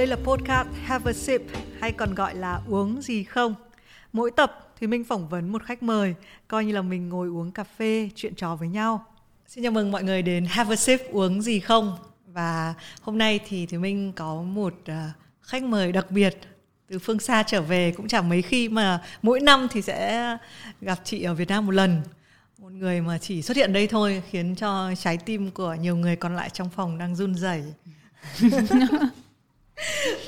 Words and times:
đây 0.00 0.06
là 0.06 0.16
podcast 0.16 0.68
Have 0.84 1.10
a 1.10 1.12
Sip 1.12 1.42
hay 1.80 1.92
còn 1.92 2.14
gọi 2.14 2.34
là 2.34 2.60
uống 2.68 3.02
gì 3.02 3.24
không. 3.24 3.54
Mỗi 4.12 4.30
tập 4.30 4.72
thì 4.80 4.86
mình 4.86 5.04
phỏng 5.04 5.28
vấn 5.28 5.52
một 5.52 5.62
khách 5.64 5.82
mời, 5.82 6.14
coi 6.48 6.64
như 6.64 6.72
là 6.72 6.82
mình 6.82 7.08
ngồi 7.08 7.28
uống 7.28 7.52
cà 7.52 7.64
phê, 7.64 8.10
chuyện 8.14 8.34
trò 8.34 8.56
với 8.56 8.68
nhau. 8.68 9.04
Xin 9.48 9.64
chào 9.64 9.72
mừng 9.72 9.90
mọi 9.92 10.02
người 10.02 10.22
đến 10.22 10.46
Have 10.48 10.72
a 10.72 10.76
Sip 10.76 11.00
uống 11.12 11.42
gì 11.42 11.60
không. 11.60 11.96
Và 12.26 12.74
hôm 13.00 13.18
nay 13.18 13.40
thì 13.48 13.66
thì 13.66 13.78
mình 13.78 14.12
có 14.12 14.42
một 14.42 14.74
uh, 14.82 14.94
khách 15.42 15.62
mời 15.62 15.92
đặc 15.92 16.10
biệt 16.10 16.36
từ 16.88 16.98
phương 16.98 17.18
xa 17.18 17.42
trở 17.42 17.62
về 17.62 17.92
cũng 17.96 18.08
chẳng 18.08 18.28
mấy 18.28 18.42
khi 18.42 18.68
mà 18.68 19.02
mỗi 19.22 19.40
năm 19.40 19.68
thì 19.70 19.82
sẽ 19.82 20.36
gặp 20.80 20.98
chị 21.04 21.22
ở 21.22 21.34
Việt 21.34 21.48
Nam 21.48 21.66
một 21.66 21.72
lần 21.72 22.02
một 22.58 22.72
người 22.72 23.00
mà 23.00 23.18
chỉ 23.18 23.42
xuất 23.42 23.56
hiện 23.56 23.72
đây 23.72 23.86
thôi 23.86 24.22
khiến 24.30 24.54
cho 24.54 24.94
trái 24.98 25.16
tim 25.16 25.50
của 25.50 25.74
nhiều 25.74 25.96
người 25.96 26.16
còn 26.16 26.36
lại 26.36 26.50
trong 26.50 26.70
phòng 26.70 26.98
đang 26.98 27.16
run 27.16 27.34
rẩy 27.34 27.62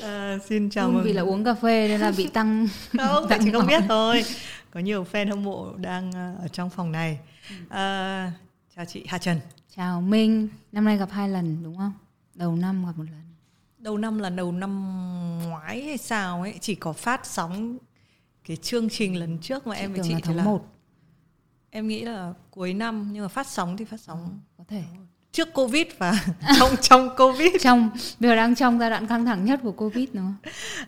à, 0.01 0.37
xin 0.45 0.69
chào 0.69 0.91
mừng 0.91 1.03
vì 1.03 1.13
là 1.13 1.21
uống 1.21 1.43
cà 1.43 1.53
phê 1.53 1.87
nên 1.87 2.01
là 2.01 2.11
bị 2.17 2.27
tăng 2.27 2.67
không 2.97 3.25
tăng 3.29 3.39
chỉ 3.43 3.51
không 3.51 3.67
biết 3.67 3.83
thôi. 3.87 4.23
Có 4.71 4.79
nhiều 4.79 5.05
fan 5.11 5.29
hâm 5.29 5.43
mộ 5.43 5.73
đang 5.77 6.11
ờ, 6.11 6.35
ở 6.39 6.47
trong 6.47 6.69
phòng 6.69 6.91
này. 6.91 7.19
À, 7.69 8.31
chào 8.75 8.85
chị 8.85 9.05
Hà 9.07 9.17
Trần. 9.17 9.39
Chào 9.75 10.01
Minh. 10.01 10.49
Năm 10.71 10.85
nay 10.85 10.97
gặp 10.97 11.09
hai 11.11 11.29
lần 11.29 11.63
đúng 11.63 11.77
không? 11.77 11.93
Đầu 12.35 12.55
năm 12.55 12.85
gặp 12.85 12.97
một 12.97 13.03
lần. 13.03 13.21
Đầu 13.77 13.97
năm 13.97 14.19
là 14.19 14.29
đầu 14.29 14.51
năm 14.51 14.83
ngoái 15.49 15.83
hay 15.83 15.97
sao 15.97 16.41
ấy 16.41 16.53
chỉ 16.61 16.75
có 16.75 16.93
phát 16.93 17.25
sóng 17.25 17.77
cái 18.47 18.57
chương 18.57 18.89
trình 18.89 19.15
lần 19.15 19.37
trước 19.37 19.67
mà 19.67 19.75
chị 19.75 19.81
em 19.81 19.93
với 19.93 20.01
chị 20.03 20.13
là 20.13 20.19
tháng 20.23 20.35
là 20.35 20.43
1 20.43 20.73
em 21.69 21.87
nghĩ 21.87 22.01
là 22.01 22.33
cuối 22.51 22.73
năm 22.73 23.09
nhưng 23.11 23.23
mà 23.23 23.27
phát 23.27 23.47
sóng 23.47 23.77
thì 23.77 23.85
phát 23.85 23.99
sóng. 23.99 24.23
Ừ, 24.23 24.29
có 24.57 24.63
thể 24.67 24.83
trước 25.33 25.53
covid 25.53 25.87
và 25.97 26.19
trong 26.59 26.75
trong 26.81 27.09
covid. 27.17 27.51
Trong 27.61 27.89
bây 28.19 28.29
giờ 28.29 28.35
đang 28.35 28.55
trong 28.55 28.79
giai 28.79 28.89
đoạn 28.89 29.07
căng 29.07 29.25
thẳng 29.25 29.45
nhất 29.45 29.59
của 29.63 29.71
covid 29.71 30.09
nữa 30.13 30.33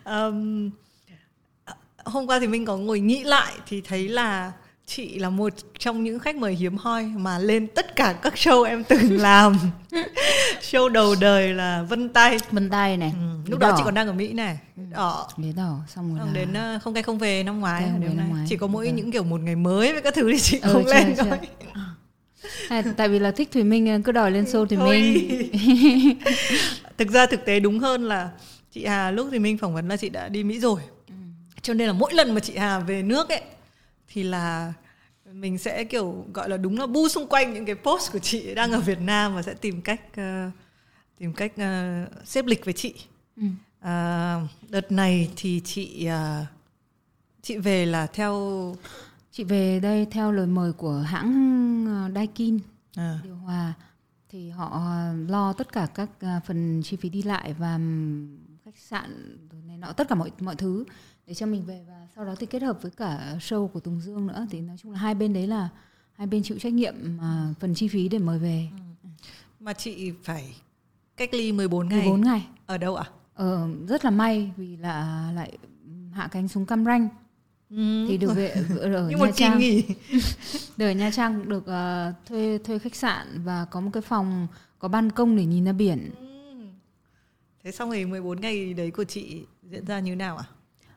um, 0.06 0.70
hôm 2.06 2.28
qua 2.28 2.40
thì 2.40 2.48
mình 2.48 2.66
có 2.66 2.78
ngồi 2.78 3.00
nghĩ 3.00 3.24
lại 3.24 3.54
thì 3.68 3.82
thấy 3.82 4.10
là 4.10 4.52
chị 4.88 5.20
là 5.20 5.30
một 5.30 5.54
trong 5.80 6.04
những 6.04 6.20
khách 6.20 6.36
mời 6.36 6.54
hiếm 6.54 6.78
hoi 6.78 7.04
mà 7.04 7.40
lên 7.40 7.68
tất 7.68 7.96
cả 7.96 8.14
các 8.14 8.34
show 8.34 8.64
em 8.64 8.84
từng 8.84 9.18
làm. 9.22 9.58
Show 10.62 10.90
đầu 10.90 11.16
đời 11.22 11.54
là 11.54 11.84
vân 11.90 12.10
tay. 12.10 12.38
Vân 12.52 12.70
tay 12.70 12.98
này. 12.98 13.14
Ừ. 13.16 13.52
lúc 13.52 13.60
đó 13.60 13.74
chị 13.78 13.82
còn 13.86 13.94
đang 13.94 14.08
ở 14.08 14.14
mỹ 14.14 14.34
này. 14.34 14.60
Ừ. 14.78 14.84
đỏ. 14.92 15.28
Lý 15.38 15.52
đỏ 15.54 15.80
xong 15.88 16.18
rồi 16.18 16.28
là... 16.28 16.34
đến 16.34 16.76
uh, 16.76 16.82
không 16.82 16.94
cây 16.94 17.04
không 17.04 17.18
về 17.18 17.44
năm 17.44 17.60
ngoái, 17.60 17.84
đến 18.00 18.18
năm 18.18 18.30
ngoái. 18.30 18.46
chỉ 18.50 18.58
có 18.58 18.68
mỗi 18.68 18.92
những 18.92 19.12
kiểu 19.12 19.24
một 19.24 19.42
ngày 19.42 19.56
mới 19.56 19.94
với 19.94 20.02
các 20.02 20.14
thứ 20.14 20.32
thì 20.32 20.40
chị 20.40 20.60
ừ, 20.60 20.74
không 20.74 20.84
chưa, 20.86 20.94
lên 20.94 21.16
thôi 21.18 21.40
à, 22.70 22.84
tại 22.98 23.10
vì 23.10 23.20
là 23.20 23.32
thích 23.32 23.52
thùy 23.52 23.64
minh 23.64 23.90
ờ, 23.90 24.00
cứ 24.06 24.12
đòi 24.12 24.32
lên 24.32 24.44
show 24.44 24.66
thùy 24.66 24.78
minh 24.78 25.50
thực 26.98 27.10
ra 27.12 27.26
thực 27.26 27.46
tế 27.46 27.60
đúng 27.60 27.80
hơn 27.80 28.04
là 28.04 28.30
chị 28.72 28.86
hà 28.86 29.12
lúc 29.12 29.28
thì 29.32 29.40
minh 29.40 29.58
phỏng 29.58 29.74
vấn 29.74 29.88
là 29.88 29.98
chị 29.98 30.10
đã 30.10 30.30
đi 30.30 30.44
mỹ 30.44 30.60
rồi 30.60 30.82
ừ. 31.08 31.14
cho 31.62 31.74
nên 31.74 31.88
là 31.88 31.94
mỗi 31.94 32.14
lần 32.14 32.34
mà 32.34 32.40
chị 32.40 32.58
hà 32.58 32.80
về 32.80 33.04
nước 33.04 33.30
ấy 33.30 33.42
thì 34.08 34.24
là 34.24 34.74
mình 35.34 35.58
sẽ 35.58 35.84
kiểu 35.84 36.26
gọi 36.34 36.50
là 36.50 36.58
đúng 36.58 36.80
là 36.80 36.88
bu 36.88 37.10
xung 37.10 37.28
quanh 37.28 37.54
những 37.54 37.66
cái 37.66 37.76
post 37.76 38.12
của 38.12 38.20
chị 38.20 38.56
đang 38.56 38.72
ở 38.72 38.80
Việt 38.80 39.00
Nam 39.02 39.36
và 39.36 39.42
sẽ 39.42 39.54
tìm 39.54 39.82
cách 39.82 40.02
uh, 40.12 40.54
tìm 41.20 41.34
cách 41.34 41.52
uh, 41.56 42.26
xếp 42.26 42.46
lịch 42.46 42.66
với 42.66 42.74
chị. 42.74 42.94
Ừ. 43.38 43.44
Uh, 43.80 44.50
đợt 44.70 44.92
này 44.92 45.30
thì 45.36 45.62
chị 45.66 46.08
uh, 46.08 46.48
chị 47.42 47.58
về 47.58 47.86
là 47.86 48.08
theo 48.08 48.76
chị 49.32 49.44
về 49.44 49.80
đây 49.80 50.08
theo 50.12 50.32
lời 50.32 50.48
mời 50.48 50.74
của 50.74 50.94
hãng 50.94 51.55
Daikin 52.12 52.60
à. 52.96 53.20
điều 53.24 53.36
hòa 53.36 53.74
thì 54.30 54.50
họ 54.50 54.82
lo 55.28 55.54
tất 55.54 55.72
cả 55.72 55.88
các 55.94 56.10
phần 56.46 56.82
chi 56.84 56.98
phí 56.98 57.10
đi 57.10 57.24
lại 57.24 57.54
và 57.54 57.80
khách 58.66 58.78
sạn 58.78 59.38
này 59.68 59.78
nọ 59.78 59.92
tất 59.92 60.08
cả 60.10 60.16
mọi 60.16 60.32
mọi 60.40 60.56
thứ 60.56 60.86
để 61.28 61.34
cho 61.34 61.46
mình 61.46 61.66
về 61.66 61.86
và 61.88 62.08
sau 62.16 62.26
đó 62.26 62.36
thì 62.40 62.46
kết 62.46 62.62
hợp 62.62 62.82
với 62.82 62.92
cả 62.92 63.36
show 63.40 63.68
của 63.68 63.80
Tùng 63.80 64.02
Dương 64.02 64.28
nữa 64.28 64.48
thì 64.50 64.62
nói 64.62 64.78
chung 64.82 64.92
là 64.92 65.00
hai 65.00 65.16
bên 65.16 65.34
đấy 65.34 65.48
là 65.48 65.70
hai 66.12 66.28
bên 66.28 66.44
chịu 66.44 66.60
trách 66.60 66.74
nhiệm 66.74 66.96
mà 67.18 67.54
phần 67.60 67.76
chi 67.76 67.88
phí 67.88 68.10
để 68.10 68.20
mời 68.20 68.40
về. 68.40 68.68
Ừ. 69.04 69.10
Mà 69.60 69.74
chị 69.74 70.12
phải 70.24 70.56
cách 71.18 71.34
ly 71.34 71.52
14 71.52 71.90
ngày. 71.90 72.00
14 72.00 72.22
ngày. 72.22 72.48
Ở 72.66 72.78
đâu 72.78 72.96
ạ? 72.96 73.06
À? 73.08 73.12
Ờ 73.34 73.70
rất 73.88 74.06
là 74.06 74.12
may 74.12 74.52
vì 74.58 74.78
là 74.78 75.32
lại 75.36 75.58
hạ 76.12 76.28
cánh 76.32 76.48
xuống 76.48 76.66
Cam 76.66 76.86
Ranh. 76.86 77.08
Ừ. 77.70 78.06
thì 78.08 78.18
được 78.18 78.34
về 78.36 78.50
ở 78.80 79.08
Nhưng 79.10 79.20
Nha 79.20 79.32
Trang 79.36 79.60
nghỉ. 79.60 79.84
ở 80.78 80.92
Nha 80.92 81.12
Trang 81.12 81.50
được 81.50 81.64
uh, 81.64 82.26
thuê 82.26 82.60
thuê 82.64 82.80
khách 82.80 82.96
sạn 82.96 83.28
và 83.44 83.66
có 83.66 83.82
một 83.82 83.90
cái 83.94 84.02
phòng 84.02 84.48
có 84.80 84.88
ban 84.88 85.12
công 85.12 85.36
để 85.36 85.46
nhìn 85.46 85.66
ra 85.66 85.72
biển. 85.72 86.12
Ừ. 86.20 86.26
Thế 87.64 87.72
xong 87.72 87.90
rồi 87.90 88.06
14 88.06 88.42
ngày 88.42 88.74
đấy 88.74 88.92
của 88.92 89.04
chị 89.04 89.46
diễn 89.64 89.86
ra 89.86 90.00
như 90.00 90.16
nào 90.16 90.38
ạ? 90.38 90.46
À? 90.50 90.54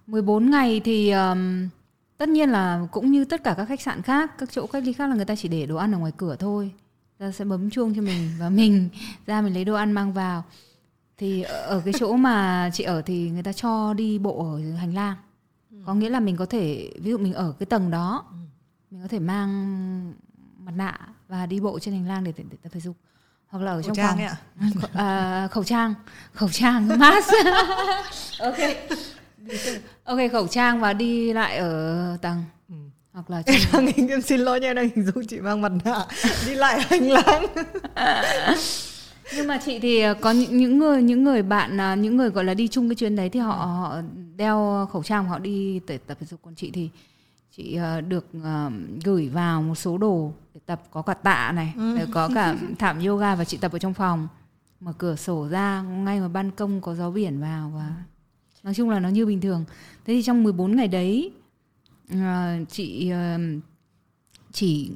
14 0.07 0.51
ngày 0.51 0.81
thì 0.85 1.11
um, 1.11 1.69
tất 2.19 2.29
nhiên 2.29 2.51
là 2.51 2.87
cũng 2.93 3.13
như 3.13 3.25
tất 3.25 3.45
cả 3.45 3.55
các 3.57 3.65
khách 3.65 3.81
sạn 3.81 4.03
khác, 4.03 4.39
các 4.39 4.49
chỗ 4.53 4.67
cách 4.67 4.83
ly 4.85 4.93
khác 4.93 5.07
là 5.07 5.15
người 5.15 5.25
ta 5.25 5.37
chỉ 5.37 5.49
để 5.49 5.67
đồ 5.67 5.77
ăn 5.77 5.93
ở 5.95 5.99
ngoài 5.99 6.13
cửa 6.17 6.37
thôi. 6.37 6.71
Ta 7.19 7.31
sẽ 7.31 7.45
bấm 7.45 7.71
chuông 7.71 7.95
cho 7.95 8.03
mình 8.03 8.31
và 8.39 8.51
mình 8.51 8.89
ra 9.27 9.41
mình 9.41 9.55
lấy 9.55 9.65
đồ 9.65 9.75
ăn 9.75 9.93
mang 9.93 10.13
vào. 10.13 10.45
Thì 11.19 11.43
ở 11.43 11.83
cái 11.85 11.95
chỗ 11.99 12.17
mà 12.17 12.71
chị 12.73 12.85
ở 12.85 13.03
thì 13.03 13.31
người 13.31 13.43
ta 13.43 13.53
cho 13.53 13.95
đi 13.95 14.19
bộ 14.19 14.53
ở 14.53 14.77
hành 14.77 14.95
lang. 14.95 15.17
Có 15.89 15.95
nghĩa 15.95 16.09
là 16.09 16.21
mình 16.21 16.37
có 16.37 16.47
thể 16.47 16.91
ví 16.99 17.11
dụ 17.11 17.19
mình 17.19 17.35
ở 17.35 17.55
cái 17.59 17.67
tầng 17.67 17.91
đó, 17.91 18.25
ừ. 18.31 18.37
mình 18.91 19.03
có 19.03 19.09
thể 19.09 19.19
mang 19.19 20.15
mặt 20.59 20.73
nạ 20.77 20.99
và 21.29 21.47
đi 21.47 21.61
bộ 21.61 21.79
trên 21.79 21.95
hành 21.95 22.09
lang 22.09 22.25
để, 22.25 22.33
để, 22.37 22.45
để 22.51 22.57
tập 22.63 22.69
thể 22.73 22.81
dục. 22.81 22.97
Hoặc 23.49 23.65
là 23.65 23.73
ở 23.73 23.75
khẩu 23.75 23.83
trong 23.83 23.97
trang 23.97 24.19
phòng. 24.81 24.91
à, 24.93 25.49
khẩu 25.51 25.65
trang. 25.65 25.95
Khẩu 26.33 26.49
trang 26.49 26.89
mask. 26.99 27.33
Ok. 28.41 28.57
Ok 30.05 30.19
khẩu 30.33 30.47
trang 30.47 30.81
và 30.81 30.93
đi 30.93 31.33
lại 31.33 31.57
ở 31.57 32.17
tầng. 32.23 32.45
Ừ. 32.69 32.75
hoặc 33.13 33.31
là 33.31 33.43
trong... 33.43 33.87
em 34.09 34.23
xin 34.23 34.41
lỗi 34.41 34.61
nha 34.61 34.75
đang 34.75 34.89
hình 34.97 35.07
dung 35.07 35.27
chị 35.27 35.41
mang 35.41 35.61
mặt 35.63 35.73
nạ. 35.85 36.07
Đi 36.47 36.55
lại 36.55 36.81
hành 36.91 37.11
lang 37.11 37.47
nhưng 39.37 39.47
mà 39.47 39.59
chị 39.65 39.79
thì 39.79 40.03
có 40.21 40.31
những, 40.31 40.59
những 40.59 40.79
người 40.79 41.03
những 41.03 41.25
người 41.25 41.43
bạn 41.43 41.81
à, 41.81 41.95
những 41.95 42.17
người 42.17 42.31
gọi 42.31 42.45
là 42.45 42.55
đi 42.55 42.69
chung 42.69 42.89
cái 42.89 42.97
chuyến 42.97 43.17
đấy 43.17 43.29
thì 43.29 43.41
họ 43.41 43.55
họ 43.55 44.01
đeo 44.37 44.89
khẩu 44.93 45.03
trang 45.03 45.25
họ 45.25 45.39
đi 45.39 45.79
tập 45.79 45.97
tập 46.07 46.19
thể 46.21 46.27
dục. 46.27 46.41
Còn 46.43 46.55
chị 46.55 46.71
thì 46.71 46.91
chị 47.57 47.75
à, 47.77 48.01
được 48.01 48.27
uh, 48.37 48.73
gửi 49.05 49.29
vào 49.29 49.63
một 49.63 49.75
số 49.75 49.99
đồ 49.99 50.33
để 50.55 50.61
tập 50.67 50.83
có 50.91 51.03
cả 51.03 51.15
tạ 51.15 51.53
này 51.53 51.73
ừ. 51.77 51.97
có 52.13 52.31
cả 52.35 52.57
thảm 52.79 53.01
yoga 53.07 53.35
và 53.35 53.45
chị 53.45 53.57
tập 53.57 53.73
ở 53.73 53.79
trong 53.79 53.95
phòng. 53.95 54.29
Mở 54.81 54.93
cửa 54.99 55.17
sổ 55.17 55.49
ra 55.49 55.83
ngay 55.83 56.21
mà 56.21 56.29
ban 56.29 56.51
công 56.51 56.81
có 56.81 56.95
gió 56.95 57.11
biển 57.11 57.41
vào 57.41 57.73
và 57.75 57.93
nói 58.63 58.75
chung 58.75 58.91
là 58.91 59.01
nó 59.01 59.09
như 59.09 59.27
bình 59.27 59.41
thường. 59.41 59.65
Thế 60.05 60.15
thì 60.15 60.23
trong 60.23 60.43
14 60.43 60.77
ngày 60.77 60.89
đấy 60.89 61.33
chị 62.69 63.13
chỉ 64.53 64.91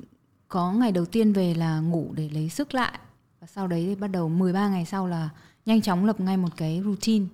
có 0.48 0.72
ngày 0.72 0.92
đầu 0.92 1.04
tiên 1.04 1.32
về 1.32 1.54
là 1.54 1.80
ngủ 1.80 2.12
để 2.14 2.28
lấy 2.28 2.48
sức 2.48 2.74
lại 2.74 2.98
và 3.42 3.48
sau 3.48 3.66
đấy 3.66 3.84
thì 3.88 3.94
bắt 3.94 4.08
đầu 4.08 4.28
13 4.28 4.68
ngày 4.68 4.84
sau 4.84 5.06
là 5.06 5.28
nhanh 5.66 5.82
chóng 5.82 6.04
lập 6.04 6.20
ngay 6.20 6.36
một 6.36 6.48
cái 6.56 6.82
routine. 6.84 7.26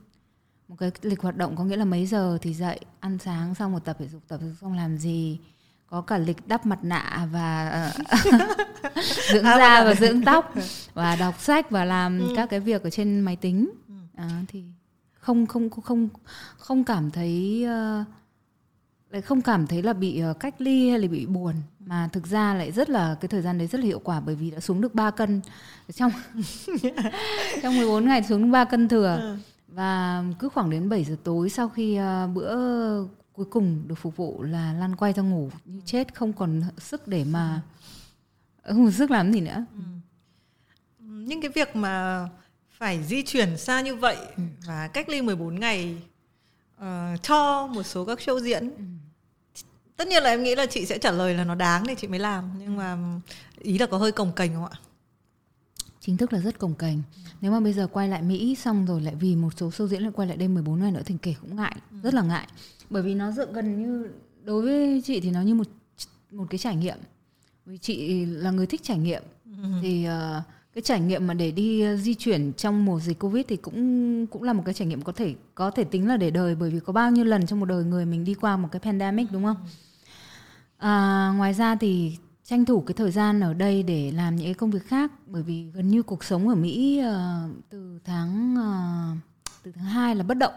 Một 0.69 0.77
cái 0.79 0.91
lịch 1.03 1.21
hoạt 1.21 1.37
động 1.37 1.57
có 1.57 1.65
nghĩa 1.65 1.77
là 1.77 1.85
mấy 1.85 2.07
giờ 2.07 2.39
thì 2.43 2.55
dậy 2.55 2.81
ăn 3.01 3.19
sáng 3.19 3.55
xong 3.55 3.73
một 3.73 3.85
tập 3.85 3.97
thể 3.99 4.09
dục 4.09 4.23
tập 4.29 4.39
thể 4.41 4.47
dục 4.47 4.57
xong 4.61 4.77
làm 4.77 4.99
gì 4.99 5.39
có 5.87 6.01
cả 6.01 6.19
lịch 6.19 6.49
đắp 6.49 6.67
mặt 6.67 6.79
nạ 6.83 7.29
và 7.33 7.93
dưỡng 9.33 9.45
à, 9.45 9.59
da 9.59 9.85
và 9.85 9.95
dưỡng 10.01 10.25
tóc 10.25 10.55
và 10.95 11.17
đọc 11.17 11.41
sách 11.41 11.71
và 11.71 11.85
làm 11.85 12.19
ừ. 12.19 12.33
các 12.37 12.51
cái 12.51 12.61
việc 12.61 12.83
ở 12.83 12.91
trên 12.91 13.21
máy 13.21 13.37
tính. 13.37 13.71
À, 14.17 14.43
thì 14.49 14.65
không 15.15 15.47
không 15.47 15.71
không 15.71 16.09
không 16.59 16.85
cảm 16.85 17.11
thấy 17.11 17.67
uh, 17.67 18.07
lại 19.11 19.23
không 19.23 19.43
cảm 19.43 19.67
thấy 19.67 19.83
là 19.83 19.93
bị 19.93 20.23
uh, 20.31 20.41
cách 20.41 20.55
ly 20.59 20.91
hay 20.91 20.99
là 20.99 21.09
bị 21.09 21.27
buồn 21.27 21.55
mà 21.81 22.09
thực 22.13 22.27
ra 22.27 22.55
lại 22.55 22.73
rất 22.73 22.91
là 22.91 23.17
cái 23.21 23.29
thời 23.29 23.43
gian 23.43 23.59
đấy 23.59 23.67
rất 23.67 23.81
là 23.81 23.87
hiệu 23.87 23.99
quả 23.99 24.21
bởi 24.21 24.35
vì 24.35 24.51
đã 24.51 24.61
xuống 24.61 24.81
được 24.81 24.95
3 24.95 25.11
cân 25.11 25.41
trong 25.95 26.13
trong 27.63 27.77
14 27.77 28.05
ngày 28.05 28.23
xuống 28.23 28.43
được 28.43 28.49
3 28.51 28.65
cân 28.65 28.89
thừa 28.89 29.19
ừ. 29.21 29.37
và 29.69 30.25
cứ 30.39 30.49
khoảng 30.49 30.71
đến 30.71 30.89
7 30.89 31.05
giờ 31.05 31.17
tối 31.25 31.51
sau 31.51 31.69
khi 31.69 31.99
uh, 32.01 32.35
bữa 32.35 32.55
cuối 33.33 33.47
cùng 33.51 33.83
được 33.87 33.95
phục 33.95 34.17
vụ 34.17 34.43
là 34.43 34.73
lăn 34.73 34.97
quay 34.97 35.13
ra 35.13 35.23
ngủ 35.23 35.51
như 35.65 35.81
chết 35.85 36.15
không 36.15 36.33
còn 36.33 36.63
sức 36.79 37.09
để 37.09 37.25
mà 37.25 37.61
không 38.63 38.85
còn 38.85 38.93
sức 38.93 39.11
làm 39.11 39.33
gì 39.33 39.41
nữa 39.41 39.65
ừ. 39.75 39.83
những 41.05 41.41
cái 41.41 41.51
việc 41.55 41.77
mà 41.77 42.27
phải 42.71 43.05
di 43.05 43.23
chuyển 43.23 43.57
xa 43.57 43.81
như 43.81 43.95
vậy 43.95 44.17
ừ. 44.37 44.43
và 44.67 44.89
cách 44.89 45.09
ly 45.09 45.23
14 45.23 45.61
ngày 45.61 45.97
uh, 46.81 46.85
cho 47.23 47.67
một 47.67 47.83
số 47.83 48.05
các 48.05 48.19
show 48.19 48.41
diễn 48.41 48.71
ừ. 48.71 48.85
Tất 49.99 50.09
nhiên 50.09 50.23
là 50.23 50.31
em 50.31 50.43
nghĩ 50.43 50.55
là 50.55 50.67
chị 50.67 50.87
sẽ 50.87 50.99
trả 50.99 51.11
lời 51.11 51.35
là 51.35 51.45
nó 51.45 51.55
đáng 51.55 51.87
để 51.87 51.95
chị 51.95 52.09
mới 52.09 52.19
làm 52.19 52.51
nhưng 52.59 52.77
mà 52.77 52.99
ý 53.61 53.79
là 53.79 53.87
có 53.87 53.99
hơi 53.99 54.13
cồng 54.13 54.33
kềnh 54.33 54.55
không 54.55 54.65
ạ? 54.65 54.79
Chính 56.01 56.17
thức 56.17 56.33
là 56.33 56.41
rất 56.41 56.59
cồng 56.59 56.75
kềnh. 56.75 56.99
Nếu 57.41 57.53
mà 57.53 57.61
bây 57.61 57.73
giờ 57.73 57.87
quay 57.87 58.09
lại 58.09 58.23
Mỹ 58.23 58.55
xong 58.55 58.87
rồi 58.87 59.01
lại 59.01 59.15
vì 59.15 59.37
một 59.37 59.51
số 59.57 59.69
show 59.69 59.87
diễn 59.87 60.03
lại 60.03 60.13
quay 60.15 60.29
lại 60.29 60.37
đây 60.37 60.49
14 60.49 60.81
ngày 60.81 60.93
nữa 60.93 61.03
thì 61.07 61.15
kể 61.23 61.35
cũng 61.41 61.57
ngại 61.57 61.77
ừ. 61.91 61.97
rất 62.03 62.15
là 62.15 62.23
ngại. 62.23 62.49
Bởi 62.91 63.03
vì 63.03 63.15
nó 63.15 63.31
dựa 63.31 63.47
gần 63.53 63.83
như 63.83 64.09
đối 64.45 64.63
với 64.63 65.03
chị 65.05 65.21
thì 65.21 65.31
nó 65.31 65.43
như 65.43 65.55
một 65.55 65.67
một 66.31 66.47
cái 66.51 66.59
trải 66.59 66.77
nghiệm. 66.77 66.99
Vì 67.67 67.79
chị 67.79 68.27
là 68.27 68.51
người 68.51 68.67
thích 68.67 68.81
trải 68.85 68.99
nghiệm. 68.99 69.23
Ừ. 69.45 69.69
thì 69.83 70.07
uh, 70.07 70.43
cái 70.75 70.83
trải 70.83 71.01
nghiệm 71.01 71.27
mà 71.27 71.35
để 71.35 71.51
đi 71.51 71.93
uh, 71.95 72.01
di 72.01 72.15
chuyển 72.15 72.53
trong 72.53 72.85
mùa 72.85 73.01
dịch 73.01 73.19
covid 73.19 73.45
thì 73.49 73.57
cũng 73.57 74.27
cũng 74.27 74.43
là 74.43 74.53
một 74.53 74.63
cái 74.65 74.75
trải 74.75 74.89
nghiệm 74.89 75.03
có 75.03 75.13
thể 75.13 75.35
có 75.55 75.71
thể 75.71 75.85
tính 75.85 76.09
là 76.09 76.17
để 76.17 76.31
đời. 76.31 76.55
Bởi 76.55 76.71
vì 76.71 76.81
có 76.81 76.93
bao 76.93 77.11
nhiêu 77.11 77.25
lần 77.25 77.47
trong 77.47 77.61
một 77.61 77.67
đời 77.67 77.85
người 77.85 78.07
mình 78.07 78.25
đi 78.25 78.35
qua 78.35 78.57
một 78.57 78.69
cái 78.73 78.81
pandemic 78.81 79.27
đúng 79.33 79.45
không 79.45 79.57
à, 80.79 81.33
ngoài 81.37 81.55
ra 81.55 81.77
thì 81.77 82.17
tranh 82.45 82.65
thủ 82.65 82.81
cái 82.81 82.95
thời 82.95 83.11
gian 83.11 83.41
ở 83.41 83.55
đây 83.55 83.83
để 83.83 84.11
làm 84.11 84.37
những 84.37 84.47
cái 84.47 84.55
công 84.55 84.71
việc 84.71 84.87
khác 84.87 85.13
bởi 85.27 85.43
vì 85.43 85.71
gần 85.75 85.89
như 85.89 86.03
cuộc 86.03 86.25
sống 86.25 86.49
ở 86.49 86.55
Mỹ 86.55 87.03
uh, 87.03 87.51
từ 87.71 87.99
tháng 88.05 88.55
uh, 88.55 89.19
từ 89.63 89.73
tháng 89.73 89.85
2 89.85 90.15
là 90.15 90.23
bất 90.23 90.35
động. 90.35 90.53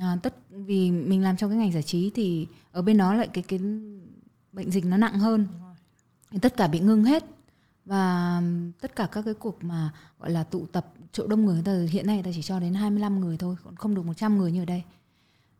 À, 0.00 0.16
tất 0.22 0.34
vì 0.50 0.90
mình 0.90 1.22
làm 1.22 1.36
trong 1.36 1.50
cái 1.50 1.58
ngành 1.58 1.72
giải 1.72 1.82
trí 1.82 2.10
thì 2.14 2.46
ở 2.72 2.82
bên 2.82 2.96
đó 2.96 3.14
lại 3.14 3.28
cái 3.32 3.44
cái 3.48 3.58
bệnh 4.52 4.70
dịch 4.70 4.84
nó 4.84 4.96
nặng 4.96 5.18
hơn. 5.18 5.46
Tất 6.42 6.56
cả 6.56 6.68
bị 6.68 6.80
ngưng 6.80 7.04
hết. 7.04 7.24
Và 7.84 8.42
tất 8.80 8.96
cả 8.96 9.08
các 9.12 9.22
cái 9.24 9.34
cuộc 9.34 9.64
mà 9.64 9.90
gọi 10.18 10.30
là 10.30 10.44
tụ 10.44 10.66
tập 10.66 10.92
chỗ 11.12 11.26
đông 11.26 11.44
người, 11.44 11.62
ta 11.64 11.72
hiện 11.90 12.06
nay 12.06 12.22
ta 12.24 12.30
chỉ 12.34 12.42
cho 12.42 12.60
đến 12.60 12.74
25 12.74 13.20
người 13.20 13.36
thôi 13.36 13.56
còn 13.64 13.76
không 13.76 13.94
được 13.94 14.06
100 14.06 14.38
người 14.38 14.52
như 14.52 14.62
ở 14.62 14.64
đây 14.64 14.82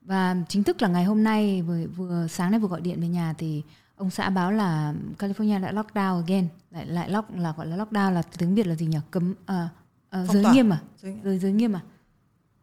và 0.05 0.37
chính 0.49 0.63
thức 0.63 0.83
là 0.83 0.89
ngày 0.89 1.05
hôm 1.05 1.25
nay 1.25 1.63
vừa, 1.63 1.87
vừa 1.97 2.27
sáng 2.31 2.51
nay 2.51 2.61
vừa 2.61 2.69
gọi 2.69 2.81
điện 2.81 3.01
về 3.01 3.09
nhà 3.09 3.35
thì 3.39 3.63
ông 3.97 4.11
xã 4.11 4.31
báo 4.31 4.53
là 4.53 4.95
California 5.19 5.61
lại 5.61 5.75
lockdown 5.75 6.23
again. 6.23 6.49
Lại 6.71 6.87
lại 6.87 7.11
lock 7.11 7.31
là 7.37 7.53
gọi 7.57 7.67
là 7.67 7.77
lockdown 7.77 8.11
là 8.11 8.23
tiếng 8.39 8.55
Việt 8.55 8.67
là 8.67 8.75
gì 8.75 8.87
nhỉ? 8.87 8.99
Cấm 9.11 9.35
à, 9.47 9.69
à, 10.11 10.27
giới 10.27 10.43
tỏa. 10.43 10.53
nghiêm 10.53 10.73
à? 10.73 10.81
Giới 11.25 11.39
giới 11.39 11.53
nghiêm 11.53 11.77
à, 11.77 11.81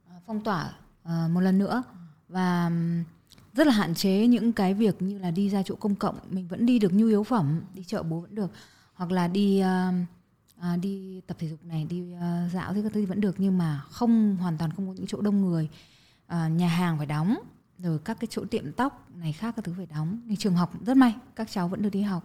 à 0.10 0.16
phong 0.28 0.44
tỏa 0.44 0.74
à, 1.04 1.28
một 1.32 1.40
lần 1.40 1.58
nữa. 1.58 1.84
Và 2.28 2.72
rất 3.54 3.68
là 3.68 3.74
hạn 3.74 3.96
chế 3.96 4.28
những 4.28 4.54
cái 4.54 4.74
việc 4.74 5.02
như 5.02 5.20
là 5.20 5.32
đi 5.32 5.50
ra 5.50 5.64
chỗ 5.66 5.76
công 5.76 5.96
cộng. 5.96 6.20
Mình 6.30 6.48
vẫn 6.48 6.66
đi 6.66 6.80
được 6.80 6.94
nhu 6.94 7.08
yếu 7.08 7.24
phẩm 7.24 7.62
đi 7.74 7.84
chợ 7.84 8.04
bố 8.04 8.20
vẫn 8.20 8.36
được. 8.36 8.52
Hoặc 8.94 9.12
là 9.12 9.28
đi 9.28 9.64
uh, 9.64 9.96
uh, 10.60 10.80
đi 10.82 11.22
tập 11.28 11.38
thể 11.40 11.50
dục 11.50 11.66
này 11.66 11.86
đi 11.90 12.02
uh, 12.14 12.52
dạo 12.54 12.74
thì 12.74 12.84
các 12.84 12.92
thứ 12.94 13.06
vẫn 13.06 13.22
được. 13.22 13.36
Nhưng 13.38 13.58
mà 13.58 13.82
không 13.90 14.38
hoàn 14.38 14.58
toàn 14.58 14.72
không 14.72 14.88
có 14.88 14.94
những 14.94 15.08
chỗ 15.08 15.22
đông 15.22 15.42
người 15.42 15.70
uh, 16.34 16.52
nhà 16.52 16.68
hàng 16.68 16.98
phải 16.98 17.08
đóng 17.08 17.38
rồi 17.78 18.00
các 18.06 18.18
cái 18.20 18.28
chỗ 18.32 18.46
tiệm 18.46 18.72
tóc 18.72 19.10
này 19.16 19.34
khác 19.34 19.54
các 19.56 19.66
thứ 19.66 19.74
phải 19.78 19.86
đóng. 19.86 20.22
Nhưng 20.26 20.38
trường 20.38 20.56
học 20.56 20.86
rất 20.86 20.98
may 20.98 21.16
các 21.36 21.52
cháu 21.52 21.68
vẫn 21.68 21.82
được 21.82 21.90
đi 21.90 22.02
học. 22.02 22.24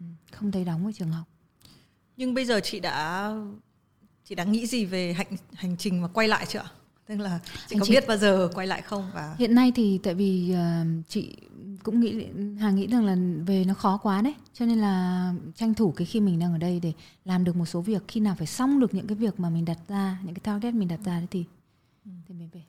Ừ. 0.00 0.04
không 0.32 0.52
thấy 0.52 0.64
đóng 0.64 0.86
ở 0.86 0.92
trường 0.92 1.10
học. 1.10 1.24
Nhưng 2.16 2.34
bây 2.34 2.44
giờ 2.44 2.60
chị 2.60 2.80
đã 2.80 3.30
chị 4.24 4.34
đã 4.34 4.44
nghĩ 4.44 4.66
gì 4.66 4.84
về 4.84 5.12
hành 5.12 5.36
hành 5.54 5.76
trình 5.76 6.02
mà 6.02 6.08
quay 6.08 6.28
lại 6.28 6.46
chưa 6.48 6.64
tức 7.06 7.16
là 7.16 7.40
chị 7.68 7.76
có 7.78 7.86
chị... 7.86 7.92
biết 7.92 8.04
bao 8.08 8.16
giờ 8.16 8.50
quay 8.54 8.66
lại 8.66 8.82
không 8.82 9.10
và 9.14 9.34
hiện 9.38 9.54
nay 9.54 9.72
thì 9.74 10.00
tại 10.02 10.14
vì 10.14 10.54
uh, 10.54 11.08
chị 11.08 11.36
cũng 11.82 12.00
nghĩ 12.00 12.26
hà 12.60 12.70
nghĩ 12.70 12.86
rằng 12.86 13.04
là 13.04 13.16
về 13.46 13.64
nó 13.64 13.74
khó 13.74 13.96
quá 14.02 14.22
đấy. 14.22 14.34
Cho 14.52 14.66
nên 14.66 14.78
là 14.78 15.34
tranh 15.54 15.74
thủ 15.74 15.92
cái 15.92 16.06
khi 16.06 16.20
mình 16.20 16.38
đang 16.38 16.52
ở 16.52 16.58
đây 16.58 16.80
để 16.80 16.92
làm 17.24 17.44
được 17.44 17.56
một 17.56 17.66
số 17.66 17.80
việc. 17.80 18.02
Khi 18.08 18.20
nào 18.20 18.34
phải 18.38 18.46
xong 18.46 18.80
được 18.80 18.94
những 18.94 19.06
cái 19.06 19.16
việc 19.16 19.40
mà 19.40 19.50
mình 19.50 19.64
đặt 19.64 19.78
ra 19.88 20.18
những 20.24 20.34
cái 20.34 20.40
target 20.40 20.74
mình 20.74 20.88
đặt 20.88 21.00
ra 21.04 21.18
đấy 21.18 21.26
thì 21.30 21.44
ừ. 22.04 22.10
thì 22.28 22.34
mình 22.34 22.48
về 22.52 22.62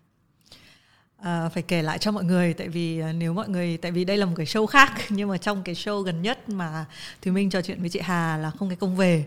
À, 1.23 1.49
phải 1.53 1.63
kể 1.63 1.81
lại 1.81 1.97
cho 1.97 2.11
mọi 2.11 2.23
người 2.23 2.53
tại 2.53 2.67
vì 2.67 2.99
à, 2.99 3.11
nếu 3.11 3.33
mọi 3.33 3.49
người 3.49 3.77
tại 3.77 3.91
vì 3.91 4.05
đây 4.05 4.17
là 4.17 4.25
một 4.25 4.33
cái 4.35 4.45
show 4.45 4.65
khác 4.65 4.91
nhưng 5.09 5.29
mà 5.29 5.37
trong 5.37 5.63
cái 5.63 5.75
show 5.75 6.01
gần 6.01 6.21
nhất 6.21 6.49
mà 6.49 6.85
Thùy 7.21 7.33
Minh 7.33 7.49
trò 7.49 7.61
chuyện 7.61 7.81
với 7.81 7.89
chị 7.89 7.99
Hà 8.03 8.37
là 8.37 8.51
không 8.59 8.69
cái 8.69 8.75
công 8.75 8.95
về 8.95 9.25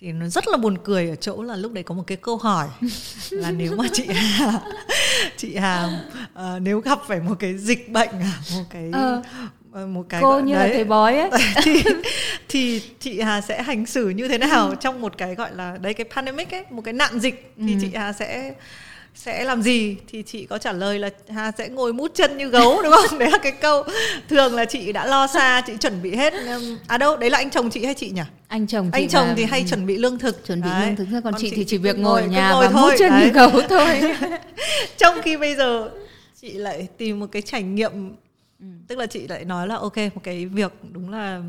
thì 0.00 0.12
nó 0.12 0.26
rất 0.26 0.48
là 0.48 0.56
buồn 0.56 0.78
cười 0.84 1.08
ở 1.10 1.16
chỗ 1.16 1.42
là 1.42 1.56
lúc 1.56 1.72
đấy 1.72 1.84
có 1.84 1.94
một 1.94 2.02
cái 2.06 2.16
câu 2.16 2.36
hỏi 2.36 2.68
là 3.30 3.50
nếu 3.50 3.76
mà 3.76 3.84
chị 3.92 4.06
Hà 4.06 4.60
chị 5.36 5.56
Hà 5.56 5.88
uh, 6.34 6.62
nếu 6.62 6.80
gặp 6.80 6.98
phải 7.06 7.20
một 7.20 7.34
cái 7.38 7.58
dịch 7.58 7.88
bệnh 7.92 8.10
à, 8.10 8.32
một 8.56 8.64
cái 8.70 8.90
ờ, 8.92 9.22
một 9.86 10.06
cái 10.08 10.22
cô 10.22 10.40
như 10.40 10.54
đấy, 10.54 10.68
là 10.68 10.74
thầy 10.74 10.84
bói 10.84 11.18
ấy 11.18 11.30
thì 11.62 11.82
thì 12.48 12.82
chị 13.00 13.20
Hà 13.20 13.40
sẽ 13.40 13.62
hành 13.62 13.86
xử 13.86 14.08
như 14.08 14.28
thế 14.28 14.38
nào 14.38 14.68
ừ. 14.68 14.74
trong 14.80 15.00
một 15.00 15.18
cái 15.18 15.34
gọi 15.34 15.54
là 15.54 15.76
đấy 15.76 15.94
cái 15.94 16.06
pandemic 16.14 16.54
ấy 16.54 16.64
một 16.70 16.82
cái 16.84 16.94
nạn 16.94 17.20
dịch 17.20 17.54
thì 17.56 17.72
ừ. 17.72 17.78
chị 17.80 17.90
Hà 17.94 18.12
sẽ 18.12 18.54
sẽ 19.16 19.44
làm 19.44 19.62
gì 19.62 19.96
thì 20.08 20.22
chị 20.22 20.46
có 20.46 20.58
trả 20.58 20.72
lời 20.72 20.98
là 20.98 21.10
Hà 21.28 21.52
sẽ 21.58 21.68
ngồi 21.68 21.92
mút 21.92 22.10
chân 22.14 22.36
như 22.36 22.48
gấu 22.48 22.82
đúng 22.82 22.92
không 22.92 23.18
đấy 23.18 23.30
là 23.30 23.38
cái 23.38 23.52
câu 23.52 23.84
thường 24.28 24.54
là 24.54 24.64
chị 24.64 24.92
đã 24.92 25.06
lo 25.06 25.26
xa 25.26 25.62
chị 25.66 25.72
chuẩn 25.80 26.02
bị 26.02 26.16
hết 26.16 26.34
à 26.86 26.98
đâu 26.98 27.16
đấy 27.16 27.30
là 27.30 27.38
anh 27.38 27.50
chồng 27.50 27.70
chị 27.70 27.84
hay 27.84 27.94
chị 27.94 28.10
nhỉ 28.10 28.22
anh 28.48 28.66
chồng 28.66 28.90
anh 28.92 29.08
chồng 29.08 29.28
thì 29.36 29.44
hay 29.44 29.64
chuẩn 29.68 29.86
bị 29.86 29.96
lương 29.96 30.18
thực 30.18 30.46
chuẩn 30.46 30.62
bị 30.62 30.68
đấy. 30.70 30.86
lương 30.86 30.96
thực 30.96 31.06
còn, 31.12 31.22
còn 31.22 31.34
chị, 31.38 31.50
chị 31.50 31.56
thì 31.56 31.64
chỉ 31.64 31.78
việc 31.78 31.98
ngồi 31.98 32.22
ở 32.22 32.26
nhà 32.26 32.50
ngồi 32.50 32.66
và 32.66 32.72
thôi. 32.72 32.90
mút 32.90 32.96
chân 32.98 33.10
đấy. 33.10 33.24
như 33.24 33.32
gấu 33.32 33.50
thôi 33.68 34.00
trong 34.96 35.22
khi 35.22 35.36
bây 35.36 35.56
giờ 35.56 35.90
chị 36.40 36.52
lại 36.52 36.88
tìm 36.98 37.20
một 37.20 37.26
cái 37.32 37.42
trải 37.42 37.62
nghiệm 37.62 38.16
ừ. 38.60 38.66
tức 38.88 38.98
là 38.98 39.06
chị 39.06 39.28
lại 39.28 39.44
nói 39.44 39.68
là 39.68 39.76
ok 39.76 39.96
một 39.96 40.20
cái 40.22 40.46
việc 40.46 40.72
đúng 40.92 41.10
là 41.10 41.42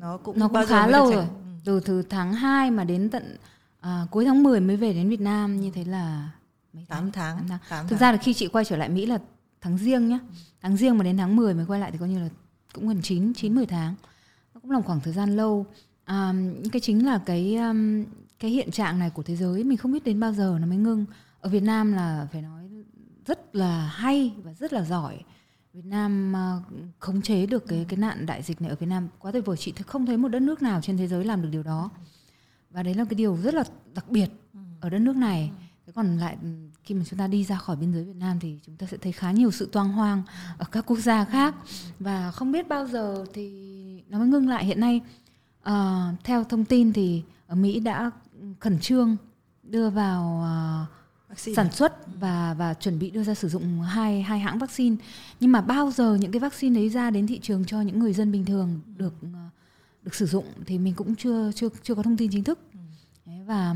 nó 0.00 0.16
cũng 0.16 0.38
nó 0.38 0.48
cũng 0.48 0.66
khá 0.66 0.86
lâu 0.86 1.12
rồi 1.12 1.24
từ 1.64 1.80
từ 1.80 2.02
tháng 2.10 2.34
2 2.34 2.70
mà 2.70 2.84
đến 2.84 3.10
tận 3.10 3.36
à, 3.80 4.06
cuối 4.10 4.24
tháng 4.24 4.42
10 4.42 4.60
mới 4.60 4.76
về 4.76 4.92
đến 4.92 5.08
Việt 5.08 5.20
Nam 5.20 5.60
như 5.60 5.70
thế 5.74 5.84
là 5.84 6.28
mấy 6.72 6.84
tháng 6.88 7.10
8 7.10 7.12
tháng, 7.12 7.36
8 7.36 7.46
tháng. 7.48 7.60
8 7.68 7.88
Thực 7.88 8.00
ra 8.00 8.12
là 8.12 8.18
khi 8.18 8.34
chị 8.34 8.48
quay 8.48 8.64
trở 8.64 8.76
lại 8.76 8.88
Mỹ 8.88 9.06
là 9.06 9.18
tháng 9.60 9.78
riêng 9.78 10.08
nhá. 10.08 10.18
Tháng 10.60 10.76
riêng 10.76 10.98
mà 10.98 11.04
đến 11.04 11.16
tháng 11.16 11.36
10 11.36 11.54
mới 11.54 11.66
quay 11.66 11.80
lại 11.80 11.90
thì 11.90 11.98
coi 11.98 12.08
như 12.08 12.18
là 12.18 12.28
cũng 12.74 12.88
gần 12.88 13.02
9 13.02 13.34
9 13.34 13.54
10 13.54 13.66
tháng. 13.66 13.94
Nó 14.54 14.60
cũng 14.60 14.70
là 14.70 14.78
một 14.78 14.86
khoảng 14.86 15.00
thời 15.00 15.12
gian 15.12 15.36
lâu. 15.36 15.66
À, 16.04 16.34
cái 16.72 16.80
chính 16.80 17.06
là 17.06 17.18
cái 17.26 17.56
um, 17.56 18.04
cái 18.38 18.50
hiện 18.50 18.70
trạng 18.70 18.98
này 18.98 19.10
của 19.10 19.22
thế 19.22 19.36
giới 19.36 19.64
mình 19.64 19.78
không 19.78 19.92
biết 19.92 20.04
đến 20.04 20.20
bao 20.20 20.32
giờ 20.32 20.58
nó 20.60 20.66
mới 20.66 20.78
ngưng. 20.78 21.04
Ở 21.40 21.50
Việt 21.50 21.62
Nam 21.62 21.92
là 21.92 22.28
phải 22.32 22.42
nói 22.42 22.68
rất 23.26 23.56
là 23.56 23.86
hay 23.86 24.32
và 24.42 24.54
rất 24.54 24.72
là 24.72 24.84
giỏi. 24.84 25.18
Việt 25.72 25.84
Nam 25.84 26.34
uh, 26.34 26.72
khống 26.98 27.22
chế 27.22 27.46
được 27.46 27.64
cái 27.68 27.86
cái 27.88 27.96
nạn 27.96 28.26
đại 28.26 28.42
dịch 28.42 28.60
này 28.60 28.70
ở 28.70 28.76
Việt 28.76 28.86
Nam 28.86 29.08
quá 29.18 29.32
tuyệt 29.32 29.46
vời 29.46 29.56
chị 29.56 29.72
không 29.86 30.06
thấy 30.06 30.16
một 30.16 30.28
đất 30.28 30.42
nước 30.42 30.62
nào 30.62 30.80
trên 30.80 30.96
thế 30.96 31.08
giới 31.08 31.24
làm 31.24 31.42
được 31.42 31.48
điều 31.52 31.62
đó 31.62 31.90
và 32.70 32.82
đấy 32.82 32.94
là 32.94 33.04
cái 33.04 33.14
điều 33.14 33.36
rất 33.36 33.54
là 33.54 33.64
đặc 33.94 34.10
biệt 34.10 34.28
ở 34.80 34.90
đất 34.90 34.98
nước 34.98 35.16
này 35.16 35.50
thế 35.92 35.96
còn 35.96 36.18
lại 36.18 36.36
ừ, 36.42 36.48
khi 36.84 36.94
mà 36.94 37.04
chúng 37.04 37.18
ta 37.18 37.26
đi 37.26 37.44
ra 37.44 37.56
khỏi 37.56 37.76
biên 37.76 37.92
giới 37.92 38.04
Việt 38.04 38.16
Nam 38.16 38.38
thì 38.40 38.58
chúng 38.66 38.76
ta 38.76 38.86
sẽ 38.86 38.96
thấy 38.96 39.12
khá 39.12 39.30
nhiều 39.30 39.50
sự 39.50 39.68
toang 39.72 39.92
hoang 39.92 40.22
ở 40.58 40.64
các 40.72 40.86
quốc 40.86 40.98
gia 40.98 41.24
khác. 41.24 41.54
Và 41.98 42.30
không 42.30 42.52
biết 42.52 42.68
bao 42.68 42.86
giờ 42.86 43.24
thì 43.34 43.50
nó 44.08 44.18
mới 44.18 44.28
ngưng 44.28 44.48
lại 44.48 44.64
hiện 44.64 44.80
nay 44.80 45.00
uh, 45.68 45.74
theo 46.24 46.44
thông 46.44 46.64
tin 46.64 46.92
thì 46.92 47.22
ở 47.46 47.54
Mỹ 47.54 47.80
đã 47.80 48.10
khẩn 48.60 48.78
trương 48.80 49.16
đưa 49.62 49.90
vào 49.90 50.44
uh, 51.32 51.38
sản 51.38 51.72
xuất 51.72 52.20
và 52.20 52.54
và 52.58 52.74
chuẩn 52.74 52.98
bị 52.98 53.10
đưa 53.10 53.24
ra 53.24 53.34
sử 53.34 53.48
dụng 53.48 53.80
hai 53.80 54.22
hai 54.22 54.38
hãng 54.38 54.58
vaccine. 54.58 54.96
Nhưng 55.40 55.52
mà 55.52 55.60
bao 55.60 55.90
giờ 55.90 56.14
những 56.14 56.32
cái 56.32 56.40
vaccine 56.40 56.74
đấy 56.74 56.88
ra 56.88 57.10
đến 57.10 57.26
thị 57.26 57.38
trường 57.38 57.64
cho 57.64 57.80
những 57.80 57.98
người 57.98 58.12
dân 58.12 58.32
bình 58.32 58.44
thường 58.44 58.80
được 58.96 59.14
uh, 59.26 59.32
được 60.02 60.14
sử 60.14 60.26
dụng 60.26 60.44
thì 60.66 60.78
mình 60.78 60.94
cũng 60.94 61.16
chưa 61.16 61.52
chưa 61.52 61.68
chưa 61.82 61.94
có 61.94 62.02
thông 62.02 62.16
tin 62.16 62.30
chính 62.32 62.44
thức. 62.44 62.58
Đấy, 63.26 63.42
và 63.46 63.74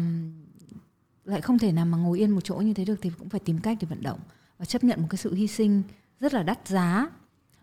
lại 1.26 1.40
không 1.40 1.58
thể 1.58 1.72
nào 1.72 1.86
mà 1.86 1.98
ngồi 1.98 2.18
yên 2.18 2.30
một 2.30 2.40
chỗ 2.44 2.54
như 2.54 2.74
thế 2.74 2.84
được 2.84 2.96
thì 3.02 3.10
cũng 3.18 3.28
phải 3.28 3.40
tìm 3.40 3.58
cách 3.58 3.78
để 3.80 3.86
vận 3.90 4.02
động 4.02 4.20
và 4.58 4.64
chấp 4.64 4.84
nhận 4.84 5.02
một 5.02 5.06
cái 5.10 5.18
sự 5.18 5.34
hy 5.34 5.46
sinh 5.46 5.82
rất 6.20 6.34
là 6.34 6.42
đắt 6.42 6.68
giá 6.68 7.08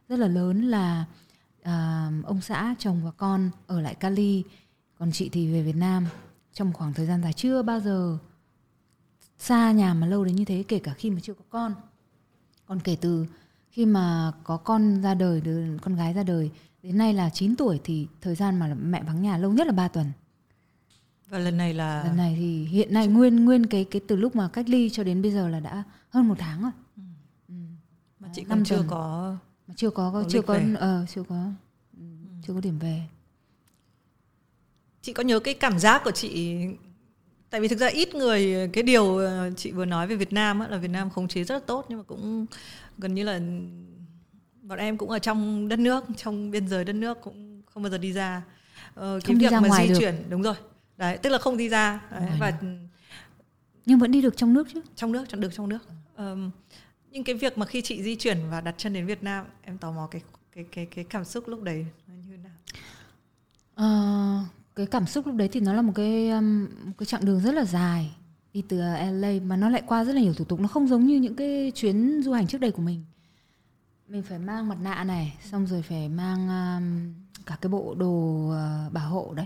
rất 0.09 0.19
là 0.19 0.27
lớn 0.27 0.61
là 0.61 1.05
uh, 1.61 2.25
ông 2.25 2.41
xã 2.41 2.75
chồng 2.79 3.01
và 3.03 3.11
con 3.11 3.49
ở 3.67 3.81
lại 3.81 3.95
Cali. 3.95 4.43
Còn 4.99 5.11
chị 5.11 5.29
thì 5.29 5.53
về 5.53 5.61
Việt 5.63 5.75
Nam. 5.75 6.07
Trong 6.53 6.73
khoảng 6.73 6.93
thời 6.93 7.05
gian 7.05 7.21
dài 7.23 7.33
chưa 7.33 7.61
bao 7.61 7.79
giờ 7.79 8.17
xa 9.37 9.71
nhà 9.71 9.93
mà 9.93 10.07
lâu 10.07 10.23
đến 10.23 10.35
như 10.35 10.45
thế 10.45 10.63
kể 10.67 10.79
cả 10.79 10.93
khi 10.93 11.09
mà 11.09 11.19
chưa 11.19 11.33
có 11.33 11.43
con. 11.49 11.73
Còn 12.65 12.79
kể 12.79 12.97
từ 13.01 13.25
khi 13.69 13.85
mà 13.85 14.31
có 14.43 14.57
con 14.57 15.01
ra 15.01 15.13
đời 15.13 15.41
con 15.81 15.95
gái 15.95 16.13
ra 16.13 16.23
đời 16.23 16.51
đến 16.83 16.97
nay 16.97 17.13
là 17.13 17.29
9 17.29 17.55
tuổi 17.55 17.79
thì 17.83 18.07
thời 18.21 18.35
gian 18.35 18.59
mà 18.59 18.75
mẹ 18.81 19.03
vắng 19.03 19.21
nhà 19.21 19.37
lâu 19.37 19.51
nhất 19.51 19.67
là 19.67 19.73
3 19.73 19.87
tuần 19.87 20.11
và 21.33 21.39
lần 21.39 21.57
này 21.57 21.73
là 21.73 22.03
lần 22.03 22.17
này 22.17 22.35
thì 22.39 22.65
hiện 22.65 22.93
nay 22.93 23.07
nguyên 23.07 23.45
nguyên 23.45 23.65
cái 23.65 23.85
cái 23.91 24.01
từ 24.07 24.15
lúc 24.15 24.35
mà 24.35 24.49
cách 24.53 24.69
ly 24.69 24.89
cho 24.89 25.03
đến 25.03 25.21
bây 25.21 25.31
giờ 25.31 25.49
là 25.49 25.59
đã 25.59 25.83
hơn 26.09 26.27
một 26.27 26.35
tháng 26.37 26.61
rồi. 26.61 26.71
Ừ. 26.97 27.03
Ừ. 27.47 27.53
Mà 28.19 28.27
chị 28.33 28.43
còn 28.49 28.63
chưa 28.63 28.75
tuần. 28.75 28.87
có 28.87 29.35
mà 29.67 29.73
chưa 29.77 29.89
có, 29.89 30.11
có 30.13 30.23
chưa 30.29 30.41
có 30.41 30.59
ờ 30.79 31.05
chưa 31.09 31.23
có 31.23 31.35
ừ. 31.97 32.03
chưa 32.47 32.53
có 32.53 32.59
điểm 32.59 32.79
về. 32.79 33.01
Chị 35.01 35.13
có 35.13 35.23
nhớ 35.23 35.39
cái 35.39 35.53
cảm 35.53 35.79
giác 35.79 36.01
của 36.03 36.11
chị 36.11 36.55
tại 37.49 37.61
vì 37.61 37.67
thực 37.67 37.79
ra 37.79 37.87
ít 37.87 38.15
người 38.15 38.69
cái 38.73 38.83
điều 38.83 39.17
ờ, 39.17 39.51
chị 39.57 39.71
vừa 39.71 39.85
nói 39.85 40.07
về 40.07 40.15
Việt 40.15 40.33
Nam 40.33 40.59
á, 40.59 40.67
là 40.67 40.77
Việt 40.77 40.91
Nam 40.91 41.09
khống 41.09 41.27
chế 41.27 41.43
rất 41.43 41.55
là 41.55 41.61
tốt 41.65 41.85
nhưng 41.89 41.97
mà 41.97 42.03
cũng 42.03 42.45
gần 42.97 43.13
như 43.13 43.23
là 43.23 43.39
bọn 44.61 44.79
em 44.79 44.97
cũng 44.97 45.09
ở 45.09 45.19
trong 45.19 45.67
đất 45.67 45.79
nước 45.79 46.05
trong 46.17 46.51
biên 46.51 46.67
giới 46.67 46.85
đất 46.85 46.93
nước 46.93 47.21
cũng 47.21 47.61
không 47.65 47.83
bao 47.83 47.89
giờ 47.89 47.97
đi 47.97 48.13
ra 48.13 48.41
ờ, 48.95 49.19
cái 49.23 49.27
không 49.27 49.37
việc 49.37 49.45
đi 49.45 49.51
ra 49.51 49.59
mà 49.59 49.67
ngoài 49.67 49.87
di 49.87 49.93
được. 49.93 49.99
chuyển 49.99 50.29
đúng 50.29 50.41
rồi 50.41 50.55
đấy 51.03 51.17
tức 51.17 51.29
là 51.29 51.37
không 51.37 51.57
đi 51.57 51.69
ra. 51.69 52.01
Đấy, 52.11 52.29
và 52.39 52.53
nhưng 53.85 53.99
vẫn 53.99 54.11
đi 54.11 54.21
được 54.21 54.37
trong 54.37 54.53
nước 54.53 54.67
chứ? 54.73 54.81
Trong 54.95 55.11
nước 55.11 55.25
trong 55.29 55.41
được 55.41 55.53
trong 55.53 55.69
nước. 55.69 55.79
Um, 56.17 56.51
nhưng 57.11 57.23
cái 57.23 57.35
việc 57.35 57.57
mà 57.57 57.65
khi 57.65 57.81
chị 57.81 58.03
di 58.03 58.15
chuyển 58.15 58.37
và 58.51 58.61
đặt 58.61 58.75
chân 58.77 58.93
đến 58.93 59.05
Việt 59.05 59.23
Nam 59.23 59.45
em 59.61 59.77
tò 59.77 59.91
mò 59.91 60.07
cái 60.11 60.21
cái 60.55 60.65
cái 60.71 60.85
cái 60.85 61.03
cảm 61.03 61.25
xúc 61.25 61.47
lúc 61.47 61.63
đấy 61.63 61.85
nó 62.07 62.13
như 62.13 62.23
thế 62.31 62.37
nào? 62.37 62.53
Uh, 64.41 64.47
cái 64.75 64.85
cảm 64.85 65.05
xúc 65.05 65.27
lúc 65.27 65.35
đấy 65.35 65.49
thì 65.51 65.59
nó 65.59 65.73
là 65.73 65.81
một 65.81 65.93
cái 65.95 66.31
một 66.85 66.93
cái 66.97 67.05
chặng 67.05 67.25
đường 67.25 67.39
rất 67.39 67.53
là 67.53 67.65
dài 67.65 68.15
đi 68.53 68.63
từ 68.69 68.77
LA 69.11 69.31
mà 69.43 69.55
nó 69.55 69.69
lại 69.69 69.83
qua 69.87 70.03
rất 70.03 70.15
là 70.15 70.21
nhiều 70.21 70.33
thủ 70.33 70.45
tục. 70.45 70.59
Nó 70.59 70.67
không 70.67 70.87
giống 70.87 71.05
như 71.05 71.19
những 71.19 71.35
cái 71.35 71.71
chuyến 71.75 72.21
du 72.23 72.31
hành 72.31 72.47
trước 72.47 72.57
đây 72.57 72.71
của 72.71 72.81
mình. 72.81 73.03
Mình 74.07 74.23
phải 74.23 74.39
mang 74.39 74.69
mặt 74.69 74.77
nạ 74.81 75.03
này 75.03 75.37
xong 75.51 75.67
rồi 75.67 75.81
phải 75.81 76.09
mang 76.09 76.47
um, 76.49 77.13
cả 77.45 77.57
cái 77.61 77.69
bộ 77.69 77.95
đồ 77.97 78.07
uh, 78.07 78.93
bảo 78.93 79.09
hộ 79.09 79.33
đấy 79.35 79.45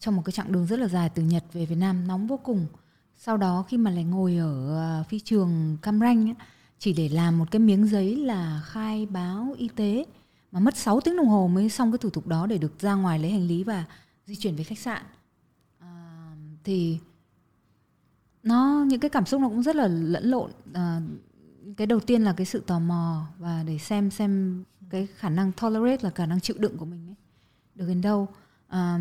trong 0.00 0.16
một 0.16 0.22
cái 0.24 0.32
chặng 0.32 0.52
đường 0.52 0.66
rất 0.66 0.78
là 0.78 0.88
dài 0.88 1.08
từ 1.14 1.22
Nhật 1.22 1.44
về 1.52 1.66
Việt 1.66 1.76
Nam 1.76 2.08
nóng 2.08 2.26
vô 2.26 2.36
cùng. 2.36 2.66
Sau 3.16 3.36
đó 3.36 3.64
khi 3.68 3.76
mà 3.76 3.90
lại 3.90 4.04
ngồi 4.04 4.36
ở 4.36 4.76
ờ, 4.76 5.04
phi 5.08 5.20
trường 5.20 5.76
Cam 5.82 6.00
Ranh 6.00 6.34
chỉ 6.78 6.92
để 6.92 7.08
làm 7.08 7.38
một 7.38 7.50
cái 7.50 7.60
miếng 7.60 7.86
giấy 7.86 8.16
là 8.16 8.62
khai 8.64 9.06
báo 9.06 9.54
y 9.58 9.68
tế 9.68 10.04
mà 10.52 10.60
mất 10.60 10.76
6 10.76 11.00
tiếng 11.00 11.16
đồng 11.16 11.26
hồ 11.26 11.48
mới 11.48 11.68
xong 11.68 11.92
cái 11.92 11.98
thủ 11.98 12.10
tục 12.10 12.26
đó 12.26 12.46
để 12.46 12.58
được 12.58 12.80
ra 12.80 12.94
ngoài 12.94 13.18
lấy 13.18 13.30
hành 13.30 13.46
lý 13.46 13.64
và 13.64 13.84
di 14.26 14.36
chuyển 14.36 14.56
về 14.56 14.64
khách 14.64 14.78
sạn. 14.78 15.02
À, 15.78 16.32
thì 16.64 16.98
nó 18.42 18.84
những 18.88 19.00
cái 19.00 19.08
cảm 19.08 19.26
xúc 19.26 19.40
nó 19.40 19.48
cũng 19.48 19.62
rất 19.62 19.76
là 19.76 19.88
lẫn 19.88 20.24
lộn. 20.24 20.50
À, 20.72 21.00
cái 21.76 21.86
đầu 21.86 22.00
tiên 22.00 22.22
là 22.22 22.32
cái 22.32 22.46
sự 22.46 22.60
tò 22.66 22.78
mò 22.78 23.26
và 23.38 23.64
để 23.66 23.78
xem 23.78 24.10
xem 24.10 24.64
cái 24.90 25.06
khả 25.16 25.28
năng 25.28 25.52
tolerate 25.52 26.02
là 26.02 26.10
khả 26.10 26.26
năng 26.26 26.40
chịu 26.40 26.56
đựng 26.58 26.78
của 26.78 26.84
mình 26.84 27.08
ấy 27.08 27.14
được 27.74 27.88
đến 27.88 28.00
đâu. 28.00 28.28
À, 28.68 28.98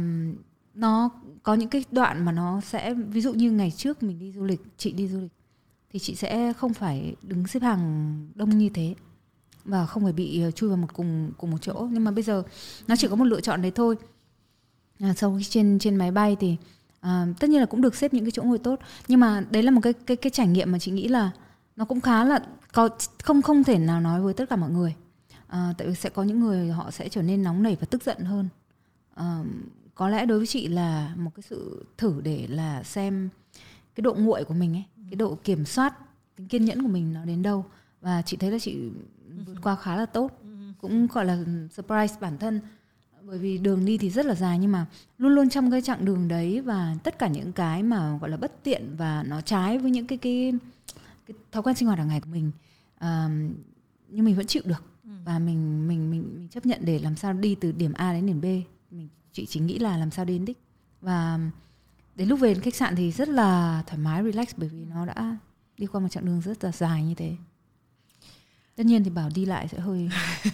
nó 0.77 1.09
có 1.43 1.53
những 1.53 1.69
cái 1.69 1.85
đoạn 1.91 2.25
mà 2.25 2.31
nó 2.31 2.61
sẽ 2.61 2.93
ví 2.93 3.21
dụ 3.21 3.33
như 3.33 3.51
ngày 3.51 3.71
trước 3.71 4.03
mình 4.03 4.19
đi 4.19 4.31
du 4.31 4.43
lịch 4.43 4.61
chị 4.77 4.91
đi 4.91 5.07
du 5.07 5.19
lịch 5.19 5.31
thì 5.89 5.99
chị 5.99 6.15
sẽ 6.15 6.53
không 6.53 6.73
phải 6.73 7.15
đứng 7.21 7.47
xếp 7.47 7.63
hàng 7.63 8.15
đông 8.35 8.57
như 8.57 8.69
thế 8.69 8.95
và 9.65 9.85
không 9.85 10.03
phải 10.03 10.13
bị 10.13 10.41
ờ, 10.41 10.51
chui 10.51 10.69
vào 10.69 10.77
một 10.77 10.87
cùng 10.93 11.31
cùng 11.37 11.51
một 11.51 11.57
chỗ. 11.61 11.87
Nhưng 11.91 12.03
mà 12.03 12.11
bây 12.11 12.23
giờ 12.23 12.43
nó 12.87 12.95
chỉ 12.95 13.07
có 13.07 13.15
một 13.15 13.25
lựa 13.25 13.41
chọn 13.41 13.61
đấy 13.61 13.71
thôi. 13.75 13.95
À, 14.99 15.13
sau 15.17 15.35
khi 15.37 15.43
trên 15.43 15.79
trên 15.79 15.95
máy 15.95 16.11
bay 16.11 16.37
thì 16.39 16.55
à, 16.99 17.27
tất 17.39 17.49
nhiên 17.49 17.59
là 17.59 17.65
cũng 17.65 17.81
được 17.81 17.95
xếp 17.95 18.13
những 18.13 18.25
cái 18.25 18.31
chỗ 18.31 18.43
ngồi 18.43 18.59
tốt. 18.59 18.79
Nhưng 19.07 19.19
mà 19.19 19.43
đấy 19.51 19.63
là 19.63 19.71
một 19.71 19.81
cái 19.83 19.93
cái 19.93 20.17
cái 20.17 20.29
trải 20.29 20.47
nghiệm 20.47 20.71
mà 20.71 20.79
chị 20.79 20.91
nghĩ 20.91 21.07
là 21.07 21.31
nó 21.75 21.85
cũng 21.85 22.01
khá 22.01 22.23
là 22.23 22.39
có 22.73 22.89
không 23.23 23.41
không 23.41 23.63
thể 23.63 23.79
nào 23.79 24.01
nói 24.01 24.21
với 24.21 24.33
tất 24.33 24.49
cả 24.49 24.55
mọi 24.55 24.69
người. 24.69 24.95
À, 25.47 25.73
tại 25.77 25.87
vì 25.87 25.95
sẽ 25.95 26.09
có 26.09 26.23
những 26.23 26.39
người 26.39 26.69
họ 26.69 26.91
sẽ 26.91 27.09
trở 27.09 27.21
nên 27.21 27.43
nóng 27.43 27.63
nảy 27.63 27.77
và 27.79 27.87
tức 27.89 28.03
giận 28.03 28.17
hơn. 28.17 28.49
À, 29.15 29.43
có 29.97 30.09
lẽ 30.09 30.25
đối 30.25 30.37
với 30.37 30.47
chị 30.47 30.67
là 30.67 31.13
một 31.15 31.31
cái 31.35 31.43
sự 31.49 31.85
thử 31.97 32.21
để 32.23 32.47
là 32.49 32.83
xem 32.83 33.29
cái 33.95 34.01
độ 34.01 34.13
nguội 34.13 34.43
của 34.43 34.53
mình 34.53 34.73
ấy 34.73 34.83
cái 35.09 35.15
độ 35.15 35.37
kiểm 35.43 35.65
soát 35.65 35.93
tính 36.35 36.47
kiên 36.47 36.65
nhẫn 36.65 36.83
của 36.83 36.89
mình 36.89 37.13
nó 37.13 37.25
đến 37.25 37.41
đâu. 37.41 37.65
Và 38.01 38.21
chị 38.21 38.37
thấy 38.37 38.51
là 38.51 38.59
chị 38.59 38.77
vượt 39.45 39.55
qua 39.61 39.75
khá 39.75 39.95
là 39.95 40.05
tốt 40.05 40.41
cũng 40.81 41.07
gọi 41.07 41.25
là 41.25 41.37
surprise 41.71 42.15
bản 42.21 42.37
thân. 42.37 42.61
Bởi 43.21 43.37
vì 43.37 43.57
đường 43.57 43.85
đi 43.85 43.97
thì 43.97 44.09
rất 44.09 44.25
là 44.25 44.35
dài 44.35 44.59
nhưng 44.59 44.71
mà 44.71 44.85
luôn 45.17 45.35
luôn 45.35 45.49
trong 45.49 45.71
cái 45.71 45.81
chặng 45.81 46.05
đường 46.05 46.27
đấy 46.27 46.61
và 46.61 46.95
tất 47.03 47.19
cả 47.19 47.27
những 47.27 47.53
cái 47.53 47.83
mà 47.83 48.17
gọi 48.17 48.29
là 48.29 48.37
bất 48.37 48.63
tiện 48.63 48.95
và 48.97 49.23
nó 49.23 49.41
trái 49.41 49.77
với 49.77 49.91
những 49.91 50.07
cái 50.07 50.17
cái, 50.17 50.53
cái 51.27 51.37
thói 51.51 51.63
quen 51.63 51.75
sinh 51.75 51.87
hoạt 51.87 51.99
hàng 51.99 52.07
ngày 52.07 52.21
của 52.21 52.29
mình 52.29 52.51
uh, 52.95 53.55
nhưng 54.09 54.25
mình 54.25 54.35
vẫn 54.35 54.47
chịu 54.47 54.63
được. 54.65 54.83
Và 55.25 55.39
mình 55.39 55.87
mình 55.87 56.11
mình 56.11 56.23
mình 56.37 56.47
chấp 56.47 56.65
nhận 56.65 56.79
để 56.83 56.99
làm 56.99 57.15
sao 57.15 57.33
đi 57.33 57.55
từ 57.55 57.71
điểm 57.71 57.93
A 57.93 58.13
đến 58.13 58.25
điểm 58.25 58.41
B. 58.41 58.45
Mình 58.93 59.07
chị 59.37 59.45
chỉ 59.45 59.59
nghĩ 59.59 59.79
là 59.79 59.97
làm 59.97 60.11
sao 60.11 60.25
đến 60.25 60.45
đích. 60.45 60.57
Và 61.01 61.39
đến 62.15 62.27
lúc 62.27 62.39
về 62.39 62.53
đến 62.53 62.63
khách 62.63 62.75
sạn 62.75 62.95
thì 62.95 63.11
rất 63.11 63.29
là 63.29 63.83
thoải 63.87 63.97
mái 63.97 64.23
relax 64.23 64.47
bởi 64.57 64.69
vì 64.69 64.85
nó 64.85 65.05
đã 65.05 65.37
đi 65.77 65.87
qua 65.87 66.01
một 66.01 66.07
chặng 66.11 66.25
đường 66.25 66.41
rất 66.41 66.63
là 66.63 66.71
dài 66.71 67.03
như 67.03 67.13
thế. 67.13 67.35
Tất 68.75 68.85
nhiên 68.85 69.03
thì 69.03 69.09
bảo 69.09 69.29
đi 69.35 69.45
lại 69.45 69.67
sẽ 69.67 69.79
hơi 69.79 70.09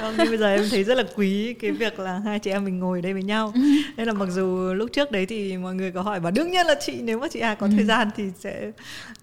không, 0.00 0.14
nhưng 0.18 0.28
bây 0.28 0.38
giờ 0.38 0.54
em 0.54 0.64
thấy 0.70 0.84
rất 0.84 0.94
là 0.94 1.04
quý 1.16 1.54
cái 1.54 1.70
việc 1.70 1.98
là 1.98 2.18
hai 2.18 2.38
chị 2.38 2.50
em 2.50 2.64
mình 2.64 2.78
ngồi 2.78 3.02
đây 3.02 3.12
với 3.12 3.22
nhau. 3.22 3.52
Nên 3.96 4.06
là 4.06 4.12
mặc 4.12 4.28
dù 4.30 4.74
lúc 4.74 4.90
trước 4.92 5.10
đấy 5.10 5.26
thì 5.26 5.56
mọi 5.56 5.74
người 5.74 5.92
có 5.92 6.02
hỏi 6.02 6.20
và 6.20 6.30
đương 6.30 6.50
nhiên 6.50 6.66
là 6.66 6.74
chị 6.80 7.02
nếu 7.02 7.18
mà 7.18 7.28
chị 7.30 7.40
Hà 7.40 7.54
có 7.54 7.66
ừ. 7.66 7.72
thời 7.76 7.84
gian 7.84 8.10
thì 8.16 8.24
sẽ 8.38 8.72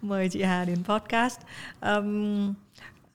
mời 0.01 0.29
chị 0.29 0.41
Hà 0.41 0.65
đến 0.65 0.84
podcast. 0.84 1.39
Um, 1.81 2.53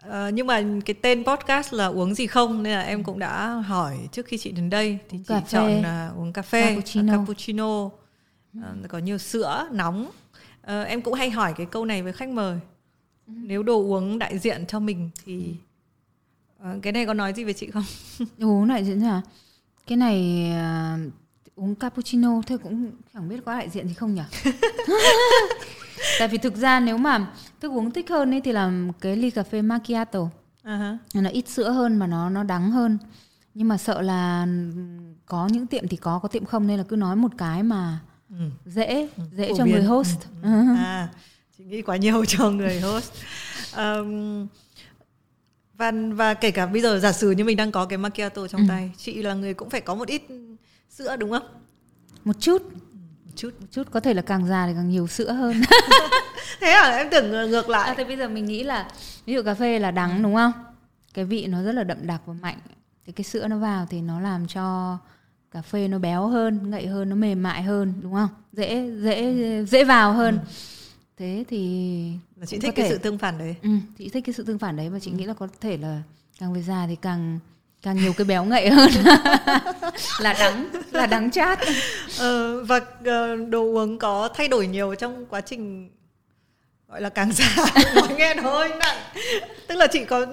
uh, 0.07 0.35
nhưng 0.35 0.47
mà 0.47 0.63
cái 0.85 0.95
tên 0.95 1.25
podcast 1.25 1.73
là 1.73 1.87
uống 1.87 2.15
gì 2.15 2.27
không? 2.27 2.63
Nên 2.63 2.73
là 2.73 2.83
em 2.83 3.05
cũng 3.05 3.19
đã 3.19 3.49
hỏi 3.49 4.09
trước 4.13 4.27
khi 4.27 4.39
chị 4.39 4.51
đến 4.53 4.71
đây. 4.71 4.99
Thì 5.09 5.19
uống 5.19 5.25
chị 5.25 5.35
cà 5.35 5.41
chọn 5.49 5.79
uh, 5.79 6.19
uống 6.19 6.33
cà 6.33 6.43
phê 6.43 6.63
cappuccino, 6.63 7.13
cappuccino. 7.13 7.85
Uh, 7.85 8.89
có 8.89 8.99
nhiều 8.99 9.19
sữa 9.19 9.69
nóng. 9.73 10.11
Uh, 10.61 10.87
em 10.87 11.03
cũng 11.03 11.15
hay 11.15 11.31
hỏi 11.31 11.55
cái 11.57 11.67
câu 11.67 11.85
này 11.85 12.03
với 12.03 12.13
khách 12.13 12.29
mời. 12.29 12.59
Ừ. 13.27 13.33
nếu 13.37 13.63
đồ 13.63 13.79
uống 13.79 14.19
đại 14.19 14.39
diện 14.39 14.67
cho 14.67 14.81
mình 14.81 15.11
thì 15.25 15.55
uh, 16.63 16.83
cái 16.83 16.93
này 16.93 17.07
có 17.07 17.15
nói 17.15 17.33
gì 17.33 17.45
về 17.45 17.53
chị 17.53 17.71
không? 17.71 17.85
Đồ 18.39 18.49
uống 18.49 18.69
đại 18.69 18.85
diện 18.85 19.01
hả 19.01 19.23
cái 19.87 19.97
này 19.97 20.51
uh, 20.51 21.13
uống 21.57 21.75
cappuccino 21.75 22.43
thôi 22.47 22.59
cũng 22.59 22.91
chẳng 23.15 23.29
biết 23.29 23.37
có 23.45 23.53
đại 23.53 23.71
diện 23.71 23.89
gì 23.89 23.95
không 23.95 24.15
nhỉ 24.15 24.23
tại 26.19 26.29
vì 26.29 26.39
thực 26.39 26.57
ra 26.57 26.81
nếu 26.81 26.99
mà 26.99 27.27
thức 27.61 27.73
uống 27.73 27.91
thích 27.91 28.11
hơn 28.11 28.35
ấy 28.35 28.41
thì 28.41 28.53
là 28.53 28.73
cái 29.01 29.17
ly 29.17 29.31
cà 29.31 29.43
phê 29.43 29.63
macchiato 29.63 30.29
uh-huh. 30.65 30.99
nó 31.15 31.31
ít 31.31 31.49
sữa 31.49 31.71
hơn 31.71 31.97
mà 31.97 32.07
nó 32.07 32.31
nó 32.31 32.43
đắng 32.43 32.71
hơn 32.71 32.99
nhưng 33.55 33.69
mà 33.69 33.79
sợ 33.79 34.01
là 34.03 34.47
có 35.27 35.49
những 35.53 35.67
tiệm 35.67 35.89
thì 35.89 35.97
có 35.97 36.19
có 36.19 36.29
tiệm 36.29 36.45
không 36.45 36.67
nên 36.67 36.79
là 36.79 36.85
cứ 36.89 36.97
nói 36.97 37.17
một 37.17 37.33
cái 37.39 37.63
mà 37.63 37.99
ừ. 38.31 38.37
dễ 38.67 39.09
ừ. 39.17 39.23
dễ 39.33 39.49
Phổ 39.49 39.57
cho 39.57 39.65
biến. 39.65 39.75
người 39.75 39.85
host 39.85 40.21
ừ. 40.43 40.49
Ừ. 40.49 40.75
à 40.77 41.09
chị 41.59 41.65
nghĩ 41.65 41.83
quá 41.83 41.97
nhiều 41.97 42.25
cho 42.29 42.51
người 42.51 42.81
host 42.81 43.13
um, 43.77 44.47
và 45.77 45.93
và 46.13 46.35
kể 46.35 46.51
cả 46.51 46.67
bây 46.67 46.83
giờ 46.83 46.99
giả 46.99 47.13
sử 47.13 47.31
như 47.31 47.45
mình 47.45 47.57
đang 47.57 47.73
có 47.73 47.85
cái 47.85 47.99
macchiato 47.99 48.47
trong 48.47 48.61
ừ. 48.61 48.67
tay 48.69 48.91
chị 48.97 49.23
là 49.23 49.35
người 49.35 49.55
cũng 49.55 49.71
phải 49.71 49.81
có 49.81 49.95
một 49.95 50.09
ít 50.09 50.23
sữa 50.91 51.17
đúng 51.17 51.31
không 51.31 51.47
một 52.25 52.41
chút 52.41 52.63
chút 53.37 53.51
chút 53.71 53.83
có 53.91 54.01
thể 54.01 54.15
là 54.15 54.23
càng 54.23 54.47
già 54.47 54.67
thì 54.67 54.73
càng 54.75 54.89
nhiều 54.89 55.07
sữa 55.07 55.33
hơn. 55.33 55.63
Thế 56.61 56.71
à? 56.71 56.91
Em 56.91 57.09
tưởng 57.11 57.51
ngược 57.51 57.69
lại. 57.69 57.89
À, 57.89 57.95
thế 57.97 58.05
bây 58.05 58.17
giờ 58.17 58.29
mình 58.29 58.45
nghĩ 58.45 58.63
là 58.63 58.89
ví 59.27 59.35
dụ 59.35 59.43
cà 59.43 59.55
phê 59.55 59.79
là 59.79 59.91
đắng 59.91 60.23
đúng 60.23 60.35
không? 60.35 60.53
Cái 61.15 61.25
vị 61.25 61.47
nó 61.47 61.63
rất 61.63 61.73
là 61.73 61.85
đậm 61.85 62.07
đặc 62.07 62.21
và 62.27 62.35
mạnh. 62.35 62.59
Thì 63.07 63.13
cái 63.13 63.25
sữa 63.25 63.49
nó 63.49 63.59
vào 63.59 63.87
thì 63.91 64.01
nó 64.01 64.21
làm 64.21 64.47
cho 64.47 64.99
cà 65.51 65.63
phê 65.63 65.89
nó 65.89 65.99
béo 65.99 66.27
hơn 66.27 66.71
ngậy 66.71 66.87
hơn 66.87 67.09
nó 67.09 67.17
mềm 67.17 67.43
mại 67.43 67.63
hơn 67.63 67.93
đúng 68.03 68.15
không? 68.15 68.29
Dễ 68.53 68.91
dễ 69.03 69.65
dễ 69.65 69.85
vào 69.85 70.13
hơn. 70.13 70.39
Ừ. 70.39 70.45
thế 71.17 71.45
thì 71.49 72.13
là 72.37 72.47
chị 72.47 72.59
thích 72.59 72.73
cái 72.77 72.87
thể... 72.87 72.91
sự 72.91 72.99
tương 72.99 73.19
phản 73.19 73.39
đấy. 73.39 73.57
Ừ, 73.63 73.71
chị 73.99 74.09
thích 74.09 74.25
cái 74.27 74.33
sự 74.35 74.45
tương 74.45 74.59
phản 74.59 74.77
đấy 74.77 74.91
và 74.91 74.99
chị 74.99 75.11
ừ. 75.11 75.17
nghĩ 75.17 75.25
là 75.25 75.35
có 75.35 75.49
thể 75.61 75.77
là 75.77 76.03
càng 76.39 76.53
về 76.53 76.63
già 76.63 76.87
thì 76.87 76.97
càng 76.97 77.39
càng 77.83 77.97
nhiều 77.97 78.13
cái 78.13 78.25
béo 78.25 78.45
ngậy 78.45 78.71
hơn. 78.71 78.91
Là 80.21 80.33
đắng 80.39 80.69
là 80.93 81.07
đắng 81.07 81.31
chát. 81.31 81.59
Ờ, 82.19 82.65
và 82.65 82.81
ờ, 83.05 83.37
đồ 83.37 83.63
uống 83.63 83.99
có 83.99 84.29
thay 84.35 84.49
đổi 84.49 84.67
nhiều 84.67 84.95
trong 84.95 85.27
quá 85.27 85.41
trình 85.41 85.91
gọi 86.89 87.01
là 87.01 87.09
càng 87.09 87.33
già? 87.33 87.57
Nói 87.95 88.15
nghe 88.17 88.35
nó 88.35 88.43
hơi 88.43 88.69
nặng. 88.69 88.97
Tức 89.69 89.75
là 89.75 89.87
chị 89.87 90.05
có 90.05 90.27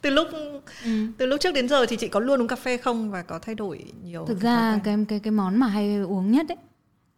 từ 0.00 0.10
lúc 0.10 0.28
ừ. 0.84 1.06
từ 1.18 1.26
lúc 1.26 1.40
trước 1.40 1.54
đến 1.54 1.68
giờ 1.68 1.86
thì 1.86 1.96
chị 1.96 2.08
có 2.08 2.20
luôn 2.20 2.40
uống 2.40 2.48
cà 2.48 2.56
phê 2.56 2.76
không? 2.76 3.10
Và 3.10 3.22
có 3.22 3.38
thay 3.38 3.54
đổi 3.54 3.84
nhiều 4.04 4.24
thực 4.28 4.40
ra 4.40 4.80
cái 4.84 4.96
cái 5.08 5.20
cái 5.20 5.30
món 5.30 5.56
mà 5.56 5.66
hay 5.66 5.96
uống 5.96 6.30
nhất 6.30 6.46
ấy 6.48 6.58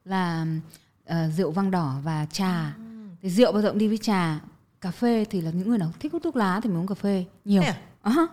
là 0.04 0.46
uh, 1.10 1.16
rượu 1.36 1.50
vang 1.50 1.70
đỏ 1.70 1.94
và 2.04 2.26
trà. 2.32 2.74
Ừ. 2.76 2.82
thì 3.22 3.30
rượu 3.30 3.52
bao 3.52 3.62
giờ 3.62 3.68
cũng 3.68 3.78
đi 3.78 3.88
với 3.88 3.98
trà. 3.98 4.40
Cà 4.80 4.90
phê 4.90 5.24
thì 5.30 5.40
là 5.40 5.50
những 5.50 5.68
người 5.68 5.78
nào 5.78 5.92
thích 6.00 6.12
hút 6.12 6.22
thuốc 6.22 6.36
lá 6.36 6.60
thì 6.62 6.70
mới 6.70 6.78
uống 6.78 6.86
cà 6.86 6.94
phê 6.94 7.24
nhiều. 7.44 7.62
À? 7.62 7.76
uh-huh. 8.02 8.26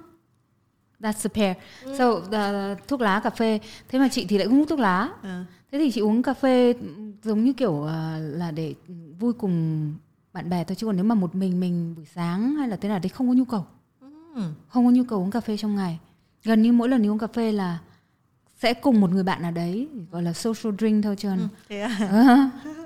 That's 1.03 1.25
a 1.25 1.29
pair. 1.33 1.57
Mm. 1.85 1.97
So 1.97 2.09
uh, 2.09 2.87
thuốc 2.87 3.01
lá 3.01 3.19
cà 3.19 3.29
phê. 3.29 3.59
Thế 3.89 3.99
mà 3.99 4.07
chị 4.11 4.25
thì 4.25 4.37
lại 4.37 4.47
không 4.47 4.57
hút 4.57 4.69
thuốc 4.69 4.79
lá. 4.79 5.09
À. 5.21 5.45
Thế 5.71 5.79
thì 5.79 5.91
chị 5.91 6.01
uống 6.01 6.23
cà 6.23 6.33
phê 6.33 6.73
giống 7.23 7.43
như 7.43 7.53
kiểu 7.53 7.71
uh, 7.71 7.89
là 8.19 8.51
để 8.51 8.73
vui 9.19 9.33
cùng 9.33 9.93
bạn 10.33 10.49
bè 10.49 10.63
thôi 10.63 10.75
chứ 10.75 10.85
còn 10.85 10.95
nếu 10.95 11.05
mà 11.05 11.15
một 11.15 11.35
mình 11.35 11.59
mình 11.59 11.95
buổi 11.95 12.05
sáng 12.15 12.55
hay 12.55 12.67
là 12.67 12.75
thế 12.75 12.89
nào 12.89 12.99
đấy 12.99 13.09
không 13.09 13.27
có 13.27 13.33
nhu 13.33 13.45
cầu. 13.45 13.65
Mm. 14.35 14.41
Không 14.67 14.85
có 14.85 14.91
nhu 14.91 15.03
cầu 15.03 15.19
uống 15.19 15.31
cà 15.31 15.39
phê 15.39 15.57
trong 15.57 15.75
ngày. 15.75 15.99
Gần 16.43 16.61
như 16.61 16.71
mỗi 16.71 16.89
lần 16.89 17.01
đi 17.01 17.09
uống 17.09 17.19
cà 17.19 17.27
phê 17.27 17.51
là 17.51 17.79
sẽ 18.55 18.73
cùng 18.73 19.01
một 19.01 19.11
người 19.11 19.23
bạn 19.23 19.41
nào 19.41 19.51
đấy 19.51 19.87
gọi 20.11 20.23
là 20.23 20.33
social 20.33 20.75
drink 20.79 21.03
thôi 21.03 21.15
chứ. 21.15 21.29
Ừ, 21.29 21.47
thế 21.69 21.79
à? 21.79 22.51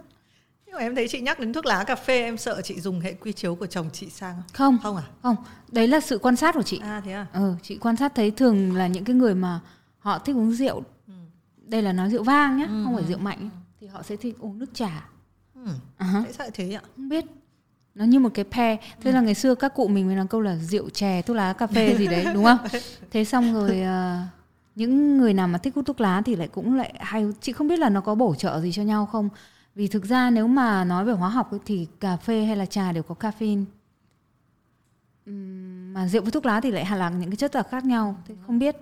mà 0.78 0.84
em 0.84 0.96
thấy 0.96 1.08
chị 1.08 1.22
nhắc 1.22 1.40
đến 1.40 1.54
thuốc 1.54 1.66
lá 1.66 1.84
cà 1.84 1.96
phê 1.96 2.24
em 2.24 2.38
sợ 2.38 2.62
chị 2.62 2.80
dùng 2.80 3.00
hệ 3.00 3.14
quy 3.14 3.34
chiếu 3.34 3.56
của 3.56 3.66
chồng 3.66 3.90
chị 3.94 4.10
sang 4.10 4.36
không? 4.54 4.78
Không. 4.84 4.98
À? 4.98 5.04
Không. 5.24 5.36
Đấy 5.72 5.88
là 5.88 6.00
sự 6.00 6.18
quan 6.18 6.36
sát 6.36 6.56
của 6.56 6.64
chị. 6.64 6.80
À 6.84 7.02
thế 7.06 7.12
à? 7.12 7.26
Ừ 7.34 7.54
chị 7.64 7.78
quan 7.78 7.96
sát 7.96 8.16
thấy 8.16 8.32
thường 8.32 8.76
là 8.76 8.88
những 8.88 9.04
cái 9.04 9.16
người 9.16 9.36
mà 9.36 9.60
họ 10.00 10.20
thích 10.20 10.36
uống 10.36 10.52
rượu. 10.52 10.84
Ừ. 11.08 11.14
đây 11.66 11.82
là 11.82 11.94
nói 11.94 12.10
rượu 12.10 12.24
vang 12.24 12.58
nhá 12.58 12.66
ừ. 12.66 12.84
không 12.86 12.96
phải 12.96 13.06
rượu 13.06 13.18
mạnh. 13.18 13.50
Thì 13.82 13.88
họ 13.88 14.04
sẽ 14.04 14.16
thích 14.16 14.36
uống 14.40 14.60
nước 14.60 14.74
trà. 14.74 15.06
Ừ. 15.56 15.72
uh-huh. 16.00 16.24
tại 16.24 16.34
sao 16.34 16.48
thế 16.54 16.74
ạ? 16.74 16.82
Không 16.96 17.10
biết. 17.10 17.26
Nó 17.96 18.06
như 18.06 18.20
một 18.20 18.30
cái 18.34 18.46
pe 18.46 18.76
thế 18.76 19.12
ừ. 19.12 19.12
là 19.12 19.22
ngày 19.22 19.36
xưa 19.36 19.56
các 19.56 19.74
cụ 19.76 19.88
mình 19.88 20.08
mới 20.08 20.16
nói 20.16 20.28
câu 20.30 20.42
là 20.42 20.56
rượu 20.56 20.90
chè 20.90 21.22
thuốc 21.22 21.36
lá 21.36 21.54
cà 21.54 21.68
phê 21.68 21.96
gì 21.98 22.08
đấy 22.08 22.26
đúng 22.34 22.44
không? 22.44 22.58
Thế 23.12 23.26
xong 23.26 23.54
rồi 23.54 23.82
uh, 23.82 24.38
những 24.76 25.18
người 25.18 25.34
nào 25.34 25.48
mà 25.48 25.58
thích 25.58 25.76
hút 25.76 25.86
thuốc 25.86 26.02
lá 26.02 26.22
thì 26.26 26.36
lại 26.36 26.48
cũng 26.48 26.76
lại 26.76 26.94
hay 27.00 27.26
chị 27.42 27.52
không 27.52 27.68
biết 27.68 27.80
là 27.80 27.90
nó 27.90 28.02
có 28.02 28.16
bổ 28.16 28.36
trợ 28.36 28.62
gì 28.62 28.72
cho 28.72 28.84
nhau 28.84 29.06
không 29.06 29.30
vì 29.78 29.88
thực 29.88 30.06
ra 30.06 30.30
nếu 30.30 30.48
mà 30.48 30.84
nói 30.84 31.06
về 31.06 31.14
hóa 31.14 31.30
học 31.30 31.52
thì 31.66 31.88
cà 32.00 32.18
phê 32.18 32.46
hay 32.46 32.56
là 32.56 32.66
trà 32.66 32.92
đều 32.92 33.04
có 33.04 33.16
caffeine. 33.20 33.66
Mà 35.94 36.08
rượu 36.08 36.22
với 36.22 36.32
thuốc 36.32 36.46
lá 36.46 36.62
thì 36.62 36.72
lại 36.72 36.98
là 36.98 37.10
những 37.10 37.30
cái 37.30 37.36
chất 37.38 37.56
là 37.56 37.64
khác 37.64 37.86
nhau 37.86 38.18
thì 38.28 38.36
không 38.46 38.60
biết 38.60 38.76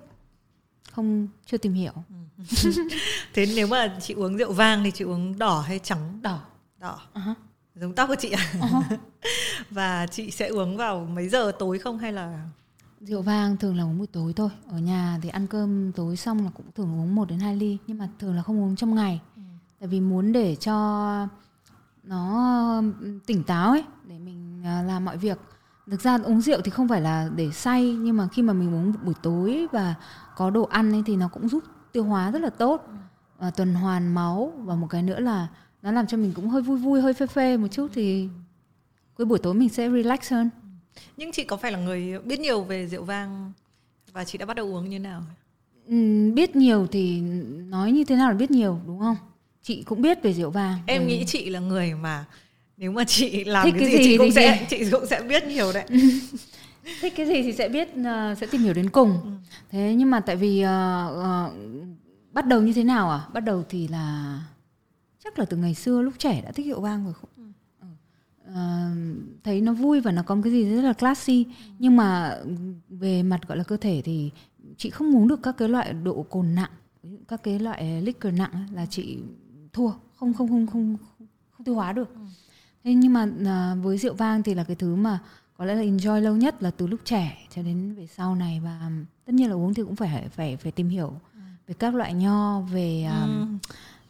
không 0.92 1.28
chưa 1.46 1.58
tìm 1.58 1.74
hiểu. 1.74 1.94
Thế 3.34 3.46
nếu 3.56 3.68
mà 3.68 3.96
chị 4.02 4.14
uống 4.14 4.38
rượu 4.38 4.54
vang 4.54 4.84
thì 4.84 4.92
chị 4.92 5.06
uống 5.06 5.40
đỏ 5.40 5.62
hay 5.62 5.80
trắng? 5.80 6.20
Đỏ. 6.22 6.42
Đỏ. 6.80 7.02
Uh-huh. 7.14 7.34
giống 7.76 7.94
tóc 7.94 8.08
của 8.08 8.16
chị 8.20 8.30
à 8.30 8.54
uh-huh. 8.60 8.98
và 9.70 10.08
chị 10.08 10.32
sẽ 10.32 10.48
uống 10.48 10.78
vào 10.78 11.08
mấy 11.14 11.30
giờ 11.30 11.52
tối 11.60 11.80
không 11.80 11.98
hay 11.98 12.14
là? 12.14 12.50
Rượu 13.02 13.22
vang 13.22 13.58
thường 13.58 13.78
là 13.78 13.84
uống 13.84 13.98
buổi 13.98 14.08
tối 14.08 14.34
thôi. 14.36 14.50
Ở 14.72 14.78
nhà 14.78 15.20
thì 15.22 15.30
ăn 15.30 15.48
cơm 15.48 15.92
tối 15.92 16.18
xong 16.18 16.44
là 16.46 16.52
cũng 16.54 16.66
thường 16.76 17.00
uống 17.00 17.16
1 17.16 17.30
đến 17.30 17.40
2 17.40 17.56
ly 17.56 17.78
nhưng 17.88 17.98
mà 17.98 18.10
thường 18.20 18.36
là 18.36 18.42
không 18.42 18.64
uống 18.64 18.76
trong 18.76 18.96
ngày. 18.96 19.22
Tại 19.80 19.88
vì 19.88 20.02
muốn 20.02 20.32
để 20.32 20.56
cho 20.56 21.28
nó 22.04 22.82
tỉnh 23.26 23.44
táo 23.44 23.72
ấy 23.72 23.84
để 24.08 24.20
mình 24.20 24.62
à, 24.66 24.84
làm 24.88 25.06
mọi 25.06 25.18
việc. 25.18 25.38
Thực 25.92 26.02
ra 26.02 26.18
uống 26.24 26.42
rượu 26.42 26.62
thì 26.62 26.72
không 26.72 26.88
phải 26.88 27.02
là 27.02 27.30
để 27.36 27.52
say 27.52 27.94
nhưng 27.94 28.18
mà 28.18 28.28
khi 28.28 28.42
mà 28.42 28.54
mình 28.54 28.74
uống 28.74 28.94
buổi 29.04 29.14
tối 29.22 29.68
và 29.72 29.96
có 30.36 30.50
đồ 30.50 30.64
ăn 30.64 30.92
ấy 30.92 31.04
thì 31.06 31.16
nó 31.16 31.28
cũng 31.28 31.50
giúp 31.50 31.64
tiêu 31.92 32.04
hóa 32.04 32.32
rất 32.32 32.42
là 32.42 32.50
tốt. 32.50 32.90
Và 33.38 33.52
tuần 33.52 33.74
hoàn 33.74 34.14
máu 34.14 34.54
và 34.58 34.76
một 34.76 34.88
cái 34.90 35.04
nữa 35.04 35.20
là 35.20 35.48
nó 35.82 35.92
làm 35.92 36.08
cho 36.08 36.18
mình 36.18 36.32
cũng 36.36 36.50
hơi 36.50 36.62
vui 36.62 36.78
vui 36.78 37.02
hơi 37.02 37.14
phê 37.14 37.28
phê 37.28 37.58
một 37.58 37.68
chút 37.68 37.88
thì 37.94 38.30
cuối 39.18 39.26
buổi 39.26 39.40
tối 39.40 39.54
mình 39.54 39.70
sẽ 39.70 39.90
relax 39.90 40.32
hơn. 40.32 40.50
Nhưng 41.18 41.32
chị 41.32 41.44
có 41.44 41.58
phải 41.58 41.72
là 41.72 41.80
người 41.80 42.20
biết 42.20 42.40
nhiều 42.40 42.64
về 42.64 42.88
rượu 42.88 43.04
vang 43.04 43.52
và 44.14 44.24
chị 44.24 44.38
đã 44.38 44.46
bắt 44.46 44.54
đầu 44.54 44.76
uống 44.76 44.90
như 44.90 45.00
nào? 45.00 45.22
Ừ, 45.88 45.96
biết 46.34 46.56
nhiều 46.56 46.88
thì 46.92 47.22
nói 47.68 47.92
như 47.92 48.04
thế 48.04 48.16
nào 48.16 48.30
là 48.32 48.38
biết 48.38 48.52
nhiều 48.52 48.80
đúng 48.88 49.00
không 49.00 49.16
chị 49.66 49.84
cũng 49.84 50.02
biết 50.02 50.24
về 50.24 50.34
rượu 50.34 50.50
vang 50.50 50.80
em 50.86 51.02
ừ. 51.02 51.08
nghĩ 51.08 51.24
chị 51.28 51.50
là 51.50 51.60
người 51.60 51.94
mà 51.94 52.26
nếu 52.78 52.92
mà 52.92 53.04
chị 53.04 53.44
làm 53.44 53.66
Thích 53.66 53.74
cái, 53.80 53.82
cái 53.82 53.92
gì, 53.92 53.98
gì 53.98 54.04
chị 54.04 54.18
cũng 54.18 54.32
sẽ 54.32 54.58
gì? 54.60 54.66
chị 54.70 54.92
cũng 54.92 55.06
sẽ 55.06 55.22
biết 55.22 55.48
nhiều 55.48 55.74
đấy 55.74 55.86
thích 57.02 57.14
cái 57.16 57.26
gì 57.26 57.42
thì 57.44 57.54
sẽ 57.54 57.70
biết 57.70 57.90
uh, 58.00 58.38
sẽ 58.38 58.48
tìm 58.52 58.62
hiểu 58.62 58.74
đến 58.74 58.90
cùng 58.90 59.10
ừ. 59.24 59.30
thế 59.72 59.94
nhưng 59.98 60.12
mà 60.12 60.20
tại 60.20 60.36
vì 60.36 60.64
uh, 60.64 61.18
uh, 61.18 61.54
bắt 62.32 62.48
đầu 62.48 62.62
như 62.62 62.74
thế 62.74 62.84
nào 62.84 63.10
à 63.10 63.28
bắt 63.34 63.40
đầu 63.40 63.64
thì 63.70 63.88
là 63.88 64.40
chắc 65.24 65.40
là 65.40 65.46
từ 65.46 65.58
ngày 65.58 65.74
xưa 65.74 66.02
lúc 66.02 66.14
trẻ 66.18 66.42
đã 66.46 66.52
thích 66.52 66.66
rượu 66.66 66.82
vang 66.82 67.04
rồi 67.04 67.14
không 67.14 67.54
uh, 68.50 69.44
thấy 69.44 69.62
nó 69.62 69.74
vui 69.74 70.02
và 70.02 70.12
nó 70.12 70.24
có 70.24 70.36
một 70.36 70.42
cái 70.44 70.54
gì 70.54 70.76
rất 70.76 70.82
là 70.82 70.94
classy 70.94 71.44
ừ. 71.44 71.52
nhưng 71.80 71.96
mà 71.96 72.38
về 72.90 73.24
mặt 73.24 73.48
gọi 73.48 73.58
là 73.58 73.64
cơ 73.64 73.78
thể 73.78 74.02
thì 74.06 74.32
chị 74.78 74.90
không 74.90 75.16
uống 75.16 75.28
được 75.28 75.40
các 75.44 75.56
cái 75.58 75.70
loại 75.70 75.94
độ 75.94 76.26
cồn 76.30 76.56
nặng 76.56 76.72
các 77.28 77.44
cái 77.44 77.60
loại 77.60 78.02
liquor 78.02 78.34
nặng 78.34 78.68
là 78.74 78.86
chị 78.86 79.18
thua 79.76 79.92
không 80.16 80.34
không 80.34 80.48
không 80.48 80.68
không 80.68 80.98
không 81.52 81.66
tiêu 81.66 81.76
hóa 81.76 81.94
được 81.94 82.10
ừ. 82.16 82.22
thế 82.84 82.94
nhưng 82.94 83.14
mà 83.14 83.28
à, 83.46 83.76
với 83.76 83.98
rượu 83.98 84.14
vang 84.14 84.44
thì 84.44 84.54
là 84.54 84.64
cái 84.64 84.76
thứ 84.76 84.96
mà 84.96 85.20
có 85.58 85.66
lẽ 85.66 85.76
là 85.76 85.82
enjoy 85.82 86.22
lâu 86.22 86.36
nhất 86.36 86.64
là 86.64 86.72
từ 86.72 86.88
lúc 86.88 87.00
trẻ 87.04 87.48
cho 87.56 87.64
đến 87.64 87.96
về 87.96 88.08
sau 88.08 88.36
này 88.36 88.60
và 88.60 88.92
tất 89.26 89.34
nhiên 89.34 89.50
là 89.50 89.56
uống 89.56 89.74
thì 89.74 89.84
cũng 89.84 89.96
phải 89.96 90.30
phải 90.30 90.58
phải 90.58 90.72
tìm 90.72 90.90
hiểu 90.90 91.14
ừ. 91.34 91.40
về 91.68 91.76
các 91.80 91.96
loại 91.96 92.14
nho 92.14 92.62
về 92.62 93.08
ừ. 93.26 93.46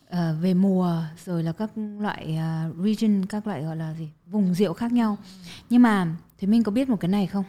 uh, 0.09 0.41
về 0.41 0.53
mùa 0.53 1.03
rồi 1.25 1.43
là 1.43 1.51
các 1.51 1.71
loại 1.99 2.37
uh, 2.69 2.85
region 2.85 3.25
các 3.25 3.47
loại 3.47 3.63
gọi 3.63 3.75
là 3.75 3.93
gì 3.93 4.09
vùng 4.25 4.53
rượu 4.53 4.73
khác 4.73 4.91
nhau 4.91 5.17
ừ. 5.21 5.49
nhưng 5.69 5.81
mà 5.81 6.15
thì 6.37 6.47
mình 6.47 6.63
có 6.63 6.71
biết 6.71 6.89
một 6.89 6.97
cái 6.99 7.09
này 7.09 7.27
không 7.27 7.45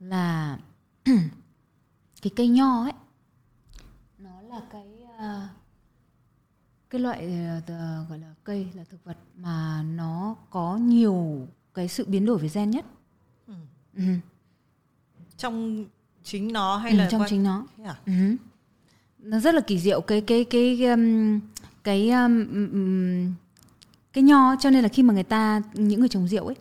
là 0.00 0.58
cái 2.22 2.30
cây 2.36 2.48
nho 2.48 2.82
ấy 2.82 2.92
nó 4.18 4.40
là 4.40 4.60
cái 4.70 4.86
uh, 5.14 5.65
cái 6.90 7.00
loại 7.00 7.26
uh, 7.58 8.08
gọi 8.08 8.18
là 8.18 8.34
cây 8.44 8.66
là 8.74 8.84
thực 8.90 9.04
vật 9.04 9.16
mà 9.36 9.82
nó 9.82 10.36
có 10.50 10.76
nhiều 10.76 11.46
cái 11.74 11.88
sự 11.88 12.04
biến 12.04 12.26
đổi 12.26 12.38
về 12.38 12.48
gen 12.54 12.70
nhất 12.70 12.84
ừ. 13.46 13.54
Ừ. 13.96 14.02
trong 15.36 15.84
chính 16.22 16.52
nó 16.52 16.76
hay 16.76 16.92
ừ, 16.92 16.98
là 16.98 17.08
trong 17.10 17.20
quan... 17.20 17.30
chính 17.30 17.42
nó 17.42 17.66
à? 17.84 17.96
ừ. 18.06 18.12
nó 19.18 19.40
rất 19.40 19.54
là 19.54 19.60
kỳ 19.60 19.78
diệu 19.78 20.00
cái 20.00 20.20
cái 20.20 20.44
cái 20.44 20.84
um, 20.84 21.40
cái 21.84 22.10
um, 22.10 22.46
um, 22.72 23.34
cái 24.12 24.24
nho 24.24 24.56
cho 24.60 24.70
nên 24.70 24.82
là 24.82 24.88
khi 24.88 25.02
mà 25.02 25.14
người 25.14 25.22
ta 25.22 25.62
những 25.74 26.00
người 26.00 26.08
trồng 26.08 26.28
rượu 26.28 26.46
ấy 26.46 26.56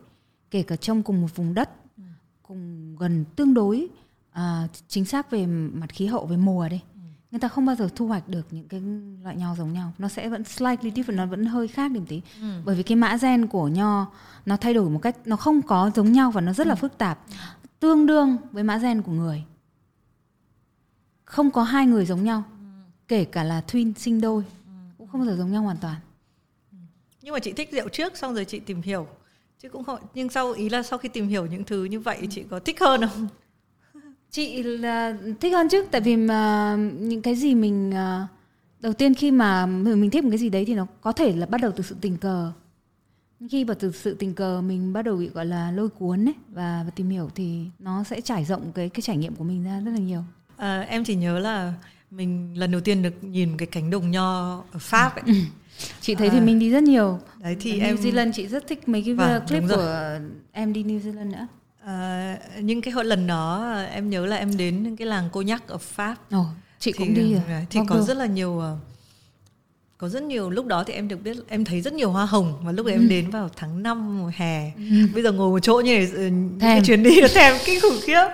kể 0.52 0.64
cả 0.64 0.76
trong 0.76 1.04
cùng 1.04 1.22
một 1.22 1.36
vùng 1.36 1.54
đất 1.54 1.70
ừ. 1.98 2.04
cùng 2.44 2.96
gần 3.00 3.26
tương 3.36 3.54
đối 3.54 3.88
uh, 4.32 4.70
chính 4.88 5.06
xác 5.06 5.32
về 5.32 5.46
mặt 5.46 5.90
khí 5.90 6.06
hậu 6.06 6.26
về 6.26 6.38
mùa 6.38 6.70
đây 6.70 6.82
người 7.36 7.40
ta 7.40 7.48
không 7.48 7.66
bao 7.66 7.76
giờ 7.76 7.90
thu 7.96 8.08
hoạch 8.08 8.28
được 8.28 8.48
những 8.52 8.68
cái 8.68 8.82
loại 9.24 9.36
nho 9.36 9.56
giống 9.56 9.74
nhau 9.74 9.94
nó 9.98 10.08
sẽ 10.08 10.30
vẫn 10.30 10.44
slightly 10.44 10.92
different 10.92 11.16
nó 11.16 11.26
vẫn 11.26 11.46
hơi 11.46 11.68
khác 11.68 11.92
điểm 11.92 12.06
tí 12.06 12.22
ừ. 12.42 12.48
bởi 12.66 12.76
vì 12.76 12.84
cái 12.84 12.96
mã 12.96 13.18
gen 13.22 13.48
của 13.48 13.68
nho 13.68 14.12
nó 14.46 14.58
thay 14.58 14.74
đổi 14.74 14.90
một 14.90 15.00
cách 15.02 15.16
nó 15.26 15.36
không 15.36 15.62
có 15.62 15.92
giống 15.96 16.12
nhau 16.12 16.32
và 16.32 16.42
nó 16.42 16.54
rất 16.54 16.68
là 16.68 16.74
ừ. 16.74 16.78
phức 16.78 16.98
tạp 16.98 17.20
tương 17.80 18.06
đương 18.06 18.38
với 18.52 18.64
mã 18.64 18.78
gen 18.78 19.02
của 19.02 19.12
người 19.12 19.44
không 21.26 21.52
có 21.52 21.64
hai 21.64 21.86
người 21.86 22.06
giống 22.06 22.24
nhau 22.24 22.44
ừ. 22.60 22.66
kể 23.08 23.26
cả 23.26 23.44
là 23.44 23.62
twin 23.68 23.94
sinh 23.94 24.22
đôi 24.22 24.44
ừ. 24.66 24.72
cũng 24.98 25.08
không 25.08 25.22
bao 25.22 25.30
giờ 25.30 25.36
giống 25.38 25.52
nhau 25.52 25.64
hoàn 25.64 25.78
toàn 25.78 25.96
ừ. 26.72 26.78
nhưng 27.22 27.34
mà 27.34 27.40
chị 27.40 27.54
thích 27.54 27.70
rượu 27.72 27.90
trước 27.90 28.18
xong 28.18 28.34
rồi 28.34 28.46
chị 28.46 28.60
tìm 28.60 28.82
hiểu 28.82 29.08
chứ 29.60 29.70
cũng 29.70 29.84
không 29.84 30.00
nhưng 30.14 30.30
sau 30.30 30.52
ý 30.52 30.70
là 30.70 30.84
sau 30.84 31.00
khi 31.00 31.10
tìm 31.10 31.28
hiểu 31.28 31.46
những 31.46 31.64
thứ 31.64 31.84
như 31.84 32.00
vậy 32.00 32.28
chị 32.30 32.44
có 32.50 32.60
thích 32.60 32.80
hơn 32.80 33.02
không 33.02 33.28
chị 34.32 34.64
là 34.64 35.18
thích 35.42 35.54
hơn 35.54 35.70
chứ 35.70 35.86
tại 35.92 36.02
vì 36.02 36.18
mà 36.18 36.76
những 37.00 37.22
cái 37.22 37.36
gì 37.36 37.56
mình 37.56 37.92
à, 37.94 38.28
đầu 38.80 38.94
tiên 38.94 39.14
khi 39.14 39.32
mà 39.32 39.66
mình 39.66 40.10
thích 40.10 40.24
một 40.24 40.30
cái 40.30 40.40
gì 40.40 40.50
đấy 40.50 40.66
thì 40.66 40.74
nó 40.74 40.88
có 41.02 41.12
thể 41.12 41.34
là 41.36 41.46
bắt 41.46 41.62
đầu 41.62 41.72
từ 41.76 41.84
sự 41.84 41.96
tình 42.02 42.18
cờ. 42.18 42.52
Khi 43.50 43.66
mà 43.66 43.74
từ 43.74 43.92
sự 43.92 44.14
tình 44.20 44.34
cờ 44.34 44.62
mình 44.62 44.94
bắt 44.94 45.02
đầu 45.02 45.16
bị 45.16 45.30
gọi 45.30 45.46
là 45.46 45.72
lôi 45.72 45.90
cuốn 45.90 46.30
ấy 46.30 46.34
và, 46.50 46.82
và 46.86 46.92
tìm 46.96 47.10
hiểu 47.10 47.30
thì 47.36 47.66
nó 47.80 48.04
sẽ 48.04 48.22
trải 48.22 48.46
rộng 48.46 48.72
cái 48.76 48.90
cái 48.90 49.02
trải 49.02 49.18
nghiệm 49.18 49.36
của 49.36 49.44
mình 49.44 49.64
ra 49.64 49.82
rất 49.86 49.92
là 49.92 49.98
nhiều. 49.98 50.24
À, 50.58 50.82
em 50.82 51.04
chỉ 51.04 51.16
nhớ 51.16 51.40
là 51.40 51.74
mình 52.12 52.60
lần 52.60 52.72
đầu 52.72 52.82
tiên 52.82 53.04
được 53.04 53.24
nhìn 53.24 53.58
cái 53.58 53.68
cánh 53.68 53.90
đồng 53.90 54.12
nho 54.12 54.64
ở 54.72 54.80
pháp 54.80 55.16
ấy. 55.16 55.24
Ừ. 55.26 55.34
chị 56.02 56.16
thấy 56.16 56.28
à, 56.28 56.32
thì 56.34 56.40
mình 56.40 56.60
đi 56.60 56.70
rất 56.70 56.84
nhiều. 56.84 57.20
Đấy 57.40 57.58
thì 57.60 57.80
ở 57.80 57.86
em 57.86 57.96
New 57.96 58.12
Zealand 58.12 58.32
chị 58.32 58.48
rất 58.48 58.68
thích 58.68 58.90
mấy 58.90 59.02
cái 59.06 59.14
vâng, 59.14 59.48
clip 59.48 59.64
của 59.70 60.20
em 60.52 60.74
đi 60.74 60.84
New 60.84 61.00
Zealand 61.00 61.32
nữa 61.32 61.48
À, 61.86 62.38
nhưng 62.62 62.82
cái 62.82 62.92
hồi 62.92 63.06
lần 63.06 63.28
đó 63.28 63.74
em 63.92 64.10
nhớ 64.10 64.26
là 64.26 64.36
em 64.36 64.58
đến 64.58 64.96
cái 64.96 65.08
làng 65.08 65.30
cô 65.32 65.42
nhắc 65.42 65.68
ở 65.68 65.78
Pháp. 65.78 66.16
Ồ, 66.32 66.46
chị 66.80 66.92
thì, 66.92 66.98
cũng 66.98 67.14
đi 67.14 67.34
rồi. 67.34 67.66
Thì 67.70 67.80
có 67.88 68.02
rất 68.02 68.18
là 68.18 68.26
nhiều 68.26 68.60
ờ, 68.60 68.78
có 69.98 70.10
rất 70.10 70.24
nhiều 70.24 70.50
lúc 70.50 70.66
đó 70.66 70.84
thì 70.84 70.94
em 70.94 71.08
được 71.08 71.24
biết 71.24 71.38
em 71.48 71.66
thấy 71.66 71.82
rất 71.82 71.94
nhiều 71.94 72.12
hoa 72.12 72.26
hồng 72.26 72.54
và 72.64 72.72
lúc 72.72 72.86
đấy 72.86 72.96
em 72.96 73.02
ừ. 73.02 73.08
đến 73.08 73.30
vào 73.30 73.50
tháng 73.56 73.84
5 73.84 74.20
mùa 74.20 74.32
hè 74.36 74.72
ừ. 74.78 75.08
bây 75.14 75.24
giờ 75.24 75.32
ngồi 75.32 75.50
một 75.50 75.60
chỗ 75.60 75.82
như 75.86 75.94
này 75.94 76.08
ừ, 76.14 76.30
cái 76.60 76.82
chuyến 76.86 77.04
đi 77.04 77.22
nó 77.22 77.28
thèm 77.34 77.56
kinh 77.66 77.82
khủng 77.82 78.00
khiếp 78.04 78.28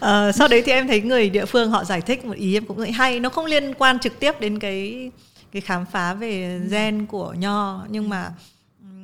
à, 0.00 0.32
sau 0.32 0.48
đấy 0.48 0.62
thì 0.66 0.72
em 0.72 0.88
thấy 0.88 1.00
người 1.00 1.30
địa 1.30 1.44
phương 1.44 1.70
họ 1.70 1.84
giải 1.84 2.00
thích 2.00 2.24
một 2.24 2.36
ý 2.36 2.56
em 2.56 2.64
cũng 2.64 2.76
thấy 2.76 2.92
hay 2.92 3.20
nó 3.20 3.28
không 3.28 3.44
liên 3.44 3.74
quan 3.74 3.98
trực 3.98 4.20
tiếp 4.20 4.40
đến 4.40 4.58
cái 4.58 5.10
cái 5.52 5.60
khám 5.60 5.86
phá 5.92 6.14
về 6.14 6.60
gen 6.70 7.06
của 7.06 7.32
nho 7.32 7.84
nhưng 7.88 8.08
mà 8.08 8.30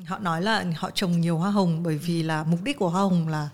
họ 0.07 0.19
nói 0.19 0.43
là 0.43 0.65
họ 0.77 0.91
trồng 0.91 1.21
nhiều 1.21 1.39
hoa 1.39 1.51
hồng 1.51 1.83
bởi 1.83 1.99
vì 1.99 2.23
là 2.23 2.45
mục 2.45 2.63
đích 2.63 2.79
của 2.79 2.89
hoa 2.89 3.01
hồng 3.01 3.29
là 3.29 3.49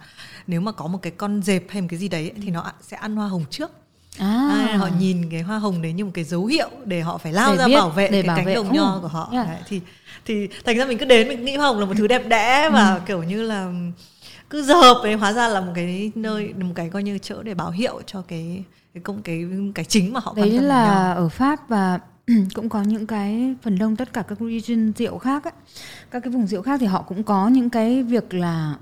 nếu 0.46 0.60
mà 0.60 0.72
có 0.72 0.86
một 0.86 0.98
cái 1.02 1.12
con 1.16 1.42
dẹp 1.42 1.64
hay 1.68 1.82
một 1.82 1.88
cái 1.90 1.98
gì 1.98 2.08
đấy 2.08 2.32
thì 2.42 2.50
nó 2.50 2.72
sẽ 2.82 2.96
ăn 2.96 3.16
hoa 3.16 3.28
hồng 3.28 3.44
trước 3.50 3.70
À. 4.18 4.66
À, 4.68 4.76
họ 4.76 4.88
nhìn 4.98 5.30
cái 5.30 5.42
hoa 5.42 5.58
hồng 5.58 5.82
đấy 5.82 5.92
như 5.92 6.04
một 6.04 6.10
cái 6.14 6.24
dấu 6.24 6.46
hiệu 6.46 6.68
để 6.84 7.00
họ 7.00 7.18
phải 7.18 7.32
lao 7.32 7.52
để 7.52 7.58
ra 7.58 7.66
biết, 7.66 7.74
bảo 7.74 7.90
vệ 7.90 8.08
cái 8.10 8.22
bảo 8.22 8.36
cánh 8.36 8.46
vệ. 8.46 8.54
đồng 8.54 8.72
nho 8.72 8.98
của 9.02 9.08
họ 9.08 9.28
yeah. 9.32 9.46
đấy, 9.46 9.58
thì 9.68 9.80
thì 10.24 10.48
thành 10.64 10.78
ra 10.78 10.84
mình 10.84 10.98
cứ 10.98 11.04
đến 11.04 11.28
mình 11.28 11.44
nghĩ 11.44 11.56
hoa 11.56 11.66
hồng 11.66 11.78
là 11.78 11.86
một 11.86 11.94
thứ 11.98 12.06
đẹp 12.06 12.28
đẽ 12.28 12.70
và 12.72 12.94
ừ. 12.94 13.00
kiểu 13.06 13.22
như 13.22 13.42
là 13.42 13.72
cứ 14.50 14.62
hợp 14.62 15.00
ấy 15.02 15.14
hóa 15.14 15.32
ra 15.32 15.48
là 15.48 15.60
một 15.60 15.72
cái 15.74 16.12
nơi 16.14 16.52
một 16.60 16.72
cái 16.74 16.90
coi 16.90 17.02
như 17.02 17.18
chỗ 17.18 17.42
để 17.42 17.54
báo 17.54 17.70
hiệu 17.70 18.00
cho 18.06 18.22
cái 18.22 18.64
cái 18.94 19.02
công 19.02 19.22
cái 19.22 19.44
cái 19.74 19.84
chính 19.84 20.12
mà 20.12 20.20
họ 20.20 20.34
đấy 20.36 20.50
là 20.50 21.12
ở 21.12 21.28
pháp 21.28 21.68
và 21.68 21.98
cũng 22.54 22.68
có 22.68 22.82
những 22.82 23.06
cái 23.06 23.54
phần 23.62 23.78
đông 23.78 23.96
tất 23.96 24.12
cả 24.12 24.22
các 24.22 24.38
region 24.40 24.92
rượu 24.92 25.18
khác 25.18 25.44
ấy, 25.44 25.52
các 26.10 26.20
cái 26.20 26.32
vùng 26.32 26.46
rượu 26.46 26.62
khác 26.62 26.80
thì 26.80 26.86
họ 26.86 27.02
cũng 27.02 27.22
có 27.22 27.48
những 27.48 27.70
cái 27.70 28.02
việc 28.02 28.34
là 28.34 28.74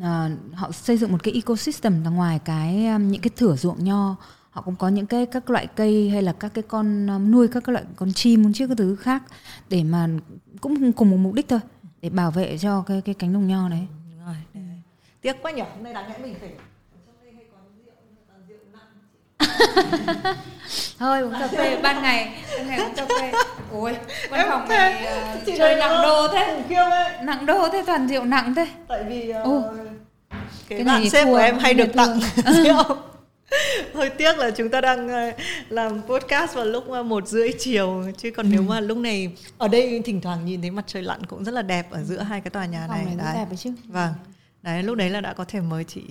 uh, 0.00 0.54
họ 0.54 0.72
xây 0.72 0.96
dựng 0.96 1.12
một 1.12 1.22
cái 1.22 1.34
ecosystem 1.34 2.04
là 2.04 2.10
ngoài 2.10 2.40
cái 2.44 2.86
um, 2.86 3.08
những 3.08 3.22
cái 3.22 3.30
thửa 3.36 3.56
ruộng 3.56 3.84
nho. 3.84 4.16
Họ 4.50 4.62
cũng 4.62 4.76
có 4.76 4.88
những 4.88 5.06
cái 5.06 5.26
các 5.26 5.50
loại 5.50 5.66
cây 5.66 6.10
hay 6.10 6.22
là 6.22 6.32
các 6.32 6.54
cái 6.54 6.64
con 6.68 7.06
um, 7.06 7.30
nuôi 7.30 7.48
các 7.48 7.64
cái 7.64 7.72
loại 7.72 7.84
con 7.96 8.12
chim 8.12 8.52
chiếc 8.52 8.66
cái 8.66 8.76
thứ 8.76 8.96
khác 8.96 9.22
để 9.68 9.84
mà 9.84 10.08
cũng 10.60 10.92
cùng 10.92 11.10
một 11.10 11.16
mục 11.16 11.34
đích 11.34 11.48
thôi 11.48 11.60
để 12.02 12.10
bảo 12.10 12.30
vệ 12.30 12.58
cho 12.58 12.82
cái 12.82 13.00
cái 13.00 13.14
cánh 13.14 13.32
đồng 13.32 13.48
nho 13.48 13.68
đấy. 13.68 13.86
rồi, 14.26 14.36
tiếc 15.20 15.42
quá 15.42 15.52
nhỉ, 15.52 15.62
hôm 15.74 15.82
nay 15.82 15.94
đáng 15.94 16.10
lẽ 16.10 16.18
mình 16.18 16.34
phải 16.40 16.52
thôi 20.98 21.20
uống 21.20 21.32
cà 21.40 21.46
phê 21.46 21.76
ban 21.82 22.02
ngày. 22.02 22.32
Ban 22.56 22.68
ngày 22.68 22.78
uống 22.78 22.94
cà 22.94 23.06
phê. 23.18 23.32
Ôi 23.72 23.96
văn 24.30 24.46
phòng 24.50 24.68
này 24.68 25.06
uh, 25.36 25.58
chơi 25.58 25.76
nặng 25.76 26.02
đô 26.02 26.28
thế. 26.28 26.64
nặng 27.22 27.46
đô 27.46 27.68
thế 27.72 27.82
toàn 27.86 28.08
rượu 28.08 28.24
nặng 28.24 28.54
thế. 28.54 28.66
Tại 28.88 29.04
vì 29.08 29.32
uh, 29.42 29.64
cái, 30.68 30.78
cái 30.78 30.84
bạn 30.84 31.10
sếp 31.10 31.26
của 31.26 31.36
em 31.36 31.58
hay 31.58 31.74
được 31.74 31.92
tặng. 31.94 32.20
rượu 32.44 32.84
hơi 33.94 34.10
tiếc 34.10 34.38
là 34.38 34.50
chúng 34.50 34.68
ta 34.68 34.80
đang 34.80 35.06
uh, 35.06 35.34
làm 35.68 36.02
podcast 36.02 36.54
vào 36.54 36.64
lúc 36.64 36.88
một 36.88 37.28
rưỡi 37.28 37.52
chiều. 37.58 38.04
Chứ 38.18 38.30
còn 38.30 38.46
ừ. 38.46 38.50
nếu 38.52 38.62
mà 38.62 38.80
lúc 38.80 38.98
này 38.98 39.32
ở 39.58 39.68
đây 39.68 40.02
thỉnh 40.04 40.20
thoảng 40.20 40.44
nhìn 40.44 40.60
thấy 40.60 40.70
mặt 40.70 40.84
trời 40.86 41.02
lặn 41.02 41.26
cũng 41.26 41.44
rất 41.44 41.54
là 41.54 41.62
đẹp 41.62 41.90
ở 41.90 42.02
giữa 42.02 42.20
hai 42.20 42.40
cái 42.40 42.50
tòa 42.50 42.66
nhà 42.66 42.86
này, 42.86 43.04
này 43.04 43.14
đấy. 43.16 43.34
đẹp 43.36 43.56
chứ. 43.56 43.72
Vâng. 43.88 44.12
Đấy 44.62 44.82
lúc 44.82 44.96
đấy 44.96 45.10
là 45.10 45.20
đã 45.20 45.32
có 45.32 45.44
thể 45.44 45.60
mời 45.60 45.84
chị 45.84 46.02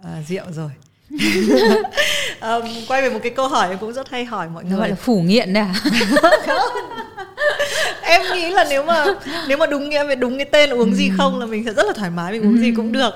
uh, 0.00 0.06
rượu 0.28 0.52
rồi 0.52 0.70
um, 2.40 2.62
quay 2.88 3.02
về 3.02 3.10
một 3.10 3.18
cái 3.22 3.32
câu 3.32 3.48
hỏi 3.48 3.68
em 3.68 3.78
cũng 3.78 3.92
rất 3.92 4.10
hay 4.10 4.24
hỏi 4.24 4.48
mọi 4.48 4.64
người 4.64 4.78
gọi 4.78 4.88
là 4.88 4.94
phủ 4.94 5.20
nghiện 5.20 5.52
đấy 5.52 5.62
à? 5.62 5.74
Em 8.02 8.22
nghĩ 8.34 8.50
là 8.50 8.66
nếu 8.70 8.84
mà 8.84 9.06
nếu 9.48 9.58
mà 9.58 9.66
đúng 9.66 9.88
nghĩa 9.88 10.04
về 10.04 10.14
đúng 10.14 10.36
cái 10.36 10.44
tên 10.44 10.70
là 10.70 10.76
uống 10.76 10.94
gì 10.94 11.08
ừ. 11.08 11.14
không 11.18 11.38
là 11.38 11.46
mình 11.46 11.64
sẽ 11.64 11.72
rất 11.72 11.86
là 11.86 11.92
thoải 11.92 12.10
mái 12.10 12.32
mình 12.32 12.42
uống 12.42 12.58
gì 12.58 12.72
cũng 12.76 12.92
được. 12.92 13.10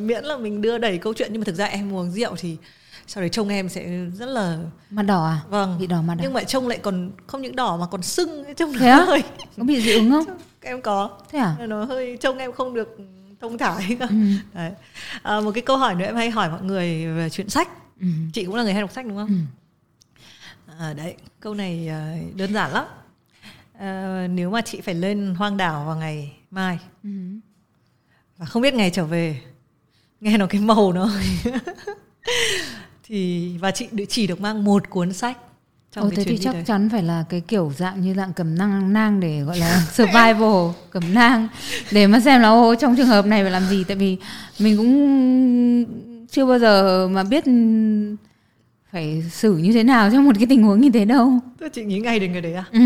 Miễn 0.00 0.24
là 0.24 0.36
mình 0.36 0.62
đưa 0.62 0.78
đẩy 0.78 0.98
câu 0.98 1.14
chuyện 1.14 1.28
nhưng 1.32 1.40
mà 1.40 1.44
thực 1.44 1.54
ra 1.54 1.64
em 1.64 1.94
uống 1.94 2.10
rượu 2.10 2.36
thì 2.36 2.56
sau 3.06 3.22
đấy 3.22 3.28
trông 3.28 3.48
em 3.48 3.68
sẽ 3.68 3.86
rất 4.18 4.28
là 4.28 4.58
mặt 4.90 5.02
đỏ 5.02 5.26
à? 5.26 5.38
Vâng. 5.48 5.76
Bị 5.80 5.86
đỏ 5.86 6.02
mặt 6.02 6.14
đỏ. 6.14 6.20
Nhưng 6.22 6.32
mà 6.32 6.44
trông 6.44 6.68
lại 6.68 6.78
còn 6.82 7.10
không 7.26 7.42
những 7.42 7.56
đỏ 7.56 7.76
mà 7.76 7.86
còn 7.90 8.02
sưng 8.02 8.44
trông 8.56 8.72
thế 8.72 8.86
nó 8.86 9.04
hơi 9.04 9.22
có 9.58 9.64
bị 9.64 9.80
dị 9.80 9.92
ứng 9.92 10.10
không? 10.10 10.24
Em 10.60 10.82
có. 10.82 11.10
Thế 11.32 11.38
à? 11.38 11.56
Nó 11.66 11.84
hơi 11.84 12.16
trông 12.20 12.38
em 12.38 12.52
không 12.52 12.74
được 12.74 12.96
thông 13.42 13.58
cơ 13.98 14.06
ừ. 14.06 14.16
đấy. 14.54 14.72
À, 15.22 15.40
một 15.40 15.50
cái 15.54 15.62
câu 15.62 15.76
hỏi 15.76 15.94
nữa 15.94 16.04
em 16.04 16.16
hay 16.16 16.30
hỏi 16.30 16.50
mọi 16.50 16.62
người 16.62 17.06
về 17.06 17.30
chuyện 17.30 17.48
sách 17.48 17.68
Ừ. 18.00 18.06
chị 18.32 18.44
cũng 18.44 18.54
là 18.54 18.62
người 18.62 18.72
hay 18.72 18.82
đọc 18.82 18.92
sách 18.92 19.06
đúng 19.06 19.16
không 19.16 19.28
Ừ. 20.66 20.72
à, 20.78 20.92
đấy 20.92 21.14
câu 21.40 21.54
này 21.54 21.88
à, 21.88 22.16
đơn 22.34 22.54
giản 22.54 22.72
lắm 22.72 22.84
à, 23.78 24.26
nếu 24.30 24.50
mà 24.50 24.60
chị 24.60 24.80
phải 24.80 24.94
lên 24.94 25.34
hoang 25.38 25.56
đảo 25.56 25.84
vào 25.84 25.96
ngày 25.96 26.32
mai 26.50 26.78
Ừ. 27.04 27.08
và 28.38 28.46
không 28.46 28.62
biết 28.62 28.74
ngày 28.74 28.90
trở 28.90 29.04
về 29.04 29.40
nghe 30.20 30.38
nó 30.38 30.46
cái 30.46 30.60
màu 30.60 30.92
nó 30.92 31.10
thì 33.02 33.48
và 33.58 33.70
chị 33.70 33.88
chỉ 34.08 34.26
được 34.26 34.40
mang 34.40 34.64
một 34.64 34.90
cuốn 34.90 35.12
sách 35.12 35.38
trong 35.92 36.04
Ồ, 36.04 36.10
cái 36.10 36.16
thế 36.16 36.24
thì 36.24 36.38
chắc 36.38 36.54
đấy. 36.54 36.62
chắn 36.66 36.88
phải 36.88 37.02
là 37.02 37.24
cái 37.28 37.40
kiểu 37.40 37.72
dạng 37.78 38.00
như 38.00 38.14
dạng 38.14 38.32
cầm 38.32 38.58
nang 38.58 38.92
nang 38.92 39.20
để 39.20 39.40
gọi 39.40 39.58
là 39.58 39.82
survival 39.92 40.70
cầm 40.90 41.14
nang. 41.14 41.48
Để 41.90 42.06
mà 42.06 42.20
xem 42.20 42.40
là 42.40 42.48
ô 42.48 42.74
trong 42.74 42.96
trường 42.96 43.06
hợp 43.06 43.26
này 43.26 43.42
phải 43.42 43.50
làm 43.50 43.62
gì? 43.70 43.84
Tại 43.84 43.96
vì 43.96 44.16
mình 44.58 44.76
cũng 44.76 45.84
chưa 46.30 46.46
bao 46.46 46.58
giờ 46.58 47.08
mà 47.08 47.22
biết 47.24 47.44
phải 48.92 49.22
xử 49.30 49.56
như 49.56 49.72
thế 49.72 49.82
nào 49.84 50.10
trong 50.12 50.24
một 50.24 50.32
cái 50.38 50.46
tình 50.48 50.62
huống 50.62 50.80
như 50.80 50.90
thế 50.90 51.04
đâu. 51.04 51.32
Thế 51.60 51.68
chị 51.72 51.84
nghĩ 51.84 51.98
ngay 51.98 52.20
đến 52.20 52.32
cái 52.32 52.42
đấy 52.42 52.54
à? 52.54 52.64
Ừ. 52.72 52.80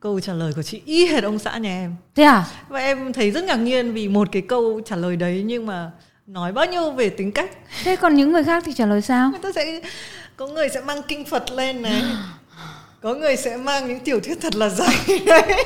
câu 0.00 0.20
trả 0.20 0.32
lời 0.32 0.52
của 0.56 0.62
chị 0.62 0.82
y 0.84 1.06
hệt 1.06 1.24
ông 1.24 1.38
xã 1.38 1.58
nhà 1.58 1.70
em. 1.70 1.94
Thế 2.14 2.22
à? 2.22 2.44
Và 2.68 2.78
em 2.80 3.12
thấy 3.12 3.30
rất 3.30 3.44
ngạc 3.44 3.56
nhiên 3.56 3.92
vì 3.92 4.08
một 4.08 4.28
cái 4.32 4.42
câu 4.42 4.80
trả 4.84 4.96
lời 4.96 5.16
đấy 5.16 5.42
nhưng 5.46 5.66
mà 5.66 5.90
nói 6.26 6.52
bao 6.52 6.66
nhiêu 6.66 6.90
về 6.92 7.08
tính 7.08 7.32
cách. 7.32 7.50
Thế 7.84 7.96
còn 7.96 8.14
những 8.14 8.32
người 8.32 8.44
khác 8.44 8.62
thì 8.66 8.72
trả 8.72 8.86
lời 8.86 9.02
sao? 9.02 9.30
Người 9.30 9.40
ta 9.42 9.52
sẽ 9.54 9.80
có 10.36 10.46
người 10.46 10.68
sẽ 10.68 10.80
mang 10.80 11.02
kinh 11.08 11.24
phật 11.24 11.50
lên 11.50 11.82
này. 11.82 12.02
Có 13.02 13.14
người 13.14 13.36
sẽ 13.36 13.56
mang 13.56 13.88
những 13.88 14.00
tiểu 14.00 14.20
thuyết 14.20 14.38
thật 14.40 14.54
là 14.56 14.68
dày 14.68 15.18
đấy 15.26 15.64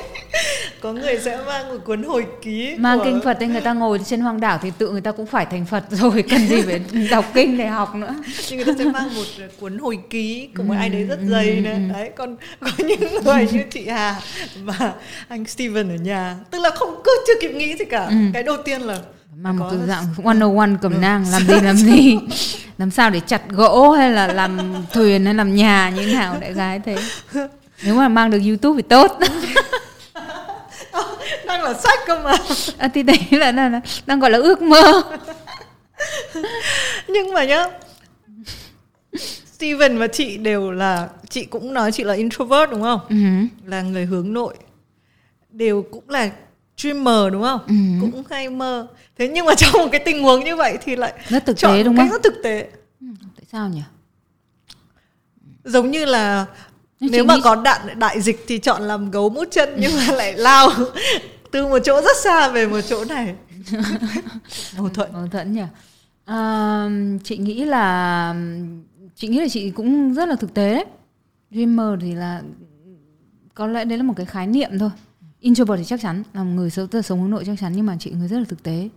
có 0.81 0.93
người 0.93 1.19
sẽ 1.25 1.39
mang 1.47 1.69
một 1.69 1.79
cuốn 1.85 2.03
hồi 2.03 2.27
ký 2.43 2.75
mang 2.79 2.99
của- 2.99 3.05
kinh 3.05 3.21
phật 3.25 3.37
thì 3.41 3.47
người 3.47 3.61
ta 3.61 3.73
ngồi 3.73 3.99
trên 4.07 4.21
hoang 4.21 4.41
đảo 4.41 4.59
thì 4.63 4.71
tự 4.79 4.91
người 4.91 5.01
ta 5.01 5.13
cũng 5.13 5.27
phải 5.27 5.47
thành 5.47 5.67
phật 5.67 5.85
rồi 5.91 6.23
cần 6.31 6.49
gì 6.49 6.63
phải 6.63 6.81
đọc 7.11 7.25
kinh 7.35 7.59
để 7.59 7.67
học 7.67 7.95
nữa. 7.95 8.15
Nhưng 8.51 8.57
người 8.57 8.65
ta 8.67 8.73
sẽ 8.79 8.85
mang 8.85 9.15
một 9.15 9.23
cuốn 9.61 9.79
hồi 9.79 9.99
ký 10.11 10.49
của 10.57 10.63
một 10.63 10.75
ai 10.79 10.89
đấy 10.89 11.05
rất 11.05 11.19
Ừ, 11.19 11.27
dày 11.31 11.49
ừ, 11.51 11.61
này. 11.61 11.73
ừ. 11.75 11.81
đấy 11.93 12.11
còn 12.17 12.37
có 12.61 12.71
những 12.79 13.01
người 13.25 13.49
như 13.53 13.63
chị 13.71 13.89
Hà 13.89 14.17
và 14.63 14.93
anh 15.29 15.45
Steven 15.47 15.89
ở 15.89 15.95
nhà. 15.97 16.37
Tức 16.51 16.59
là 16.59 16.71
không 16.71 17.01
cứ 17.05 17.25
chưa 17.27 17.41
kịp 17.41 17.55
nghĩ 17.55 17.77
gì 17.77 17.85
cả. 17.85 18.05
Ừ. 18.07 18.15
cái 18.35 18.43
đầu 18.43 18.57
tiên 18.65 18.81
là 18.81 18.99
mang 19.37 19.57
một 19.57 19.67
cái 19.71 19.79
dạng 19.87 20.05
one 20.25 20.41
on 20.41 20.57
one 20.57 20.71
cầm 20.83 21.01
nang 21.01 21.25
làm 21.31 21.47
gì 21.47 21.61
làm 21.63 21.77
gì? 21.77 22.19
Làm 22.79 22.91
sao 22.91 23.11
để 23.11 23.21
chặt 23.21 23.43
gỗ 23.49 23.91
hay 23.91 24.11
là 24.11 24.27
làm 24.27 24.75
thuyền 24.93 25.25
hay 25.25 25.35
làm 25.35 25.55
nhà 25.55 25.91
như 25.91 26.07
thế 26.07 26.15
nào 26.15 26.37
đại 26.41 26.53
gái 26.53 26.81
thế? 26.85 26.97
Nếu 27.85 27.95
mà 27.95 28.09
mang 28.09 28.31
được 28.31 28.41
youtube 28.47 28.83
thì 28.83 28.89
tốt. 28.89 29.19
Đang 31.47 31.63
là 31.63 31.75
sách 31.75 31.99
cơ 32.07 32.21
mà. 32.25 32.33
À, 32.79 32.89
thì 32.89 33.03
đấy 33.03 33.19
là, 33.31 33.53
là, 33.53 33.69
là 33.69 33.81
đang 34.07 34.21
gọi 34.21 34.31
là 34.31 34.39
ước 34.39 34.63
mơ. 34.63 35.03
Nhưng 37.09 37.35
mà 37.35 37.45
nhá 37.45 37.65
Steven 39.53 39.99
và 39.99 40.07
chị 40.07 40.37
đều 40.37 40.71
là 40.71 41.09
chị 41.29 41.45
cũng 41.45 41.75
nói 41.75 41.93
chị 41.93 42.05
là 42.05 42.15
introvert 42.15 42.71
đúng 42.71 42.83
không? 42.83 43.01
Ừ. 43.09 43.17
là 43.67 43.83
người 43.83 44.07
hướng 44.07 44.33
nội. 44.33 44.55
Đều 45.51 45.85
cũng 45.93 46.11
là 46.11 46.31
dreamer 46.81 47.33
đúng 47.33 47.43
không? 47.43 47.61
Ừ. 47.69 47.75
cũng 48.01 48.23
hay 48.31 48.49
mơ. 48.49 48.87
Thế 49.19 49.29
nhưng 49.29 49.47
mà 49.47 49.55
trong 49.59 49.73
một 49.73 49.89
cái 49.93 50.01
tình 50.05 50.23
huống 50.23 50.45
như 50.45 50.57
vậy 50.57 50.79
thì 50.85 50.97
lại 50.97 51.13
rất 51.29 51.47
thực 51.47 51.57
chọn 51.57 51.73
tế 51.77 51.83
đúng 51.83 51.97
không? 51.97 52.09
rất 52.09 52.23
thực 52.23 52.35
tế. 52.45 52.69
Tại 53.37 53.45
sao 53.53 53.69
nhỉ? 53.69 53.83
Giống 55.65 55.91
như 55.91 56.05
là 56.05 56.47
Nhưng 57.01 57.13
nếu 57.13 57.25
mà 57.25 57.35
nghĩ- 57.35 57.41
có 57.45 57.57
đạn 57.57 57.99
đại 57.99 58.21
dịch 58.21 58.45
thì 58.49 58.59
chọn 58.59 58.83
làm 58.83 59.11
gấu 59.11 59.29
mút 59.31 59.49
chân 59.51 59.69
nhưng 59.79 59.93
mà 59.97 60.13
lại 60.15 60.35
lao 60.35 60.71
từ 61.51 61.67
một 61.67 61.79
chỗ 61.85 62.03
rất 62.03 62.17
xa 62.25 62.49
về 62.49 62.67
một 62.67 62.81
chỗ 62.81 63.05
này. 63.05 63.35
Mâu 64.77 64.89
thuẫn. 64.89 65.13
Mâu 65.13 65.27
thuẫn 65.33 65.53
nhỉ? 65.53 65.63
À, 66.25 66.89
chị 67.25 67.37
nghĩ 67.39 67.65
là 67.65 68.35
chị 69.17 69.29
nghĩ 69.29 69.41
là 69.41 69.49
chị 69.51 69.71
cũng 69.71 70.15
rất 70.15 70.29
là 70.29 70.35
thực 70.37 70.55
tế 70.55 70.75
đấy. 70.75 70.85
Dreamer 71.51 72.01
thì 72.01 72.15
là 72.15 72.43
có 73.55 73.67
lẽ 73.67 73.85
đấy 73.85 73.99
là 73.99 74.05
một 74.05 74.15
cái 74.17 74.27
khái 74.27 74.47
niệm 74.47 74.79
thôi 74.79 74.91
introvert 75.41 75.79
thì 75.79 75.85
chắc 75.85 76.01
chắn 76.01 76.23
là 76.33 76.43
người 76.43 76.71
sống, 76.71 76.89
sống 77.05 77.21
hướng 77.21 77.31
nội 77.31 77.43
chắc 77.47 77.59
chắn 77.61 77.73
nhưng 77.77 77.87
mà 77.87 77.97
chị 78.01 78.11
người 78.11 78.29
rất 78.29 78.39
là 78.39 78.45
thực 78.49 78.63
tế. 78.63 78.89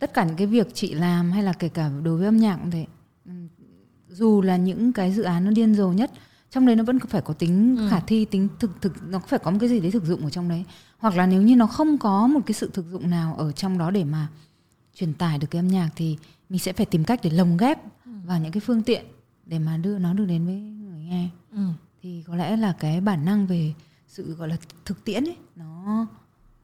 Tất 0.00 0.14
cả 0.14 0.24
những 0.24 0.36
cái 0.36 0.46
việc 0.46 0.74
chị 0.74 0.94
làm 0.94 1.30
hay 1.32 1.42
là 1.42 1.52
kể 1.52 1.68
cả 1.68 1.90
đối 2.02 2.16
với 2.16 2.26
âm 2.26 2.36
nhạc 2.36 2.56
cũng 2.56 2.70
thế. 2.70 2.86
Dù 4.08 4.42
là 4.42 4.56
những 4.56 4.92
cái 4.92 5.12
dự 5.12 5.22
án 5.22 5.44
nó 5.44 5.50
điên 5.50 5.74
rồ 5.74 5.92
nhất 5.92 6.10
trong 6.50 6.66
đấy 6.66 6.76
nó 6.76 6.84
vẫn 6.84 6.98
phải 6.98 7.22
có 7.22 7.34
tính 7.34 7.76
Ừ. 7.78 7.88
khả 7.90 8.00
thi 8.00 8.24
tính 8.24 8.48
thực 8.60 8.82
thực 8.82 8.92
nó 9.08 9.18
phải 9.18 9.38
có 9.38 9.50
một 9.50 9.56
cái 9.60 9.68
gì 9.68 9.80
đấy 9.80 9.90
thực 9.90 10.04
dụng 10.04 10.24
ở 10.24 10.30
trong 10.30 10.48
đấy. 10.48 10.64
Hoặc 10.98 11.16
là 11.16 11.26
nếu 11.26 11.42
như 11.42 11.56
nó 11.56 11.66
không 11.66 11.98
có 11.98 12.26
một 12.26 12.40
cái 12.46 12.54
sự 12.54 12.70
thực 12.72 12.86
dụng 12.90 13.10
nào 13.10 13.34
ở 13.34 13.52
trong 13.52 13.78
đó 13.78 13.90
để 13.90 14.04
mà 14.04 14.28
truyền 14.94 15.14
tải 15.14 15.38
được 15.38 15.46
cái 15.50 15.58
âm 15.60 15.68
nhạc 15.68 15.90
thì 15.96 16.16
mình 16.48 16.58
sẽ 16.60 16.72
phải 16.72 16.86
tìm 16.86 17.04
cách 17.04 17.20
để 17.22 17.30
lồng 17.30 17.56
ghép 17.56 17.78
vào 18.26 18.38
những 18.40 18.52
cái 18.52 18.60
phương 18.60 18.82
tiện 18.82 19.04
để 19.46 19.58
mà 19.58 19.76
đưa 19.76 19.98
nó 19.98 20.12
được 20.14 20.24
đến 20.24 20.46
với 20.46 20.54
người 20.60 21.00
nghe. 21.02 21.28
Ừ. 21.52 21.66
thì 22.02 22.22
có 22.26 22.36
lẽ 22.36 22.56
là 22.56 22.72
cái 22.80 23.00
bản 23.00 23.24
năng 23.24 23.46
về 23.46 23.72
sự 24.14 24.34
gọi 24.34 24.48
là 24.48 24.56
thực 24.84 25.04
tiễn 25.04 25.24
ấy. 25.24 25.36
Nó 25.56 26.06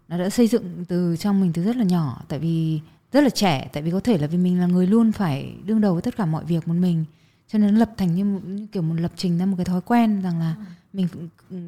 nó 0.08 0.18
đã 0.18 0.30
xây 0.30 0.46
dựng 0.46 0.84
từ 0.88 1.16
trong 1.16 1.40
mình 1.40 1.52
từ 1.52 1.64
rất 1.64 1.76
là 1.76 1.84
nhỏ 1.84 2.22
tại 2.28 2.38
vì 2.38 2.80
rất 3.12 3.20
là 3.20 3.30
trẻ 3.30 3.68
tại 3.72 3.82
vì 3.82 3.90
có 3.90 4.00
thể 4.00 4.18
là 4.18 4.26
vì 4.26 4.38
mình 4.38 4.60
là 4.60 4.66
người 4.66 4.86
luôn 4.86 5.12
phải 5.12 5.54
đương 5.64 5.80
đầu 5.80 5.92
với 5.92 6.02
tất 6.02 6.16
cả 6.16 6.26
mọi 6.26 6.44
việc 6.44 6.68
một 6.68 6.74
mình. 6.74 7.04
Cho 7.48 7.58
nên 7.58 7.76
lập 7.76 7.90
thành 7.96 8.14
như, 8.14 8.24
một, 8.24 8.40
như 8.44 8.66
kiểu 8.72 8.82
một 8.82 8.94
lập 9.00 9.12
trình 9.16 9.38
ra 9.38 9.46
một 9.46 9.54
cái 9.56 9.64
thói 9.64 9.80
quen 9.80 10.22
rằng 10.22 10.38
là 10.38 10.54
mình 10.92 11.08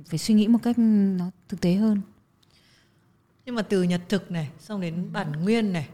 phải- 0.06 0.18
suy 0.18 0.34
nghĩ 0.34 0.48
một 0.48 0.58
cách 0.62 0.78
nó 1.18 1.30
thực 1.48 1.60
tế 1.60 1.74
hơn. 1.74 2.00
Nhưng 3.46 3.54
mà 3.54 3.62
từ 3.62 3.82
nhật 3.82 4.00
thực 4.08 4.30
này 4.30 4.50
xong 4.60 4.80
đến 4.80 5.12
bản 5.12 5.32
nguyên 5.44 5.72
này 5.72 5.88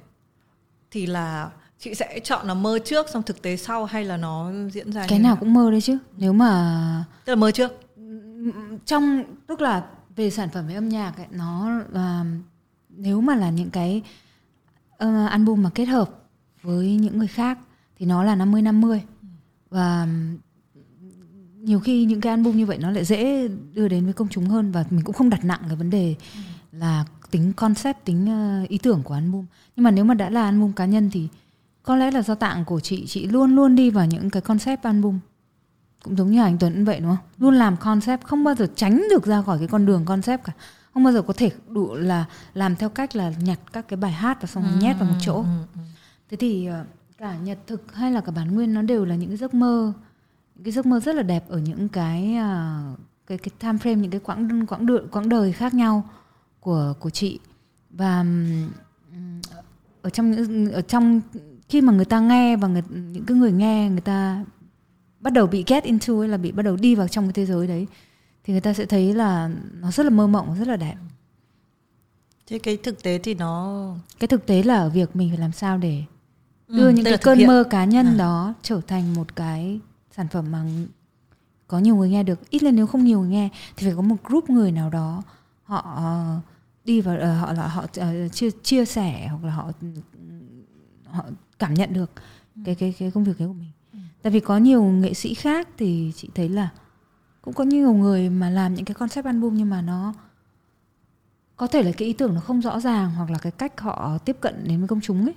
thì 0.91 1.07
là 1.07 1.51
chị 1.79 1.95
sẽ 1.95 2.21
chọn 2.25 2.47
là 2.47 2.55
mơ 2.55 2.79
trước 2.85 3.07
xong 3.13 3.23
thực 3.23 3.43
tế 3.43 3.57
sau 3.57 3.85
hay 3.85 4.05
là 4.05 4.17
nó 4.17 4.53
diễn 4.73 4.93
ra 4.93 5.07
cái 5.09 5.19
nào 5.19 5.35
thế 5.37 5.41
cũng 5.41 5.55
mơ 5.55 5.71
đấy 5.71 5.81
chứ. 5.81 5.99
Nếu 6.17 6.33
mà 6.33 7.05
tức 7.25 7.33
là 7.33 7.37
mơ 7.37 7.51
trước 7.51 7.73
trong 8.85 9.25
tức 9.47 9.61
là 9.61 9.87
về 10.17 10.31
sản 10.31 10.49
phẩm 10.51 10.67
về 10.67 10.75
âm 10.75 10.89
nhạc 10.89 11.17
ấy, 11.17 11.27
nó 11.31 11.71
là 11.93 12.25
nếu 12.91 13.21
mà 13.21 13.35
là 13.35 13.51
những 13.51 13.71
cái 13.71 14.03
uh, 15.05 15.31
album 15.31 15.63
mà 15.63 15.71
kết 15.75 15.85
hợp 15.85 16.11
với 16.63 16.97
những 16.97 17.19
người 17.19 17.27
khác 17.27 17.59
thì 17.99 18.07
nó 18.07 18.25
là 18.25 18.35
50 18.35 18.63
50 18.63 19.03
và 19.71 20.09
nhiều 21.55 21.81
khi 21.81 22.05
những 22.05 22.21
cái 22.21 22.31
album 22.31 22.57
như 22.57 22.67
vậy 22.67 22.79
nó 22.79 22.91
lại 22.91 23.05
dễ 23.05 23.49
đưa 23.75 23.89
đến 23.89 24.05
với 24.05 24.13
công 24.13 24.29
chúng 24.29 24.47
hơn 24.47 24.73
và 24.73 24.85
mình 24.91 25.05
cũng 25.05 25.15
không 25.15 25.31
đặt 25.31 25.45
nặng 25.45 25.61
cái 25.67 25.77
vấn 25.77 25.91
đề 25.91 26.15
là 26.73 27.05
tính 27.31 27.53
concept 27.53 28.05
tính 28.05 28.27
ờ, 28.27 28.67
ý 28.69 28.79
tưởng 28.79 29.03
của 29.03 29.15
album. 29.15 29.45
Nhưng 29.77 29.85
mà 29.85 29.91
nếu 29.91 30.05
mà 30.05 30.15
đã 30.15 30.31
là 30.31 30.45
album 30.45 30.73
cá 30.73 30.87
nhân 30.87 31.11
thì 31.13 31.29
có 31.83 31.97
lẽ 31.97 32.11
là 32.11 32.23
do 32.23 32.35
tạng 32.35 32.65
của 32.65 32.81
chị 32.81 33.07
chị 33.07 33.27
luôn 33.27 33.57
luôn 33.57 33.77
đi 33.77 33.91
vào 33.91 34.07
những 34.07 34.31
cái 34.31 34.43
concept 34.43 34.83
album 34.83 35.19
cũng 36.05 36.17
giống 36.17 36.31
như 36.31 36.43
anh 36.43 36.59
Tuấn 36.59 36.75
cũng 36.75 36.85
vậy 36.85 37.01
đúng 37.01 37.09
không? 37.17 37.25
Luôn 37.39 37.55
làm 37.55 37.77
concept 37.77 38.25
không 38.25 38.45
bao 38.45 38.55
giờ 38.55 38.67
tránh 38.75 39.03
được 39.11 39.27
ra 39.27 39.43
khỏi 39.43 39.59
cái 39.59 39.69
con 39.69 39.87
đường 39.87 40.05
concept 40.05 40.45
cả. 40.45 40.53
Không 40.95 41.05
bao 41.05 41.13
giờ 41.13 41.23
có 41.23 41.33
thể 41.37 41.51
đủ 41.69 41.95
là 41.95 42.25
làm 42.55 42.77
theo 42.77 42.89
cách 42.89 43.17
là 43.17 43.33
nhặt 43.43 43.59
các 43.73 43.89
cái 43.89 43.97
bài 43.97 44.13
hát 44.13 44.39
và 44.43 44.47
xong 44.47 44.63
rồi 44.65 44.73
nhét 44.81 44.97
vào 44.99 45.09
một 45.09 45.17
chỗ. 45.21 45.35
Ừ, 45.35 45.45
ừ. 45.75 45.81
thế 46.31 46.37
thì 46.37 46.67
ờ, 46.67 46.85
cả 47.19 47.37
nhật 47.37 47.59
thực 47.67 47.95
hay 47.95 48.13
là 48.13 48.21
cả 48.21 48.33
bản 48.33 48.55
nguyên 48.55 48.75
nó 48.75 48.83
đều 48.83 49.05
là 49.05 49.15
những 49.15 49.29
cái 49.31 49.37
giấc 49.37 49.55
mơ. 49.55 49.93
Những 50.55 50.65
cái 50.65 50.73
giấc 50.73 50.87
mơ 50.87 51.01
rất 51.01 51.15
là 51.15 51.23
đẹp 51.23 51.45
ở 51.49 51.59
những 51.59 51.89
cái 51.89 52.35
à, 52.35 52.83
cái 53.27 53.39
cái 53.39 53.51
time 53.61 53.79
frame 53.79 54.01
những 54.01 54.11
cái 54.11 54.21
quãng 54.21 54.67
quãng 54.67 54.87
đường 54.87 55.09
quãng 55.09 55.29
đời 55.29 55.53
khác 55.53 55.75
nhau 55.75 56.09
của 56.61 56.95
của 57.01 57.11
chị. 57.11 57.39
Và 57.91 58.25
ở 60.03 60.11
trong 60.11 60.31
những- 60.31 60.73
ở 60.73 60.81
trong 60.81 61.21
khi 61.69 61.81
mà 61.81 61.93
người 61.93 62.05
ta 62.05 62.21
nghe 62.21 62.57
và 62.57 62.69
người, 62.69 62.83
những 62.91 63.25
cái 63.25 63.37
người 63.37 63.53
nghe 63.53 63.89
người 63.91 64.01
ta 64.01 64.45
bắt 65.29 65.33
đầu 65.33 65.47
bị 65.47 65.65
get 65.67 65.85
into 65.85 66.19
ấy 66.21 66.29
là 66.29 66.37
bị 66.37 66.53
bắt 66.53 66.63
đầu 66.63 66.77
đi 66.77 66.95
vào 66.95 67.09
trong 67.09 67.25
cái 67.27 67.33
thế 67.33 67.47
giới 67.47 67.67
đấy 67.67 67.87
thì 68.45 68.53
người 68.53 68.61
ta 68.61 68.73
sẽ 68.75 68.87
thấy 68.87 69.15
là 69.15 69.51
nó 69.81 69.91
rất 69.91 70.03
là 70.03 70.11
mơ 70.11 70.27
mộng 70.27 70.55
rất 70.59 70.69
là 70.69 70.77
đẹp. 70.77 70.95
Thế 72.47 72.59
cái 72.59 72.77
thực 72.77 73.03
tế 73.03 73.19
thì 73.19 73.35
nó 73.35 73.95
cái 74.19 74.29
thực 74.29 74.47
tế 74.47 74.63
là 74.63 74.75
ở 74.75 74.91
việc 74.91 75.17
mình 75.17 75.29
phải 75.29 75.39
làm 75.39 75.53
sao 75.53 75.79
để 75.79 76.03
Ừ, 76.67 76.77
đưa 76.77 76.89
những 76.89 77.05
tức 77.05 77.11
cái 77.11 77.19
cơn 77.19 77.47
mơ 77.47 77.65
cá 77.71 77.85
nhân 77.85 78.07
À. 78.07 78.15
đó 78.19 78.55
trở 78.63 78.81
thành 78.87 79.15
một 79.15 79.37
cái 79.37 79.81
sản 80.17 80.29
phẩm 80.29 80.53
mà 80.53 80.65
có 81.67 81.79
nhiều 81.79 81.97
người 81.97 82.09
nghe 82.11 82.23
được. 82.23 82.51
Ít 82.51 82.63
là 82.63 82.71
nếu 82.71 82.87
không 82.87 83.05
nhiều 83.05 83.21
người 83.21 83.29
nghe 83.29 83.49
thì 83.77 83.87
phải 83.87 83.97
có 83.97 84.03
một 84.03 84.17
group 84.25 84.51
người 84.51 84.73
nào 84.73 84.91
đó 84.91 85.23
họ 85.65 85.93
ờ, 85.97 86.41
đi 86.85 87.01
vào 87.01 87.19
ờ, 87.19 87.39
họ 87.39 87.53
là 87.53 87.67
họ 87.69 87.87
ờ, 87.97 88.29
chia 88.29 88.51
chia 88.63 88.85
sẻ 88.85 89.29
hoặc 89.31 89.45
là 89.45 89.53
họ 89.55 89.71
họ 91.05 91.25
cảm 91.59 91.75
nhận 91.75 91.93
được 91.93 92.11
cái 92.65 92.75
cái 92.75 92.95
cái 92.99 93.11
công 93.11 93.25
việc 93.25 93.39
ấy 93.39 93.49
của 93.49 93.55
mình 93.55 93.71
tại 94.23 94.33
vì 94.33 94.41
có 94.41 94.59
nhiều 94.59 94.85
nghệ 94.85 95.15
sĩ 95.15 95.35
khác 95.35 95.69
thì 95.77 96.13
chị 96.17 96.29
thấy 96.35 96.49
là 96.49 96.69
cũng 97.43 97.55
có 97.55 97.65
nhiều 97.65 97.93
người 97.93 98.31
mà 98.31 98.51
làm 98.51 98.75
những 98.75 98.85
cái 98.85 98.95
concept 98.95 99.27
album 99.27 99.55
nhưng 99.55 99.71
mà 99.71 99.83
nó 99.83 100.15
có 101.57 101.67
thể 101.67 101.83
là 101.83 101.93
cái 101.93 102.09
ý 102.09 102.15
tưởng 102.15 102.35
nó 102.35 102.41
không 102.41 102.61
rõ 102.61 102.81
ràng 102.81 103.11
hoặc 103.11 103.31
là 103.31 103.39
cái 103.39 103.53
cách 103.53 103.81
họ 103.81 104.19
tiếp 104.19 104.37
cận 104.41 104.65
đến 104.65 104.79
với 104.79 104.89
công 104.89 105.01
chúng 105.01 105.25
ấy 105.25 105.35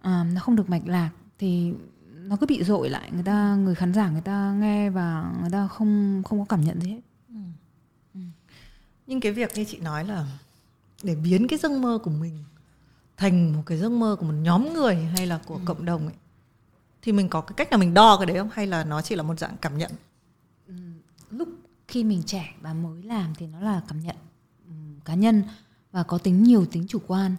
à, 0.00 0.24
nó 0.34 0.40
không 0.40 0.56
được 0.56 0.70
mạch 0.70 0.86
lạc 0.86 1.10
thì 1.38 1.72
nó 2.28 2.36
cứ 2.36 2.46
bị 2.46 2.64
dội 2.64 2.90
lại 2.90 3.10
người 3.12 3.22
ta 3.22 3.54
người 3.54 3.74
khán 3.74 3.94
giả 3.94 4.10
người 4.10 4.20
ta 4.20 4.52
nghe 4.52 4.90
và 4.90 5.32
người 5.40 5.50
ta 5.50 5.68
không 5.68 6.22
không 6.24 6.38
có 6.38 6.44
cảm 6.48 6.64
nhận 6.64 6.80
gì 6.80 6.90
hết. 6.90 7.00
Nhưng 9.06 9.20
cái 9.20 9.32
việc 9.32 9.50
như 9.54 9.64
chị 9.64 9.78
nói 9.78 10.04
là 10.04 10.26
để 11.02 11.14
biến 11.14 11.48
cái 11.48 11.58
giấc 11.58 11.72
mơ 11.72 11.98
của 12.02 12.10
mình 12.10 12.44
thành 13.16 13.52
một 13.52 13.62
cái 13.66 13.78
giấc 13.78 13.92
mơ 13.92 14.16
của 14.20 14.26
một 14.26 14.34
nhóm 14.42 14.74
người 14.74 14.96
hay 14.96 15.26
là 15.26 15.40
của 15.46 15.54
ừ. 15.54 15.60
cộng 15.64 15.84
đồng 15.84 16.06
ấy 16.06 16.14
thì 17.02 17.12
mình 17.12 17.28
có 17.28 17.40
cái 17.40 17.54
cách 17.56 17.70
nào 17.70 17.78
mình 17.78 17.94
đo 17.94 18.16
cái 18.16 18.26
đấy 18.26 18.38
không? 18.38 18.50
Hay 18.52 18.66
là 18.66 18.84
nó 18.84 19.02
chỉ 19.02 19.14
là 19.14 19.22
một 19.22 19.38
dạng 19.38 19.56
cảm 19.60 19.78
nhận? 19.78 19.90
Lúc 21.30 21.48
khi 21.88 22.04
mình 22.04 22.22
trẻ 22.22 22.54
và 22.60 22.74
mới 22.74 23.02
làm 23.02 23.34
thì 23.34 23.46
nó 23.46 23.60
là 23.60 23.82
cảm 23.88 24.00
nhận 24.00 24.16
cá 25.04 25.14
nhân 25.14 25.42
và 25.92 26.02
có 26.02 26.18
tính 26.18 26.42
nhiều 26.42 26.66
tính 26.66 26.86
chủ 26.88 26.98
quan. 27.06 27.36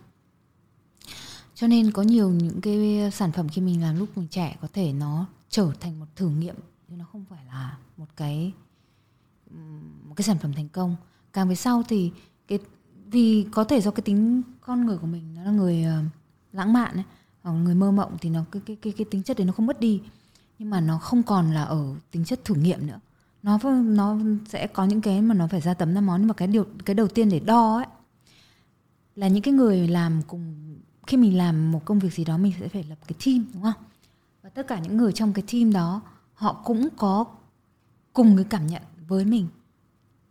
Cho 1.56 1.67
nên 1.67 1.91
có 1.91 2.02
nhiều 2.02 2.30
những 2.30 2.62
cái 2.62 3.12
sản 3.12 3.32
phẩm 3.32 3.50
khi 3.50 3.62
mình 3.62 3.82
làm 3.82 4.00
lúc 4.00 4.17
mình 4.17 4.28
trẻ 4.28 4.58
có 4.62 4.67
thể 4.74 4.93
nó 4.93 5.26
trở 5.50 5.72
thành 5.80 6.00
một 6.00 6.06
thử 6.15 6.30
nghiệm 6.30 6.56
nhưng 6.88 6.98
nó 6.98 7.06
không 7.12 7.26
phải 7.30 7.45
là 7.45 7.78
một 7.98 8.06
cái 8.15 8.54
một 10.04 10.13
cái 10.15 10.24
sản 10.24 10.38
phẩm 10.38 10.54
thành 10.54 10.69
công. 10.69 10.95
Càng 11.34 11.50
về 11.50 11.56
sau 11.56 11.84
thì 11.88 12.12
cái 12.48 12.60
vì 13.06 13.45
có 13.52 13.63
thể 13.63 13.82
do 13.82 13.91
cái 13.91 14.02
tính 14.02 14.41
con 14.62 14.86
người 14.86 14.98
của 14.98 15.08
mình 15.08 15.34
nó 15.36 15.43
là 15.43 15.52
người 15.52 15.86
uh, 15.86 16.06
lãng 16.54 16.74
mạn 16.74 16.93
ấy, 16.95 17.04
còn 17.50 17.64
người 17.64 17.76
mơ 17.76 17.92
mộng 17.92 18.18
thì 18.22 18.30
nó, 18.30 18.44
cái 18.52 18.62
cái 18.66 18.78
cái 18.82 18.94
cái 18.98 19.06
tính 19.12 19.24
chất 19.24 19.38
đấy 19.38 19.46
nó 19.46 19.54
không 19.54 19.66
mất 19.66 19.80
đi. 19.80 20.02
Nhưng 20.60 20.70
mà 20.70 20.82
nó 20.82 20.98
không 20.98 21.24
còn 21.24 21.52
là 21.52 21.64
ở 21.64 21.96
tính 22.12 22.26
chất 22.26 22.46
thử 22.46 22.56
nghiệm 22.56 22.88
nữa. 22.88 23.00
Nó 23.44 23.60
nó 23.82 24.18
sẽ 24.48 24.68
có 24.68 24.86
những 24.86 25.02
cái 25.02 25.22
mà 25.22 25.36
nó 25.36 25.48
phải 25.48 25.62
ra 25.62 25.74
tấm 25.74 25.94
ra 25.94 26.02
món. 26.02 26.22
Nhưng 26.22 26.28
mà 26.28 26.34
cái 26.34 26.48
điều, 26.48 26.66
cái 26.86 26.96
đầu 26.96 27.08
tiên 27.08 27.30
để 27.30 27.40
đo 27.40 27.78
ấy, 27.78 27.86
là 29.16 29.28
những 29.28 29.44
cái 29.44 29.54
người 29.54 29.88
làm 29.88 30.22
cùng, 30.28 30.56
khi 31.08 31.18
mình 31.18 31.38
làm 31.38 31.72
một 31.72 31.86
công 31.86 32.00
việc 32.00 32.14
gì 32.14 32.26
đó, 32.26 32.38
mình 32.38 32.54
sẽ 32.60 32.68
phải 32.68 32.84
lập 32.84 32.98
cái 33.08 33.16
team, 33.26 33.46
đúng 33.54 33.64
không? 33.64 33.84
Và 34.44 34.50
tất 34.50 34.68
cả 34.68 34.80
những 34.80 34.98
người 34.98 35.12
trong 35.12 35.34
cái 35.34 35.44
team 35.52 35.74
đó, 35.74 36.02
họ 36.34 36.62
cũng 36.66 36.88
có 36.98 37.26
cùng 38.14 38.36
cái 38.36 38.46
cảm 38.50 38.68
nhận 38.68 38.82
với 39.08 39.26
mình 39.26 39.48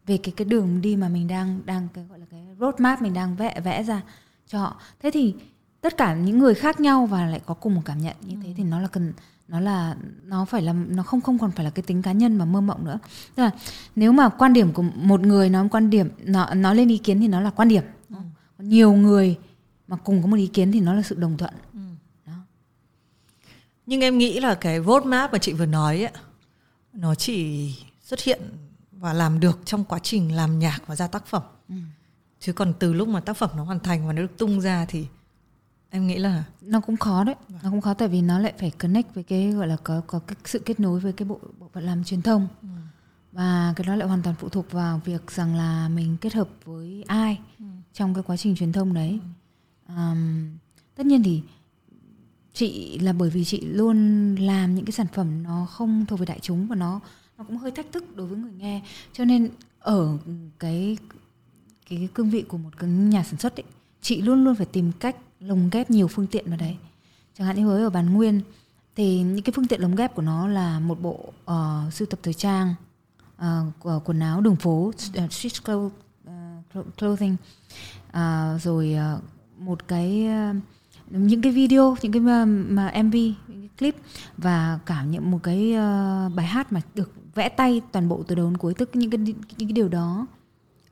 về 0.07 0.19
cái 0.19 0.33
cái 0.37 0.45
đường 0.45 0.81
đi 0.81 0.97
mà 0.97 1.09
mình 1.09 1.29
đang 1.29 1.61
đang 1.67 1.89
cái, 1.95 2.05
gọi 2.05 2.19
là 2.19 2.27
cái 2.31 2.47
roadmap 2.61 3.03
mình 3.03 3.15
đang 3.15 3.37
vẽ 3.37 3.61
vẽ 3.65 3.83
ra 3.83 4.03
cho 4.47 4.59
họ. 4.59 4.81
Thế 5.01 5.11
thì 5.11 5.35
tất 5.81 5.97
cả 5.97 6.15
những 6.15 6.39
người 6.39 6.55
khác 6.55 6.81
nhau 6.81 7.07
và 7.07 7.27
lại 7.27 7.41
có 7.47 7.55
cùng 7.55 7.75
một 7.75 7.83
cảm 7.85 7.99
nhận 7.99 8.17
như 8.21 8.37
thế 8.43 8.55
thì 8.57 8.65
nó 8.65 8.81
là 8.81 8.89
cần 8.89 9.13
nó 9.49 9.61
là 9.61 9.97
nó 10.25 10.45
phải 10.45 10.63
là 10.63 10.73
nó 10.73 11.03
không 11.03 11.21
không 11.21 11.39
còn 11.39 11.51
phải 11.51 11.65
là 11.65 11.71
cái 11.71 11.83
tính 11.83 12.03
cá 12.03 12.13
nhân 12.13 12.37
mà 12.37 12.45
mơ 12.45 12.61
mộng 12.61 12.85
nữa 12.85 12.99
tức 13.35 13.43
là 13.43 13.51
nếu 13.97 14.13
mà 14.13 14.29
quan 14.29 14.53
điểm 14.53 14.73
của 14.73 14.83
một 14.83 15.21
người 15.21 15.51
nói 15.51 15.69
quan 15.71 15.91
điểm 15.91 16.09
nó 16.19 16.55
nói 16.55 16.77
lên 16.77 16.89
ý 16.89 16.99
kiến 16.99 17.21
thì 17.21 17.29
nó 17.29 17.41
là 17.41 17.51
quan 17.51 17.69
điểm 17.69 17.83
ừ. 18.11 18.17
nhiều 18.59 18.93
người 18.93 19.39
mà 19.89 19.97
cùng 19.97 20.23
có 20.23 20.29
một 20.29 20.37
ý 20.37 20.47
kiến 20.47 20.73
thì 20.73 20.81
nó 20.81 20.95
là 20.95 21.03
sự 21.03 21.15
đồng 21.15 21.37
thuận 21.37 21.55
ừ. 21.73 21.81
đó. 22.27 22.33
nhưng 23.87 24.01
em 24.01 24.19
nghĩ 24.19 24.41
là 24.41 24.55
cái 24.55 24.81
roadmap 24.87 25.33
mà 25.33 25.39
chị 25.39 25.53
vừa 25.53 25.67
nói 25.67 26.03
ấy, 26.03 26.13
nó 26.93 27.15
chỉ 27.15 27.69
xuất 28.03 28.21
hiện 28.21 28.41
và 28.93 29.13
làm 29.13 29.41
được 29.41 29.61
trong 29.65 29.85
quá 29.85 29.99
trình 29.99 30.37
làm 30.37 30.59
nhạc 30.59 30.79
và 30.87 30.97
ra 30.97 31.07
tác 31.07 31.27
phẩm 31.27 31.43
ừ. 31.69 31.75
chứ 32.41 32.53
còn 32.53 32.75
từ 32.79 32.93
lúc 32.93 33.09
mà 33.09 33.21
tác 33.21 33.37
phẩm 33.37 33.51
nó 33.57 33.65
hoàn 33.65 33.81
thành 33.81 34.07
và 34.07 34.13
nó 34.13 34.23
được 34.23 34.39
tung 34.39 34.61
ra 34.61 34.87
thì 34.89 35.07
em 35.91 36.07
nghĩ 36.07 36.19
là 36.19 36.45
nó 36.61 36.81
cũng 36.81 36.97
khó 36.97 37.25
đấy 37.25 37.35
vâng. 37.49 37.61
nó 37.63 37.71
cũng 37.71 37.81
khó 37.81 37.95
tại 37.95 38.09
vì 38.09 38.23
nó 38.23 38.39
lại 38.39 38.53
phải 38.59 38.71
connect 38.71 39.15
với 39.15 39.25
cái 39.25 39.51
gọi 39.53 39.67
là 39.67 39.77
có 39.77 40.03
có 40.07 40.19
cái 40.19 40.37
sự 40.45 40.59
kết 40.59 40.81
nối 40.81 41.01
với 41.01 41.13
cái 41.13 41.29
bộ 41.29 41.41
bộ 41.59 41.71
phận 41.73 41.85
làm 41.85 42.05
truyền 42.05 42.23
thông 42.23 42.49
ừ. 42.63 42.69
và 43.33 43.73
cái 43.77 43.87
đó 43.87 43.97
lại 43.97 44.09
hoàn 44.09 44.23
toàn 44.23 44.37
phụ 44.39 44.49
thuộc 44.49 44.73
vào 44.73 45.01
việc 45.05 45.31
rằng 45.31 45.57
là 45.57 45.89
mình 45.89 46.17
kết 46.21 46.35
hợp 46.35 46.49
với 46.65 47.05
ai 47.07 47.39
ừ. 47.59 47.65
trong 47.93 48.15
cái 48.15 48.23
quá 48.27 48.37
trình 48.37 48.57
truyền 48.57 48.73
thông 48.73 48.95
đấy 48.95 49.21
ừ. 49.89 49.95
um, 49.97 50.49
tất 50.95 51.07
nhiên 51.07 51.23
thì 51.23 51.43
chị 52.53 52.99
là 52.99 53.13
bởi 53.13 53.31
vì 53.31 53.45
chị 53.45 53.61
luôn 53.61 54.35
làm 54.35 54.75
những 54.75 54.85
cái 54.85 54.93
sản 54.93 55.07
phẩm 55.13 55.43
nó 55.43 55.67
không 55.71 56.07
thuộc 56.07 56.19
về 56.19 56.27
đại 56.27 56.39
chúng 56.43 56.67
và 56.67 56.77
nó 56.77 57.01
nó 57.39 57.45
cũng 57.45 57.57
hơi 57.57 57.71
thách 57.71 57.93
thức 57.93 58.17
đối 58.17 58.27
với 58.27 58.39
người 58.39 58.53
nghe 58.53 58.83
cho 59.13 59.25
nên 59.25 59.49
ở 59.81 60.19
cái 60.59 60.97
cái 61.91 62.09
cương 62.15 62.31
vị 62.31 62.45
của 62.49 62.59
một 62.59 62.71
cái 62.79 62.91
nhà 62.91 63.25
sản 63.25 63.41
xuất 63.41 63.61
ấy, 63.61 63.65
chị 64.01 64.23
luôn 64.23 64.45
luôn 64.45 64.55
phải 64.55 64.67
tìm 64.67 64.93
cách 65.01 65.17
lồng 65.41 65.71
ghép 65.71 65.91
nhiều 65.91 66.09
phương 66.09 66.27
tiện 66.27 66.49
vào 66.49 66.59
đấy. 66.59 66.77
Chẳng 67.35 67.47
hạn 67.47 67.57
như 67.57 67.67
với 67.67 67.83
ở 67.83 67.91
bản 67.91 68.15
nguyên 68.15 68.41
thì 68.97 69.21
những 69.23 69.43
cái 69.43 69.53
phương 69.57 69.67
tiện 69.67 69.81
lồng 69.81 69.95
ghép 69.95 70.15
của 70.15 70.23
nó 70.23 70.49
là 70.49 70.81
một 70.81 71.03
bộ 71.03 71.33
uh, 71.51 71.93
sưu 71.93 72.07
tập 72.07 72.21
thời 72.23 72.35
trang 72.35 72.75
uh, 73.37 73.45
của 73.79 74.01
quần 74.05 74.21
áo 74.21 74.41
đường 74.41 74.57
phố 74.57 74.73
uh, 74.89 75.33
street 75.33 75.65
clothes, 75.65 75.93
uh, 76.79 76.97
clothing. 76.99 77.37
Uh, 78.09 78.63
rồi 78.63 78.97
uh, 79.17 79.23
một 79.61 79.89
cái 79.89 80.29
uh, 80.51 80.57
những 81.11 81.43
cái 81.43 81.53
video 81.53 81.97
những 82.03 82.13
cái 82.13 82.21
mà, 82.21 82.45
mà 82.45 83.03
mv 83.03 83.15
những 83.15 83.37
cái 83.49 83.69
clip 83.79 83.97
và 84.37 84.79
cả 84.87 85.03
những 85.03 85.31
một 85.31 85.39
cái 85.43 85.73
uh, 85.73 86.35
bài 86.35 86.47
hát 86.47 86.73
mà 86.73 86.81
được 86.95 87.13
vẽ 87.35 87.49
tay 87.49 87.81
toàn 87.93 88.09
bộ 88.09 88.23
từ 88.27 88.35
đầu 88.35 88.47
đến 88.47 88.57
cuối 88.57 88.75
tức 88.75 88.91
những 88.97 89.11
cái 89.11 89.19
những 89.19 89.39
cái 89.59 89.73
điều 89.73 89.89
đó 89.89 90.27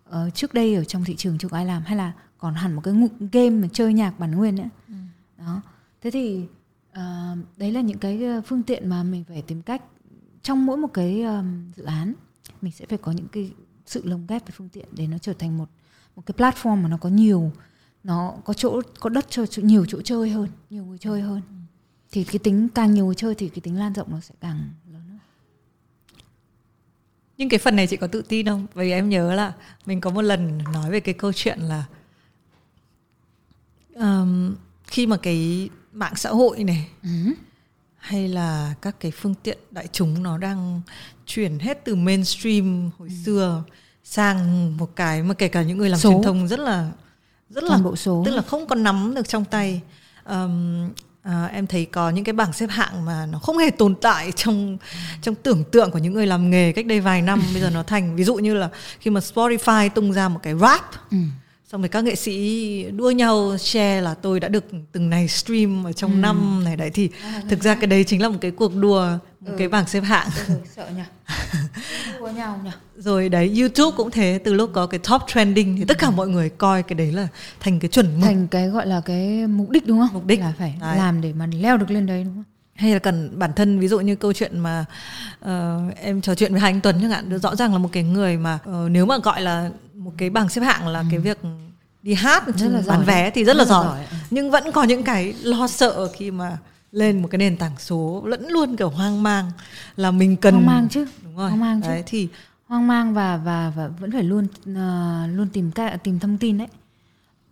uh, 0.08 0.34
trước 0.34 0.54
đây 0.54 0.74
ở 0.74 0.84
trong 0.84 1.04
thị 1.04 1.16
trường 1.16 1.38
chưa 1.38 1.48
có 1.48 1.56
ai 1.56 1.66
làm 1.66 1.82
hay 1.82 1.96
là 1.96 2.12
còn 2.38 2.54
hẳn 2.54 2.74
một 2.74 2.82
cái 2.84 2.94
game 3.32 3.50
mà 3.50 3.68
chơi 3.72 3.94
nhạc 3.94 4.18
bản 4.18 4.30
nguyên 4.30 4.56
nữa 4.56 4.68
ừ. 4.88 4.94
đó. 5.38 5.62
Thế 6.02 6.10
thì 6.10 6.44
uh, 6.90 7.38
đấy 7.56 7.72
là 7.72 7.80
những 7.80 7.98
cái 7.98 8.24
ờ, 8.24 8.42
phương 8.46 8.62
tiện 8.62 8.88
mà 8.88 9.02
mình 9.02 9.24
phải 9.24 9.42
tìm 9.42 9.62
cách 9.62 9.82
trong 10.42 10.66
mỗi 10.66 10.76
một 10.76 10.88
cái 10.94 11.22
um, 11.22 11.72
dự 11.76 11.84
án 11.84 12.14
mình 12.62 12.72
sẽ 12.72 12.86
phải 12.88 12.98
có 12.98 13.12
những 13.12 13.28
cái 13.28 13.52
sự 13.86 14.02
lồng 14.04 14.26
ghép 14.26 14.46
về 14.46 14.52
phương 14.56 14.68
tiện 14.68 14.86
để 14.92 15.06
nó 15.06 15.18
trở 15.18 15.32
thành 15.32 15.58
một 15.58 15.68
một 16.16 16.22
cái 16.26 16.34
platform 16.38 16.82
mà 16.82 16.88
nó 16.88 16.96
có 16.96 17.08
nhiều 17.08 17.52
nó 18.04 18.34
có 18.44 18.54
chỗ 18.54 18.80
có 19.00 19.10
đất 19.10 19.26
cho 19.30 19.44
nhiều 19.56 19.84
chỗ 19.88 20.00
chơi 20.02 20.30
hơn 20.30 20.48
nhiều 20.70 20.84
người 20.84 20.98
chơi 20.98 21.20
hơn. 21.20 21.40
Ừ. 21.48 21.54
thì 22.12 22.24
cái 22.24 22.38
tính 22.38 22.68
càng 22.74 22.94
nhiều 22.94 23.06
người 23.06 23.14
chơi 23.14 23.34
thì 23.34 23.48
cái 23.48 23.60
tính 23.60 23.78
lan 23.78 23.92
rộng 23.92 24.10
nó 24.10 24.20
sẽ 24.20 24.34
càng 24.40 24.70
lớn 24.92 25.02
hơn. 25.08 25.18
Nhưng 27.36 27.48
cái 27.48 27.58
phần 27.58 27.76
này 27.76 27.86
chị 27.86 27.96
có 27.96 28.06
tự 28.06 28.22
tin 28.22 28.46
không? 28.46 28.66
Vì 28.74 28.90
em 28.90 29.08
nhớ 29.08 29.34
là 29.34 29.52
mình 29.86 30.00
có 30.00 30.10
một 30.10 30.22
lần 30.22 30.58
nói 30.72 30.90
về 30.90 31.00
cái 31.00 31.14
câu 31.14 31.32
chuyện 31.32 31.58
là 31.60 31.84
um, 34.00 34.54
khi 34.86 35.06
mà 35.06 35.16
cái 35.16 35.68
mạng 35.92 36.16
xã 36.16 36.30
hội 36.30 36.64
này 36.64 36.88
ừ. 37.02 37.08
hay 37.96 38.28
là 38.28 38.74
các 38.82 39.00
cái 39.00 39.10
phương 39.10 39.34
tiện 39.42 39.58
đại 39.70 39.88
chúng 39.92 40.22
nó 40.22 40.38
đang 40.38 40.80
chuyển 41.26 41.58
hết 41.58 41.84
từ 41.84 41.94
mainstream 41.94 42.90
hồi 42.98 43.08
ừ. 43.08 43.14
xưa 43.24 43.62
sang 44.04 44.76
một 44.76 44.96
cái 44.96 45.22
mà 45.22 45.34
kể 45.34 45.48
cả 45.48 45.62
những 45.62 45.78
người 45.78 45.90
làm 45.90 46.00
số. 46.00 46.10
truyền 46.10 46.22
thông 46.22 46.48
rất 46.48 46.58
là 46.58 46.90
rất 47.50 47.60
Toàn 47.68 47.80
là 47.80 47.84
bộ 47.84 47.96
số 47.96 48.22
tức 48.26 48.34
là 48.34 48.42
không 48.42 48.66
còn 48.66 48.82
nắm 48.82 49.14
được 49.14 49.28
trong 49.28 49.44
tay 49.44 49.80
um, 50.24 50.88
à, 51.22 51.46
em 51.46 51.66
thấy 51.66 51.84
có 51.84 52.10
những 52.10 52.24
cái 52.24 52.32
bảng 52.32 52.52
xếp 52.52 52.66
hạng 52.70 53.04
mà 53.04 53.26
nó 53.26 53.38
không 53.38 53.58
hề 53.58 53.70
tồn 53.70 53.94
tại 53.94 54.32
trong 54.32 54.78
trong 55.22 55.34
tưởng 55.34 55.64
tượng 55.64 55.90
của 55.90 55.98
những 55.98 56.12
người 56.12 56.26
làm 56.26 56.50
nghề 56.50 56.72
cách 56.72 56.86
đây 56.86 57.00
vài 57.00 57.22
năm 57.22 57.42
bây 57.52 57.62
giờ 57.62 57.70
nó 57.70 57.82
thành 57.82 58.16
ví 58.16 58.24
dụ 58.24 58.34
như 58.34 58.54
là 58.54 58.68
khi 59.00 59.10
mà 59.10 59.20
Spotify 59.20 59.88
tung 59.88 60.12
ra 60.12 60.28
một 60.28 60.40
cái 60.42 60.54
rap 60.54 61.10
ừ 61.10 61.16
xong 61.72 61.80
rồi 61.80 61.88
các 61.88 62.04
nghệ 62.04 62.14
sĩ 62.14 62.90
đua 62.90 63.10
nhau 63.10 63.58
share 63.58 64.00
là 64.00 64.14
tôi 64.14 64.40
đã 64.40 64.48
được 64.48 64.64
từng 64.92 65.10
này 65.10 65.28
stream 65.28 65.86
ở 65.86 65.92
trong 65.92 66.10
ừ. 66.10 66.16
năm 66.16 66.64
này. 66.64 66.76
Đấy 66.76 66.90
thì 66.90 67.10
à, 67.22 67.42
thực 67.48 67.62
ra 67.62 67.74
cái 67.74 67.86
đấy 67.86 68.04
chính 68.04 68.22
là 68.22 68.28
một 68.28 68.38
cái 68.40 68.50
cuộc 68.50 68.76
đua 68.76 69.18
một 69.40 69.50
ừ. 69.52 69.54
cái 69.58 69.68
bảng 69.68 69.86
xếp 69.86 70.00
hạng. 70.00 70.28
Ừ, 70.48 70.54
sợ 70.76 70.88
nhỉ. 70.96 71.02
Đua 72.20 72.28
nhau 72.28 72.60
nhỉ. 72.64 72.70
Rồi 72.96 73.28
đấy 73.28 73.54
youtube 73.60 73.96
cũng 73.96 74.10
thế 74.10 74.40
từ 74.44 74.54
lúc 74.54 74.70
có 74.72 74.86
cái 74.86 75.00
top 75.10 75.22
trending 75.26 75.76
thì 75.76 75.84
tất 75.84 75.98
cả 75.98 76.06
ừ. 76.06 76.10
mọi 76.16 76.28
người 76.28 76.48
coi 76.48 76.82
cái 76.82 76.94
đấy 76.94 77.12
là 77.12 77.28
thành 77.60 77.80
cái 77.80 77.88
chuẩn 77.88 78.06
mực. 78.20 78.24
Thành 78.24 78.48
cái 78.48 78.68
gọi 78.68 78.86
là 78.86 79.00
cái 79.00 79.46
mục 79.46 79.70
đích 79.70 79.86
đúng 79.86 79.98
không? 79.98 80.10
Mục 80.12 80.26
đích. 80.26 80.40
Là 80.40 80.52
phải 80.58 80.74
đấy. 80.80 80.96
làm 80.96 81.20
để 81.20 81.32
mà 81.32 81.46
leo 81.60 81.76
được 81.76 81.90
lên 81.90 82.06
đấy 82.06 82.24
đúng 82.24 82.34
không 82.34 82.55
hay 82.76 82.92
là 82.92 82.98
cần 82.98 83.38
bản 83.38 83.52
thân 83.56 83.78
ví 83.80 83.88
dụ 83.88 84.00
như 84.00 84.16
câu 84.16 84.32
chuyện 84.32 84.58
mà 84.58 84.84
uh, 85.44 85.96
em 85.96 86.20
trò 86.20 86.34
chuyện 86.34 86.52
với 86.52 86.60
hai 86.60 86.72
anh 86.72 86.80
Tuấn 86.80 86.98
chẳng 87.00 87.10
hạn 87.10 87.38
rõ 87.38 87.56
ràng 87.56 87.72
là 87.72 87.78
một 87.78 87.88
cái 87.92 88.02
người 88.02 88.36
mà 88.36 88.58
uh, 88.70 88.90
nếu 88.90 89.06
mà 89.06 89.18
gọi 89.18 89.42
là 89.42 89.70
một 89.94 90.12
cái 90.16 90.30
bảng 90.30 90.48
xếp 90.48 90.60
hạng 90.60 90.88
là 90.88 91.00
ừ. 91.00 91.06
cái 91.10 91.18
việc 91.18 91.38
đi 92.02 92.14
hát 92.14 92.44
rất 92.56 92.68
là 92.68 92.82
bán 92.86 93.04
vé 93.04 93.30
thì 93.30 93.44
rất, 93.44 93.52
rất 93.52 93.58
là, 93.58 93.64
giỏi. 93.64 93.84
giỏi 93.86 94.06
nhưng 94.30 94.50
vẫn 94.50 94.72
có 94.72 94.84
những 94.84 95.02
cái 95.02 95.34
lo 95.42 95.66
sợ 95.66 96.08
khi 96.16 96.30
mà 96.30 96.58
lên 96.92 97.22
một 97.22 97.28
cái 97.30 97.38
nền 97.38 97.56
tảng 97.56 97.72
số 97.78 98.22
lẫn 98.26 98.48
luôn 98.48 98.76
kiểu 98.76 98.88
hoang 98.88 99.22
mang 99.22 99.50
là 99.96 100.10
mình 100.10 100.36
cần 100.36 100.54
hoang 100.54 100.66
mang 100.66 100.88
chứ 100.88 101.06
đúng 101.22 101.36
rồi 101.36 101.48
hoang 101.48 101.60
mang 101.60 101.80
đấy 101.80 102.02
chứ. 102.02 102.04
thì 102.06 102.28
hoang 102.66 102.86
mang 102.86 103.14
và 103.14 103.36
và 103.36 103.72
và 103.76 103.88
vẫn 103.88 104.12
phải 104.12 104.22
luôn 104.22 104.44
uh, 104.44 105.36
luôn 105.36 105.48
tìm 105.52 105.70
cái 105.70 105.98
tìm 105.98 106.18
thông 106.18 106.38
tin 106.38 106.58
đấy 106.58 106.68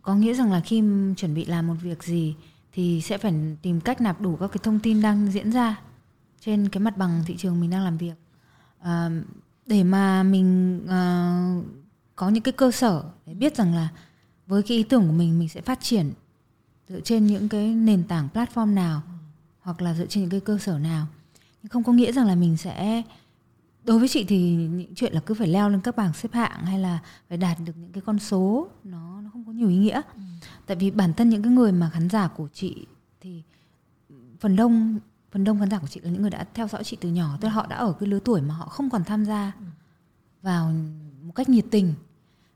có 0.03 0.15
nghĩa 0.15 0.35
rằng 0.35 0.53
là 0.53 0.61
khi 0.61 0.83
chuẩn 1.17 1.35
bị 1.35 1.45
làm 1.45 1.67
một 1.67 1.75
việc 1.83 2.05
gì 2.05 2.35
thì 2.75 3.01
sẽ 3.01 3.19
phải 3.19 3.35
tìm 3.63 3.81
cách 3.81 4.01
nạp 4.01 4.21
đủ 4.21 4.37
các 4.37 4.47
cái 4.47 4.59
thông 4.63 4.81
tin 4.81 5.03
đang 5.03 5.33
diễn 5.33 5.53
ra 5.53 5.81
trên 6.41 6.69
cái 6.69 6.81
mặt 6.81 6.97
bằng 6.97 7.23
thị 7.27 7.37
trường 7.37 7.61
mình 7.61 7.71
đang 7.71 7.85
làm 7.85 7.97
việc 7.97 8.15
à, 8.81 9.11
để 9.67 9.85
mà 9.85 10.23
mình 10.23 10.81
à, 10.89 11.39
có 12.17 12.29
những 12.29 12.43
cái 12.43 12.53
cơ 12.53 12.71
sở 12.71 13.05
để 13.27 13.35
biết 13.35 13.57
rằng 13.57 13.75
là 13.75 13.89
với 14.47 14.63
cái 14.63 14.77
ý 14.77 14.83
tưởng 14.83 15.07
của 15.07 15.13
mình 15.13 15.39
mình 15.39 15.49
sẽ 15.49 15.61
phát 15.61 15.79
triển 15.83 16.13
dựa 16.89 17.01
trên 17.01 17.27
những 17.27 17.49
cái 17.49 17.75
nền 17.75 18.05
tảng 18.05 18.29
platform 18.35 18.75
nào 18.75 19.03
hoặc 19.61 19.83
là 19.83 19.95
dựa 19.95 20.07
trên 20.07 20.23
những 20.23 20.31
cái 20.31 20.41
cơ 20.41 20.59
sở 20.59 20.79
nào 20.79 21.07
nhưng 21.63 21.71
không 21.71 21.85
có 21.85 21.93
nghĩa 21.93 22.13
rằng 22.13 22.27
là 22.27 22.35
mình 22.35 22.57
sẽ 22.57 23.03
đối 23.85 23.99
với 23.99 24.09
chị 24.09 24.25
thì 24.25 24.55
những 24.55 24.95
chuyện 24.95 25.13
là 25.13 25.21
cứ 25.21 25.35
phải 25.35 25.49
leo 25.49 25.69
lên 25.69 25.81
các 25.81 25.97
bảng 25.97 26.13
xếp 26.13 26.33
hạng 26.33 26.65
hay 26.65 26.79
là 26.79 26.99
phải 27.29 27.39
đạt 27.39 27.59
được 27.65 27.73
những 27.77 27.93
cái 27.93 28.03
con 28.07 28.19
số 28.19 28.69
nó 28.85 29.21
nó 29.21 29.31
không 29.33 29.45
có 29.47 29.53
nhiều 29.53 29.69
ý 29.69 29.77
nghĩa 29.77 30.01
ừ 30.17 30.21
tại 30.66 30.77
vì 30.77 30.90
bản 30.90 31.14
thân 31.14 31.29
những 31.29 31.42
cái 31.42 31.53
người 31.53 31.72
mà 31.72 31.90
khán 31.90 32.09
giả 32.09 32.29
của 32.29 32.48
chị 32.53 32.87
thì 33.20 33.42
phần 34.40 34.57
đông 34.57 34.98
phần 35.31 35.44
đông 35.44 35.61
khán 35.61 35.70
giả 35.70 35.79
của 35.79 35.87
chị 35.87 36.00
là 36.00 36.11
những 36.11 36.22
người 36.22 36.31
đã 36.31 36.46
theo 36.55 36.68
dõi 36.68 36.85
chị 36.85 36.96
từ 37.00 37.09
nhỏ. 37.09 37.38
Tức 37.40 37.48
là 37.48 37.55
họ 37.55 37.66
đã 37.66 37.77
ở 37.77 37.92
cái 37.92 38.09
lứa 38.09 38.18
tuổi 38.24 38.40
mà 38.40 38.55
họ 38.55 38.66
không 38.66 38.90
còn 38.90 39.05
tham 39.05 39.24
gia 39.24 39.53
vào 40.42 40.72
một 41.22 41.33
cách 41.35 41.48
nhiệt 41.48 41.64
tình 41.70 41.94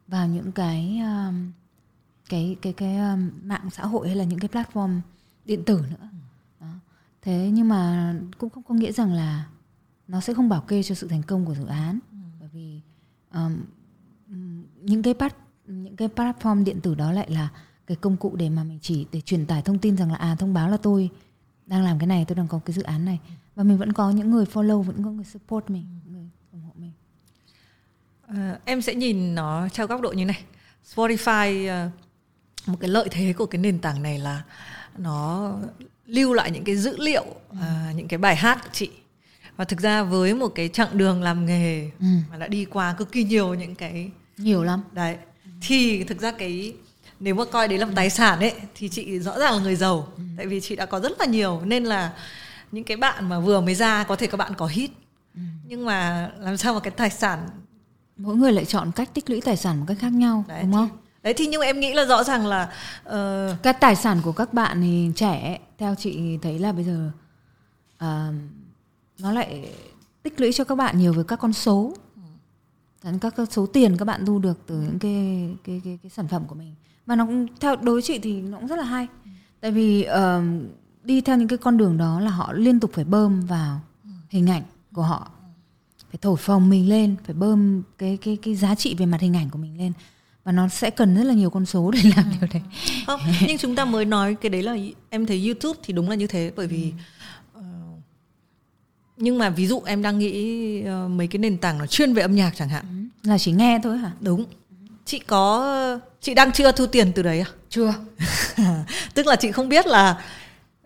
vào 0.07 0.29
những 0.29 0.53
cái 0.53 0.99
um, 0.99 1.53
cái 2.29 2.57
cái 2.63 2.73
cái 2.73 2.99
um, 2.99 3.31
mạng 3.43 3.71
xã 3.71 3.87
hội 3.87 4.07
hay 4.09 4.17
là 4.17 4.25
những 4.25 4.39
cái 4.39 4.49
platform 4.49 5.01
điện 5.45 5.65
tử 5.65 5.85
nữa. 5.91 6.09
Đó. 6.61 6.67
thế 7.23 7.51
nhưng 7.53 7.69
mà 7.69 8.15
cũng 8.39 8.51
không 8.51 8.63
có 8.63 8.75
nghĩa 8.75 8.93
rằng 8.93 9.13
là 9.13 9.47
nó 10.09 10.21
sẽ 10.21 10.35
không 10.35 10.49
bảo 10.49 10.61
kê 10.61 10.83
cho 10.83 10.95
sự 10.95 11.09
thành 11.09 11.23
công 11.23 11.45
của 11.45 11.55
dự 11.55 11.67
án. 11.67 11.99
Bởi 12.41 12.49
vì 12.53 12.81
um, 13.35 13.57
những 14.81 15.03
cái 15.03 15.15
pat 15.15 15.37
những 15.67 15.97
cái 15.97 16.09
platform 16.17 16.65
điện 16.65 16.81
tử 16.81 16.95
đó 16.95 17.13
lại 17.13 17.31
là 17.31 17.49
cái 17.89 17.97
công 17.97 18.17
cụ 18.17 18.37
để 18.37 18.49
mà 18.49 18.65
mình 18.65 18.79
chỉ 18.83 19.07
để 19.13 19.21
truyền 19.21 19.47
tải 19.47 19.63
thông 19.63 19.79
tin 19.79 19.97
rằng 19.97 20.11
là 20.13 20.17
à 20.17 20.37
thông 20.39 20.55
báo 20.55 20.69
là 20.71 20.77
tôi 20.77 21.11
đang 21.67 21.85
làm 21.85 21.99
cái 21.99 22.07
này 22.07 22.25
tôi 22.29 22.37
đang 22.37 22.49
có 22.49 22.61
cái 22.65 22.75
dự 22.75 22.83
án 22.83 23.05
này. 23.05 23.19
Và 23.55 23.65
mình 23.65 23.79
vẫn 23.79 23.93
có 23.93 24.11
những 24.11 24.31
người 24.31 24.45
follow 24.45 24.83
vẫn 24.83 25.05
có 25.05 25.11
người 25.11 25.25
support 25.25 25.71
mình 25.71 25.87
người 26.13 26.29
ủng 26.53 26.63
hộ 26.63 26.73
mình. 26.75 26.93
À, 28.27 28.59
em 28.65 28.83
sẽ 28.83 28.95
nhìn 28.95 29.35
nó 29.35 29.69
theo 29.75 29.87
góc 29.87 30.01
độ 30.01 30.13
như 30.13 30.25
này. 30.25 30.43
Spotify 30.95 31.87
uh, 31.87 31.93
một 32.69 32.77
cái 32.81 32.91
lợi 32.91 33.09
thế 33.11 33.33
của 33.33 33.47
cái 33.47 33.61
nền 33.61 33.79
tảng 33.79 34.03
này 34.03 34.19
là 34.19 34.43
nó 34.99 35.53
lưu 36.07 36.33
lại 36.33 36.51
những 36.51 36.65
cái 36.65 36.77
dữ 36.77 36.97
liệu 36.99 37.25
ừ. 37.51 37.57
uh, 37.57 37.97
những 37.97 38.09
cái 38.09 38.19
bài 38.19 38.37
hát 38.37 38.63
của 38.63 38.71
chị. 38.73 38.91
Và 39.57 39.65
thực 39.65 39.81
ra 39.81 40.03
với 40.03 40.35
một 40.35 40.49
cái 40.49 40.69
chặng 40.69 40.99
đường 40.99 41.23
làm 41.23 41.47
nghề 41.47 41.91
ừ. 42.01 42.07
mà 42.31 42.37
đã 42.37 42.49
đi 42.49 42.65
qua 42.65 42.95
cực 42.95 43.13
kỳ 43.13 43.25
nhiều 43.25 43.55
những 43.55 43.75
cái 43.75 44.11
nhiều 44.37 44.65
lắm. 44.65 44.83
Đấy. 44.93 45.17
Thì 45.61 46.05
thực 46.05 46.21
ra 46.21 46.33
cái 46.33 46.75
nếu 47.21 47.35
mà 47.35 47.45
coi 47.45 47.69
đấy 47.69 47.79
là 47.79 47.87
một 47.87 47.93
tài 47.97 48.11
sản 48.11 48.41
ấy 48.41 48.55
thì 48.75 48.89
chị 48.89 49.19
rõ 49.19 49.39
ràng 49.39 49.53
là 49.53 49.59
người 49.59 49.77
giàu 49.77 50.09
ừ. 50.17 50.23
tại 50.37 50.47
vì 50.47 50.61
chị 50.61 50.77
đã 50.77 50.87
có 50.87 51.01
rất 51.01 51.13
là 51.19 51.27
nhiều 51.27 51.61
nên 51.65 51.85
là 51.85 52.13
những 52.73 52.85
cái 52.85 52.97
bạn 52.97 53.29
mà 53.29 53.41
vừa 53.41 53.61
mới 53.61 53.75
ra 53.75 54.05
có 54.05 54.17
thể 54.17 54.27
các 54.27 54.37
bạn 54.37 54.53
có 54.55 54.67
hit 54.67 54.91
ừ. 55.35 55.41
nhưng 55.67 55.87
mà 55.87 56.31
làm 56.39 56.57
sao 56.57 56.75
mà 56.75 56.81
cái 56.81 56.91
tài 56.91 57.11
sản 57.11 57.49
mỗi 58.17 58.37
người 58.37 58.53
lại 58.53 58.65
chọn 58.65 58.93
cách 58.93 59.15
tích 59.15 59.31
lũy 59.31 59.41
tài 59.41 59.57
sản 59.57 59.79
một 59.79 59.85
cách 59.89 59.97
khác 60.01 60.13
nhau 60.13 60.45
đấy, 60.49 60.63
đúng 60.63 60.73
không 60.73 60.89
đấy 61.23 61.35
thì 61.37 61.47
nhưng 61.47 61.61
em 61.61 61.81
nghĩ 61.81 61.95
là 61.95 62.05
rõ 62.05 62.25
ràng 62.25 62.47
là 62.47 62.73
uh... 63.09 63.63
các 63.63 63.81
tài 63.81 63.97
sản 63.97 64.21
của 64.25 64.33
các 64.33 64.55
bạn 64.55 64.81
thì 64.81 65.11
trẻ 65.17 65.59
theo 65.79 65.95
chị 65.95 66.39
thấy 66.43 66.59
là 66.59 66.73
bây 66.73 66.85
giờ 66.85 67.11
uh, 68.05 68.35
nó 69.19 69.33
lại 69.33 69.73
tích 70.23 70.41
lũy 70.41 70.53
cho 70.53 70.65
các 70.65 70.75
bạn 70.75 70.99
nhiều 70.99 71.13
với 71.13 71.25
các 71.25 71.37
con 71.37 71.53
số 71.53 71.93
ừ. 73.03 73.11
các 73.21 73.35
số 73.51 73.67
tiền 73.67 73.97
các 73.97 74.05
bạn 74.05 74.27
thu 74.27 74.39
được 74.39 74.59
từ 74.67 74.75
những 74.75 74.99
cái 74.99 75.49
cái 75.65 75.81
cái, 75.85 75.99
cái 76.03 76.11
sản 76.11 76.29
phẩm 76.29 76.45
của 76.49 76.55
mình 76.55 76.75
và 77.09 77.17
nó 77.17 77.27
cũng 77.27 77.47
theo 77.61 77.77
đối 77.77 78.03
chị 78.03 78.19
thì 78.19 78.43
nó 78.43 78.59
cũng 78.59 78.67
rất 78.67 78.77
là 78.77 78.85
hay. 78.85 79.07
Ừ. 79.25 79.31
tại 79.61 79.71
vì 79.71 80.07
uh, 80.09 80.45
đi 81.05 81.21
theo 81.21 81.37
những 81.37 81.49
cái 81.49 81.59
con 81.59 81.77
đường 81.77 81.99
đó 81.99 82.21
là 82.21 82.31
họ 82.31 82.53
liên 82.53 82.81
tục 82.81 82.91
phải 82.95 83.05
bơm 83.05 83.41
vào 83.41 83.81
ừ. 84.05 84.11
hình 84.29 84.51
ảnh 84.51 84.63
của 84.93 85.03
họ. 85.03 85.31
Phải 86.11 86.19
thổi 86.23 86.37
phồng 86.37 86.69
mình 86.69 86.89
lên 86.89 87.17
phải 87.25 87.35
bơm 87.35 87.83
cái 87.99 88.19
cái 88.23 88.39
cái 88.43 88.55
giá 88.55 88.75
trị 88.75 88.95
về 88.95 89.07
mặt 89.07 89.21
hình 89.21 89.37
ảnh 89.37 89.51
của 89.51 89.59
mình 89.59 89.79
lên. 89.79 89.93
Và 90.45 90.53
nó 90.53 90.69
sẽ 90.69 90.91
cần 90.91 91.17
rất 91.17 91.25
là 91.25 91.35
nhiều 91.35 91.51
con 91.51 91.67
số 91.67 91.91
để 91.91 92.01
làm 92.17 92.25
điều 92.41 92.49
đấy. 92.53 92.63
Không 93.07 93.21
nhưng 93.47 93.59
chúng 93.59 93.75
ta 93.75 93.85
mới 93.85 94.05
nói 94.05 94.35
cái 94.35 94.51
đấy 94.51 94.63
là 94.63 94.77
em 95.11 95.27
thấy 95.27 95.47
youtube 95.47 95.79
thì 95.83 95.93
đúng 95.93 96.09
là 96.09 96.15
như 96.15 96.27
thế 96.27 96.53
bởi 96.57 96.67
vì 96.67 96.93
uh, 97.59 97.63
nhưng 99.17 99.39
mà 99.39 99.51
ví 99.51 99.67
dụ 99.67 99.83
em 99.87 100.03
đang 100.03 100.19
nghĩ 100.19 100.83
uh, 100.83 101.11
mấy 101.11 101.27
cái 101.27 101.39
nền 101.39 101.59
tảng 101.59 101.79
nó 101.79 101.87
chuyên 101.87 102.15
về 102.15 102.23
âm 102.23 102.35
nhạc 102.35 102.53
chẳng 102.57 102.69
hạn. 102.69 103.09
Là 103.23 103.39
chỉ 103.39 103.53
nghe 103.53 103.81
thôi 103.83 103.99
hả? 103.99 104.13
Đúng 104.21 104.45
chị 105.09 105.19
có 105.19 106.01
chị 106.21 106.35
đang 106.35 106.53
chưa 106.53 106.73
thu 106.73 106.87
tiền 106.87 107.13
từ 107.15 107.23
đấy 107.23 107.41
à? 107.41 107.47
Chưa. 107.69 107.95
Tức 109.15 109.27
là 109.27 109.37
chị 109.37 109.53
không 109.53 109.69
biết 109.69 109.87
là 109.87 110.25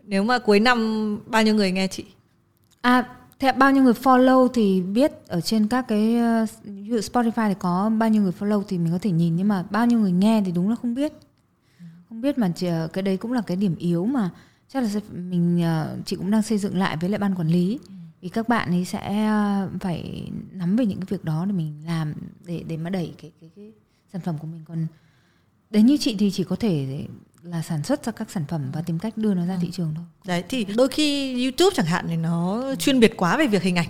nếu 0.05 0.25
mà 0.25 0.39
cuối 0.39 0.61
năm 0.61 1.19
bao 1.27 1.43
nhiêu 1.43 1.55
người 1.55 1.73
nghe 1.73 1.87
chị? 1.87 2.05
À 2.81 3.05
thế 3.39 3.53
bao 3.53 3.73
nhiêu 3.73 3.83
người 3.83 3.93
follow 3.93 4.49
thì 4.49 4.81
biết 4.83 5.13
ở 5.27 5.41
trên 5.41 5.69
các 5.69 5.85
cái 5.89 6.17
uh, 6.45 7.05
Spotify 7.05 7.49
thì 7.49 7.55
có 7.59 7.91
bao 7.99 8.09
nhiêu 8.09 8.23
người 8.23 8.33
follow 8.39 8.63
thì 8.69 8.79
mình 8.79 8.93
có 8.93 8.99
thể 9.03 9.11
nhìn 9.11 9.37
nhưng 9.37 9.49
mà 9.49 9.65
bao 9.71 9.87
nhiêu 9.87 9.99
người 9.99 10.13
nghe 10.13 10.43
thì 10.47 10.53
đúng 10.53 10.71
là 10.71 10.77
không 10.77 10.95
biết. 10.95 11.13
Không 12.09 12.21
biết 12.21 12.39
mà 12.39 12.53
chị, 12.57 12.67
ờ, 12.67 12.89
cái 12.93 13.03
đấy 13.03 13.17
cũng 13.17 13.33
là 13.33 13.41
cái 13.47 13.57
điểm 13.57 13.77
yếu 13.79 14.07
mà 14.07 14.31
chắc 14.69 14.83
là 14.83 14.89
mình 15.13 15.61
uh, 15.61 16.07
chị 16.07 16.17
cũng 16.17 16.31
đang 16.31 16.43
xây 16.43 16.59
dựng 16.59 16.79
lại 16.79 16.97
với 16.97 17.11
lại 17.11 17.19
ban 17.19 17.35
quản 17.35 17.49
lý. 17.49 17.79
Vì 18.21 18.29
các 18.29 18.49
bạn 18.49 18.71
ấy 18.71 18.85
sẽ 18.85 19.31
phải 19.81 20.31
nắm 20.53 20.77
về 20.77 20.87
những 20.87 20.99
cái 20.99 21.07
việc 21.09 21.25
đó 21.25 21.45
để 21.45 21.53
mình 21.53 21.83
làm 21.87 22.15
để 22.45 22.65
để 22.67 22.77
mà 22.77 22.91
đẩy 22.91 23.15
cái 23.23 23.33
cái, 23.41 23.51
cái 23.57 23.73
sản 24.13 24.23
phẩm 24.23 24.39
của 24.39 24.47
mình 24.47 24.65
còn 24.69 24.87
đến 25.71 25.87
như 25.87 25.97
chị 26.01 26.17
thì 26.19 26.31
chỉ 26.31 26.45
có 26.45 26.57
thể 26.57 27.05
là 27.43 27.63
sản 27.63 27.83
xuất 27.83 28.05
ra 28.05 28.13
các 28.13 28.31
sản 28.31 28.45
phẩm 28.49 28.71
và 28.73 28.83
tìm 28.83 28.99
cách 28.99 29.17
đưa 29.17 29.35
nó 29.35 29.47
ra 29.47 29.55
ừ. 29.55 29.59
thị 29.63 29.69
trường 29.73 29.95
thôi 29.97 30.05
đấy 30.25 30.45
thì 30.49 30.65
đôi 30.65 30.89
khi 30.89 31.33
youtube 31.45 31.75
chẳng 31.77 31.87
hạn 31.87 32.07
thì 32.09 32.17
nó 32.17 32.65
chuyên 32.75 33.01
biệt 33.01 33.17
quá 33.17 33.37
về 33.37 33.47
việc 33.47 33.63
hình 33.63 33.77
ảnh 33.77 33.89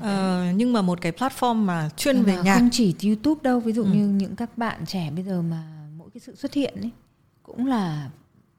Ờ, 0.00 0.44
nhưng 0.54 0.72
mà 0.72 0.82
một 0.82 1.00
cái 1.00 1.12
platform 1.12 1.54
mà 1.54 1.90
chuyên 1.96 2.16
nhưng 2.16 2.24
về 2.24 2.36
mà 2.36 2.42
nhạc 2.42 2.58
không 2.58 2.68
chỉ 2.72 2.94
youtube 3.02 3.40
đâu 3.42 3.60
ví 3.60 3.72
dụ 3.72 3.84
ừ. 3.84 3.88
như 3.88 4.08
những 4.08 4.36
các 4.36 4.58
bạn 4.58 4.86
trẻ 4.86 5.10
bây 5.10 5.24
giờ 5.24 5.42
mà 5.42 5.62
mỗi 5.96 6.08
cái 6.14 6.20
sự 6.20 6.36
xuất 6.36 6.54
hiện 6.54 6.74
ấy 6.80 6.90
cũng 7.42 7.66
là 7.66 8.10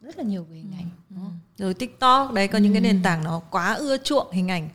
rất 0.02 0.18
là 0.18 0.24
nhiều 0.24 0.44
về 0.44 0.56
hình 0.56 0.72
ảnh 0.78 0.90
ừ. 1.10 1.22
rồi 1.58 1.74
tiktok 1.74 2.34
đấy 2.34 2.48
có 2.48 2.58
ừ. 2.58 2.62
những 2.62 2.74
cái 2.74 2.82
nền 2.82 3.04
tảng 3.04 3.24
nó 3.24 3.40
quá 3.40 3.74
ưa 3.74 3.98
chuộng 3.98 4.32
hình 4.32 4.52
ảnh 4.52 4.70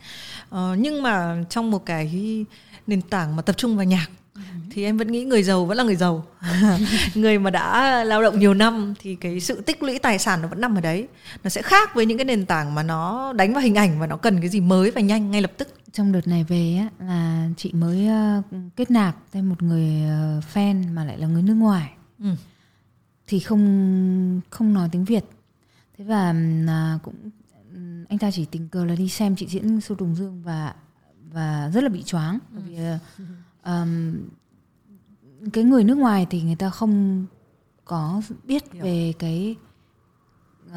ờ, 0.51 0.77
nhưng 0.79 1.03
mà 1.03 1.45
trong 1.51 1.71
một 1.71 1.87
cái 1.87 2.45
nền 2.87 3.03
tảng 3.03 3.37
mà 3.37 3.43
tập 3.43 3.57
trung 3.57 3.77
vào 3.77 3.85
nhạc 3.85 4.09
thì 4.70 4.85
em 4.85 4.97
vẫn 4.97 5.12
nghĩ 5.12 5.25
người 5.25 5.42
giàu 5.42 5.64
vẫn 5.64 5.77
là 5.77 5.85
người 5.85 5.97
giàu. 5.97 6.25
Người 7.14 7.38
mà 7.38 7.51
đã 7.51 8.05
lao 8.05 8.23
động 8.23 8.38
nhiều 8.38 8.55
năm 8.55 8.94
thì 9.01 9.14
cái 9.14 9.40
sự 9.40 9.61
tích 9.61 9.83
lũy 9.83 9.99
tài 9.99 10.18
sản 10.18 10.42
nó 10.42 10.49
vẫn 10.49 10.61
nằm 10.61 10.75
ở 10.75 10.81
đấy. 10.81 11.09
Nó 11.44 11.51
sẽ 11.51 11.62
khác 11.62 11.94
với 11.94 12.07
những 12.07 12.18
cái 12.18 12.25
nền 12.25 12.47
tảng 12.47 12.75
mà 12.75 12.83
nó 12.83 13.33
đánh 13.33 13.53
vào 13.53 13.62
hình 13.62 13.75
ảnh 13.75 14.01
và 14.01 14.07
nó 14.07 14.16
cần 14.16 14.40
cái 14.40 14.49
gì 14.49 14.61
mới 14.61 14.90
và 14.90 15.01
nhanh 15.01 15.31
ngay 15.31 15.42
lập 15.42 15.53
tức. 15.59 15.68
Trong 15.92 16.12
đợt 16.12 16.27
này 16.27 16.44
về 16.44 16.77
á 16.79 17.07
là 17.07 17.49
chị 17.57 17.73
mới 17.73 18.09
uh, 18.38 18.44
kết 18.77 18.90
nạp 18.90 19.16
thêm 19.33 19.49
một 19.49 19.62
người 19.62 19.88
uh, 20.38 20.44
fan 20.55 20.94
mà 20.94 21.05
lại 21.05 21.18
là 21.18 21.27
người 21.27 21.42
nước 21.42 21.55
ngoài. 21.55 21.90
Ừ. 22.18 22.29
thì 23.27 23.40
không 23.40 24.40
không 24.51 24.75
nói 24.75 24.88
tiếng 24.92 25.05
việt. 25.05 25.25
Thế 25.99 26.05
và 26.05 26.35
uh, 26.64 27.03
cũng 27.03 27.31
anh 28.09 28.18
ta 28.18 28.31
chỉ 28.31 28.44
tình 28.44 28.68
cờ 28.68 28.85
là 28.85 28.94
đi 28.94 29.09
xem 29.09 29.37
chị 29.37 29.47
diễn 29.47 29.81
Sô 29.81 29.94
Tùng 29.94 30.14
Dương 30.14 30.42
và 30.42 30.75
và 31.33 31.70
rất 31.75 31.83
là 31.83 31.88
bị 31.88 32.03
choáng. 32.03 32.38
Bởi 32.51 32.62
vì 32.62 32.75
uh, 32.75 33.29
um, 33.64 34.14
cái 35.53 35.64
người 35.64 35.85
nước 35.85 35.98
ngoài 35.98 36.27
thì 36.31 36.42
người 36.42 36.57
ta 36.57 36.70
không 36.70 37.27
có 37.85 38.22
biết 38.44 38.72
về 38.72 39.12
cái 39.18 39.57
uh, 40.70 40.74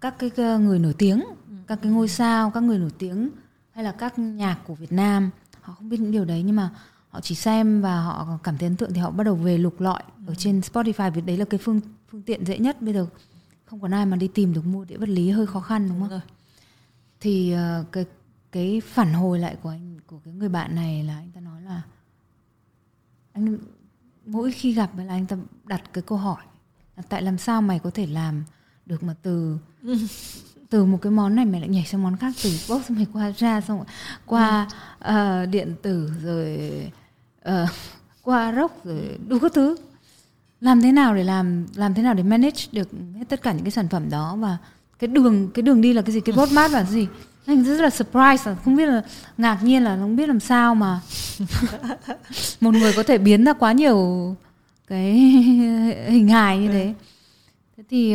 các 0.00 0.14
cái 0.18 0.58
người 0.58 0.78
nổi 0.78 0.94
tiếng 0.98 1.20
ừ. 1.20 1.54
các 1.66 1.78
cái 1.82 1.92
ngôi 1.92 2.08
sao 2.08 2.50
các 2.50 2.62
người 2.62 2.78
nổi 2.78 2.90
tiếng 2.98 3.30
hay 3.70 3.84
là 3.84 3.92
các 3.92 4.18
nhạc 4.18 4.58
của 4.66 4.74
Việt 4.74 4.92
Nam 4.92 5.30
họ 5.60 5.74
không 5.74 5.88
biết 5.88 6.00
những 6.00 6.12
điều 6.12 6.24
đấy 6.24 6.42
nhưng 6.42 6.56
mà 6.56 6.70
họ 7.08 7.20
chỉ 7.20 7.34
xem 7.34 7.82
và 7.82 8.00
họ 8.00 8.38
cảm 8.42 8.58
thấy 8.58 8.66
ấn 8.66 8.76
tượng 8.76 8.92
thì 8.92 9.00
họ 9.00 9.10
bắt 9.10 9.24
đầu 9.24 9.34
về 9.34 9.58
lục 9.58 9.80
lọi 9.80 10.02
ở 10.02 10.26
ừ. 10.26 10.34
trên 10.38 10.60
Spotify 10.60 11.10
vì 11.10 11.20
đấy 11.20 11.36
là 11.36 11.44
cái 11.44 11.60
phương 11.62 11.80
phương 12.08 12.22
tiện 12.22 12.44
dễ 12.46 12.58
nhất 12.58 12.82
bây 12.82 12.94
giờ 12.94 13.06
không 13.64 13.80
còn 13.80 13.94
ai 13.94 14.06
mà 14.06 14.16
đi 14.16 14.28
tìm 14.28 14.54
được 14.54 14.66
mua 14.66 14.84
đĩa 14.84 14.96
vật 14.96 15.08
lý 15.08 15.30
hơi 15.30 15.46
khó 15.46 15.60
khăn 15.60 15.88
đúng 15.88 16.00
không? 16.00 16.08
Rồi. 16.08 16.20
Thì 17.20 17.54
uh, 17.54 17.92
cái 17.92 18.04
cái 18.52 18.82
phản 18.84 19.12
hồi 19.12 19.38
lại 19.38 19.56
của 19.62 19.68
anh 19.68 19.98
của 20.06 20.18
cái 20.24 20.34
người 20.34 20.48
bạn 20.48 20.74
này 20.74 21.04
là 21.04 21.16
anh 21.16 21.30
ta 21.30 21.39
anh 23.46 23.58
mỗi 24.26 24.52
khi 24.52 24.72
gặp 24.72 24.90
là 24.98 25.14
anh 25.14 25.26
ta 25.26 25.36
đặt 25.64 25.82
cái 25.92 26.02
câu 26.02 26.18
hỏi 26.18 26.42
là 26.96 27.02
tại 27.08 27.22
làm 27.22 27.38
sao 27.38 27.62
mày 27.62 27.78
có 27.78 27.90
thể 27.90 28.06
làm 28.06 28.44
được 28.86 29.02
mà 29.02 29.14
từ 29.22 29.58
từ 30.70 30.84
một 30.84 30.98
cái 31.02 31.12
món 31.12 31.34
này 31.34 31.44
mày 31.44 31.60
lại 31.60 31.68
nhảy 31.68 31.84
sang 31.84 32.02
món 32.02 32.16
khác 32.16 32.32
từ 32.44 32.50
bốc 32.68 32.82
xong 32.88 32.96
mày 32.96 33.06
qua 33.12 33.32
ra 33.36 33.60
xong 33.60 33.84
qua 34.26 34.68
uh, 35.08 35.48
điện 35.50 35.74
tử 35.82 36.12
rồi 36.22 36.70
uh, 37.48 37.68
qua 38.22 38.52
rock 38.52 38.84
rồi 38.84 39.18
đủ 39.28 39.38
các 39.38 39.52
thứ. 39.54 39.76
Làm 40.60 40.80
thế 40.82 40.92
nào 40.92 41.14
để 41.14 41.24
làm 41.24 41.66
làm 41.74 41.94
thế 41.94 42.02
nào 42.02 42.14
để 42.14 42.22
manage 42.22 42.66
được 42.72 42.88
hết 42.92 43.24
tất 43.28 43.42
cả 43.42 43.52
những 43.52 43.64
cái 43.64 43.70
sản 43.70 43.88
phẩm 43.88 44.10
đó 44.10 44.36
và 44.36 44.58
cái 44.98 45.08
đường 45.08 45.50
cái 45.54 45.62
đường 45.62 45.80
đi 45.80 45.92
là 45.92 46.02
cái 46.02 46.12
gì 46.12 46.20
cái 46.20 46.34
roadmap 46.34 46.70
là 46.70 46.82
cái 46.82 46.92
gì? 46.92 47.06
Anh 47.46 47.64
rất 47.64 47.80
là 47.80 47.90
surprise 47.90 48.54
không 48.64 48.76
biết 48.76 48.86
là 48.86 49.02
ngạc 49.38 49.58
nhiên 49.62 49.84
là 49.84 49.96
không 49.96 50.16
biết 50.16 50.28
làm 50.28 50.40
sao 50.40 50.74
mà 50.74 51.00
một 52.60 52.74
người 52.74 52.92
có 52.92 53.02
thể 53.02 53.18
biến 53.18 53.44
ra 53.44 53.52
quá 53.52 53.72
nhiều 53.72 54.36
cái 54.86 55.12
hình 56.08 56.28
hài 56.28 56.58
như 56.58 56.68
thế. 56.68 56.94
Thế 57.76 57.84
thì 57.90 58.14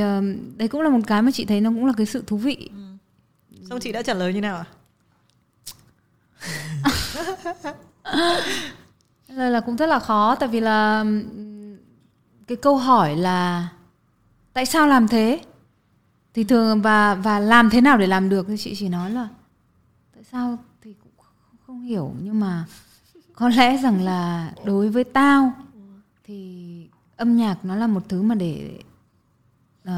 đấy 0.58 0.68
cũng 0.68 0.82
là 0.82 0.90
một 0.90 1.00
cái 1.08 1.22
mà 1.22 1.32
chị 1.32 1.46
thấy 1.46 1.62
nó 1.62 1.70
cũng 1.70 1.86
là 1.86 1.94
cái 1.98 2.06
sự 2.06 2.24
thú 2.28 2.38
vị. 2.38 2.70
Ừ. 2.72 2.78
xong 3.70 3.80
chị 3.80 3.92
đã 3.92 4.02
trả 4.02 4.14
lời 4.14 4.34
như 4.34 4.42
nào 4.42 4.58
ạ? 4.58 4.66
Là, 9.28 9.50
là 9.50 9.60
cũng 9.60 9.76
rất 9.76 9.86
là 9.86 10.00
khó 10.00 10.36
tại 10.36 10.50
vì 10.50 10.60
là 10.60 11.06
cái 12.48 12.56
câu 12.56 12.78
hỏi 12.78 13.16
là 13.16 13.68
tại 14.54 14.66
sao 14.66 14.88
làm 14.88 15.08
thế 15.08 15.40
thì 16.36 16.44
thường 16.44 16.82
và 16.82 17.16
và 17.16 17.40
làm 17.40 17.70
thế 17.70 17.82
nào 17.82 17.98
để 17.98 18.08
làm 18.08 18.30
được 18.30 18.46
thì 18.48 18.58
chị 18.58 18.76
chỉ 18.78 18.90
nói 18.90 19.12
là 19.12 19.28
tại 20.16 20.24
sao 20.24 20.58
thì 20.82 20.94
cũng 21.04 21.26
không 21.68 21.82
hiểu 21.82 22.14
nhưng 22.22 22.40
mà 22.40 22.66
có 23.34 23.50
lẽ 23.50 23.78
rằng 23.78 24.04
là 24.04 24.52
đối 24.66 24.90
với 24.90 25.04
tao 25.04 25.52
thì 26.24 26.90
âm 27.18 27.38
nhạc 27.38 27.66
nó 27.66 27.76
là 27.76 27.88
một 27.88 28.10
thứ 28.10 28.22
mà 28.22 28.36
để 28.36 28.80
uh, 29.84 29.92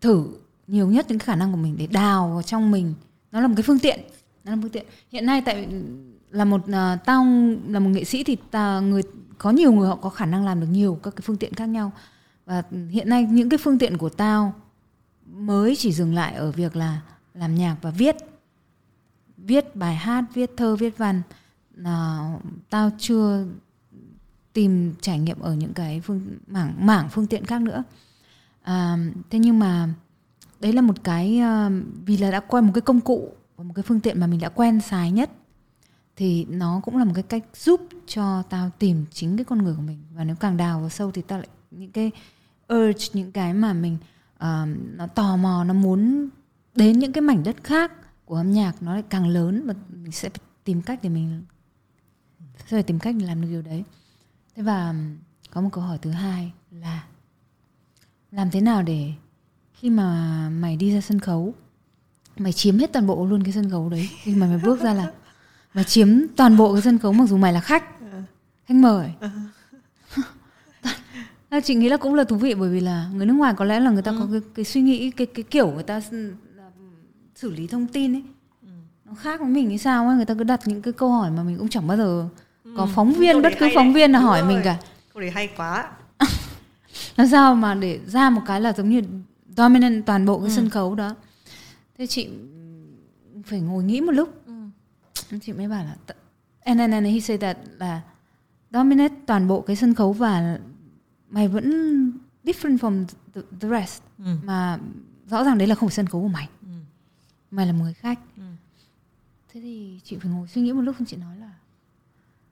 thử 0.00 0.26
nhiều 0.66 0.90
nhất 0.90 1.06
những 1.08 1.18
khả 1.18 1.36
năng 1.36 1.50
của 1.50 1.56
mình 1.56 1.76
để 1.78 1.86
đào 1.86 2.28
vào 2.28 2.42
trong 2.42 2.70
mình. 2.70 2.94
Nó 3.32 3.40
là 3.40 3.48
một 3.48 3.54
cái 3.56 3.62
phương 3.62 3.78
tiện 3.78 4.00
nó 4.44 4.50
là 4.50 4.56
một 4.56 4.62
phương 4.62 4.70
tiện. 4.70 4.86
Hiện 5.10 5.26
nay 5.26 5.42
tại 5.44 5.68
là 6.30 6.44
một 6.44 6.60
uh, 6.60 7.04
tao 7.04 7.26
là 7.68 7.80
một 7.80 7.90
nghệ 7.90 8.04
sĩ 8.04 8.24
thì 8.24 8.36
ta 8.50 8.80
người 8.80 9.02
có 9.38 9.50
nhiều 9.50 9.72
người 9.72 9.88
họ 9.88 9.96
có 9.96 10.10
khả 10.10 10.26
năng 10.26 10.44
làm 10.44 10.60
được 10.60 10.66
nhiều 10.70 10.98
các 11.02 11.10
cái 11.16 11.22
phương 11.22 11.36
tiện 11.36 11.54
khác 11.54 11.66
nhau 11.66 11.92
và 12.48 12.62
hiện 12.90 13.08
nay 13.08 13.24
những 13.30 13.48
cái 13.48 13.58
phương 13.58 13.78
tiện 13.78 13.98
của 13.98 14.08
tao 14.08 14.54
mới 15.26 15.76
chỉ 15.76 15.92
dừng 15.92 16.14
lại 16.14 16.34
ở 16.34 16.50
việc 16.50 16.76
là 16.76 17.00
làm 17.34 17.54
nhạc 17.54 17.76
và 17.82 17.90
viết. 17.90 18.16
Viết 19.36 19.76
bài 19.76 19.94
hát 19.94 20.24
viết 20.34 20.50
thơ 20.56 20.76
viết 20.76 20.98
văn. 20.98 21.22
Là 21.74 22.32
tao 22.70 22.90
chưa 22.98 23.46
tìm 24.52 24.94
trải 25.00 25.18
nghiệm 25.18 25.40
ở 25.40 25.54
những 25.54 25.74
cái 25.74 26.00
phương 26.00 26.38
mảng 26.46 26.86
mảng 26.86 27.08
phương 27.08 27.26
tiện 27.26 27.44
khác 27.44 27.62
nữa. 27.62 27.84
À, 28.62 28.96
thế 29.30 29.38
nhưng 29.38 29.58
mà 29.58 29.88
đấy 30.60 30.72
là 30.72 30.82
một 30.82 31.04
cái 31.04 31.40
uh, 31.40 31.72
vì 32.04 32.16
là 32.16 32.30
đã 32.30 32.40
quen 32.40 32.64
một 32.64 32.72
cái 32.74 32.82
công 32.82 33.00
cụ 33.00 33.32
một 33.56 33.72
cái 33.74 33.82
phương 33.82 34.00
tiện 34.00 34.20
mà 34.20 34.26
mình 34.26 34.40
đã 34.40 34.48
quen 34.48 34.80
xài 34.80 35.10
nhất 35.10 35.30
thì 36.16 36.44
nó 36.44 36.80
cũng 36.84 36.96
là 36.96 37.04
một 37.04 37.12
cái 37.14 37.22
cách 37.22 37.44
giúp 37.54 37.80
cho 38.06 38.42
tao 38.42 38.70
tìm 38.78 39.04
chính 39.10 39.36
cái 39.36 39.44
con 39.44 39.58
người 39.62 39.74
của 39.74 39.82
mình. 39.82 39.98
Và 40.14 40.24
nếu 40.24 40.36
càng 40.36 40.56
đào 40.56 40.80
vào 40.80 40.88
sâu 40.88 41.10
thì 41.10 41.22
tao 41.22 41.38
lại 41.38 41.48
những 41.70 41.92
cái 41.92 42.10
urge 42.74 43.06
những 43.12 43.32
cái 43.32 43.54
mà 43.54 43.72
mình 43.72 43.96
uh, 44.36 44.68
nó 44.96 45.06
tò 45.06 45.36
mò 45.36 45.64
nó 45.64 45.74
muốn 45.74 46.28
đến 46.74 46.98
những 46.98 47.12
cái 47.12 47.22
mảnh 47.22 47.42
đất 47.42 47.56
khác 47.64 47.92
của 48.24 48.36
âm 48.36 48.52
nhạc 48.52 48.82
nó 48.82 48.94
lại 48.94 49.04
càng 49.08 49.28
lớn 49.28 49.66
và 49.66 49.74
mình 50.02 50.12
sẽ 50.12 50.28
tìm 50.64 50.82
cách 50.82 51.00
để 51.02 51.08
mình 51.08 51.42
sẽ 52.58 52.64
phải 52.70 52.82
tìm 52.82 52.98
cách 52.98 53.14
để 53.18 53.26
làm 53.26 53.40
được 53.40 53.48
điều 53.50 53.62
đấy. 53.62 53.84
Thế 54.56 54.62
và 54.62 54.94
có 55.50 55.60
một 55.60 55.68
câu 55.72 55.84
hỏi 55.84 55.98
thứ 56.02 56.10
hai 56.10 56.52
là 56.70 57.04
làm 58.32 58.50
thế 58.50 58.60
nào 58.60 58.82
để 58.82 59.12
khi 59.74 59.90
mà 59.90 60.48
mày 60.48 60.76
đi 60.76 60.94
ra 60.94 61.00
sân 61.00 61.20
khấu 61.20 61.54
mày 62.36 62.52
chiếm 62.52 62.78
hết 62.78 62.92
toàn 62.92 63.06
bộ 63.06 63.26
luôn 63.26 63.44
cái 63.44 63.52
sân 63.52 63.70
khấu 63.70 63.88
đấy? 63.88 64.08
Khi 64.22 64.34
mà 64.34 64.46
mày 64.46 64.58
bước 64.58 64.80
ra 64.80 64.94
là 64.94 65.12
mày 65.74 65.84
chiếm 65.84 66.08
toàn 66.36 66.56
bộ 66.56 66.72
cái 66.72 66.82
sân 66.82 66.98
khấu 66.98 67.12
mặc 67.12 67.28
dù 67.28 67.36
mày 67.36 67.52
là 67.52 67.60
khách. 67.60 67.84
Khách 68.66 68.74
mời 68.74 69.12
à, 71.48 71.60
chị 71.60 71.74
nghĩ 71.74 71.88
là 71.88 71.96
cũng 71.96 72.14
là 72.14 72.24
thú 72.24 72.36
vị 72.36 72.54
bởi 72.54 72.70
vì 72.70 72.80
là 72.80 73.08
người 73.14 73.26
nước 73.26 73.34
ngoài 73.34 73.54
có 73.56 73.64
lẽ 73.64 73.80
là 73.80 73.90
người 73.90 74.02
ta 74.02 74.10
ừ. 74.10 74.16
có 74.20 74.26
cái, 74.32 74.40
cái 74.54 74.64
suy 74.64 74.80
nghĩ 74.80 75.10
cái 75.10 75.26
cái 75.26 75.42
kiểu 75.42 75.70
người 75.70 75.82
ta 75.82 76.00
xử 77.34 77.50
lý 77.50 77.66
thông 77.66 77.86
tin 77.86 78.16
ấy 78.16 78.22
ừ. 78.62 78.68
nó 79.04 79.14
khác 79.14 79.40
với 79.40 79.48
mình 79.48 79.68
hay 79.68 79.78
sao 79.78 80.08
ấy 80.08 80.16
người 80.16 80.24
ta 80.24 80.34
cứ 80.34 80.44
đặt 80.44 80.60
những 80.64 80.82
cái 80.82 80.92
câu 80.92 81.10
hỏi 81.10 81.30
mà 81.30 81.42
mình 81.42 81.58
cũng 81.58 81.68
chẳng 81.68 81.86
bao 81.86 81.96
giờ 81.96 82.28
ừ. 82.64 82.74
có 82.76 82.88
phóng 82.94 83.12
viên 83.12 83.42
bất 83.42 83.52
cứ 83.58 83.68
phóng 83.74 83.92
viên 83.92 84.12
nào 84.12 84.22
hỏi 84.22 84.40
rồi. 84.40 84.48
mình 84.48 84.60
cả 84.64 84.76
câu 85.14 85.20
đấy 85.20 85.30
hay 85.30 85.48
quá 85.56 85.90
làm 87.16 87.26
sao 87.26 87.54
mà 87.54 87.74
để 87.74 88.00
ra 88.06 88.30
một 88.30 88.42
cái 88.46 88.60
là 88.60 88.72
giống 88.72 88.88
như 88.88 89.02
dominant 89.56 90.06
toàn 90.06 90.26
bộ 90.26 90.38
cái 90.38 90.48
ừ. 90.48 90.54
sân 90.56 90.70
khấu 90.70 90.94
đó 90.94 91.14
thế 91.98 92.06
chị 92.06 92.28
phải 93.44 93.60
ngồi 93.60 93.84
nghĩ 93.84 94.00
một 94.00 94.12
lúc 94.12 94.46
ừ. 94.46 95.38
chị 95.42 95.52
mới 95.52 95.68
bảo 95.68 95.84
là 95.84 96.14
and 96.60 96.80
then 96.80 97.04
he 97.04 97.20
said 97.20 97.40
that 97.40 97.56
là 97.78 98.00
dominate 98.70 99.14
toàn 99.26 99.48
bộ 99.48 99.60
cái 99.60 99.76
sân 99.76 99.94
khấu 99.94 100.12
và 100.12 100.58
mày 101.30 101.48
vẫn 101.48 101.70
different 102.44 102.76
from 102.76 103.04
the, 103.34 103.40
the 103.60 103.68
rest 103.68 104.02
ừ. 104.18 104.36
mà 104.44 104.78
rõ 105.26 105.44
ràng 105.44 105.58
đấy 105.58 105.68
là 105.68 105.74
không 105.74 105.88
phải 105.88 105.94
sân 105.94 106.06
khấu 106.06 106.22
của 106.22 106.28
mày 106.28 106.48
ừ. 106.62 106.68
mày 107.50 107.66
là 107.66 107.72
một 107.72 107.82
người 107.82 107.94
khách 107.94 108.20
ừ. 108.36 108.42
thế 109.52 109.60
thì 109.60 110.00
chị 110.04 110.16
phải 110.16 110.32
ngồi 110.32 110.48
suy 110.48 110.62
nghĩ 110.62 110.72
một 110.72 110.82
lúc 110.82 110.96
chị 111.06 111.16
nói 111.16 111.36
là 111.36 111.52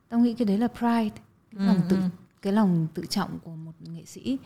tao 0.09 0.20
nghĩ 0.20 0.35
cái 0.35 0.47
đấy 0.47 0.59
là 0.59 0.68
pride 0.68 1.11
cái 1.51 1.59
ừ. 1.59 1.66
lòng 1.66 1.81
tự 1.89 1.97
ừ. 1.97 2.03
cái 2.43 2.53
lòng 2.53 2.87
tự 2.95 3.07
trọng 3.07 3.39
của 3.39 3.57
một 3.57 3.72
nghệ 3.81 4.05
sĩ 4.05 4.39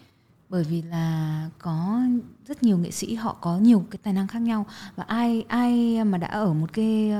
bởi 0.49 0.64
vì 0.64 0.83
là 0.83 1.49
có 1.59 2.01
rất 2.47 2.62
nhiều 2.62 2.78
nghệ 2.78 2.91
sĩ 2.91 3.14
họ 3.14 3.37
có 3.41 3.59
nhiều 3.59 3.85
cái 3.91 3.99
tài 4.03 4.12
năng 4.12 4.28
khác 4.28 4.39
nhau 4.39 4.66
và 4.97 5.05
ai 5.05 5.45
ai 5.49 6.05
mà 6.05 6.18
đã 6.18 6.28
ở 6.28 6.53
một 6.53 6.72
cái 6.72 7.12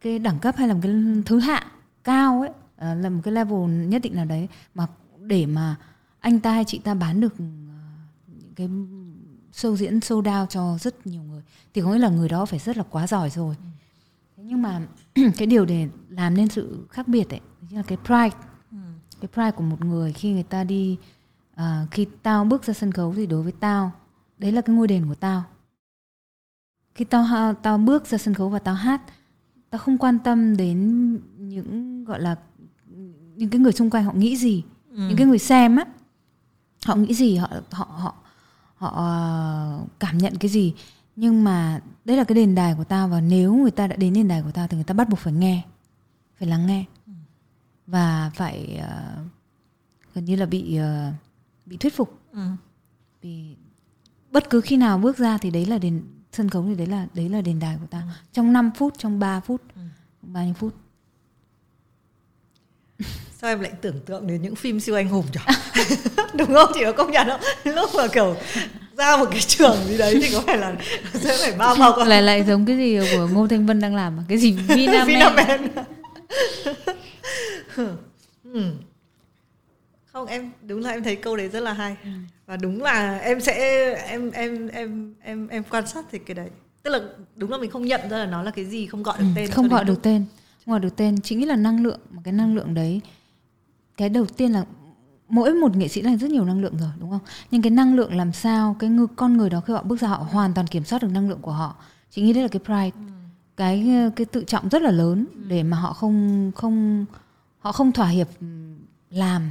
cái 0.00 0.18
đẳng 0.18 0.38
cấp 0.38 0.56
hay 0.56 0.68
là 0.68 0.74
một 0.74 0.80
cái 0.82 0.92
thứ 1.26 1.38
hạng 1.38 1.66
cao 2.04 2.40
ấy 2.40 2.50
ờ, 2.76 2.94
là 2.94 3.08
một 3.08 3.20
cái 3.24 3.34
level 3.34 3.70
nhất 3.70 4.02
định 4.02 4.14
nào 4.14 4.24
đấy 4.24 4.48
mà 4.74 4.86
để 5.18 5.46
mà 5.46 5.76
anh 6.20 6.40
ta 6.40 6.52
hay 6.52 6.64
chị 6.64 6.78
ta 6.78 6.94
bán 6.94 7.20
được 7.20 7.34
ờ, 7.38 7.44
những 8.26 8.54
cái 8.56 8.68
show 9.52 9.76
diễn 9.76 10.00
sold 10.00 10.28
out 10.28 10.50
cho 10.50 10.78
rất 10.80 11.06
nhiều 11.06 11.22
người 11.22 11.42
thì 11.74 11.82
có 11.82 11.92
nghĩa 11.92 11.98
là 11.98 12.08
người 12.08 12.28
đó 12.28 12.46
phải 12.46 12.58
rất 12.58 12.76
là 12.76 12.82
quá 12.90 13.06
giỏi 13.06 13.30
rồi 13.30 13.56
ừ. 13.58 13.68
thế 14.36 14.42
nhưng 14.46 14.62
mà 14.62 14.80
cái 15.36 15.46
điều 15.46 15.64
để 15.64 15.88
làm 16.08 16.34
nên 16.34 16.48
sự 16.48 16.86
khác 16.90 17.08
biệt 17.08 17.30
ấy 17.30 17.40
chính 17.60 17.76
là 17.76 17.82
cái 17.82 17.98
pride 18.04 18.36
ừ. 18.70 18.78
cái 19.20 19.28
pride 19.32 19.50
của 19.50 19.62
một 19.62 19.84
người 19.84 20.12
khi 20.12 20.32
người 20.32 20.42
ta 20.42 20.64
đi 20.64 20.98
uh, 21.54 21.90
khi 21.90 22.06
tao 22.22 22.44
bước 22.44 22.64
ra 22.64 22.74
sân 22.74 22.92
khấu 22.92 23.14
thì 23.14 23.26
đối 23.26 23.42
với 23.42 23.52
tao 23.52 23.92
đấy 24.38 24.52
là 24.52 24.60
cái 24.60 24.76
ngôi 24.76 24.88
đền 24.88 25.06
của 25.08 25.14
tao 25.14 25.44
khi 26.94 27.04
tao 27.04 27.54
tao 27.62 27.78
bước 27.78 28.06
ra 28.06 28.18
sân 28.18 28.34
khấu 28.34 28.48
và 28.48 28.58
tao 28.58 28.74
hát 28.74 29.02
tao 29.70 29.78
không 29.78 29.98
quan 29.98 30.18
tâm 30.18 30.56
đến 30.56 31.12
những 31.38 32.04
gọi 32.04 32.20
là 32.20 32.36
những 33.36 33.50
cái 33.50 33.60
người 33.60 33.72
xung 33.72 33.90
quanh 33.90 34.04
họ 34.04 34.12
nghĩ 34.12 34.36
gì 34.36 34.64
ừ. 34.90 35.08
những 35.08 35.16
cái 35.16 35.26
người 35.26 35.38
xem 35.38 35.76
á 35.76 35.84
họ 36.84 36.94
nghĩ 36.94 37.14
gì 37.14 37.36
họ 37.36 37.48
họ 37.70 37.84
họ 37.84 38.14
họ 38.76 38.88
ờ, 38.88 39.84
cảm 40.00 40.18
nhận 40.18 40.36
cái 40.36 40.48
gì 40.48 40.74
nhưng 41.16 41.44
mà 41.44 41.80
đây 42.04 42.16
là 42.16 42.24
cái 42.24 42.34
đền 42.34 42.54
đài 42.54 42.74
của 42.74 42.84
tao 42.84 43.08
và 43.08 43.20
nếu 43.20 43.54
người 43.54 43.70
ta 43.70 43.86
đã 43.86 43.96
đến 43.96 44.14
đền 44.14 44.28
đài 44.28 44.42
của 44.42 44.50
tao 44.50 44.68
thì 44.68 44.76
người 44.76 44.84
ta 44.84 44.94
bắt 44.94 45.08
buộc 45.08 45.18
phải 45.18 45.32
nghe 45.32 45.62
phải 46.38 46.48
lắng 46.48 46.66
nghe 46.66 46.84
và 47.86 48.30
phải 48.34 48.80
uh, 48.80 49.26
gần 50.14 50.24
như 50.24 50.36
là 50.36 50.46
bị 50.46 50.80
uh, 50.80 51.14
bị 51.66 51.76
thuyết 51.76 51.96
phục 51.96 52.18
ừ. 52.32 52.40
vì 53.22 53.56
bất 54.30 54.50
cứ 54.50 54.60
khi 54.60 54.76
nào 54.76 54.98
bước 54.98 55.18
ra 55.18 55.38
thì 55.38 55.50
đấy 55.50 55.66
là 55.66 55.78
đền 55.78 56.02
sân 56.32 56.50
khấu 56.50 56.64
thì 56.64 56.74
đấy 56.74 56.86
là 56.86 57.06
đấy 57.14 57.28
là 57.28 57.40
đền 57.40 57.58
đài 57.58 57.76
của 57.80 57.86
tao 57.90 58.02
ừ. 58.02 58.08
trong 58.32 58.52
5 58.52 58.70
phút 58.76 58.94
trong 58.98 59.18
3 59.18 59.40
phút 59.40 59.62
ừ. 59.74 59.80
bao 60.22 60.44
nhiêu 60.44 60.54
phút 60.54 60.74
sao 63.40 63.50
em 63.50 63.60
lại 63.60 63.72
tưởng 63.80 64.00
tượng 64.00 64.26
đến 64.26 64.42
những 64.42 64.54
phim 64.54 64.80
siêu 64.80 64.94
anh 64.94 65.08
hùng 65.08 65.24
nhỉ? 65.32 65.40
Đúng 66.34 66.54
không? 66.54 66.70
Chị 66.74 66.80
có 66.84 66.92
công 66.92 67.10
nhận 67.10 67.28
không? 67.28 67.40
Lúc 67.64 67.90
mà 67.96 68.06
kiểu 68.06 68.36
ra 68.96 69.16
một 69.16 69.26
cái 69.30 69.40
trường 69.40 69.76
gì 69.88 69.98
đấy 69.98 70.18
thì 70.22 70.30
có 70.34 70.40
phải 70.40 70.58
là 70.58 70.76
sẽ 71.14 71.36
phải 71.42 71.52
bao 71.58 71.76
bao 71.76 71.92
con 71.96 72.08
lại 72.08 72.22
lại 72.22 72.44
giống 72.44 72.66
cái 72.66 72.76
gì 72.76 72.98
của 73.12 73.28
ngô 73.32 73.46
thanh 73.46 73.66
vân 73.66 73.80
đang 73.80 73.94
làm 73.94 74.18
cái 74.28 74.38
gì? 74.38 74.52
Vinamen 74.68 75.06
vinamen 75.06 75.68
ừ. 78.52 78.72
không 80.12 80.26
em 80.26 80.50
đúng 80.62 80.80
là 80.80 80.90
em 80.90 81.02
thấy 81.02 81.16
câu 81.16 81.36
đấy 81.36 81.48
rất 81.48 81.60
là 81.60 81.72
hay. 81.72 81.96
Ừ. 82.04 82.10
và 82.46 82.56
đúng 82.56 82.82
là 82.82 83.18
em 83.18 83.40
sẽ 83.40 83.54
em 84.08 84.30
em 84.30 84.68
em 84.68 85.14
em 85.22 85.48
em 85.48 85.62
quan 85.70 85.86
sát 85.86 86.04
thì 86.12 86.18
cái 86.18 86.34
đấy. 86.34 86.48
Tức 86.82 86.90
là 86.90 87.00
đúng 87.36 87.50
là 87.50 87.58
mình 87.58 87.70
không 87.70 87.84
nhận 87.84 88.00
ra 88.10 88.18
là 88.18 88.26
nó 88.26 88.42
là 88.42 88.50
cái 88.50 88.64
gì 88.64 88.86
không 88.86 89.02
gọi 89.02 89.18
được 89.18 89.24
ừ, 89.24 89.32
tên 89.36 89.50
không 89.50 89.68
gọi 89.68 89.84
được 89.84 90.02
tên. 90.02 90.24
Không 90.64 90.72
gọi 90.72 90.80
được 90.80 90.96
tên. 90.96 91.20
Chính 91.20 91.48
là 91.48 91.56
năng 91.56 91.82
lượng 91.82 92.00
một 92.10 92.20
cái 92.24 92.32
năng 92.32 92.54
lượng 92.54 92.74
đấy 92.74 93.00
cái 93.98 94.08
đầu 94.08 94.26
tiên 94.26 94.52
là 94.52 94.64
mỗi 95.28 95.54
một 95.54 95.76
nghệ 95.76 95.88
sĩ 95.88 96.02
là 96.02 96.16
rất 96.16 96.30
nhiều 96.30 96.44
năng 96.44 96.60
lượng 96.60 96.76
rồi 96.78 96.90
đúng 97.00 97.10
không 97.10 97.20
nhưng 97.50 97.62
cái 97.62 97.70
năng 97.70 97.94
lượng 97.94 98.16
làm 98.16 98.32
sao 98.32 98.76
cái 98.78 98.90
ngư, 98.90 99.06
con 99.06 99.36
người 99.36 99.50
đó 99.50 99.60
khi 99.60 99.72
họ 99.72 99.82
bước 99.82 100.00
ra 100.00 100.08
họ 100.08 100.26
hoàn 100.30 100.54
toàn 100.54 100.66
kiểm 100.66 100.84
soát 100.84 101.02
được 101.02 101.08
năng 101.08 101.28
lượng 101.28 101.40
của 101.42 101.52
họ 101.52 101.74
chị 102.10 102.22
nghĩ 102.22 102.32
đấy 102.32 102.42
là 102.42 102.48
cái 102.48 102.60
pride 102.64 103.00
ừ. 103.06 103.12
cái 103.56 103.88
cái 104.16 104.24
tự 104.24 104.44
trọng 104.44 104.68
rất 104.68 104.82
là 104.82 104.90
lớn 104.90 105.26
ừ. 105.34 105.40
để 105.48 105.62
mà 105.62 105.76
họ 105.76 105.92
không 105.92 106.52
không 106.54 107.06
họ 107.58 107.72
không 107.72 107.92
thỏa 107.92 108.08
hiệp 108.08 108.28
làm 109.10 109.50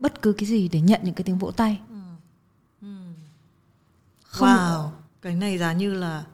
bất 0.00 0.22
cứ 0.22 0.32
cái 0.32 0.46
gì 0.46 0.68
để 0.68 0.80
nhận 0.80 1.00
những 1.04 1.14
cái 1.14 1.24
tiếng 1.24 1.38
vỗ 1.38 1.50
tay 1.50 1.80
ừ. 1.88 1.96
Ừ. 2.82 2.88
Không 4.24 4.48
wow 4.48 4.88
cái 5.22 5.34
này 5.34 5.58
giá 5.58 5.72
như 5.72 5.94
là 5.94 6.24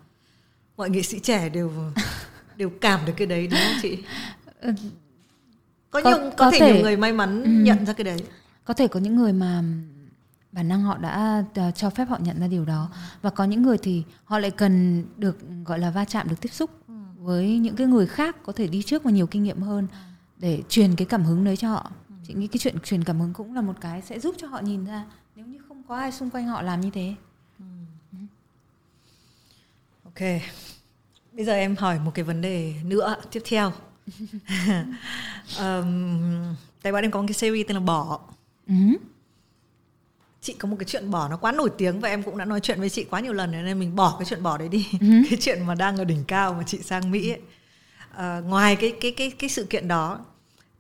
mọi 0.76 0.90
nghệ 0.90 1.02
sĩ 1.02 1.18
trẻ 1.18 1.48
đều 1.48 1.72
đều 2.56 2.70
cảm 2.80 3.06
được 3.06 3.12
cái 3.16 3.26
đấy 3.26 3.46
đúng 3.46 3.60
không 3.60 3.78
chị 3.82 3.98
ừ, 4.60 4.72
có, 6.02 6.10
có 6.10 6.18
nhiều 6.18 6.30
có, 6.30 6.36
có 6.36 6.50
thể, 6.50 6.58
thể 6.60 6.72
nhiều 6.72 6.82
người 6.82 6.96
may 6.96 7.12
mắn 7.12 7.42
ừ, 7.42 7.50
nhận 7.50 7.86
ra 7.86 7.92
cái 7.92 8.04
đấy 8.04 8.18
có 8.64 8.74
thể 8.74 8.88
có 8.88 9.00
những 9.00 9.16
người 9.16 9.32
mà 9.32 9.62
bản 10.52 10.68
năng 10.68 10.82
họ 10.82 10.98
đã 10.98 11.44
uh, 11.68 11.74
cho 11.74 11.90
phép 11.90 12.04
họ 12.04 12.18
nhận 12.20 12.40
ra 12.40 12.46
điều 12.46 12.64
đó 12.64 12.90
và 13.22 13.30
có 13.30 13.44
những 13.44 13.62
người 13.62 13.78
thì 13.78 14.02
họ 14.24 14.38
lại 14.38 14.50
cần 14.50 15.04
được 15.16 15.38
gọi 15.64 15.78
là 15.78 15.90
va 15.90 16.04
chạm 16.04 16.28
được 16.28 16.40
tiếp 16.40 16.52
xúc 16.52 16.70
ừ. 16.88 16.94
với 17.18 17.58
những 17.58 17.76
cái 17.76 17.86
người 17.86 18.06
khác 18.06 18.36
có 18.42 18.52
thể 18.52 18.66
đi 18.66 18.82
trước 18.82 19.04
và 19.04 19.10
nhiều 19.10 19.26
kinh 19.26 19.42
nghiệm 19.42 19.62
hơn 19.62 19.86
để 20.36 20.62
truyền 20.68 20.96
cái 20.96 21.06
cảm 21.06 21.24
hứng 21.24 21.44
đấy 21.44 21.56
cho 21.56 21.68
họ 21.68 21.90
ừ. 22.08 22.14
chị 22.26 22.34
nghĩ 22.34 22.46
cái 22.46 22.58
chuyện 22.58 22.76
truyền 22.84 23.04
cảm 23.04 23.20
hứng 23.20 23.32
cũng 23.32 23.54
là 23.54 23.60
một 23.60 23.74
cái 23.80 24.02
sẽ 24.02 24.20
giúp 24.20 24.34
cho 24.38 24.46
họ 24.46 24.60
nhìn 24.60 24.84
ra 24.84 25.04
nếu 25.36 25.46
như 25.46 25.58
không 25.68 25.82
có 25.88 25.96
ai 25.96 26.12
xung 26.12 26.30
quanh 26.30 26.46
họ 26.46 26.62
làm 26.62 26.80
như 26.80 26.90
thế 26.90 27.14
ừ. 27.58 27.64
ừ. 28.12 28.18
ok 30.04 30.42
bây 31.32 31.44
giờ 31.44 31.52
em 31.52 31.76
hỏi 31.76 31.98
một 31.98 32.10
cái 32.14 32.24
vấn 32.24 32.40
đề 32.40 32.74
nữa 32.84 33.16
tiếp 33.30 33.42
theo 33.44 33.72
um, 35.58 36.54
tại 36.82 36.92
bọn 36.92 37.02
em 37.02 37.10
có 37.10 37.20
một 37.20 37.26
cái 37.28 37.34
series 37.34 37.66
tên 37.68 37.74
là 37.74 37.80
bỏ 37.80 38.20
ừ. 38.66 38.74
chị 40.40 40.54
có 40.58 40.68
một 40.68 40.76
cái 40.78 40.86
chuyện 40.86 41.10
bỏ 41.10 41.28
nó 41.28 41.36
quá 41.36 41.52
nổi 41.52 41.70
tiếng 41.78 42.00
và 42.00 42.08
em 42.08 42.22
cũng 42.22 42.38
đã 42.38 42.44
nói 42.44 42.60
chuyện 42.60 42.80
với 42.80 42.90
chị 42.90 43.04
quá 43.04 43.20
nhiều 43.20 43.32
lần 43.32 43.50
nên 43.50 43.78
mình 43.78 43.96
bỏ 43.96 44.16
cái 44.18 44.26
chuyện 44.26 44.42
bỏ 44.42 44.58
đấy 44.58 44.68
đi 44.68 44.86
ừ. 45.00 45.06
cái 45.30 45.38
chuyện 45.40 45.66
mà 45.66 45.74
đang 45.74 45.96
ở 45.96 46.04
đỉnh 46.04 46.24
cao 46.24 46.54
mà 46.54 46.62
chị 46.66 46.78
sang 46.82 47.10
mỹ 47.10 47.30
ấy. 47.30 47.40
Uh, 48.14 48.44
ngoài 48.44 48.76
cái 48.76 48.94
cái 49.00 49.12
cái 49.12 49.30
cái 49.30 49.50
sự 49.50 49.64
kiện 49.64 49.88
đó 49.88 50.24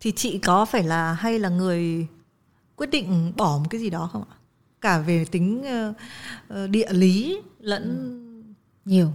thì 0.00 0.12
chị 0.12 0.38
có 0.38 0.64
phải 0.64 0.82
là 0.82 1.12
hay 1.12 1.38
là 1.38 1.48
người 1.48 2.06
quyết 2.76 2.90
định 2.90 3.32
bỏ 3.36 3.58
một 3.58 3.66
cái 3.70 3.80
gì 3.80 3.90
đó 3.90 4.08
không 4.12 4.24
ạ 4.30 4.36
cả 4.80 4.98
về 4.98 5.24
tính 5.24 5.64
uh, 6.48 6.70
địa 6.70 6.92
lý 6.92 7.40
lẫn 7.58 7.82
ừ. 7.84 8.52
nhiều 8.84 9.12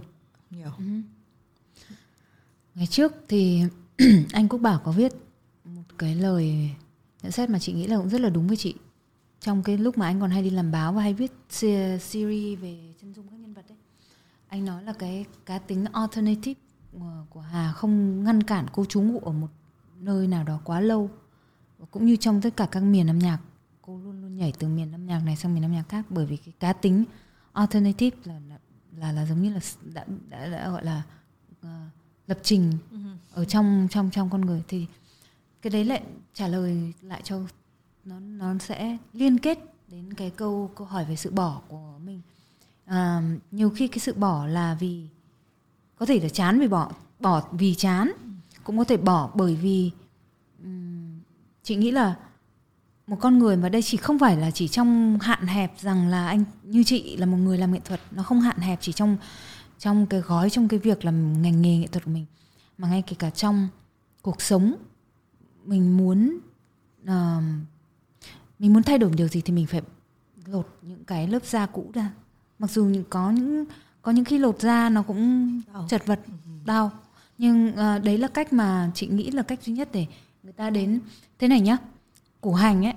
nhiều 0.50 0.70
ừ. 0.78 0.84
ngày 2.74 2.86
trước 2.86 3.12
thì 3.28 3.62
anh 4.32 4.48
Quốc 4.48 4.58
Bảo 4.58 4.80
có 4.84 4.92
viết 4.92 5.12
một 5.64 5.82
cái 5.98 6.14
lời 6.14 6.70
nhận 7.22 7.32
xét 7.32 7.50
mà 7.50 7.58
chị 7.58 7.72
nghĩ 7.72 7.86
là 7.86 7.96
cũng 7.96 8.08
rất 8.08 8.20
là 8.20 8.28
đúng 8.28 8.46
với 8.46 8.56
chị. 8.56 8.74
Trong 9.40 9.62
cái 9.62 9.78
lúc 9.78 9.98
mà 9.98 10.06
anh 10.06 10.20
còn 10.20 10.30
hay 10.30 10.42
đi 10.42 10.50
làm 10.50 10.72
báo 10.72 10.92
và 10.92 11.02
hay 11.02 11.14
viết 11.14 11.32
series 11.48 12.60
về 12.60 12.94
chân 13.00 13.14
dung 13.14 13.28
các 13.28 13.36
nhân 13.40 13.54
vật 13.54 13.68
ấy 13.68 13.76
anh 14.48 14.64
nói 14.64 14.82
là 14.82 14.92
cái 14.92 15.24
cá 15.46 15.58
tính 15.58 15.84
alternative 15.92 16.60
của 17.30 17.40
Hà 17.40 17.72
không 17.72 18.24
ngăn 18.24 18.42
cản 18.42 18.66
cô 18.72 18.84
trú 18.84 19.02
ngụ 19.02 19.18
ở 19.18 19.32
một 19.32 19.48
nơi 20.00 20.26
nào 20.26 20.44
đó 20.44 20.60
quá 20.64 20.80
lâu. 20.80 21.10
Cũng 21.90 22.06
như 22.06 22.16
trong 22.16 22.40
tất 22.40 22.56
cả 22.56 22.66
các 22.70 22.80
miền 22.80 23.10
âm 23.10 23.18
nhạc 23.18 23.38
cô 23.82 23.98
luôn 23.98 24.22
luôn 24.22 24.36
nhảy 24.36 24.52
từ 24.58 24.68
miền 24.68 24.92
âm 24.92 25.06
nhạc 25.06 25.20
này 25.24 25.36
sang 25.36 25.54
miền 25.54 25.64
âm 25.64 25.72
nhạc 25.72 25.88
khác 25.88 26.04
bởi 26.08 26.26
vì 26.26 26.36
cái 26.36 26.54
cá 26.60 26.72
tính 26.72 27.04
alternative 27.52 28.16
là 28.24 28.40
là 28.48 28.58
là, 28.96 29.12
là 29.12 29.26
giống 29.26 29.42
như 29.42 29.52
là 29.54 29.60
đã, 29.94 30.04
đã, 30.28 30.48
đã 30.48 30.70
gọi 30.70 30.84
là 30.84 31.02
uh, 31.60 31.68
lập 32.32 32.38
trình 32.42 32.72
uh-huh. 32.72 33.16
ở 33.34 33.44
trong 33.44 33.88
trong 33.90 34.10
trong 34.10 34.30
con 34.30 34.40
người 34.40 34.62
thì 34.68 34.86
cái 35.62 35.70
đấy 35.70 35.84
lại 35.84 36.02
trả 36.34 36.48
lời 36.48 36.92
lại 37.02 37.20
cho 37.24 37.40
nó 38.04 38.20
nó 38.20 38.54
sẽ 38.58 38.96
liên 39.12 39.38
kết 39.38 39.58
đến 39.88 40.14
cái 40.14 40.30
câu 40.30 40.70
câu 40.74 40.86
hỏi 40.86 41.04
về 41.04 41.16
sự 41.16 41.30
bỏ 41.30 41.60
của 41.68 41.98
mình 42.04 42.20
à, 42.84 43.22
nhiều 43.50 43.70
khi 43.70 43.88
cái 43.88 43.98
sự 43.98 44.14
bỏ 44.14 44.46
là 44.46 44.76
vì 44.80 45.06
có 45.98 46.06
thể 46.06 46.20
là 46.20 46.28
chán 46.28 46.60
vì 46.60 46.68
bỏ 46.68 46.92
bỏ 47.20 47.42
vì 47.52 47.74
chán 47.74 48.12
cũng 48.64 48.78
có 48.78 48.84
thể 48.84 48.96
bỏ 48.96 49.30
bởi 49.34 49.56
vì 49.56 49.90
um, 50.62 51.20
chị 51.62 51.76
nghĩ 51.76 51.90
là 51.90 52.14
một 53.06 53.16
con 53.20 53.38
người 53.38 53.56
mà 53.56 53.68
đây 53.68 53.82
chỉ 53.82 53.96
không 53.96 54.18
phải 54.18 54.36
là 54.36 54.50
chỉ 54.50 54.68
trong 54.68 55.18
hạn 55.20 55.46
hẹp 55.46 55.80
rằng 55.80 56.08
là 56.08 56.28
anh 56.28 56.44
như 56.62 56.84
chị 56.84 57.16
là 57.16 57.26
một 57.26 57.36
người 57.36 57.58
làm 57.58 57.72
nghệ 57.72 57.80
thuật 57.84 58.00
nó 58.10 58.22
không 58.22 58.40
hạn 58.40 58.58
hẹp 58.58 58.78
chỉ 58.80 58.92
trong 58.92 59.16
trong 59.82 60.06
cái 60.06 60.20
gói 60.20 60.50
trong 60.50 60.68
cái 60.68 60.78
việc 60.78 61.04
làm 61.04 61.42
ngành 61.42 61.62
nghề 61.62 61.78
nghệ 61.78 61.86
thuật 61.86 62.04
của 62.04 62.10
mình 62.10 62.26
mà 62.78 62.88
ngay 62.88 63.02
kể 63.06 63.16
cả 63.18 63.30
trong 63.30 63.68
cuộc 64.22 64.42
sống 64.42 64.74
mình 65.64 65.96
muốn 65.96 66.38
uh, 67.02 67.42
mình 68.58 68.72
muốn 68.72 68.82
thay 68.82 68.98
đổi 68.98 69.10
điều 69.16 69.28
gì 69.28 69.40
thì 69.40 69.52
mình 69.52 69.66
phải 69.66 69.82
lột 70.46 70.78
những 70.82 71.04
cái 71.04 71.28
lớp 71.28 71.44
da 71.44 71.66
cũ 71.66 71.90
ra 71.94 72.12
mặc 72.58 72.70
dù 72.70 72.92
có 73.10 73.30
những 73.30 73.64
có 74.02 74.12
những 74.12 74.24
khi 74.24 74.38
lột 74.38 74.60
da 74.60 74.88
nó 74.88 75.02
cũng 75.02 75.60
đau. 75.72 75.86
chật 75.88 76.06
vật 76.06 76.20
ừ. 76.26 76.32
đau 76.64 76.90
nhưng 77.38 77.68
uh, 77.68 78.04
đấy 78.04 78.18
là 78.18 78.28
cách 78.28 78.52
mà 78.52 78.90
chị 78.94 79.06
nghĩ 79.06 79.30
là 79.30 79.42
cách 79.42 79.62
duy 79.62 79.72
nhất 79.72 79.88
để 79.92 80.06
người 80.42 80.52
ta 80.52 80.70
đến 80.70 81.00
thế 81.38 81.48
này 81.48 81.60
nhá 81.60 81.76
củ 82.40 82.54
hành 82.54 82.86
ấy 82.86 82.94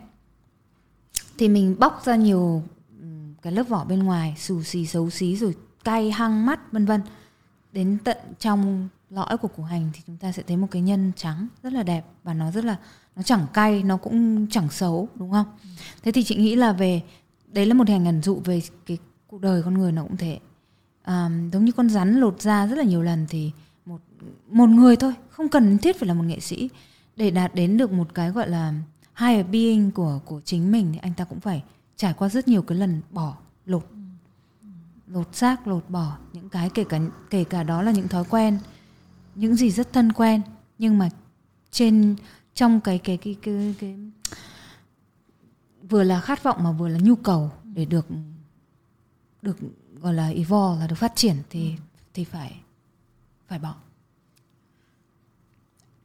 thì 1.38 1.50
mình 1.50 1.76
bóc 1.80 2.02
ra 2.06 2.16
nhiều 2.16 2.64
cái 3.42 3.54
lớp 3.54 3.64
vỏ 3.64 3.86
bên 3.86 4.04
ngoài 4.04 4.36
xù 4.38 4.64
xì 4.64 4.86
xấu 4.86 5.10
xí 5.10 5.36
rồi 5.36 5.56
cay 5.86 6.12
hăng 6.12 6.46
mắt 6.46 6.72
vân 6.72 6.86
vân. 6.86 7.02
Đến 7.72 7.98
tận 8.04 8.18
trong 8.40 8.90
lõi 9.10 9.38
của 9.38 9.48
củ 9.48 9.64
hành 9.64 9.90
thì 9.94 10.02
chúng 10.08 10.18
ta 10.18 10.32
sẽ 10.32 10.44
thấy 10.44 10.58
một 10.58 10.68
cái 10.72 10.82
nhân 10.82 11.12
trắng 11.16 11.48
rất 11.64 11.74
là 11.74 11.84
đẹp 11.84 12.06
và 12.24 12.34
nó 12.34 12.52
rất 12.52 12.66
là 12.66 12.78
nó 13.16 13.24
chẳng 13.24 13.48
cay 13.54 13.84
nó 13.84 13.98
cũng 13.98 14.48
chẳng 14.48 14.70
xấu 14.70 15.10
đúng 15.16 15.32
không? 15.32 15.46
Thế 16.04 16.12
thì 16.12 16.24
chị 16.24 16.36
nghĩ 16.36 16.56
là 16.56 16.72
về 16.72 17.02
đấy 17.48 17.66
là 17.66 17.74
một 17.74 17.88
hình 17.88 18.06
ẩn 18.06 18.22
dụ 18.22 18.42
về 18.46 18.62
cái 18.86 18.98
cuộc 19.28 19.42
đời 19.42 19.64
con 19.64 19.74
người 19.74 19.92
nó 19.92 20.04
cũng 20.04 20.18
thế. 20.18 20.40
À, 21.04 21.30
giống 21.54 21.66
như 21.66 21.72
con 21.72 21.90
rắn 21.90 22.20
lột 22.20 22.42
da 22.42 22.68
rất 22.68 22.76
là 22.76 22.84
nhiều 22.84 23.02
lần 23.02 23.26
thì 23.30 23.52
một 23.86 24.02
một 24.50 24.70
người 24.70 24.96
thôi 24.96 25.14
không 25.30 25.50
cần 25.50 25.78
thiết 25.78 26.00
phải 26.00 26.08
là 26.08 26.14
một 26.14 26.24
nghệ 26.24 26.40
sĩ. 26.40 26.70
Để 27.16 27.32
đạt 27.32 27.56
đến 27.56 27.78
được 27.78 27.92
một 27.92 28.14
cái 28.14 28.32
gọi 28.32 28.50
là 28.50 28.74
higher 29.20 29.46
being 29.52 29.92
của 29.92 30.20
của 30.26 30.42
chính 30.46 30.72
mình 30.72 30.90
thì 30.94 31.00
anh 31.02 31.14
ta 31.14 31.24
cũng 31.24 31.40
phải 31.40 31.64
trải 31.96 32.14
qua 32.14 32.30
rất 32.30 32.48
nhiều 32.48 32.62
cái 32.62 32.78
lần 32.78 33.02
bỏ 33.12 33.38
lột 33.66 33.88
lột 35.16 35.36
xác 35.36 35.68
lột 35.68 35.90
bỏ 35.90 36.18
những 36.34 36.50
cái 36.50 36.70
kể 36.70 36.84
cả 36.84 37.00
kể 37.30 37.44
cả 37.44 37.64
đó 37.64 37.82
là 37.82 37.92
những 37.92 38.08
thói 38.08 38.24
quen 38.30 38.60
những 39.36 39.56
gì 39.56 39.72
rất 39.72 39.94
thân 39.94 40.12
quen 40.12 40.42
nhưng 40.78 40.98
mà 40.98 41.10
trên 41.72 42.16
trong 42.54 42.82
cái 42.82 42.98
cái 42.98 43.18
cái 43.18 43.36
cái, 43.42 43.76
cái, 43.80 43.98
vừa 45.90 46.04
là 46.04 46.22
khát 46.22 46.44
vọng 46.44 46.64
mà 46.64 46.72
vừa 46.72 46.88
là 46.88 47.00
nhu 47.02 47.16
cầu 47.16 47.52
để 47.64 47.86
được 47.86 48.08
được 49.42 49.58
gọi 50.02 50.14
là 50.14 50.28
evolve 50.28 50.80
là 50.80 50.88
được 50.88 50.96
phát 50.96 51.16
triển 51.16 51.36
thì 51.50 51.74
thì 52.14 52.24
phải 52.24 52.62
phải 53.48 53.60
bỏ 53.60 53.76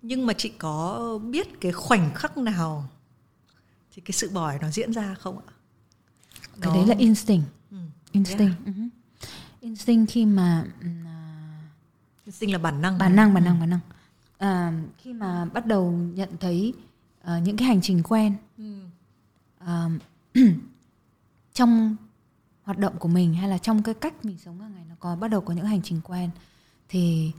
nhưng 0.03 0.27
mà 0.27 0.33
chị 0.33 0.53
có 0.59 1.19
biết 1.31 1.61
cái 1.61 1.73
khoảnh 1.73 2.15
khắc 2.15 2.39
nào 2.39 2.89
thì 3.93 4.03
cái 4.03 4.13
sự 4.13 4.31
bỏ 4.31 4.53
nó 4.61 4.71
diễn 4.71 4.93
ra 4.93 5.15
không 5.15 5.39
ạ 5.39 5.53
cái 6.61 6.71
đó... 6.71 6.75
đấy 6.75 6.87
là 6.87 6.95
instinct 6.99 7.47
ừ. 7.71 7.77
instinct 8.13 8.41
yeah. 8.65 8.77
uh-huh. 8.77 8.89
Instinct 9.61 10.13
khi 10.13 10.27
mà 10.27 10.65
uh, 10.81 12.25
instinct 12.25 12.53
là 12.53 12.59
bản 12.59 12.83
năng. 12.83 12.99
bản 12.99 13.17
năng 13.17 13.35
bản 13.35 13.45
năng 13.45 13.61
bản 13.61 13.71
năng. 13.71 13.81
À, 14.39 14.73
khi 14.99 15.13
mà 15.13 15.45
bắt 15.45 15.67
đầu 15.67 15.91
nhận 15.91 16.29
thấy 16.41 16.75
uh, 17.21 17.43
những 17.43 17.57
cái 17.57 17.69
hành 17.69 17.81
trình 17.83 18.03
quen 18.03 18.35
uh, 19.65 19.93
trong 21.55 21.97
hoạt 22.63 22.79
động 22.79 22.97
của 22.99 23.09
mình 23.09 23.35
hay 23.35 23.49
là 23.49 23.59
trong 23.59 23.83
cái 23.83 23.95
cách 23.95 24.25
mình 24.25 24.39
sống 24.39 24.61
hàng 24.61 24.75
ngày 24.75 24.85
nó 24.89 24.95
có 25.01 25.17
bắt 25.17 25.29
đầu 25.29 25.41
có 25.41 25.55
những 25.55 25.67
hành 25.67 25.83
trình 25.83 26.01
quen 26.05 26.31
thì 26.89 27.33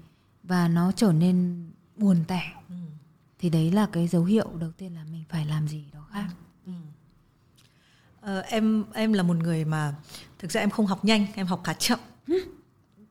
và 0.43 0.67
nó 0.67 0.91
trở 0.91 1.11
nên 1.11 1.65
buồn 1.95 2.23
tẻ 2.27 2.41
ừ. 2.69 2.75
thì 3.39 3.49
đấy 3.49 3.71
là 3.71 3.87
cái 3.91 4.07
dấu 4.07 4.23
hiệu 4.23 4.49
đầu 4.59 4.71
tiên 4.71 4.95
là 4.95 5.03
mình 5.11 5.23
phải 5.29 5.45
làm 5.45 5.67
gì 5.67 5.83
đó 5.93 6.07
khác. 6.11 6.27
Ừ. 6.65 6.71
ờ, 8.21 8.39
em 8.39 8.83
em 8.93 9.13
là 9.13 9.23
một 9.23 9.37
người 9.37 9.65
mà 9.65 9.95
thực 10.39 10.51
ra 10.51 10.61
em 10.61 10.69
không 10.69 10.85
học 10.85 11.05
nhanh 11.05 11.25
em 11.35 11.45
học 11.47 11.61
khá 11.63 11.73
chậm. 11.73 11.99
ừ 11.99 12.10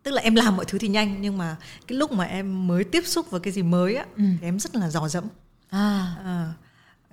tức 0.02 0.10
là 0.10 0.22
em 0.22 0.34
làm 0.34 0.56
mọi 0.56 0.64
thứ 0.64 0.78
thì 0.78 0.88
nhanh 0.88 1.16
nhưng 1.20 1.38
mà 1.38 1.56
cái 1.86 1.98
lúc 1.98 2.12
mà 2.12 2.24
em 2.24 2.68
mới 2.68 2.84
tiếp 2.84 3.02
xúc 3.06 3.30
với 3.30 3.40
cái 3.40 3.52
gì 3.52 3.62
mới 3.62 3.94
á 3.94 4.04
ừ. 4.16 4.24
thì 4.40 4.46
em 4.46 4.58
rất 4.58 4.76
là 4.76 4.90
dò 4.90 5.08
dẫm 5.08 5.24
à. 5.70 6.14
À, 6.24 6.52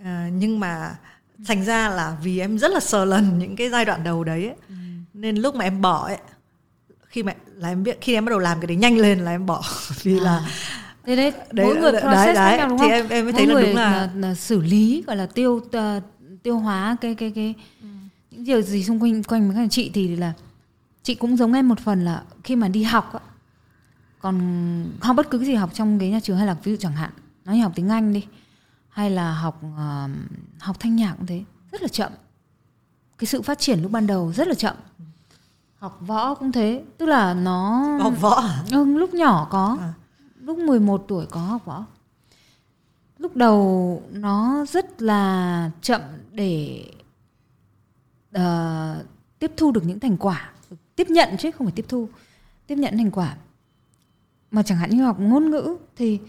à, 0.03 0.29
nhưng 0.33 0.59
mà 0.59 0.95
thành 1.45 1.65
ra 1.65 1.89
là 1.89 2.17
vì 2.23 2.39
em 2.39 2.57
rất 2.57 2.71
là 2.71 2.79
sờ 2.79 3.05
lần 3.05 3.39
những 3.39 3.55
cái 3.55 3.69
giai 3.69 3.85
đoạn 3.85 4.03
đầu 4.03 4.23
đấy 4.23 4.45
ấy, 4.45 4.55
ừ. 4.69 4.75
nên 5.13 5.35
lúc 5.35 5.55
mà 5.55 5.65
em 5.65 5.81
bỏ 5.81 6.05
ấy 6.05 6.17
khi 7.07 7.23
mà 7.23 7.33
là 7.55 7.69
em 7.69 7.83
biết 7.83 7.97
khi 8.01 8.13
em 8.13 8.25
bắt 8.25 8.29
đầu 8.29 8.39
làm 8.39 8.59
cái 8.59 8.67
đấy 8.67 8.77
nhanh 8.77 8.97
lên 8.97 9.19
là 9.19 9.31
em 9.31 9.45
bỏ 9.45 9.63
vì 10.03 10.19
à. 10.19 10.23
là 10.23 10.49
đấy 11.05 11.15
đấy, 11.15 11.33
đấy 11.51 11.65
mỗi 11.65 11.75
người 11.75 11.91
process 11.91 12.25
đấy, 12.25 12.33
đấy, 12.35 12.57
nhau 12.57 12.69
đúng 12.69 12.77
không? 12.77 12.87
thì 12.87 12.93
em 12.93 13.09
em 13.09 13.25
mới 13.25 13.33
mỗi 13.33 13.45
thấy 13.45 13.47
là 13.47 13.61
đúng 13.61 13.75
là... 13.75 13.91
Là, 13.91 14.09
là 14.15 14.35
xử 14.35 14.61
lý 14.61 15.03
gọi 15.07 15.15
là 15.15 15.25
tiêu 15.25 15.51
uh, 15.53 16.03
tiêu 16.43 16.59
hóa 16.59 16.97
cái 17.01 17.15
cái 17.15 17.31
cái 17.35 17.53
ừ. 17.81 17.87
những 18.31 18.43
điều 18.43 18.61
gì 18.61 18.83
xung 18.83 18.99
quanh 18.99 19.23
quanh 19.23 19.51
với 19.51 19.67
chị 19.69 19.91
thì 19.93 20.15
là 20.15 20.33
chị 21.07 21.15
cũng 21.15 21.37
giống 21.37 21.53
em 21.53 21.67
một 21.67 21.79
phần 21.79 22.05
là 22.05 22.23
khi 22.43 22.55
mà 22.55 22.67
đi 22.67 22.83
học 22.83 23.13
á 23.13 23.19
còn 24.19 24.35
học 25.01 25.15
bất 25.15 25.29
cứ 25.29 25.37
cái 25.37 25.47
gì 25.47 25.53
học 25.53 25.69
trong 25.73 25.99
cái 25.99 26.09
nhà 26.09 26.19
trường 26.19 26.37
hay 26.37 26.47
là 26.47 26.53
ví 26.63 26.71
dụ 26.71 26.77
chẳng 26.79 26.93
hạn 26.93 27.11
nói 27.45 27.55
như 27.55 27.63
học 27.63 27.71
tiếng 27.75 27.89
anh 27.89 28.13
đi 28.13 28.25
hay 28.89 29.09
là 29.09 29.33
học 29.33 29.61
uh, 29.65 30.09
học 30.59 30.79
thanh 30.79 30.95
nhạc 30.95 31.13
cũng 31.17 31.25
thế 31.25 31.43
rất 31.71 31.81
là 31.81 31.87
chậm 31.87 32.11
cái 33.17 33.25
sự 33.25 33.41
phát 33.41 33.59
triển 33.59 33.81
lúc 33.81 33.91
ban 33.91 34.07
đầu 34.07 34.33
rất 34.33 34.47
là 34.47 34.53
chậm 34.53 34.75
học 35.77 35.97
võ 36.01 36.33
cũng 36.33 36.51
thế 36.51 36.83
tức 36.97 37.05
là 37.05 37.33
nó 37.33 37.87
học 38.01 38.13
võ 38.21 38.35
à? 38.35 38.63
ừ, 38.71 38.85
lúc 38.85 39.13
nhỏ 39.13 39.47
có 39.51 39.77
à. 39.81 39.93
lúc 40.39 40.57
11 40.57 41.05
tuổi 41.07 41.25
có 41.25 41.39
học 41.39 41.65
võ 41.65 41.85
lúc 43.17 43.35
đầu 43.35 44.03
nó 44.11 44.65
rất 44.65 45.01
là 45.01 45.71
chậm 45.81 46.01
để 46.31 46.83
uh, 48.37 48.41
tiếp 49.39 49.51
thu 49.57 49.71
được 49.71 49.85
những 49.85 49.99
thành 49.99 50.17
quả 50.17 50.51
tiếp 50.97 51.09
nhận 51.09 51.37
chứ 51.37 51.51
không 51.51 51.67
phải 51.67 51.73
tiếp 51.75 51.85
thu 51.87 52.09
tiếp 52.67 52.75
nhận 52.75 52.97
thành 52.97 53.11
quả. 53.11 53.37
Mà 54.51 54.63
chẳng 54.63 54.77
hạn 54.77 54.89
như 54.89 55.03
học 55.03 55.19
ngôn 55.19 55.49
ngữ 55.51 55.77
thì 55.95 56.19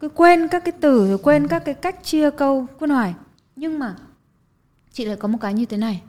cứ 0.00 0.08
quên 0.08 0.48
các 0.48 0.64
cái 0.64 0.72
từ 0.80 1.08
rồi 1.08 1.18
quên 1.18 1.48
các 1.48 1.64
cái 1.64 1.74
cách 1.74 2.04
chia 2.04 2.30
câu 2.30 2.66
quân 2.78 2.90
hỏi 2.90 3.14
nhưng 3.56 3.78
mà 3.78 3.96
chị 4.92 5.04
lại 5.04 5.16
có 5.16 5.28
một 5.28 5.38
cái 5.40 5.54
như 5.54 5.66
thế 5.66 5.76
này. 5.76 6.02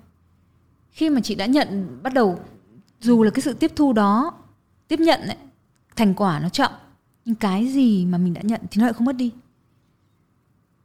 Khi 0.91 1.09
mà 1.09 1.21
chị 1.21 1.35
đã 1.35 1.45
nhận 1.45 1.99
bắt 2.03 2.13
đầu 2.13 2.39
dù 2.99 3.23
là 3.23 3.31
cái 3.31 3.41
sự 3.41 3.53
tiếp 3.53 3.71
thu 3.75 3.93
đó 3.93 4.33
tiếp 4.87 4.99
nhận 4.99 5.21
ấy, 5.21 5.37
thành 5.95 6.13
quả 6.13 6.39
nó 6.39 6.49
chậm 6.49 6.71
nhưng 7.25 7.35
cái 7.35 7.67
gì 7.67 8.05
mà 8.05 8.17
mình 8.17 8.33
đã 8.33 8.41
nhận 8.43 8.61
thì 8.71 8.79
nó 8.79 8.85
lại 8.85 8.93
không 8.93 9.05
mất 9.05 9.15
đi. 9.15 9.31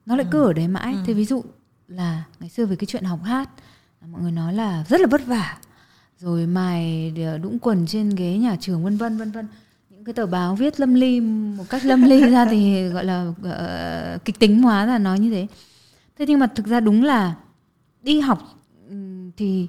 Nó 0.06 0.16
lại 0.16 0.24
ừ. 0.24 0.28
cứ 0.32 0.42
ở 0.42 0.52
đấy 0.52 0.68
mãi. 0.68 0.92
Ừ. 0.92 0.98
thế 1.06 1.14
ví 1.14 1.24
dụ 1.24 1.44
là 1.88 2.24
ngày 2.40 2.50
xưa 2.50 2.66
về 2.66 2.76
cái 2.76 2.86
chuyện 2.86 3.04
học 3.04 3.22
hát 3.22 3.50
mọi 4.06 4.22
người 4.22 4.32
nói 4.32 4.52
là 4.54 4.84
rất 4.88 5.00
là 5.00 5.06
vất 5.06 5.26
vả 5.26 5.58
rồi 6.20 6.46
mài 6.46 7.12
đũng 7.42 7.58
quần 7.58 7.86
trên 7.86 8.10
ghế 8.10 8.38
nhà 8.38 8.56
trường 8.60 8.84
vân 8.84 8.96
vân 8.96 9.18
vân 9.18 9.30
vân. 9.30 9.46
Những 9.90 10.04
cái 10.04 10.12
tờ 10.12 10.26
báo 10.26 10.54
viết 10.56 10.80
lâm 10.80 10.94
ly 10.94 11.20
một 11.20 11.64
cách 11.70 11.84
lâm 11.84 12.02
ly 12.02 12.20
ra 12.20 12.44
thì 12.44 12.88
gọi 12.92 13.04
là 13.04 13.28
uh, 13.28 14.24
kịch 14.24 14.38
tính 14.38 14.62
hóa 14.62 14.86
là 14.86 14.98
nói 14.98 15.18
như 15.18 15.30
thế. 15.30 15.46
Thế 16.18 16.26
nhưng 16.28 16.40
mà 16.40 16.46
thực 16.46 16.66
ra 16.66 16.80
đúng 16.80 17.04
là 17.04 17.34
đi 18.02 18.20
học 18.20 18.58
thì 19.36 19.66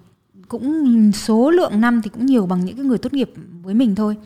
cũng 0.47 1.11
số 1.11 1.51
lượng 1.51 1.81
năm 1.81 2.01
thì 2.01 2.09
cũng 2.09 2.25
nhiều 2.25 2.45
bằng 2.45 2.65
những 2.65 2.75
cái 2.75 2.85
người 2.85 2.97
tốt 2.97 3.13
nghiệp 3.13 3.31
với 3.61 3.73
mình 3.73 3.95
thôi. 3.95 4.17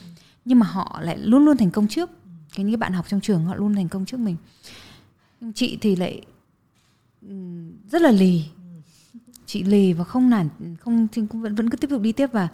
Nhưng 0.46 0.60
mà 0.60 0.66
họ 0.66 1.00
lại 1.04 1.18
luôn 1.18 1.46
luôn 1.46 1.58
thành 1.58 1.72
công 1.72 1.88
trước. 1.88 2.10
Cái 2.56 2.66
những 2.66 2.80
bạn 2.80 2.94
học 2.94 3.06
trong 3.10 3.22
trường 3.22 3.46
họ 3.46 3.56
luôn 3.56 3.76
thành 3.76 3.90
công 3.90 4.06
trước 4.06 4.20
mình. 4.20 4.36
Nhưng 5.42 5.54
chị 5.54 5.78
thì 5.82 5.96
lại 5.96 6.22
rất 7.92 8.02
là 8.02 8.12
lì 8.12 8.44
chị 9.54 9.64
lì 9.64 9.94
và 9.94 10.04
không 10.04 10.30
nản 10.30 10.50
không 10.80 11.08
thì 11.12 11.22
vẫn 11.32 11.56
vẫn 11.56 11.70
cứ 11.70 11.78
tiếp 11.78 11.90
tục 11.90 12.02
đi 12.02 12.12
tiếp. 12.12 12.30
Và 12.32 12.48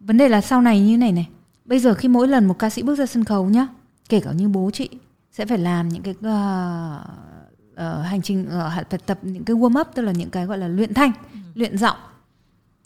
vấn 0.00 0.16
đề 0.16 0.28
là 0.28 0.40
sau 0.40 0.62
này 0.62 0.80
như 0.80 0.98
này 0.98 1.12
này 1.12 1.28
bây 1.64 1.78
giờ 1.78 1.94
khi 1.94 2.08
mỗi 2.08 2.28
lần 2.28 2.46
một 2.46 2.58
ca 2.58 2.70
sĩ 2.70 2.82
bước 2.82 2.94
ra 2.94 3.06
sân 3.06 3.24
khấu 3.24 3.46
nhá 3.46 3.66
kể 4.08 4.20
cả 4.20 4.32
như 4.32 4.48
bố 4.48 4.70
chị 4.72 4.88
sẽ 5.32 5.46
phải 5.46 5.58
làm 5.58 5.88
những 5.88 6.02
cái 6.02 6.14
uh, 6.14 7.00
uh, 7.72 8.06
hành 8.06 8.22
trình 8.22 8.42
uh, 8.42 8.72
phải 8.90 9.00
tập 9.06 9.18
những 9.22 9.44
cái 9.44 9.56
warm 9.56 9.80
up 9.80 9.88
tức 9.94 10.02
là 10.02 10.12
những 10.12 10.30
cái 10.30 10.46
gọi 10.46 10.58
là 10.58 10.68
luyện 10.68 10.94
thanh 10.94 11.12
ừ. 11.32 11.38
luyện 11.54 11.78
giọng. 11.78 11.96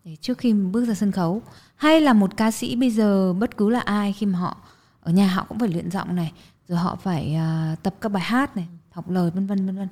Để 0.05 0.16
trước 0.20 0.38
khi 0.38 0.53
bước 0.53 0.84
ra 0.84 0.95
sân 0.95 1.12
khấu 1.12 1.42
hay 1.76 2.01
là 2.01 2.12
một 2.12 2.36
ca 2.36 2.51
sĩ 2.51 2.76
bây 2.76 2.90
giờ 2.90 3.32
bất 3.32 3.57
cứ 3.57 3.70
là 3.70 3.80
ai 3.80 4.12
khi 4.12 4.26
mà 4.26 4.38
họ 4.38 4.57
ở 5.01 5.12
nhà 5.12 5.28
họ 5.28 5.45
cũng 5.49 5.59
phải 5.59 5.68
luyện 5.68 5.90
giọng 5.90 6.16
này 6.16 6.32
rồi 6.68 6.78
họ 6.78 6.97
phải 6.97 7.36
uh, 7.72 7.82
tập 7.82 7.95
các 8.01 8.09
bài 8.09 8.22
hát 8.22 8.57
này 8.57 8.68
học 8.90 9.11
lời 9.11 9.30
vân 9.30 9.47
vân 9.47 9.66
vân 9.66 9.76
vân. 9.76 9.88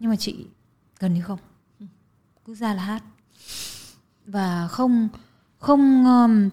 Nhưng 0.00 0.10
mà 0.10 0.16
chị 0.16 0.46
gần 0.98 1.14
như 1.14 1.22
không 1.22 1.38
cứ 2.48 2.54
ra 2.54 2.74
là 2.74 2.82
hát 2.82 3.02
và 4.26 4.68
không 4.68 5.08
không 5.58 6.04
um, 6.04 6.48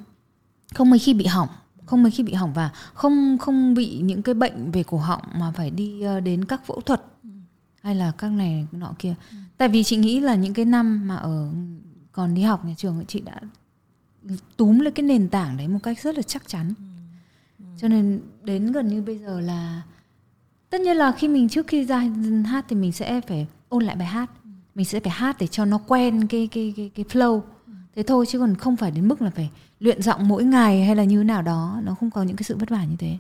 không 0.73 0.89
mấy 0.89 0.99
khi 0.99 1.13
bị 1.13 1.25
hỏng, 1.25 1.47
không 1.85 2.03
mấy 2.03 2.11
khi 2.11 2.23
bị 2.23 2.33
hỏng 2.33 2.53
và 2.53 2.69
không 2.93 3.37
không 3.37 3.73
bị 3.73 3.99
những 4.03 4.21
cái 4.21 4.35
bệnh 4.35 4.71
về 4.71 4.83
cổ 4.83 4.97
họng 4.97 5.21
mà 5.35 5.51
phải 5.55 5.71
đi 5.71 6.01
ờ, 6.01 6.19
đến 6.19 6.45
các 6.45 6.65
phẫu 6.65 6.81
thuật 6.81 7.01
hay 7.81 7.95
là 7.95 8.11
các 8.11 8.31
này, 8.31 8.67
nọ 8.71 8.93
kia 8.99 9.15
ừ. 9.31 9.37
tại 9.57 9.69
vì 9.69 9.83
chị 9.83 9.97
nghĩ 9.97 10.19
là 10.19 10.35
những 10.35 10.53
cái 10.53 10.65
năm 10.65 11.07
mà 11.07 11.15
ở, 11.15 11.49
còn 12.11 12.33
đi 12.33 12.41
học 12.41 12.65
nhà 12.65 12.73
trường 12.77 13.03
chị 13.07 13.21
đã 13.21 13.39
túm 14.57 14.79
lấy 14.79 14.91
cái 14.91 15.03
nền 15.05 15.29
tảng 15.29 15.57
đấy 15.57 15.67
một 15.67 15.79
cách 15.83 15.99
rất 15.99 16.15
là 16.15 16.21
chắc 16.21 16.47
chắn 16.47 16.73
ừ. 16.77 16.83
Ừ. 17.59 17.65
cho 17.77 17.87
nên 17.87 18.21
đến 18.43 18.71
gần 18.71 18.87
như 18.87 19.01
bây 19.01 19.17
giờ 19.17 19.39
là, 19.39 19.81
tất 20.69 20.81
nhiên 20.81 20.97
là 20.97 21.11
khi 21.11 21.27
mình 21.27 21.49
trước 21.49 21.67
khi 21.67 21.85
ra 21.85 21.99
hát 22.45 22.65
thì 22.69 22.75
mình 22.75 22.91
sẽ 22.91 23.21
phải 23.21 23.47
ôn 23.69 23.83
lại 23.83 23.95
bài 23.95 24.07
hát 24.07 24.29
ừ 24.43 24.44
mình 24.75 24.85
sẽ 24.85 24.99
phải 24.99 25.11
hát 25.11 25.35
để 25.39 25.47
cho 25.47 25.65
nó 25.65 25.77
quen 25.87 26.27
cái 26.27 26.49
cái 26.51 26.73
cái 26.77 26.91
cái 26.95 27.05
flow 27.09 27.41
ừ. 27.67 27.73
thế 27.95 28.03
thôi 28.03 28.25
chứ 28.25 28.39
còn 28.39 28.55
không 28.55 28.75
phải 28.75 28.91
đến 28.91 29.07
mức 29.07 29.21
là 29.21 29.29
phải 29.29 29.49
luyện 29.79 30.01
giọng 30.01 30.27
mỗi 30.27 30.43
ngày 30.43 30.85
hay 30.85 30.95
là 30.95 31.03
như 31.03 31.23
nào 31.23 31.41
đó 31.41 31.79
nó 31.83 31.95
không 31.99 32.11
có 32.11 32.23
những 32.23 32.35
cái 32.35 32.43
sự 32.43 32.57
vất 32.57 32.69
vả 32.69 32.83
như 32.83 32.95
thế 32.99 33.17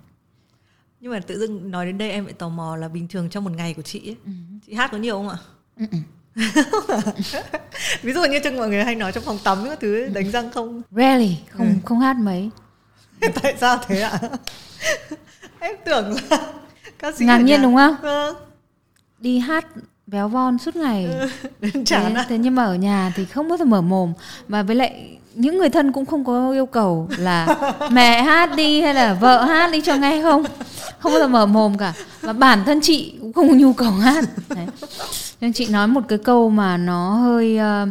nhưng 0.99 1.11
mà 1.11 1.19
tự 1.19 1.39
dưng 1.39 1.71
nói 1.71 1.85
đến 1.85 1.97
đây 1.97 2.11
em 2.11 2.25
lại 2.25 2.33
tò 2.33 2.49
mò 2.49 2.75
là 2.75 2.87
bình 2.87 3.07
thường 3.07 3.29
trong 3.29 3.43
một 3.43 3.51
ngày 3.51 3.73
của 3.73 3.81
chị 3.81 4.09
ấy, 4.09 4.15
ừ. 4.25 4.31
chị 4.67 4.73
hát 4.73 4.91
có 4.91 4.97
nhiều 4.97 5.15
không 5.15 5.29
ạ 5.29 5.37
ừ. 5.77 5.85
ừ. 5.91 5.97
ví 8.01 8.13
dụ 8.13 8.23
như 8.23 8.39
trong 8.43 8.57
mọi 8.57 8.69
người 8.69 8.83
hay 8.83 8.95
nói 8.95 9.11
trong 9.11 9.23
phòng 9.23 9.37
tắm 9.43 9.65
các 9.65 9.79
thứ 9.79 10.07
đánh 10.07 10.31
răng 10.31 10.51
không 10.51 10.81
rarely 10.91 11.37
không 11.49 11.67
ừ. 11.67 11.73
không 11.85 11.99
hát 11.99 12.17
mấy 12.17 12.49
tại 13.41 13.55
sao 13.59 13.77
thế 13.87 14.01
ạ 14.01 14.19
em 15.59 15.75
tưởng 15.85 16.15
là 16.29 16.53
ca 16.99 17.11
sĩ 17.11 17.25
ngạc 17.25 17.37
nhiên 17.37 17.61
đúng 17.61 17.75
không 17.75 17.95
ừ. 18.01 18.35
đi 19.19 19.39
hát 19.39 19.65
véo 20.07 20.27
von 20.27 20.57
suốt 20.57 20.75
ngày. 20.75 21.07
Ừ. 21.61 21.69
thế, 21.85 22.15
thế 22.29 22.37
nhưng 22.37 22.55
mà 22.55 22.63
ở 22.63 22.75
nhà 22.75 23.13
thì 23.15 23.25
không 23.25 23.49
bao 23.49 23.57
giờ 23.57 23.65
mở 23.65 23.81
mồm. 23.81 24.13
Và 24.47 24.63
với 24.63 24.75
lại 24.75 25.17
những 25.33 25.57
người 25.57 25.69
thân 25.69 25.91
cũng 25.91 26.05
không 26.05 26.25
có 26.25 26.51
yêu 26.51 26.65
cầu 26.65 27.09
là 27.17 27.47
mẹ 27.91 28.21
hát 28.21 28.55
đi 28.55 28.81
hay 28.81 28.93
là 28.93 29.13
vợ 29.13 29.43
hát 29.43 29.71
đi 29.71 29.81
cho 29.81 29.95
nghe 29.95 30.21
không? 30.21 30.43
Không 30.99 31.11
bao 31.11 31.21
giờ 31.21 31.27
mở 31.27 31.45
mồm 31.45 31.77
cả. 31.77 31.93
Và 32.21 32.33
bản 32.33 32.63
thân 32.65 32.79
chị 32.81 33.13
cũng 33.21 33.33
không 33.33 33.49
có 33.49 33.55
nhu 33.55 33.73
cầu 33.73 33.91
hát. 33.91 34.23
Đấy. 34.49 34.67
nên 35.41 35.53
chị 35.53 35.67
nói 35.67 35.87
một 35.87 36.01
cái 36.07 36.17
câu 36.17 36.49
mà 36.49 36.77
nó 36.77 37.13
hơi 37.13 37.59
uh, 37.59 37.89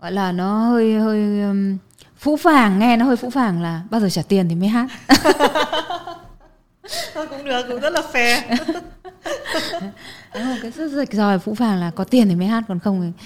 gọi 0.00 0.12
là 0.12 0.32
nó 0.32 0.58
hơi 0.58 0.98
hơi 0.98 1.42
um, 1.42 1.78
phũ 2.18 2.36
phàng 2.36 2.78
nghe 2.78 2.96
nó 2.96 3.04
hơi 3.04 3.16
phũ 3.16 3.30
phàng 3.30 3.62
là 3.62 3.80
bao 3.90 4.00
giờ 4.00 4.10
trả 4.10 4.22
tiền 4.28 4.48
thì 4.48 4.54
mới 4.54 4.68
hát. 4.68 4.86
Thôi 7.14 7.26
cũng 7.30 7.44
được 7.44 7.62
cũng 7.68 7.80
rất 7.80 7.92
là 7.92 8.02
Đấy, 10.34 10.58
cái 10.62 10.70
rất 10.70 10.88
rạch 10.88 11.12
ròi 11.12 11.38
phũ 11.38 11.54
phàng 11.54 11.80
là 11.80 11.90
có 11.90 12.04
tiền 12.04 12.28
thì 12.28 12.34
mới 12.34 12.46
hát 12.46 12.64
còn 12.68 12.78
không 12.78 13.00
thì 13.02 13.24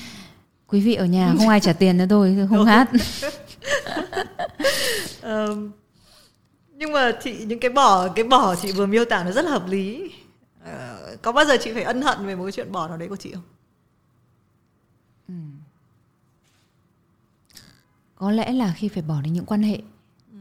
quý 0.67 0.81
vị 0.81 0.95
ở 0.95 1.05
nhà 1.05 1.35
không 1.39 1.49
ai 1.49 1.61
trả 1.61 1.73
tiền 1.73 1.99
cho 1.99 2.07
tôi 2.09 2.47
không 2.51 2.65
hát. 2.65 2.91
Um, 5.23 5.71
nhưng 6.75 6.93
mà 6.93 7.13
chị 7.23 7.45
những 7.45 7.61
cái 7.61 7.71
bỏ 7.71 8.09
cái 8.09 8.25
bỏ 8.25 8.55
chị 8.57 8.73
vừa 8.73 8.87
miêu 8.87 9.05
tả 9.05 9.25
nó 9.25 9.31
rất 9.31 9.45
là 9.45 9.51
hợp 9.51 9.69
lý. 9.69 10.11
Uh, 10.63 11.23
có 11.23 11.33
bao 11.33 11.45
giờ 11.45 11.57
chị 11.61 11.73
phải 11.73 11.83
ân 11.83 12.03
hận 12.03 12.27
về 12.27 12.37
một 12.37 12.45
cái 12.45 12.53
chuyện 12.53 12.73
bỏ 12.73 12.89
nào 12.89 12.97
đấy 12.97 13.09
của 13.09 13.17
chị 13.17 13.33
không? 13.33 13.43
Ừ. 15.29 15.35
có 18.15 18.31
lẽ 18.31 18.53
là 18.53 18.75
khi 18.77 18.89
phải 18.89 19.03
bỏ 19.03 19.21
đi 19.21 19.31
những 19.31 19.47
quan 19.47 19.63
hệ. 19.63 19.81
Ừ. 20.33 20.39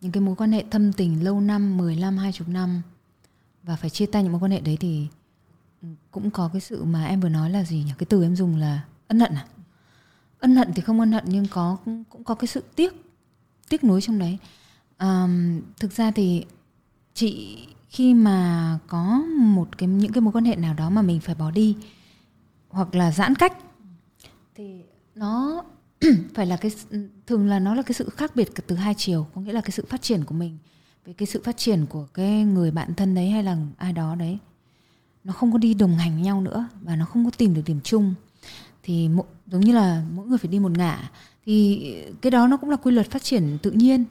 những 0.00 0.12
cái 0.12 0.20
mối 0.20 0.34
quan 0.36 0.52
hệ 0.52 0.64
thâm 0.70 0.92
tình 0.92 1.24
lâu 1.24 1.40
năm 1.40 1.76
15 1.76 2.18
20 2.18 2.48
năm 2.48 2.82
và 3.66 3.76
phải 3.76 3.90
chia 3.90 4.06
tay 4.06 4.22
những 4.22 4.32
mối 4.32 4.40
quan 4.40 4.50
hệ 4.50 4.60
đấy 4.60 4.76
thì 4.80 5.06
ừ, 5.82 5.88
cũng 6.10 6.30
có 6.30 6.50
cái 6.52 6.60
sự 6.60 6.84
mà 6.84 7.06
em 7.06 7.20
vừa 7.20 7.28
nói 7.28 7.50
là 7.50 7.64
gì 7.64 7.76
nhỉ? 7.76 7.92
Cái 7.98 8.06
từ 8.08 8.22
em 8.22 8.36
dùng 8.36 8.56
là 8.56 8.84
ân 9.08 9.20
hận 9.20 9.34
à? 9.34 9.46
Ân 10.38 10.56
hận 10.56 10.72
thì 10.74 10.82
không 10.82 11.00
ân 11.00 11.12
hận 11.12 11.24
nhưng 11.26 11.46
có 11.50 11.76
cũng 11.84 12.24
có 12.24 12.34
cái 12.34 12.46
sự 12.46 12.62
tiếc 12.76 12.94
tiếc 13.68 13.84
nuối 13.84 14.00
trong 14.00 14.18
đấy. 14.18 14.38
À, 14.96 15.28
thực 15.80 15.92
ra 15.92 16.10
thì 16.10 16.44
chị 17.14 17.58
khi 17.88 18.14
mà 18.14 18.78
có 18.86 19.22
một 19.38 19.78
cái 19.78 19.88
những 19.88 20.12
cái 20.12 20.20
mối 20.20 20.32
quan 20.32 20.44
hệ 20.44 20.56
nào 20.56 20.74
đó 20.74 20.90
mà 20.90 21.02
mình 21.02 21.20
phải 21.20 21.34
bỏ 21.34 21.50
đi 21.50 21.76
hoặc 22.68 22.94
là 22.94 23.12
giãn 23.12 23.34
cách 23.34 23.52
thì 24.54 24.82
nó 25.14 25.64
phải 26.34 26.46
là 26.46 26.56
cái 26.56 26.70
ừ, 26.90 27.08
thường 27.26 27.48
là 27.48 27.58
nó 27.58 27.74
là 27.74 27.82
cái 27.82 27.92
sự 27.92 28.08
khác 28.08 28.36
biệt 28.36 28.48
từ 28.66 28.76
hai 28.76 28.94
chiều 28.94 29.26
có 29.34 29.40
nghĩa 29.40 29.52
là 29.52 29.60
cái 29.60 29.70
sự 29.70 29.84
phát 29.88 30.02
triển 30.02 30.24
của 30.24 30.34
mình 30.34 30.58
với 31.06 31.14
cái 31.14 31.26
sự 31.26 31.40
phát 31.44 31.56
triển 31.56 31.86
của 31.86 32.06
cái 32.14 32.44
người 32.44 32.70
bạn 32.70 32.94
thân 32.94 33.14
đấy 33.14 33.30
hay 33.30 33.42
là 33.42 33.56
ai 33.76 33.92
đó 33.92 34.14
đấy, 34.14 34.38
nó 35.24 35.32
không 35.32 35.52
có 35.52 35.58
đi 35.58 35.74
đồng 35.74 35.94
hành 35.94 36.12
với 36.12 36.22
nhau 36.22 36.40
nữa 36.40 36.68
và 36.82 36.96
nó 36.96 37.04
không 37.04 37.24
có 37.24 37.30
tìm 37.36 37.54
được 37.54 37.62
điểm 37.66 37.80
chung. 37.84 38.14
Thì 38.82 39.08
giống 39.46 39.60
như 39.60 39.72
là 39.74 40.02
mỗi 40.14 40.26
người 40.26 40.38
phải 40.38 40.50
đi 40.50 40.58
một 40.58 40.72
ngả. 40.78 41.10
Thì 41.46 41.94
cái 42.20 42.30
đó 42.30 42.46
nó 42.46 42.56
cũng 42.56 42.70
là 42.70 42.76
quy 42.76 42.92
luật 42.92 43.10
phát 43.10 43.22
triển 43.22 43.58
tự 43.62 43.70
nhiên 43.70 44.04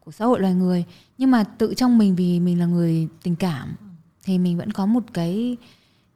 của 0.00 0.12
xã 0.12 0.24
hội 0.24 0.40
loài 0.40 0.54
người. 0.54 0.84
Nhưng 1.18 1.30
mà 1.30 1.44
tự 1.44 1.74
trong 1.74 1.98
mình 1.98 2.16
vì 2.16 2.40
mình 2.40 2.58
là 2.58 2.66
người 2.66 3.08
tình 3.22 3.36
cảm, 3.36 3.74
thì 4.24 4.38
mình 4.38 4.58
vẫn 4.58 4.72
có 4.72 4.86
một 4.86 5.04
cái 5.12 5.56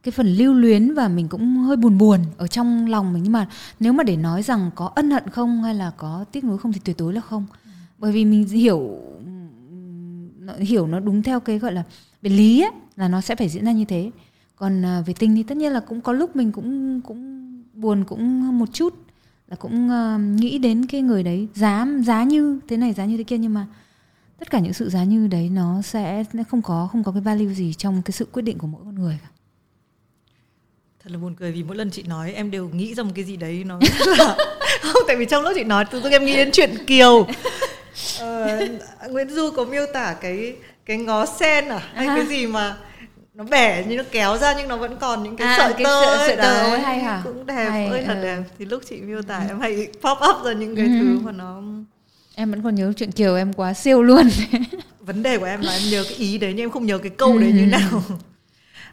cái 0.03 0.13
phần 0.13 0.35
lưu 0.35 0.55
luyến 0.55 0.95
và 0.95 1.09
mình 1.09 1.29
cũng 1.29 1.57
hơi 1.57 1.77
buồn 1.77 1.99
buồn 1.99 2.21
ở 2.37 2.47
trong 2.47 2.87
lòng 2.87 3.13
mình. 3.13 3.23
Nhưng 3.23 3.33
mà 3.33 3.49
nếu 3.81 3.93
mà 3.93 4.05
để 4.05 4.17
nói 4.17 4.43
rằng 4.43 4.71
có 4.75 4.91
ân 4.95 5.11
hận 5.11 5.31
không 5.31 5.63
hay 5.63 5.75
là 5.75 5.91
có 5.91 6.25
tiếc 6.33 6.45
nuối 6.45 6.59
không 6.59 6.73
thì 6.73 6.81
tuyệt 6.85 6.97
đối 6.99 7.13
là 7.13 7.21
không. 7.21 7.47
Bởi 7.99 8.13
vì 8.13 8.25
mình 8.25 8.49
hiểu 8.49 9.01
hiểu 10.59 10.87
nó 10.87 11.01
đúng 11.01 11.23
theo 11.23 11.41
cái 11.41 11.59
gọi 11.59 11.73
là 11.73 11.83
về 12.23 12.31
lý 12.31 12.63
ấy, 12.63 12.71
là 12.97 13.09
nó 13.09 13.21
sẽ 13.21 13.37
phải 13.37 13.49
diễn 13.49 13.65
ra 13.65 13.73
như 13.73 13.85
thế. 13.85 14.11
Còn 14.57 14.85
à, 14.85 15.03
về 15.07 15.15
tình 15.19 15.35
thì 15.35 15.43
tất 15.43 15.57
nhiên 15.57 15.73
là 15.73 15.81
cũng 15.81 16.01
có 16.01 16.13
lúc 16.13 16.37
mình 16.37 16.53
cũng 16.53 17.01
cũng 17.01 17.45
buồn 17.75 18.05
cũng 18.05 18.59
một 18.59 18.69
chút 18.73 18.95
là 19.49 19.57
cũng 19.57 19.89
uh, 19.89 20.41
nghĩ 20.41 20.59
đến 20.59 20.87
cái 20.87 21.03
người 21.03 21.23
đấy 21.23 21.49
giá 21.55 21.87
giá 22.07 22.25
như 22.25 22.61
thế 22.69 22.77
này 22.77 22.93
giá 22.93 23.05
như 23.05 23.17
thế 23.17 23.23
kia 23.23 23.39
nhưng 23.39 23.55
mà 23.55 23.67
tất 24.39 24.51
cả 24.51 24.59
những 24.61 24.73
sự 24.73 24.91
giá 24.91 25.05
như 25.05 25.27
đấy 25.27 25.49
nó 25.49 25.83
sẽ 25.83 26.25
nó 26.33 26.43
không 26.51 26.63
có 26.63 26.89
không 26.93 27.05
có 27.05 27.13
cái 27.13 27.21
value 27.21 27.55
gì 27.55 27.75
trong 27.75 28.03
cái 28.03 28.13
sự 28.13 28.27
quyết 28.33 28.43
định 28.43 28.59
của 28.59 28.67
mỗi 28.67 28.81
con 28.85 28.95
người 28.95 29.19
cả. 29.23 29.29
Thật 31.05 31.11
là 31.13 31.19
buồn 31.19 31.35
cười 31.35 31.53
vì 31.53 31.63
mỗi 31.63 31.77
lần 31.77 31.91
chị 31.91 32.03
nói 32.03 32.33
em 32.33 32.51
đều 32.51 32.69
nghĩ 32.69 32.95
ra 32.95 33.03
một 33.03 33.13
cái 33.15 33.25
gì 33.25 33.37
đấy 33.37 33.65
nó 33.65 33.81
là 34.19 34.37
không 34.83 35.03
tại 35.07 35.17
vì 35.17 35.27
trong 35.31 35.43
lúc 35.43 35.53
chị 35.55 35.65
nói 35.65 35.85
tự 35.85 36.01
dưng 36.01 36.13
em 36.13 36.25
nghĩ 36.25 36.37
đến 36.37 36.51
chuyện 36.53 36.75
kiều 36.87 37.27
ờ, 38.21 38.59
Nguyễn 39.11 39.31
Du 39.31 39.51
có 39.51 39.65
miêu 39.65 39.87
tả 39.93 40.17
cái 40.21 40.57
cái 40.87 40.97
ngó 40.97 41.27
sen 41.27 41.69
à 41.69 41.79
hay 41.95 42.07
à. 42.07 42.17
cái 42.17 42.27
gì 42.27 42.47
mà 42.47 42.77
nó 43.35 43.45
bẻ 43.45 43.85
như 43.85 43.97
nó 43.97 44.03
kéo 44.11 44.39
ra 44.39 44.55
nhưng 44.59 44.69
nó 44.69 44.77
vẫn 44.77 44.97
còn 45.01 45.23
những 45.23 45.37
cái 45.37 45.49
à, 45.49 45.59
sợi 45.59 45.73
cái 45.73 45.85
tơ 45.85 46.05
sợi, 46.05 46.29
sợi 46.29 46.37
tơ 46.37 46.71
ấy 46.71 46.81
hay 46.81 46.99
hả 46.99 47.21
cũng 47.25 47.47
đẹp 47.47 47.71
hay, 47.71 47.87
ơi 47.87 48.03
thật 48.07 48.15
ừ. 48.15 48.23
đẹp 48.23 48.43
thì 48.59 48.65
lúc 48.65 48.83
chị 48.89 49.01
miêu 49.01 49.23
tả 49.23 49.39
ừ. 49.39 49.45
em 49.49 49.61
hay 49.61 49.89
pop 50.03 50.19
up 50.31 50.45
ra 50.45 50.53
những 50.53 50.77
cái 50.77 50.87
ừ. 50.87 50.93
thứ 51.01 51.19
mà 51.21 51.33
nó 51.33 51.63
em 52.35 52.51
vẫn 52.51 52.63
còn 52.63 52.75
nhớ 52.75 52.93
chuyện 52.97 53.13
kiều 53.13 53.37
em 53.37 53.53
quá 53.53 53.75
siêu 53.75 54.03
luôn 54.03 54.29
vấn 55.01 55.23
đề 55.23 55.39
của 55.39 55.45
em 55.45 55.61
là 55.61 55.73
em 55.73 55.83
nhớ 55.91 56.05
cái 56.09 56.15
ý 56.15 56.39
đấy 56.39 56.53
nhưng 56.57 56.65
em 56.65 56.71
không 56.71 56.87
nhớ 56.87 56.99
cái 56.99 57.11
câu 57.11 57.33
ừ. 57.33 57.39
đấy 57.39 57.53
như 57.53 57.67
nào 57.67 58.03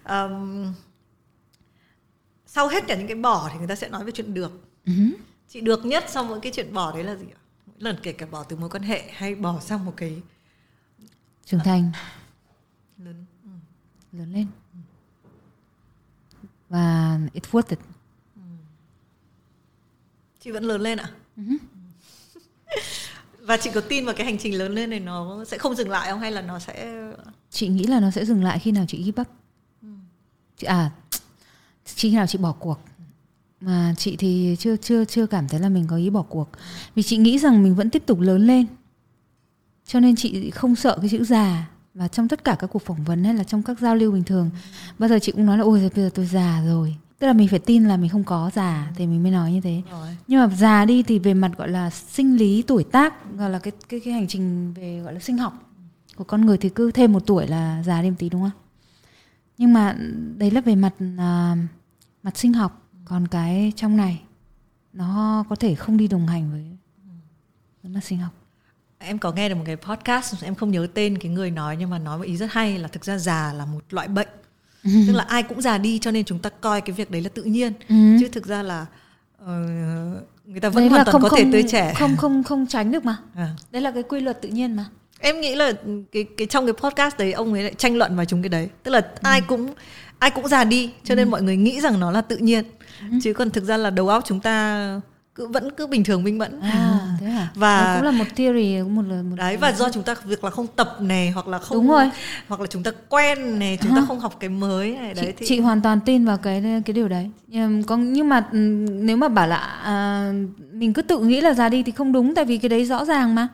um, 0.09 0.73
sau 2.45 2.67
hết 2.67 2.87
cả 2.87 2.95
những 2.95 3.07
cái 3.07 3.15
bỏ 3.15 3.49
thì 3.51 3.59
người 3.59 3.67
ta 3.67 3.75
sẽ 3.75 3.89
nói 3.89 4.03
về 4.03 4.11
chuyện 4.11 4.33
được 4.33 4.51
ừ. 4.85 4.93
chị 5.49 5.61
được 5.61 5.85
nhất 5.85 6.03
sau 6.07 6.23
mỗi 6.23 6.39
cái 6.39 6.51
chuyện 6.55 6.73
bỏ 6.73 6.91
đấy 6.91 7.03
là 7.03 7.15
gì 7.15 7.25
ạ 7.35 7.40
lần 7.81 7.97
kể 8.03 8.11
cả 8.11 8.25
bỏ 8.25 8.43
từ 8.43 8.55
mối 8.55 8.69
quan 8.69 8.83
hệ 8.83 9.11
hay 9.13 9.35
bỏ 9.35 9.59
sang 9.59 9.85
một 9.85 9.93
cái 9.97 10.21
trưởng 11.45 11.59
thành. 11.63 11.91
Lớn. 12.97 13.25
Lớn 14.11 14.33
lên. 14.33 14.47
Và 16.69 17.17
it's 17.33 17.51
worth 17.51 17.69
it. 17.69 17.79
Chị 20.39 20.51
vẫn 20.51 20.63
lớn 20.63 20.81
lên 20.81 20.97
ạ? 20.97 21.11
Uh-huh. 21.37 21.57
và 23.39 23.57
chị 23.57 23.69
có 23.73 23.81
tin 23.81 24.05
vào 24.05 24.15
cái 24.15 24.25
hành 24.25 24.37
trình 24.37 24.57
lớn 24.57 24.75
lên 24.75 24.89
này 24.89 24.99
nó 24.99 25.45
sẽ 25.45 25.57
không 25.57 25.75
dừng 25.75 25.89
lại 25.89 26.11
không? 26.11 26.19
Hay 26.19 26.31
là 26.31 26.41
nó 26.41 26.59
sẽ 26.59 27.03
chị 27.49 27.67
nghĩ 27.67 27.83
là 27.83 27.99
nó 27.99 28.11
sẽ 28.11 28.25
dừng 28.25 28.43
lại 28.43 28.59
khi 28.59 28.71
nào 28.71 28.85
chị 28.87 29.13
up? 29.21 29.27
Ừ. 29.81 29.87
chị 30.57 30.67
à 30.67 30.91
khi 31.85 32.15
nào 32.15 32.27
chị 32.27 32.37
bỏ 32.37 32.51
cuộc 32.59 32.79
mà 33.61 33.93
chị 33.97 34.15
thì 34.15 34.55
chưa 34.59 34.75
chưa 34.77 35.05
chưa 35.05 35.25
cảm 35.25 35.47
thấy 35.47 35.59
là 35.59 35.69
mình 35.69 35.87
có 35.87 35.95
ý 35.95 36.09
bỏ 36.09 36.21
cuộc. 36.21 36.49
Vì 36.95 37.03
chị 37.03 37.17
nghĩ 37.17 37.39
rằng 37.39 37.63
mình 37.63 37.75
vẫn 37.75 37.89
tiếp 37.89 38.03
tục 38.05 38.19
lớn 38.19 38.47
lên. 38.47 38.65
Cho 39.85 39.99
nên 39.99 40.15
chị 40.15 40.49
không 40.49 40.75
sợ 40.75 40.97
cái 41.01 41.09
chữ 41.09 41.23
già. 41.23 41.69
Và 41.93 42.07
trong 42.07 42.27
tất 42.27 42.43
cả 42.43 42.55
các 42.59 42.67
cuộc 42.67 42.81
phỏng 42.85 43.03
vấn 43.03 43.23
hay 43.23 43.33
là 43.33 43.43
trong 43.43 43.63
các 43.63 43.79
giao 43.79 43.95
lưu 43.95 44.11
bình 44.11 44.23
thường 44.23 44.49
bao 44.99 45.09
giờ 45.09 45.19
chị 45.19 45.31
cũng 45.31 45.45
nói 45.45 45.57
là 45.57 45.63
ôi 45.63 45.89
bây 45.95 46.03
giờ 46.03 46.09
tôi 46.13 46.25
già 46.25 46.63
rồi. 46.65 46.95
Tức 47.19 47.27
là 47.27 47.33
mình 47.33 47.47
phải 47.47 47.59
tin 47.59 47.83
là 47.83 47.97
mình 47.97 48.09
không 48.09 48.23
có 48.23 48.51
già 48.55 48.91
thì 48.95 49.07
mình 49.07 49.23
mới 49.23 49.31
nói 49.31 49.51
như 49.51 49.61
thế. 49.61 49.81
Rồi. 49.91 50.17
nhưng 50.27 50.39
mà 50.39 50.55
già 50.55 50.85
đi 50.85 51.03
thì 51.03 51.19
về 51.19 51.33
mặt 51.33 51.51
gọi 51.57 51.69
là 51.69 51.89
sinh 51.89 52.37
lý 52.37 52.61
tuổi 52.61 52.83
tác 52.83 53.37
gọi 53.37 53.49
là 53.49 53.59
cái 53.59 53.71
cái 53.89 53.99
cái 53.99 54.13
hành 54.13 54.27
trình 54.27 54.73
về 54.73 55.01
gọi 55.03 55.13
là 55.13 55.19
sinh 55.19 55.37
học 55.37 55.53
của 56.15 56.23
con 56.23 56.45
người 56.45 56.57
thì 56.57 56.69
cứ 56.69 56.91
thêm 56.91 57.13
một 57.13 57.23
tuổi 57.25 57.47
là 57.47 57.83
già 57.85 58.01
đi 58.01 58.09
một 58.09 58.15
tí 58.19 58.29
đúng 58.29 58.41
không? 58.41 58.51
Nhưng 59.57 59.73
mà 59.73 59.95
đấy 60.37 60.51
là 60.51 60.61
về 60.61 60.75
mặt 60.75 60.93
à, 61.17 61.57
mặt 62.23 62.37
sinh 62.37 62.53
học 62.53 62.80
còn 63.05 63.27
cái 63.27 63.73
trong 63.75 63.97
này 63.97 64.21
nó 64.93 65.43
có 65.49 65.55
thể 65.55 65.75
không 65.75 65.97
đi 65.97 66.07
đồng 66.07 66.27
hành 66.27 66.51
với 66.51 66.63
với 67.83 67.91
mặt 67.91 68.03
sinh 68.03 68.17
học 68.19 68.31
Em 69.03 69.17
có 69.19 69.31
nghe 69.31 69.49
được 69.49 69.55
một 69.55 69.63
cái 69.65 69.75
podcast, 69.75 70.43
em 70.43 70.55
không 70.55 70.71
nhớ 70.71 70.87
tên 70.93 71.17
cái 71.17 71.31
người 71.31 71.51
nói 71.51 71.75
nhưng 71.79 71.89
mà 71.89 71.99
nói 71.99 72.17
một 72.17 72.23
ý 72.23 72.37
rất 72.37 72.51
hay 72.51 72.77
là 72.79 72.87
thực 72.87 73.05
ra 73.05 73.17
già 73.17 73.53
là 73.53 73.65
một 73.65 73.79
loại 73.89 74.07
bệnh. 74.07 74.27
Tức 74.83 75.13
là 75.13 75.23
ai 75.23 75.43
cũng 75.43 75.61
già 75.61 75.77
đi 75.77 75.99
cho 75.99 76.11
nên 76.11 76.25
chúng 76.25 76.39
ta 76.39 76.49
coi 76.49 76.81
cái 76.81 76.93
việc 76.93 77.11
đấy 77.11 77.21
là 77.21 77.29
tự 77.33 77.43
nhiên. 77.43 77.73
Ừ. 77.89 77.95
Chứ 78.19 78.27
thực 78.31 78.45
ra 78.47 78.63
là 78.63 78.85
ờ, 79.37 79.53
người 80.45 80.59
ta 80.59 80.69
vẫn 80.69 80.83
Đấy 80.83 80.89
hoàn 80.89 81.05
toàn 81.05 81.11
không 81.11 81.21
có 81.21 81.29
thể 81.37 81.43
không 81.43 81.51
tươi 81.51 81.63
trẻ. 81.71 81.93
không 81.97 82.17
không 82.17 82.43
không 82.43 82.67
tránh 82.67 82.91
được 82.91 83.05
mà 83.05 83.17
À. 83.35 83.49
đấy 83.71 83.81
là 83.81 83.91
cái 83.91 84.03
quy 84.03 84.19
luật 84.19 84.41
tự 84.41 84.49
nhiên 84.49 84.75
mà 84.75 84.85
Em 85.19 85.41
nghĩ 85.41 85.55
là 85.55 85.71
cái 86.11 86.25
cái 86.37 86.47
trong 86.47 86.65
cái 86.65 86.73
podcast 86.73 87.17
đấy 87.17 87.31
ông 87.31 87.53
ấy 87.53 87.63
lại 87.63 87.73
tranh 87.77 87.95
luận 87.97 88.15
vào 88.15 88.25
chúng 88.25 88.41
cái 88.41 88.49
đấy. 88.49 88.69
Tức 88.83 88.91
là 88.91 89.07
ai 89.21 89.41
cũng 89.41 89.73
ai 90.19 90.31
cũng 90.31 90.47
già 90.47 90.63
đi 90.63 90.91
cho 91.03 91.15
nên 91.15 91.29
mọi 91.31 91.41
người 91.41 91.57
nghĩ 91.57 91.81
rằng 91.81 91.99
nó 91.99 92.11
là 92.11 92.21
tự 92.21 92.37
nhiên. 92.37 92.63
Chứ 93.23 93.33
còn 93.33 93.49
thực 93.49 93.63
ra 93.63 93.77
là 93.77 93.89
đầu 93.89 94.07
óc 94.09 94.23
chúng 94.27 94.39
ta 94.39 94.99
cứ 95.35 95.47
vẫn 95.47 95.69
cứ 95.77 95.87
bình 95.87 96.03
thường 96.03 96.23
minh 96.23 96.37
mẫn. 96.37 96.59
à 96.61 96.99
thế 97.19 97.27
à 97.27 97.47
Và- 97.55 97.83
Đó 97.85 97.93
cũng 97.95 98.05
là 98.05 98.11
một 98.11 98.23
theory 98.35 98.81
một 98.81 99.01
là 99.09 99.21
một 99.21 99.35
đấy 99.35 99.57
và 99.57 99.71
do 99.71 99.89
chúng 99.89 100.03
ta 100.03 100.15
việc 100.25 100.43
là 100.43 100.49
không 100.49 100.67
tập 100.75 100.97
này 101.01 101.31
hoặc 101.31 101.47
là 101.47 101.59
không 101.59 101.77
Đúng 101.77 101.87
rồi. 101.89 102.09
hoặc 102.47 102.61
là 102.61 102.67
chúng 102.67 102.83
ta 102.83 102.91
quen 103.09 103.59
này 103.59 103.77
chúng 103.81 103.95
ta 103.95 104.01
không 104.07 104.19
học 104.19 104.35
cái 104.39 104.49
mới 104.49 104.91
này 104.95 105.13
đấy 105.13 105.25
chị, 105.25 105.31
thì 105.37 105.45
chị 105.49 105.59
hoàn 105.59 105.81
toàn 105.81 105.99
tin 106.05 106.25
vào 106.25 106.37
cái 106.37 106.63
cái 106.85 106.93
điều 106.93 107.07
đấy. 107.07 107.31
Nhưng 107.47 107.83
có 107.83 107.97
nhưng 107.97 108.29
mà 108.29 108.45
ừm, 108.51 109.05
nếu 109.05 109.17
mà 109.17 109.27
bảo 109.27 109.47
là 109.47 109.57
à, 109.83 110.31
mình 110.73 110.93
cứ 110.93 111.01
tự 111.01 111.19
nghĩ 111.19 111.41
là 111.41 111.53
già 111.53 111.69
đi 111.69 111.83
thì 111.83 111.91
không 111.91 112.11
đúng 112.11 112.35
tại 112.35 112.45
vì 112.45 112.57
cái 112.57 112.69
đấy 112.69 112.85
rõ 112.85 113.05
ràng 113.05 113.35
mà 113.35 113.47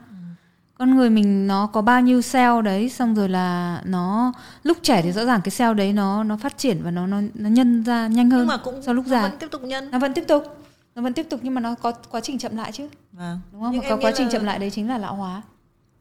con 0.78 0.95
người 0.95 1.09
mình 1.09 1.47
nó 1.47 1.67
có 1.67 1.82
bao 1.82 2.01
nhiêu 2.01 2.21
cell 2.34 2.61
đấy 2.61 2.89
xong 2.89 3.15
rồi 3.15 3.30
là 3.30 3.82
nó 3.86 4.34
lúc 4.63 4.78
trẻ 4.82 5.01
thì 5.01 5.11
rõ 5.11 5.25
ràng 5.25 5.41
cái 5.43 5.51
cell 5.57 5.73
đấy 5.73 5.93
nó 5.93 6.23
nó 6.23 6.38
phát 6.38 6.57
triển 6.57 6.80
và 6.84 6.91
nó 6.91 7.07
nó 7.07 7.21
nó 7.34 7.49
nhân 7.49 7.84
ra 7.84 8.07
nhanh 8.07 8.30
hơn 8.30 8.39
nhưng 8.39 8.47
mà 8.47 8.57
cũng 8.57 8.82
so 8.82 8.93
lúc 8.93 9.05
già. 9.05 9.21
vẫn 9.21 9.38
tiếp 9.39 9.47
tục 9.51 9.61
nhân. 9.63 9.91
Nó 9.91 9.99
vẫn 9.99 10.13
tiếp 10.13 10.23
tục 10.28 10.43
nó 10.95 11.01
vẫn 11.01 11.13
tiếp 11.13 11.28
tục 11.30 11.39
nhưng 11.43 11.53
mà 11.53 11.61
nó 11.61 11.75
có 11.75 11.91
quá 11.91 12.21
trình 12.21 12.38
chậm 12.38 12.57
lại 12.57 12.71
chứ. 12.71 12.88
Vâng. 13.11 13.39
đúng 13.51 13.61
không? 13.61 13.71
Nhưng 13.71 13.82
và 13.82 13.89
có 13.89 13.97
quá 13.97 14.11
trình 14.15 14.25
là- 14.25 14.32
chậm 14.32 14.43
lại 14.43 14.59
đấy 14.59 14.69
chính 14.71 14.88
là 14.89 14.97
lão 14.97 15.15
hóa. 15.15 15.41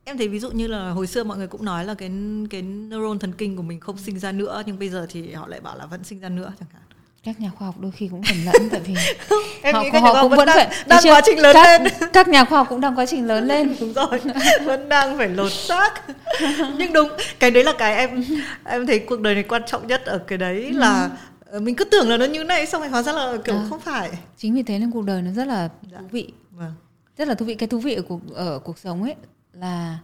Em 0.04 0.18
thấy 0.18 0.28
ví 0.28 0.38
dụ 0.38 0.50
như 0.50 0.66
là 0.66 0.90
hồi 0.90 1.06
xưa 1.06 1.24
mọi 1.24 1.36
người 1.36 1.46
cũng 1.46 1.64
nói 1.64 1.84
là 1.84 1.94
cái 1.94 2.10
cái 2.50 2.62
neuron 2.62 3.18
thần 3.18 3.32
kinh 3.32 3.56
của 3.56 3.62
mình 3.62 3.80
không 3.80 3.98
sinh 3.98 4.18
ra 4.18 4.32
nữa 4.32 4.62
nhưng 4.66 4.78
bây 4.78 4.88
giờ 4.88 5.06
thì 5.10 5.32
họ 5.32 5.46
lại 5.48 5.60
bảo 5.60 5.76
là 5.78 5.86
vẫn 5.86 6.04
sinh 6.04 6.20
ra 6.20 6.28
nữa 6.28 6.52
chẳng 6.60 6.68
hạn 6.72 6.82
các 7.26 7.40
nhà 7.40 7.50
khoa 7.50 7.66
học 7.66 7.74
đôi 7.80 7.92
khi 7.92 8.08
cũng 8.08 8.20
nhầm 8.20 8.36
lẫn 8.46 8.68
tại 8.70 8.80
vì 8.80 8.94
em 9.62 9.74
họ, 9.74 9.82
nghĩ 9.82 9.88
họ, 9.88 9.92
các 9.92 10.02
nhà 10.02 10.10
khoa 10.12 10.12
học 10.12 10.18
cũng 10.22 10.30
vẫn 10.30 10.36
vẫn 10.38 10.46
đang, 10.46 10.56
phải 10.56 10.84
đang 10.86 11.02
chưa? 11.02 11.10
quá 11.12 11.20
trình 11.24 11.38
lớn 11.38 11.54
các, 11.54 11.80
lên. 11.82 11.92
các 12.12 12.28
nhà 12.28 12.44
khoa 12.44 12.58
học 12.58 12.66
cũng 12.70 12.80
đang 12.80 12.98
quá 12.98 13.06
trình 13.06 13.26
lớn 13.26 13.46
lên. 13.46 13.76
Đúng 13.80 13.92
rồi 13.92 14.20
vẫn 14.64 14.88
đang 14.88 15.16
phải 15.18 15.28
lột 15.28 15.52
xác. 15.52 15.90
Nhưng 16.78 16.92
đúng 16.92 17.08
cái 17.38 17.50
đấy 17.50 17.64
là 17.64 17.72
cái 17.78 17.94
em 17.96 18.24
em 18.64 18.86
thấy 18.86 18.98
cuộc 18.98 19.20
đời 19.20 19.34
này 19.34 19.42
quan 19.42 19.62
trọng 19.66 19.86
nhất 19.86 20.02
ở 20.06 20.18
cái 20.18 20.38
đấy 20.38 20.72
là 20.72 21.10
ờ, 21.50 21.60
mình 21.60 21.74
cứ 21.76 21.84
tưởng 21.84 22.08
là 22.08 22.16
nó 22.16 22.24
như 22.24 22.44
này 22.44 22.66
xong 22.66 22.80
rồi 22.80 22.90
hóa 22.90 23.02
ra 23.02 23.12
là 23.12 23.36
kiểu 23.44 23.54
À. 23.56 23.66
không 23.70 23.80
phải. 23.80 24.10
Chính 24.36 24.54
vì 24.54 24.62
thế 24.62 24.78
nên 24.78 24.90
cuộc 24.90 25.04
đời 25.04 25.22
nó 25.22 25.30
rất 25.30 25.46
là 25.48 25.68
Dạ. 25.92 25.98
thú 25.98 26.06
vị. 26.10 26.32
Vâng. 26.50 26.72
Rất 27.18 27.28
là 27.28 27.34
thú 27.34 27.44
vị. 27.46 27.54
Cái 27.54 27.66
thú 27.68 27.78
vị 27.78 27.94
ở 27.94 28.02
cuộc 28.02 28.20
ở 28.34 28.58
cuộc 28.58 28.78
sống 28.78 29.02
ấy 29.02 29.14
là 29.52 29.98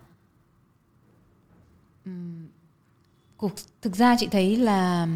ừm, 2.05 2.47
cuộc 3.37 3.53
thực 3.83 3.97
ra 3.97 4.17
chị 4.19 4.29
thấy 4.31 4.57
là 4.57 5.07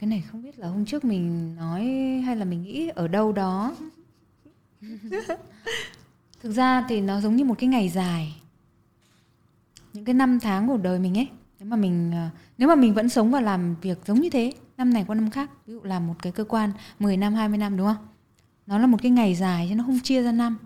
cái 0.00 0.08
này 0.08 0.24
không 0.30 0.42
biết 0.42 0.58
là 0.58 0.68
hôm 0.68 0.84
trước 0.84 1.04
mình 1.04 1.56
nói 1.56 1.84
hay 2.26 2.36
là 2.36 2.44
mình 2.44 2.62
nghĩ 2.62 2.88
ở 2.88 3.08
đâu 3.08 3.32
đó. 3.32 3.76
Thực 6.40 6.52
ra 6.52 6.86
thì 6.88 7.00
nó 7.00 7.20
giống 7.20 7.36
như 7.36 7.44
một 7.44 7.54
cái 7.58 7.68
ngày 7.68 7.88
dài. 7.88 8.36
Những 9.92 10.04
cái 10.04 10.14
năm 10.14 10.40
tháng 10.40 10.68
của 10.68 10.76
đời 10.76 10.98
mình 10.98 11.18
ấy 11.18 11.28
nếu 11.58 11.68
mà 11.68 11.76
mình 11.76 12.10
ờ, 12.12 12.28
nếu 12.58 12.68
mà 12.68 12.74
mình 12.74 12.94
vẫn 12.94 13.08
sống 13.08 13.30
và 13.30 13.40
làm 13.40 13.74
việc 13.82 13.98
giống 14.06 14.20
như 14.20 14.30
thế 14.30 14.52
năm 14.76 14.92
này 14.92 15.04
qua 15.06 15.14
năm 15.14 15.30
khác 15.30 15.50
ví 15.66 15.72
dụ 15.72 15.82
làm 15.82 16.06
một 16.06 16.14
cái 16.22 16.32
cơ 16.32 16.44
quan 16.44 16.72
10 16.98 17.16
năm 17.16 17.34
20 17.34 17.58
năm 17.58 17.76
đúng 17.76 17.86
không? 17.86 18.06
Nó 18.66 18.78
là 18.78 18.86
một 18.86 18.98
cái 19.02 19.10
ngày 19.10 19.34
dài 19.34 19.66
chứ 19.68 19.74
nó 19.74 19.84
không 19.84 20.00
chia 20.00 20.22
ra 20.22 20.32
năm. 20.32 20.58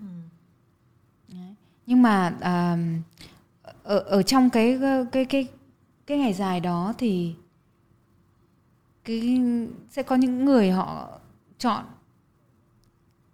Đấy. 1.27 1.55
nhưng 1.85 2.01
mà 2.01 2.35
à, 2.39 2.77
ở 3.83 3.99
ở 3.99 4.23
trong 4.23 4.49
cái 4.49 4.79
cái 5.11 5.25
cái 5.25 5.47
cái 6.07 6.17
ngày 6.17 6.33
dài 6.33 6.59
đó 6.59 6.93
thì 6.97 7.35
cái 9.05 9.41
sẽ 9.89 10.03
có 10.03 10.15
những 10.15 10.45
người 10.45 10.71
họ 10.71 11.19
chọn 11.57 11.85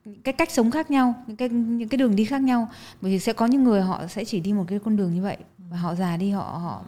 những 0.05 0.21
cái 0.21 0.33
cách 0.33 0.51
sống 0.51 0.71
khác 0.71 0.91
nhau 0.91 1.23
những 1.27 1.37
cái 1.37 1.49
những 1.49 1.89
cái 1.89 1.97
đường 1.97 2.15
đi 2.15 2.25
khác 2.25 2.41
nhau. 2.41 2.69
Bởi 3.01 3.11
vì 3.11 3.19
sẽ 3.19 3.33
có 3.33 3.45
những 3.45 3.63
người 3.63 3.81
họ 3.81 4.07
sẽ 4.07 4.25
chỉ 4.25 4.39
đi 4.39 4.53
một 4.53 4.65
cái 4.67 4.79
con 4.79 4.95
đường 4.95 5.13
như 5.13 5.21
vậy. 5.21 5.37
Và 5.57 5.77
họ 5.77 5.95
già 5.95 6.17
đi 6.17 6.29
họ 6.29 6.43
họ 6.43 6.83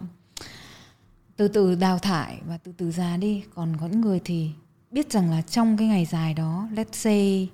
từ 1.36 1.48
từ 1.48 1.74
đào 1.74 1.98
thải 1.98 2.40
và 2.46 2.58
từ 2.58 2.72
từ 2.76 2.90
già 2.90 3.16
đi. 3.16 3.42
Còn 3.54 3.76
có 3.80 3.86
những 3.86 4.00
người 4.00 4.20
thì 4.24 4.50
biết 4.90 5.12
rằng 5.12 5.30
là 5.30 5.42
trong 5.42 5.76
cái 5.76 5.88
ngày 5.88 6.04
dài 6.04 6.34
đó 6.34 6.68
let's 6.74 6.92
say 6.92 7.50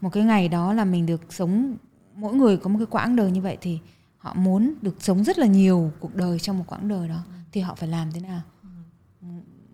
một 0.00 0.10
cái 0.12 0.22
ngày 0.22 0.48
đó 0.48 0.72
là 0.72 0.84
mình 0.84 1.06
được 1.06 1.32
sống 1.32 1.76
mỗi 2.14 2.34
người 2.34 2.56
có 2.56 2.70
một 2.70 2.78
cái 2.78 2.86
quãng 2.86 3.16
đời 3.16 3.30
như 3.30 3.40
vậy 3.40 3.58
thì 3.60 3.78
họ 4.18 4.34
muốn 4.34 4.74
được 4.82 5.02
sống 5.02 5.24
rất 5.24 5.38
là 5.38 5.46
nhiều 5.46 5.92
cuộc 6.00 6.14
đời 6.14 6.38
trong 6.38 6.58
một 6.58 6.64
quãng 6.66 6.88
đời 6.88 7.08
đó. 7.08 7.22
Thì 7.52 7.60
họ 7.60 7.74
phải 7.74 7.88
làm 7.88 8.12
thế 8.12 8.20
nào? 8.20 8.40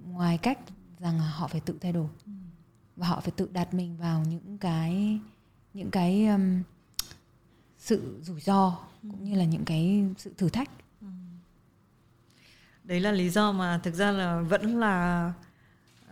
Ngoài 0.07 0.39
cách 0.39 0.59
rằng 1.03 1.19
họ 1.19 1.49
phải 1.49 1.61
tự 1.61 1.75
thay 1.81 1.93
đổi. 1.93 2.07
Và 2.97 3.07
họ 3.07 3.21
phải 3.21 3.33
tự 3.37 3.49
đặt 3.53 3.75
mình 3.75 3.97
vào 3.97 4.25
những 4.29 4.59
cái 4.59 5.19
những 5.75 5.91
cái 5.91 6.27
um, 6.27 6.63
sự 7.79 8.19
rủi 8.23 8.41
ro 8.41 8.79
cũng 9.03 9.25
như 9.25 9.39
là 9.39 9.45
những 9.45 9.65
cái 9.65 10.05
sự 10.19 10.33
thử 10.39 10.49
thách. 10.49 10.71
Đấy 12.85 13.01
là 13.01 13.13
lý 13.13 13.31
do 13.31 13.53
mà 13.53 13.81
thực 13.83 13.95
ra 13.95 14.11
là 14.11 14.41
vẫn 14.41 14.81
là 14.81 15.33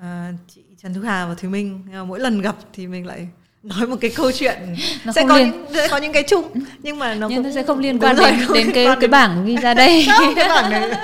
à, 0.01 0.33
chị 0.49 0.63
Trần 0.83 0.95
Thu 0.95 1.01
Hà 1.01 1.27
và 1.27 1.35
Thùy 1.35 1.51
Minh. 1.51 1.87
Mỗi 2.07 2.21
lần 2.21 2.41
gặp 2.41 2.57
thì 2.73 2.87
mình 2.87 3.07
lại 3.07 3.29
nói 3.63 3.87
một 3.87 3.97
cái 4.01 4.11
câu 4.17 4.33
chuyện 4.33 4.59
Nó 5.05 5.13
sẽ 5.13 5.25
có 5.29 5.37
liên- 5.39 5.51
những 5.51 5.67
sẽ 5.75 5.89
có 5.91 5.97
những 5.97 6.13
cái 6.13 6.23
chung. 6.29 6.53
Nhưng 6.79 6.99
mà 6.99 7.15
nó 7.15 7.29
nhưng 7.29 7.37
cũng 7.37 7.45
nó 7.45 7.55
sẽ 7.55 7.63
không 7.63 7.79
liên 7.79 7.99
quan 7.99 8.17
rồi, 8.17 8.31
đến 8.31 8.49
đến 8.55 8.71
cái 8.75 8.87
cái 9.01 9.09
bảng 9.09 9.45
ghi 9.47 9.57
ra 9.57 9.75
đây. 9.75 10.07
Không, 10.19 10.35
cái 10.37 10.49
bảng 10.49 10.71
này. 10.71 10.91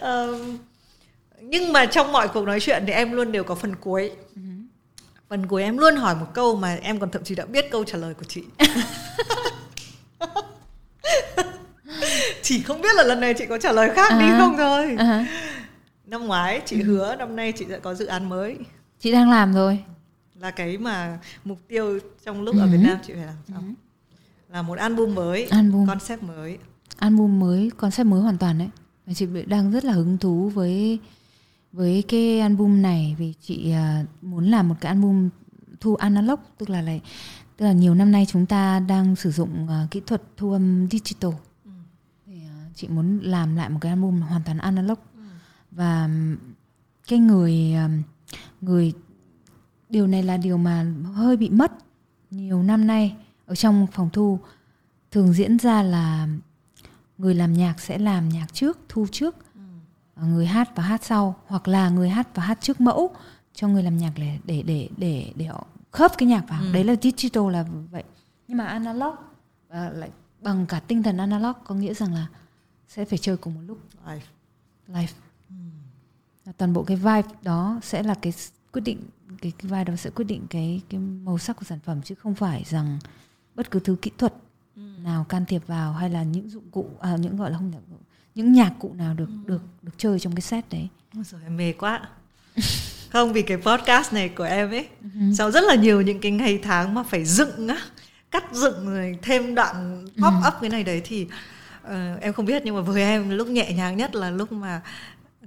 Ờ, 0.00 0.38
nhưng 1.48 1.72
mà 1.72 1.86
trong 1.86 2.12
mọi 2.12 2.28
cuộc 2.28 2.44
nói 2.46 2.60
chuyện 2.60 2.84
thì 2.86 2.92
em 2.92 3.12
luôn 3.12 3.32
đều 3.32 3.44
có 3.44 3.54
phần 3.54 3.74
cuối. 3.76 4.10
Phần 5.28 5.46
cuối 5.46 5.62
em 5.62 5.78
luôn 5.78 5.96
hỏi 5.96 6.14
một 6.14 6.26
câu 6.34 6.56
mà 6.56 6.78
em 6.82 6.98
còn 6.98 7.10
thậm 7.10 7.24
chí 7.24 7.34
đã 7.34 7.46
biết 7.46 7.70
câu 7.70 7.84
trả 7.84 7.98
lời 7.98 8.14
của 8.14 8.24
chị. 8.28 8.42
Chỉ 12.42 12.62
không 12.62 12.80
biết 12.82 12.94
là 12.96 13.02
lần 13.02 13.20
này 13.20 13.34
chị 13.34 13.44
có 13.48 13.58
trả 13.58 13.72
lời 13.72 13.90
khác 13.94 14.12
đi 14.20 14.26
À. 14.26 14.38
không 14.38 14.56
thôi. 14.56 14.96
Hả. 14.98 15.26
năm 16.06 16.26
ngoái 16.26 16.60
chị 16.66 16.82
hứa 16.82 17.16
năm 17.16 17.36
nay 17.36 17.52
chị 17.52 17.64
sẽ 17.68 17.78
có 17.78 17.94
dự 17.94 18.06
án 18.06 18.28
mới. 18.28 18.56
Chị 19.00 19.12
đang 19.12 19.30
làm 19.30 19.54
rồi. 19.54 19.78
Là 20.40 20.50
cái 20.50 20.78
mà 20.78 21.18
mục 21.44 21.58
tiêu 21.68 21.98
trong 22.24 22.42
lúc 22.42 22.56
ở 22.60 22.66
Việt 22.66 22.78
Nam 22.82 22.98
chị 23.06 23.12
phải 23.12 23.24
làm. 23.24 23.34
Xong 23.48 23.74
là 24.48 24.62
một 24.62 24.78
album 24.78 25.14
mới 25.14 25.44
Album. 25.44 25.86
concept 25.86 26.22
mới. 26.22 26.58
Album 26.96 27.40
mới 27.40 27.70
concept 27.76 28.06
mới 28.06 28.20
hoàn 28.20 28.38
toàn 28.38 28.58
đấy. 28.58 28.68
Chị 29.14 29.26
đang 29.46 29.72
rất 29.72 29.84
là 29.84 29.92
hứng 29.92 30.18
thú 30.18 30.50
với 30.54 30.98
với 31.76 32.04
cái 32.08 32.40
album 32.40 32.82
này 32.82 33.16
vì 33.18 33.34
chị 33.40 33.70
à, 33.70 34.04
muốn 34.22 34.44
làm 34.50 34.68
một 34.68 34.74
cái 34.80 34.88
album 34.88 35.28
thu 35.80 35.94
analog 35.94 36.40
tức 36.58 36.70
là 36.70 36.82
lại 36.82 37.00
tức 37.56 37.66
là 37.66 37.72
nhiều 37.72 37.94
năm 37.94 38.12
nay 38.12 38.26
chúng 38.28 38.46
ta 38.46 38.80
đang 38.80 39.16
sử 39.16 39.30
dụng 39.30 39.68
à, 39.68 39.86
kỹ 39.90 40.00
thuật 40.06 40.22
thu 40.36 40.52
âm 40.52 40.88
digital. 40.90 41.30
Thì 42.26 42.34
à, 42.48 42.70
chị 42.74 42.88
muốn 42.88 43.20
làm 43.22 43.56
lại 43.56 43.68
một 43.68 43.78
cái 43.80 43.90
album 43.90 44.20
hoàn 44.20 44.42
toàn 44.46 44.58
analog. 44.58 44.98
Và 45.70 46.02
ừm, 46.02 46.36
cái 47.08 47.18
người 47.18 47.74
người 48.60 48.92
điều 49.88 50.06
này 50.06 50.22
là 50.22 50.36
điều 50.36 50.56
mà 50.56 50.86
hơi 51.14 51.36
bị 51.36 51.50
mất 51.50 51.72
nhiều 52.30 52.62
năm 52.62 52.86
nay 52.86 53.16
ở 53.46 53.54
trong 53.54 53.86
phòng 53.92 54.10
thu. 54.12 54.38
Thường 55.10 55.32
diễn 55.32 55.58
ra 55.58 55.82
là 55.82 56.28
người 57.18 57.34
làm 57.34 57.52
nhạc 57.52 57.80
sẽ 57.80 57.98
làm 57.98 58.28
nhạc 58.28 58.46
trước 58.52 58.78
thu 58.88 59.06
trước 59.12 59.45
người 60.24 60.46
hát 60.46 60.76
và 60.76 60.82
hát 60.82 61.04
sau 61.04 61.34
hoặc 61.46 61.68
là 61.68 61.88
người 61.88 62.08
hát 62.08 62.28
và 62.34 62.42
hát 62.42 62.58
trước 62.60 62.80
mẫu 62.80 63.10
cho 63.54 63.68
người 63.68 63.82
làm 63.82 63.96
nhạc 63.96 64.12
để 64.16 64.38
để 64.44 64.62
để 64.62 64.88
để 64.96 65.32
để 65.36 65.46
họ 65.46 65.66
khớp 65.90 66.12
cái 66.18 66.28
nhạc 66.28 66.48
vào. 66.48 66.62
Đấy 66.72 66.84
là 66.84 66.94
digital 67.02 67.50
là 67.50 67.64
vậy. 67.90 68.04
Nhưng 68.48 68.58
mà 68.58 68.64
analog 68.66 69.14
ờ, 69.68 69.90
lại 69.90 70.10
bằng 70.42 70.66
cả 70.66 70.80
tinh 70.80 71.02
thần 71.02 71.16
analog 71.16 71.56
có 71.64 71.74
nghĩa 71.74 71.94
rằng 71.94 72.14
là 72.14 72.26
sẽ 72.88 73.04
phải 73.04 73.18
chơi 73.18 73.36
cùng 73.36 73.54
một 73.54 73.60
lúc. 73.66 73.78
Ai, 74.04 74.22
live. 74.86 75.12
Và 76.44 76.52
toàn 76.52 76.72
bộ 76.72 76.82
cái 76.82 76.96
vibe 76.96 77.28
đó 77.42 77.80
sẽ 77.82 78.02
là 78.02 78.14
cái 78.14 78.32
quyết 78.72 78.82
định 78.82 79.02
cái, 79.42 79.52
cái 79.58 79.70
vibe 79.70 79.84
đó 79.84 79.96
sẽ 79.96 80.10
quyết 80.10 80.24
định 80.24 80.46
cái 80.50 80.82
cái 80.88 81.00
màu 81.00 81.38
sắc 81.38 81.56
của 81.56 81.64
sản 81.64 81.78
phẩm 81.84 82.02
chứ 82.02 82.14
không 82.14 82.34
phải 82.34 82.64
rằng 82.66 82.98
bất 83.54 83.70
cứ 83.70 83.80
thứ 83.80 83.96
kỹ 84.02 84.10
thuật 84.18 84.34
nào 85.02 85.24
can 85.24 85.46
thiệp 85.46 85.66
vào 85.66 85.92
hay 85.92 86.10
là 86.10 86.22
những 86.22 86.50
dụng 86.50 86.70
cụ 86.70 86.90
à, 87.00 87.16
những 87.16 87.36
gọi 87.36 87.50
là 87.50 87.58
không 87.58 87.70
nhạc 87.70 87.80
cụ 87.90 87.96
những 88.36 88.52
nhạc 88.52 88.72
cụ 88.78 88.94
nào 88.98 89.14
được 89.14 89.28
được 89.46 89.62
được 89.82 89.92
chơi 89.98 90.18
trong 90.18 90.34
cái 90.34 90.40
set 90.40 90.64
đấy? 90.70 90.88
Ôi 91.14 91.24
giời, 91.26 91.40
em 91.44 91.56
mê 91.56 91.72
quá. 91.72 92.00
Không 93.10 93.32
vì 93.32 93.42
cái 93.42 93.56
podcast 93.56 94.12
này 94.12 94.28
của 94.28 94.44
em 94.44 94.70
ấy 94.70 94.86
uh-huh. 95.04 95.34
sau 95.34 95.50
rất 95.50 95.64
là 95.64 95.74
nhiều 95.74 96.00
những 96.00 96.20
cái 96.20 96.32
ngày 96.32 96.58
tháng 96.62 96.94
mà 96.94 97.02
phải 97.02 97.24
dựng 97.24 97.68
á 97.68 97.78
cắt 98.30 98.44
dựng 98.52 98.86
rồi 98.86 99.18
thêm 99.22 99.54
đoạn 99.54 100.04
pop 100.06 100.32
uh-huh. 100.32 100.48
up 100.48 100.54
cái 100.60 100.70
này 100.70 100.84
đấy 100.84 101.02
thì 101.04 101.26
uh, 101.84 102.20
em 102.20 102.32
không 102.32 102.46
biết 102.46 102.62
nhưng 102.64 102.74
mà 102.74 102.80
với 102.80 103.02
em 103.02 103.30
lúc 103.30 103.48
nhẹ 103.48 103.72
nhàng 103.72 103.96
nhất 103.96 104.14
là 104.14 104.30
lúc 104.30 104.52
mà 104.52 104.80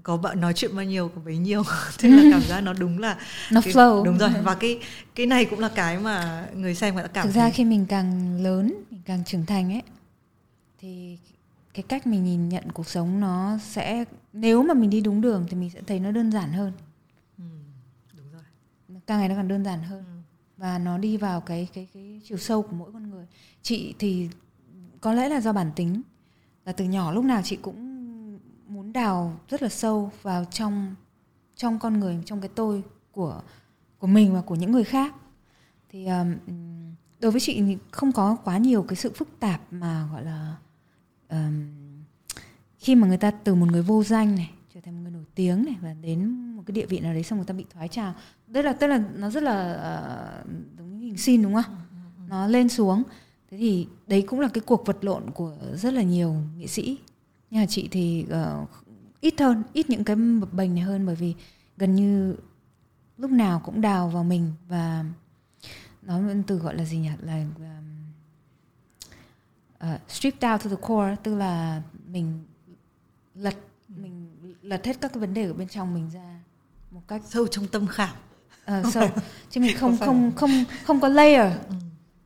có 0.03 0.17
bạn 0.17 0.41
nói 0.41 0.53
chuyện 0.53 0.75
bao 0.75 0.85
nhiêu 0.85 1.11
có 1.15 1.21
bấy 1.25 1.37
nhiêu. 1.37 1.63
Thế 1.97 2.09
là 2.09 2.23
cảm 2.31 2.41
giác 2.41 2.61
nó 2.61 2.73
đúng 2.73 2.99
là 2.99 3.17
nó 3.51 3.61
cái, 3.61 3.73
flow. 3.73 4.03
Đúng 4.03 4.17
rồi 4.17 4.29
và 4.43 4.55
cái 4.55 4.79
cái 5.15 5.25
này 5.25 5.45
cũng 5.45 5.59
là 5.59 5.69
cái 5.75 5.99
mà 5.99 6.45
người 6.55 6.75
xem 6.75 6.95
người 6.95 7.03
ta 7.03 7.09
cảm 7.13 7.25
thực 7.25 7.35
ra 7.35 7.49
khi 7.49 7.65
mình 7.65 7.85
càng 7.89 8.39
lớn 8.43 8.73
mình 8.91 9.01
càng 9.05 9.23
trưởng 9.25 9.45
thành 9.45 9.73
ấy 9.73 9.81
thì 10.81 11.17
cái 11.73 11.83
cách 11.83 12.07
mình 12.07 12.23
nhìn 12.23 12.49
nhận 12.49 12.71
cuộc 12.71 12.87
sống 12.87 13.19
nó 13.19 13.57
sẽ 13.57 14.05
nếu 14.33 14.63
mà 14.63 14.73
mình 14.73 14.89
đi 14.89 15.01
đúng 15.01 15.21
đường 15.21 15.45
thì 15.49 15.57
mình 15.57 15.69
sẽ 15.69 15.81
thấy 15.87 15.99
nó 15.99 16.11
đơn 16.11 16.31
giản 16.31 16.51
hơn. 16.51 16.73
Ừ, 17.37 17.43
đúng 18.17 18.31
rồi. 18.31 18.41
Càng 19.07 19.19
ngày 19.19 19.29
nó 19.29 19.35
càng 19.35 19.47
đơn 19.47 19.65
giản 19.65 19.83
hơn. 19.83 20.03
Ừ. 20.07 20.13
và 20.57 20.77
nó 20.79 20.97
đi 20.97 21.17
vào 21.17 21.41
cái 21.41 21.67
cái 21.73 21.87
cái 21.93 22.21
chiều 22.23 22.37
sâu 22.37 22.61
của 22.61 22.75
mỗi 22.75 22.91
con 22.93 23.09
người. 23.09 23.25
Chị 23.61 23.95
thì 23.99 24.29
có 25.01 25.13
lẽ 25.13 25.29
là 25.29 25.41
do 25.41 25.53
bản 25.53 25.71
tính. 25.75 26.01
Là 26.65 26.71
từ 26.71 26.85
nhỏ 26.85 27.11
lúc 27.11 27.25
nào 27.25 27.41
chị 27.43 27.55
cũng 27.55 27.99
muốn 28.67 28.93
đào 28.93 29.39
rất 29.49 29.61
là 29.61 29.69
sâu 29.69 30.11
vào 30.21 30.45
trong 30.45 30.95
trong 31.55 31.79
con 31.79 31.99
người 31.99 32.19
trong 32.25 32.41
cái 32.41 32.49
tôi 32.55 32.83
của 33.11 33.41
của 33.99 34.07
mình 34.07 34.33
và 34.33 34.41
của 34.41 34.55
những 34.55 34.71
người 34.71 34.83
khác. 34.83 35.15
Thì 35.89 36.05
um, 36.05 36.35
đối 37.19 37.31
với 37.31 37.41
chị 37.41 37.61
thì 37.61 37.77
không 37.91 38.11
có 38.11 38.37
quá 38.43 38.57
nhiều 38.57 38.83
cái 38.83 38.95
sự 38.95 39.11
phức 39.15 39.39
tạp 39.39 39.61
mà 39.71 40.07
gọi 40.11 40.23
là 40.23 40.55
um, 41.29 41.67
khi 42.77 42.95
mà 42.95 43.07
người 43.07 43.17
ta 43.17 43.31
từ 43.31 43.55
một 43.55 43.71
người 43.71 43.81
vô 43.81 44.03
danh 44.03 44.35
này 44.35 44.51
trở 44.73 44.81
thành 44.81 44.95
một 44.95 45.01
người 45.01 45.11
nổi 45.11 45.25
tiếng 45.35 45.65
này 45.65 45.75
và 45.81 45.93
đến 45.93 46.29
một 46.55 46.63
cái 46.65 46.73
địa 46.73 46.85
vị 46.85 46.99
nào 46.99 47.13
đấy 47.13 47.23
xong 47.23 47.39
người 47.39 47.45
ta 47.45 47.53
bị 47.53 47.65
thoái 47.73 47.87
trào 47.87 48.13
tức 48.53 48.61
là 48.61 48.73
tức 48.73 48.87
là 48.87 49.03
nó 49.15 49.29
rất 49.29 49.43
là 49.43 49.73
uh, 50.41 50.49
giống 50.77 50.99
hình 50.99 51.17
xin 51.17 51.43
đúng 51.43 51.53
không? 51.53 51.75
Nó 52.27 52.47
lên 52.47 52.69
xuống. 52.69 53.03
Thế 53.51 53.57
thì 53.57 53.87
đấy 54.07 54.21
cũng 54.27 54.39
là 54.39 54.47
cái 54.47 54.61
cuộc 54.65 54.85
vật 54.85 54.97
lộn 55.01 55.31
của 55.31 55.57
rất 55.75 55.93
là 55.93 56.01
nhiều 56.01 56.35
nghệ 56.57 56.67
sĩ. 56.67 56.97
Nhưng 57.51 57.61
mà 57.61 57.65
chị 57.65 57.87
thì 57.91 58.25
uh, 58.63 58.69
ít 59.21 59.39
hơn 59.39 59.63
ít 59.73 59.89
những 59.89 60.03
cái 60.03 60.15
bập 60.15 60.53
bềnh 60.53 60.75
này 60.75 60.83
hơn 60.83 61.05
bởi 61.05 61.15
vì 61.15 61.35
gần 61.77 61.95
như 61.95 62.35
lúc 63.17 63.31
nào 63.31 63.61
cũng 63.65 63.81
đào 63.81 64.09
vào 64.09 64.23
mình 64.23 64.51
và 64.67 65.05
nói 66.01 66.21
từ 66.47 66.57
gọi 66.57 66.75
là 66.75 66.85
gì 66.85 66.97
nhỉ? 66.97 67.09
Là 67.21 67.45
um, 67.57 67.98
uh, 69.83 69.99
strip 70.07 70.33
down 70.39 70.57
to 70.57 70.69
the 70.69 70.75
core 70.87 71.15
tức 71.23 71.35
là 71.35 71.81
mình 72.07 72.39
lật 73.35 73.55
mình 73.87 74.29
lật 74.61 74.85
hết 74.85 75.01
các 75.01 75.13
cái 75.13 75.21
vấn 75.21 75.33
đề 75.33 75.45
ở 75.45 75.53
bên 75.53 75.67
trong 75.67 75.93
mình 75.93 76.09
ra 76.13 76.39
một 76.91 77.01
cách 77.07 77.21
sâu 77.25 77.47
trong 77.47 77.67
tâm 77.67 77.87
khảm 77.87 78.15
uh, 78.79 78.93
sâu 78.93 79.09
chứ 79.49 79.61
mình 79.61 79.77
không 79.77 79.97
không 79.97 80.31
không 80.35 80.63
không 80.85 80.99
có 80.99 81.07
layer 81.07 81.53
ừ. 81.69 81.75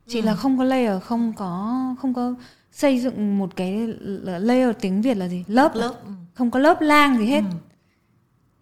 chỉ 0.06 0.20
ừ. 0.20 0.24
là 0.24 0.34
không 0.34 0.58
có 0.58 0.64
layer 0.64 1.02
không 1.02 1.32
có 1.32 1.94
không 2.00 2.14
có 2.14 2.34
xây 2.72 3.00
dựng 3.00 3.38
một 3.38 3.56
cái 3.56 3.86
layer 4.24 4.76
tiếng 4.80 5.02
việt 5.02 5.16
là 5.16 5.28
gì 5.28 5.44
lớp 5.48 5.74
lớp 5.74 5.94
ừ. 6.06 6.12
không 6.34 6.50
có 6.50 6.58
lớp 6.58 6.80
lang 6.80 7.18
gì 7.18 7.26
hết 7.26 7.40
ừ. 7.40 7.56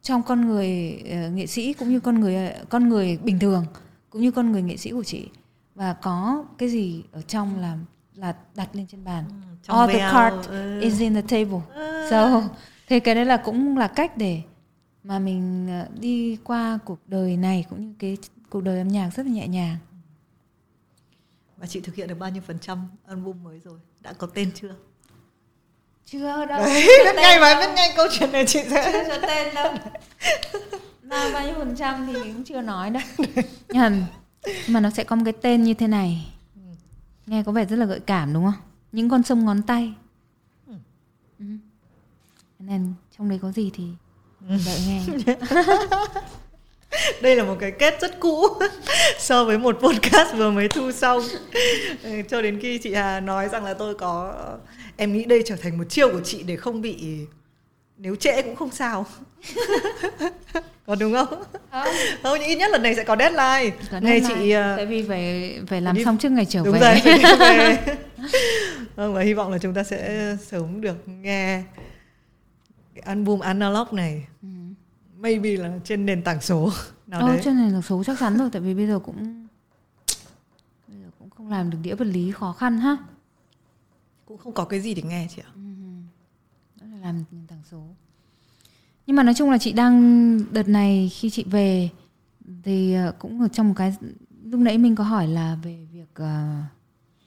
trong 0.03 0.23
con 0.23 0.47
người 0.47 1.03
uh, 1.03 1.33
nghệ 1.33 1.47
sĩ 1.47 1.73
cũng 1.73 1.89
như 1.89 2.01
con 2.01 2.21
người 2.21 2.51
uh, 2.63 2.69
con 2.69 2.89
người 2.89 3.19
bình 3.23 3.39
thường 3.39 3.67
cũng 4.11 4.23
như 4.23 4.31
con 4.31 4.53
người 4.53 4.63
nghệ 4.63 4.77
sĩ 4.77 4.91
của 4.91 5.05
chị 5.05 5.29
và 5.75 5.93
có 5.93 6.45
cái 6.59 6.69
gì 6.69 7.05
ở 7.13 7.23
trong 7.23 7.61
là 7.61 7.79
là 8.15 8.35
đặt 8.55 8.69
lên 8.73 8.87
trên 8.87 9.05
bàn. 9.05 9.25
Ừ, 9.29 9.75
all 9.75 9.93
the 9.93 9.99
card 9.99 10.49
ừ. 10.49 10.81
is 10.81 11.01
in 11.01 11.15
the 11.15 11.23
table. 11.23 11.61
Ừ. 11.75 12.07
so 12.11 12.43
thì 12.89 13.01
cái 13.01 13.15
đấy 13.15 13.25
là 13.25 13.37
cũng 13.37 13.77
là 13.77 13.89
cách 13.89 14.17
để 14.17 14.41
mà 15.05 15.19
mình 15.19 15.69
ờ, 15.69 15.87
đi 16.01 16.39
qua 16.45 16.79
cuộc 16.85 16.99
đời 17.07 17.37
này 17.37 17.65
cũng 17.71 17.81
như 17.81 17.95
cái 17.99 18.17
cuộc 18.51 18.61
đời 18.61 18.79
âm 18.79 18.89
nhạc 18.89 19.11
rất 19.15 19.27
là 19.27 19.33
nhẹ 19.33 19.49
nhàng. 19.49 19.77
Và 21.57 21.67
chị 21.67 21.81
thực 21.81 21.95
hiện 21.95 22.09
được 22.09 22.19
bao 22.19 22.31
nhiêu 22.31 22.43
phần 22.47 22.59
trăm 22.59 22.89
album 23.07 23.45
mới 23.45 23.61
rồi? 23.65 23.79
Đã 24.01 24.13
có 24.13 24.27
tên 24.27 24.51
chưa? 24.55 24.75
Chưa 26.07 26.47
đâu. 26.47 26.59
Đấy 26.59 26.89
biết 27.05 27.15
ngay 27.17 27.41
mà 27.41 27.61
biết 27.61 27.73
ngay 27.77 27.93
câu 27.97 28.07
chuyện 28.13 28.33
này 28.33 28.45
chị 28.47 28.61
sẽ 28.71 28.93
chưa 28.93 29.09
cho 29.09 29.27
tên 29.27 29.55
đâu. 29.55 29.75
Là 31.03 31.31
bao 31.35 31.47
nhiêu 31.47 31.55
phần 31.59 31.77
trăm 31.77 32.07
thì 32.07 32.13
cũng 32.13 32.45
chưa 32.45 32.61
nói 32.61 32.91
đâu. 32.91 33.03
Nhưng 33.69 34.05
mà 34.69 34.81
nó 34.81 34.91
sẽ 34.91 35.05
có 35.05 35.17
một 35.17 35.23
cái 35.25 35.35
tên 35.43 35.63
như 35.63 35.75
thế 35.75 35.89
này 35.89 36.33
nghe 37.33 37.43
có 37.43 37.53
vẻ 37.53 37.65
rất 37.65 37.77
là 37.77 37.87
gợi 37.87 38.01
cảm 38.01 38.33
đúng 38.33 38.45
không? 38.45 38.63
Những 38.93 39.09
con 39.09 39.23
sông 39.23 39.45
ngón 39.45 39.63
tay. 39.63 39.95
Ừ. 40.67 40.75
ừ. 41.39 41.45
nên 42.59 42.95
trong 43.19 43.29
đấy 43.29 43.39
có 43.43 43.53
gì 43.53 43.71
thì 43.75 43.85
đợi 44.41 44.79
nghe. 44.87 45.03
Đây 47.23 47.37
là 47.37 47.45
một 47.45 47.57
cái 47.61 47.73
kết 47.79 48.01
rất 48.01 48.21
cũ 48.21 48.47
so 49.19 49.45
với 49.45 49.59
một 49.59 49.79
podcast 49.81 50.35
vừa 50.35 50.51
mới 50.51 50.69
thu 50.69 50.93
xong. 50.93 51.23
Ừ, 52.03 52.11
cho 52.29 52.43
đến 52.43 52.59
khi 52.61 52.79
chị 52.79 52.95
Hà 52.95 53.21
nói 53.21 53.49
rằng 53.49 53.65
là 53.65 53.75
tôi 53.75 53.95
có 53.95 54.35
em 54.97 55.13
nghĩ 55.13 55.25
đây 55.25 55.43
trở 55.47 55.57
thành 55.57 55.79
một 55.79 55.85
chiêu 55.89 56.09
của 56.13 56.21
chị 56.25 56.43
để 56.43 56.57
không 56.57 56.81
bị 56.81 57.27
nếu 57.97 58.17
trễ 58.17 58.43
cũng 58.43 58.57
không 58.57 58.71
sao 58.71 59.07
còn 60.87 60.99
đúng 60.99 61.13
không? 61.13 61.43
Không, 61.71 61.87
không 62.23 62.39
nhưng 62.41 62.49
ít 62.49 62.57
nhất 62.57 62.71
lần 62.71 62.83
này 62.83 62.95
sẽ 62.95 63.05
có 63.05 63.17
deadline. 63.17 63.77
Có 63.91 64.01
ngày 64.01 64.23
chị 64.29 64.57
uh, 64.57 64.77
tại 64.77 64.87
vì 64.87 65.03
phải 65.03 65.59
phải 65.67 65.81
làm 65.81 65.97
đi... 65.97 66.05
xong 66.05 66.19
trước 66.19 66.33
ngày 66.33 66.45
trở 66.45 66.63
đúng 66.65 66.79
về. 66.79 66.81
rồi, 66.81 67.19
phải 67.39 67.59
về. 67.59 67.97
Vâng, 68.97 69.15
và 69.15 69.21
hy 69.21 69.35
vọng 69.35 69.53
là 69.53 69.59
chúng 69.59 69.75
ta 69.75 69.83
sẽ 69.83 70.37
sớm 70.47 70.81
được 70.81 71.09
nghe 71.09 71.63
cái 72.95 73.03
album 73.05 73.41
analog 73.41 73.89
này. 73.93 74.27
Ừ. 74.43 74.49
maybe 75.17 75.57
là 75.57 75.71
trên 75.85 76.07
nền 76.07 76.23
tảng 76.23 76.41
số 76.41 76.71
nào 77.07 77.21
ờ, 77.21 77.27
đấy. 77.29 77.41
trên 77.45 77.57
nền 77.57 77.73
tảng 77.73 77.83
số 77.83 78.05
chắc 78.05 78.19
chắn 78.21 78.39
rồi 78.39 78.49
tại 78.53 78.63
vì 78.63 78.75
bây 78.75 78.87
giờ 78.87 78.99
cũng 78.99 79.47
bây 80.89 80.99
giờ 80.99 81.07
cũng 81.19 81.31
không 81.31 81.51
làm 81.51 81.71
được 81.71 81.79
đĩa 81.83 81.95
vật 81.95 82.05
lý 82.05 82.33
khó 82.33 82.53
khăn 82.53 82.79
ha. 82.79 82.97
Cũng 84.27 84.39
không 84.39 84.53
có 84.53 84.65
cái 84.65 84.81
gì 84.81 84.95
để 84.95 85.03
nghe 85.03 85.27
chị 85.37 85.43
ạ. 85.45 85.51
Ừ. 85.55 85.61
đó 86.81 86.87
là 86.91 86.97
làm 87.07 87.25
nền 87.31 87.47
tảng 87.47 87.63
số 87.71 87.83
nhưng 89.07 89.17
mà 89.17 89.23
nói 89.23 89.35
chung 89.35 89.51
là 89.51 89.59
chị 89.59 89.73
đang 89.73 90.39
đợt 90.53 90.69
này 90.69 91.11
khi 91.13 91.31
chị 91.31 91.45
về 91.45 91.91
thì 92.63 92.95
ờ, 92.95 93.13
cũng 93.19 93.41
ở 93.41 93.49
trong 93.49 93.69
một 93.69 93.75
cái 93.77 93.95
lúc 94.45 94.61
nãy 94.61 94.79
mình 94.79 94.97
có 94.97 95.05
hỏi 95.05 95.29
là 95.29 95.59
về 95.63 95.87
việc 95.93 96.23
uh, 96.23 96.65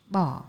bỏ. 0.07 0.43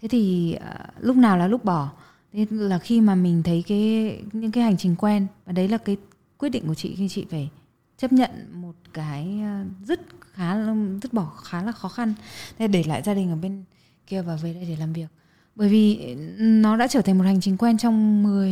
Thế 0.00 0.08
thì 0.08 0.56
uh, 0.56 1.04
lúc 1.04 1.16
nào 1.16 1.38
là 1.38 1.48
lúc 1.48 1.64
bỏ? 1.64 1.92
Thế 2.32 2.46
là 2.50 2.78
khi 2.78 3.00
mà 3.00 3.14
mình 3.14 3.42
thấy 3.42 3.64
cái 3.66 4.22
những 4.32 4.52
cái 4.52 4.64
hành 4.64 4.76
trình 4.76 4.96
quen 4.96 5.26
và 5.46 5.52
đấy 5.52 5.68
là 5.68 5.78
cái 5.78 5.96
quyết 6.38 6.48
định 6.48 6.66
của 6.66 6.74
chị 6.74 6.94
khi 6.96 7.08
chị 7.08 7.26
phải 7.30 7.50
chấp 7.98 8.12
nhận 8.12 8.30
một 8.52 8.74
cái 8.92 9.40
rất 9.86 10.00
khá 10.32 10.56
dứt 11.02 11.12
bỏ 11.12 11.24
khá 11.24 11.62
là 11.62 11.72
khó 11.72 11.88
khăn. 11.88 12.14
Để 12.58 12.68
để 12.68 12.84
lại 12.86 13.02
gia 13.02 13.14
đình 13.14 13.30
ở 13.30 13.36
bên 13.36 13.64
kia 14.06 14.22
và 14.22 14.36
về 14.36 14.54
đây 14.54 14.64
để 14.68 14.76
làm 14.76 14.92
việc. 14.92 15.08
Bởi 15.56 15.68
vì 15.68 15.96
ừ, 15.98 16.14
nó 16.38 16.76
đã 16.76 16.86
trở 16.86 17.02
thành 17.02 17.18
một 17.18 17.24
hành 17.24 17.40
trình 17.40 17.56
quen 17.56 17.78
trong 17.78 18.22
10 18.22 18.50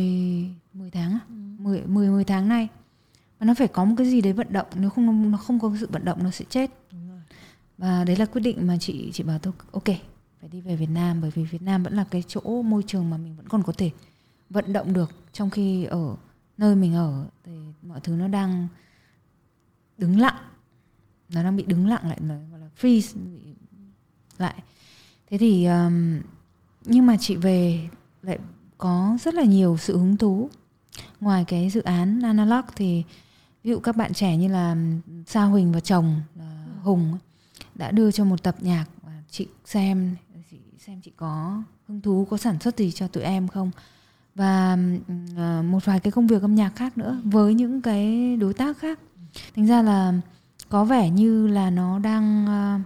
10 0.73 0.91
tháng 0.91 1.19
10 1.63 1.81
10 1.85 2.09
10 2.09 2.23
tháng 2.23 2.49
nay. 2.49 2.67
Và 3.39 3.45
nó 3.45 3.53
phải 3.53 3.67
có 3.67 3.85
một 3.85 3.95
cái 3.97 4.07
gì 4.07 4.21
đấy 4.21 4.33
vận 4.33 4.53
động 4.53 4.67
nếu 4.75 4.89
không 4.89 5.31
nó 5.31 5.37
không 5.37 5.59
có 5.59 5.75
sự 5.79 5.87
vận 5.91 6.05
động 6.05 6.23
nó 6.23 6.31
sẽ 6.31 6.45
chết. 6.49 6.71
Và 7.77 8.03
đấy 8.03 8.15
là 8.15 8.25
quyết 8.25 8.41
định 8.41 8.67
mà 8.67 8.77
chị 8.79 9.09
chị 9.13 9.23
bảo 9.23 9.39
tôi 9.39 9.53
ok 9.71 9.87
phải 10.39 10.49
đi 10.49 10.61
về 10.61 10.75
Việt 10.75 10.89
Nam 10.89 11.21
bởi 11.21 11.31
vì 11.31 11.43
Việt 11.43 11.61
Nam 11.61 11.83
vẫn 11.83 11.93
là 11.93 12.05
cái 12.11 12.23
chỗ 12.27 12.61
môi 12.61 12.83
trường 12.87 13.09
mà 13.09 13.17
mình 13.17 13.35
vẫn 13.35 13.47
còn 13.49 13.63
có 13.63 13.73
thể 13.77 13.91
vận 14.49 14.73
động 14.73 14.93
được 14.93 15.11
trong 15.33 15.49
khi 15.49 15.83
ở 15.83 16.15
nơi 16.57 16.75
mình 16.75 16.95
ở 16.95 17.25
thì 17.43 17.51
mọi 17.81 17.99
thứ 17.99 18.15
nó 18.15 18.27
đang 18.27 18.67
đứng 19.97 20.19
lặng. 20.19 20.37
Nó 21.29 21.43
đang 21.43 21.55
bị 21.55 21.63
đứng 21.63 21.87
lặng 21.87 22.09
lại 22.09 22.17
nó 22.21 22.35
gọi 22.51 22.59
là 22.59 22.69
freeze 22.81 23.17
lại. 24.37 24.63
Thế 25.29 25.37
thì 25.37 25.65
um, 25.65 26.21
nhưng 26.85 27.05
mà 27.05 27.17
chị 27.19 27.35
về 27.35 27.89
lại 28.21 28.39
có 28.77 29.17
rất 29.21 29.33
là 29.33 29.43
nhiều 29.43 29.77
sự 29.77 29.97
hứng 29.97 30.17
thú 30.17 30.49
ngoài 31.21 31.45
cái 31.47 31.69
dự 31.69 31.81
án 31.81 32.21
analog 32.21 32.65
thì 32.75 33.03
ví 33.63 33.71
dụ 33.71 33.79
các 33.79 33.95
bạn 33.95 34.13
trẻ 34.13 34.37
như 34.37 34.47
là 34.47 34.75
Sa 35.27 35.43
Huỳnh 35.43 35.71
và 35.71 35.79
chồng 35.79 36.21
là 36.35 36.65
Hùng 36.83 37.17
đã 37.75 37.91
đưa 37.91 38.11
cho 38.11 38.25
một 38.25 38.43
tập 38.43 38.55
nhạc 38.61 38.85
chị 39.29 39.47
xem 39.65 40.15
chị 40.51 40.57
xem 40.79 41.01
chị 41.01 41.11
có 41.15 41.63
hứng 41.87 42.01
thú 42.01 42.27
có 42.29 42.37
sản 42.37 42.59
xuất 42.59 42.77
gì 42.77 42.91
cho 42.91 43.07
tụi 43.07 43.23
em 43.23 43.47
không 43.47 43.71
và 44.35 44.77
uh, 45.31 45.65
một 45.65 45.85
vài 45.85 45.99
cái 45.99 46.11
công 46.11 46.27
việc 46.27 46.41
âm 46.41 46.55
nhạc 46.55 46.75
khác 46.75 46.97
nữa 46.97 47.21
với 47.23 47.53
những 47.53 47.81
cái 47.81 48.35
đối 48.37 48.53
tác 48.53 48.77
khác 48.77 48.99
thành 49.55 49.67
ra 49.67 49.81
là 49.81 50.13
có 50.69 50.85
vẻ 50.85 51.09
như 51.09 51.47
là 51.47 51.69
nó 51.69 51.99
đang 51.99 52.45
uh, 52.45 52.81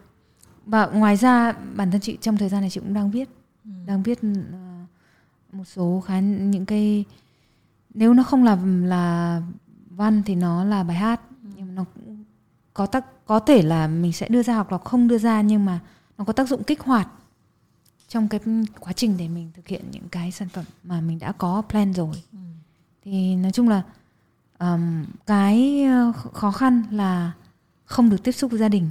và 0.66 0.86
ngoài 0.88 1.18
ra 1.18 1.54
bản 1.76 1.92
thân 1.92 2.02
chị 2.02 2.18
trong 2.22 2.38
thời 2.38 2.50
gian 2.50 2.62
này 2.62 2.70
chị 2.70 2.80
cũng 2.80 2.94
đang 2.94 3.12
viết 3.12 3.30
ừ. 3.64 3.72
đang 3.86 4.04
viết 4.04 4.20
uh, 4.20 5.54
một 5.54 5.64
số 5.66 6.04
khá 6.06 6.20
những 6.20 6.66
cái 6.66 7.06
nếu 7.98 8.14
nó 8.14 8.24
không 8.24 8.44
là 8.44 8.58
là 8.84 9.42
văn 9.90 10.24
thì 10.26 10.36
nó 10.36 10.64
là 10.64 10.84
bài 10.84 10.98
hát. 10.98 11.22
Nhưng 11.56 11.68
mà 11.68 11.74
nó 11.74 11.86
có 12.74 12.86
tác 12.86 13.26
có 13.26 13.40
thể 13.40 13.62
là 13.62 13.88
mình 13.88 14.14
sẽ 14.14 14.28
đưa 14.30 14.44
ra 14.44 14.56
hoặc 14.56 14.72
là 14.72 14.78
không 14.78 15.08
đưa 15.08 15.18
ra 15.18 15.42
nhưng 15.42 15.66
mà 15.66 15.80
nó 16.18 16.26
có 16.26 16.34
tác 16.34 16.48
dụng 16.48 16.64
kích 16.64 16.82
hoạt 16.82 17.08
trong 18.08 18.28
cái 18.28 18.40
quá 18.80 18.94
trình 18.94 19.18
để 19.18 19.28
mình 19.28 19.52
thực 19.56 19.68
hiện 19.68 19.86
những 19.92 20.10
cái 20.10 20.32
sản 20.32 20.50
phẩm 20.50 20.66
mà 20.84 21.02
mình 21.02 21.20
đã 21.20 21.32
có 21.32 21.62
plan 21.70 21.94
rồi. 21.94 22.24
Ừ. 22.32 22.38
thì 23.04 23.36
nói 23.36 23.52
chung 23.52 23.70
là 23.70 23.84
um, 24.60 25.06
cái 25.26 25.86
khó 26.34 26.52
khăn 26.52 26.84
là 26.92 27.32
không 27.86 28.10
được 28.10 28.24
tiếp 28.24 28.32
xúc 28.32 28.52
với 28.52 28.60
gia 28.60 28.70
đình. 28.70 28.90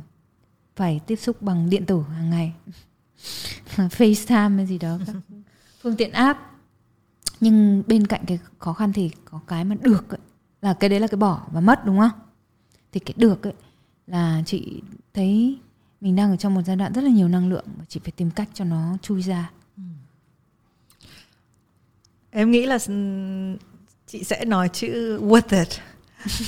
Phải 0.77 1.01
tiếp 1.07 1.17
xúc 1.17 1.43
bằng 1.43 1.71
điện 1.71 1.87
tử 1.87 2.03
hàng 2.17 2.31
ngày. 2.31 2.53
FaceTime 3.77 4.57
hay 4.57 4.67
gì 4.67 4.79
đó 4.79 4.99
các 5.07 5.17
phương 5.83 5.97
tiện 5.97 6.13
app 6.13 6.56
nhưng 7.41 7.83
bên 7.87 8.07
cạnh 8.07 8.25
cái 8.27 8.39
khó 8.59 8.73
khăn 8.73 8.93
thì 8.93 9.11
có 9.25 9.41
cái 9.47 9.65
mà 9.65 9.75
được 9.75 10.09
ấy, 10.09 10.21
là 10.63 10.75
cái 10.75 10.91
đấy 10.91 11.01
là 11.01 11.07
cái 11.07 11.17
bỏ 11.17 11.47
và 11.53 11.61
mất 11.61 11.85
đúng 11.85 11.99
không? 11.99 12.21
Thì 12.93 13.01
cái 13.01 13.15
được 13.17 13.47
ấy 13.47 13.55
là 14.07 14.43
chị 14.47 14.83
thấy 15.15 15.59
mình 16.01 16.17
đang 16.17 16.31
ở 16.31 16.37
trong 16.37 16.55
một 16.55 16.63
giai 16.67 16.77
đoạn 16.77 16.93
rất 16.93 17.05
là 17.05 17.11
nhiều 17.11 17.29
năng 17.29 17.49
lượng 17.49 17.65
và 17.79 17.85
chị 17.89 18.01
phải 18.05 18.13
tìm 18.17 18.31
cách 18.31 18.49
cho 18.55 18.65
nó 18.65 18.97
chui 19.03 19.23
ra. 19.23 19.51
Em 22.31 22.51
nghĩ 22.51 22.67
là 22.67 22.79
chị 24.07 24.25
sẽ 24.25 24.45
nói 24.45 24.69
chữ 24.69 25.19
worth 25.23 25.59
it. 25.59 25.69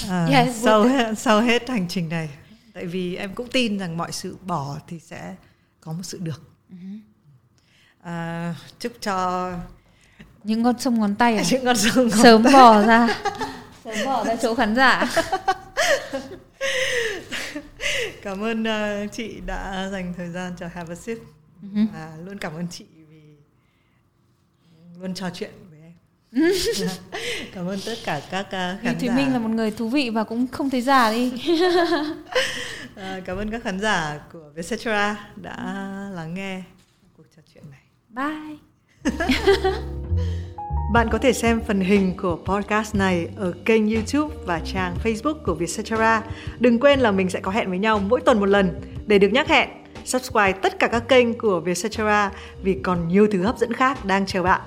À, 0.08 0.26
yes, 0.32 0.64
sau 0.64 0.82
it. 0.82 1.18
sau 1.18 1.40
hết 1.40 1.68
hành 1.68 1.88
trình 1.88 2.08
này. 2.08 2.30
Tại 2.72 2.86
vì 2.86 3.16
em 3.16 3.34
cũng 3.34 3.48
tin 3.52 3.78
rằng 3.78 3.96
mọi 3.96 4.12
sự 4.12 4.36
bỏ 4.46 4.78
thì 4.86 4.98
sẽ 4.98 5.36
có 5.80 5.92
một 5.92 6.02
sự 6.02 6.18
được. 6.18 6.42
Uh-huh. 6.70 6.98
à, 8.00 8.54
chúc 8.78 8.92
cho 9.00 9.52
những 10.48 10.64
con 10.64 10.78
sông 10.78 11.00
ngón 11.00 11.14
tay 11.14 11.36
à? 11.36 11.42
những 11.50 11.64
con 11.64 11.76
sông 11.76 12.08
ngón 12.08 12.22
sớm 12.22 12.44
tay. 12.44 12.52
bỏ 12.52 12.82
ra. 12.86 13.08
Sớm 13.84 13.94
bỏ 14.04 14.24
ra 14.24 14.36
chỗ 14.36 14.54
khán 14.54 14.74
giả. 14.74 15.10
Cảm 18.22 18.42
ơn 18.42 18.62
uh, 18.62 19.12
chị 19.12 19.40
đã 19.46 19.88
dành 19.92 20.14
thời 20.16 20.28
gian 20.28 20.52
cho 20.58 20.66
Have 20.74 20.92
a 20.92 20.94
Sip. 20.94 21.18
Uh-huh. 21.62 21.86
à, 21.94 22.12
luôn 22.24 22.38
cảm 22.38 22.54
ơn 22.54 22.68
chị 22.68 22.84
vì 23.08 23.20
luôn 25.00 25.14
trò 25.14 25.30
chuyện 25.34 25.50
với 25.70 25.80
em. 25.80 25.92
Cảm 27.54 27.66
ơn 27.66 27.78
tất 27.86 27.94
cả 28.04 28.20
các 28.30 28.46
uh, 28.46 28.50
khán 28.50 28.78
Vì 28.82 28.94
Thùy 29.00 29.16
Minh 29.16 29.32
là 29.32 29.38
một 29.38 29.50
người 29.50 29.70
thú 29.70 29.88
vị 29.88 30.10
và 30.10 30.24
cũng 30.24 30.46
không 30.46 30.70
thấy 30.70 30.80
già 30.80 31.12
đi. 31.12 31.32
À, 32.96 33.20
cảm 33.24 33.36
ơn 33.36 33.50
các 33.50 33.62
khán 33.62 33.80
giả 33.80 34.20
của 34.32 34.50
Vietcetera 34.54 35.30
đã 35.36 35.56
lắng 36.14 36.34
nghe 36.34 36.62
cuộc 37.16 37.24
trò 37.36 37.42
chuyện 37.54 37.64
này. 37.70 37.80
Bye 38.08 38.67
Bạn 40.92 41.08
có 41.12 41.18
thể 41.18 41.32
xem 41.32 41.60
phần 41.66 41.80
hình 41.80 42.14
của 42.16 42.38
podcast 42.44 42.94
này 42.94 43.28
ở 43.36 43.52
kênh 43.64 43.94
YouTube 43.94 44.34
và 44.44 44.60
trang 44.64 44.96
Facebook 45.04 45.34
của 45.34 45.54
Vietcetera. 45.54 46.22
Đừng 46.58 46.80
quên 46.80 47.00
là 47.00 47.10
mình 47.10 47.30
sẽ 47.30 47.40
có 47.40 47.50
hẹn 47.50 47.68
với 47.68 47.78
nhau 47.78 47.98
mỗi 48.08 48.20
tuần 48.20 48.40
một 48.40 48.46
lần. 48.46 48.80
Để 49.06 49.18
được 49.18 49.28
nhắc 49.28 49.48
hẹn, 49.48 49.68
subscribe 50.04 50.52
tất 50.52 50.78
cả 50.78 50.86
các 50.86 51.08
kênh 51.08 51.38
của 51.38 51.60
Vietcetera 51.60 52.30
vì 52.62 52.74
còn 52.82 53.08
nhiều 53.08 53.26
thứ 53.32 53.42
hấp 53.42 53.58
dẫn 53.58 53.72
khác 53.72 54.04
đang 54.04 54.26
chờ 54.26 54.42
bạn. 54.42 54.60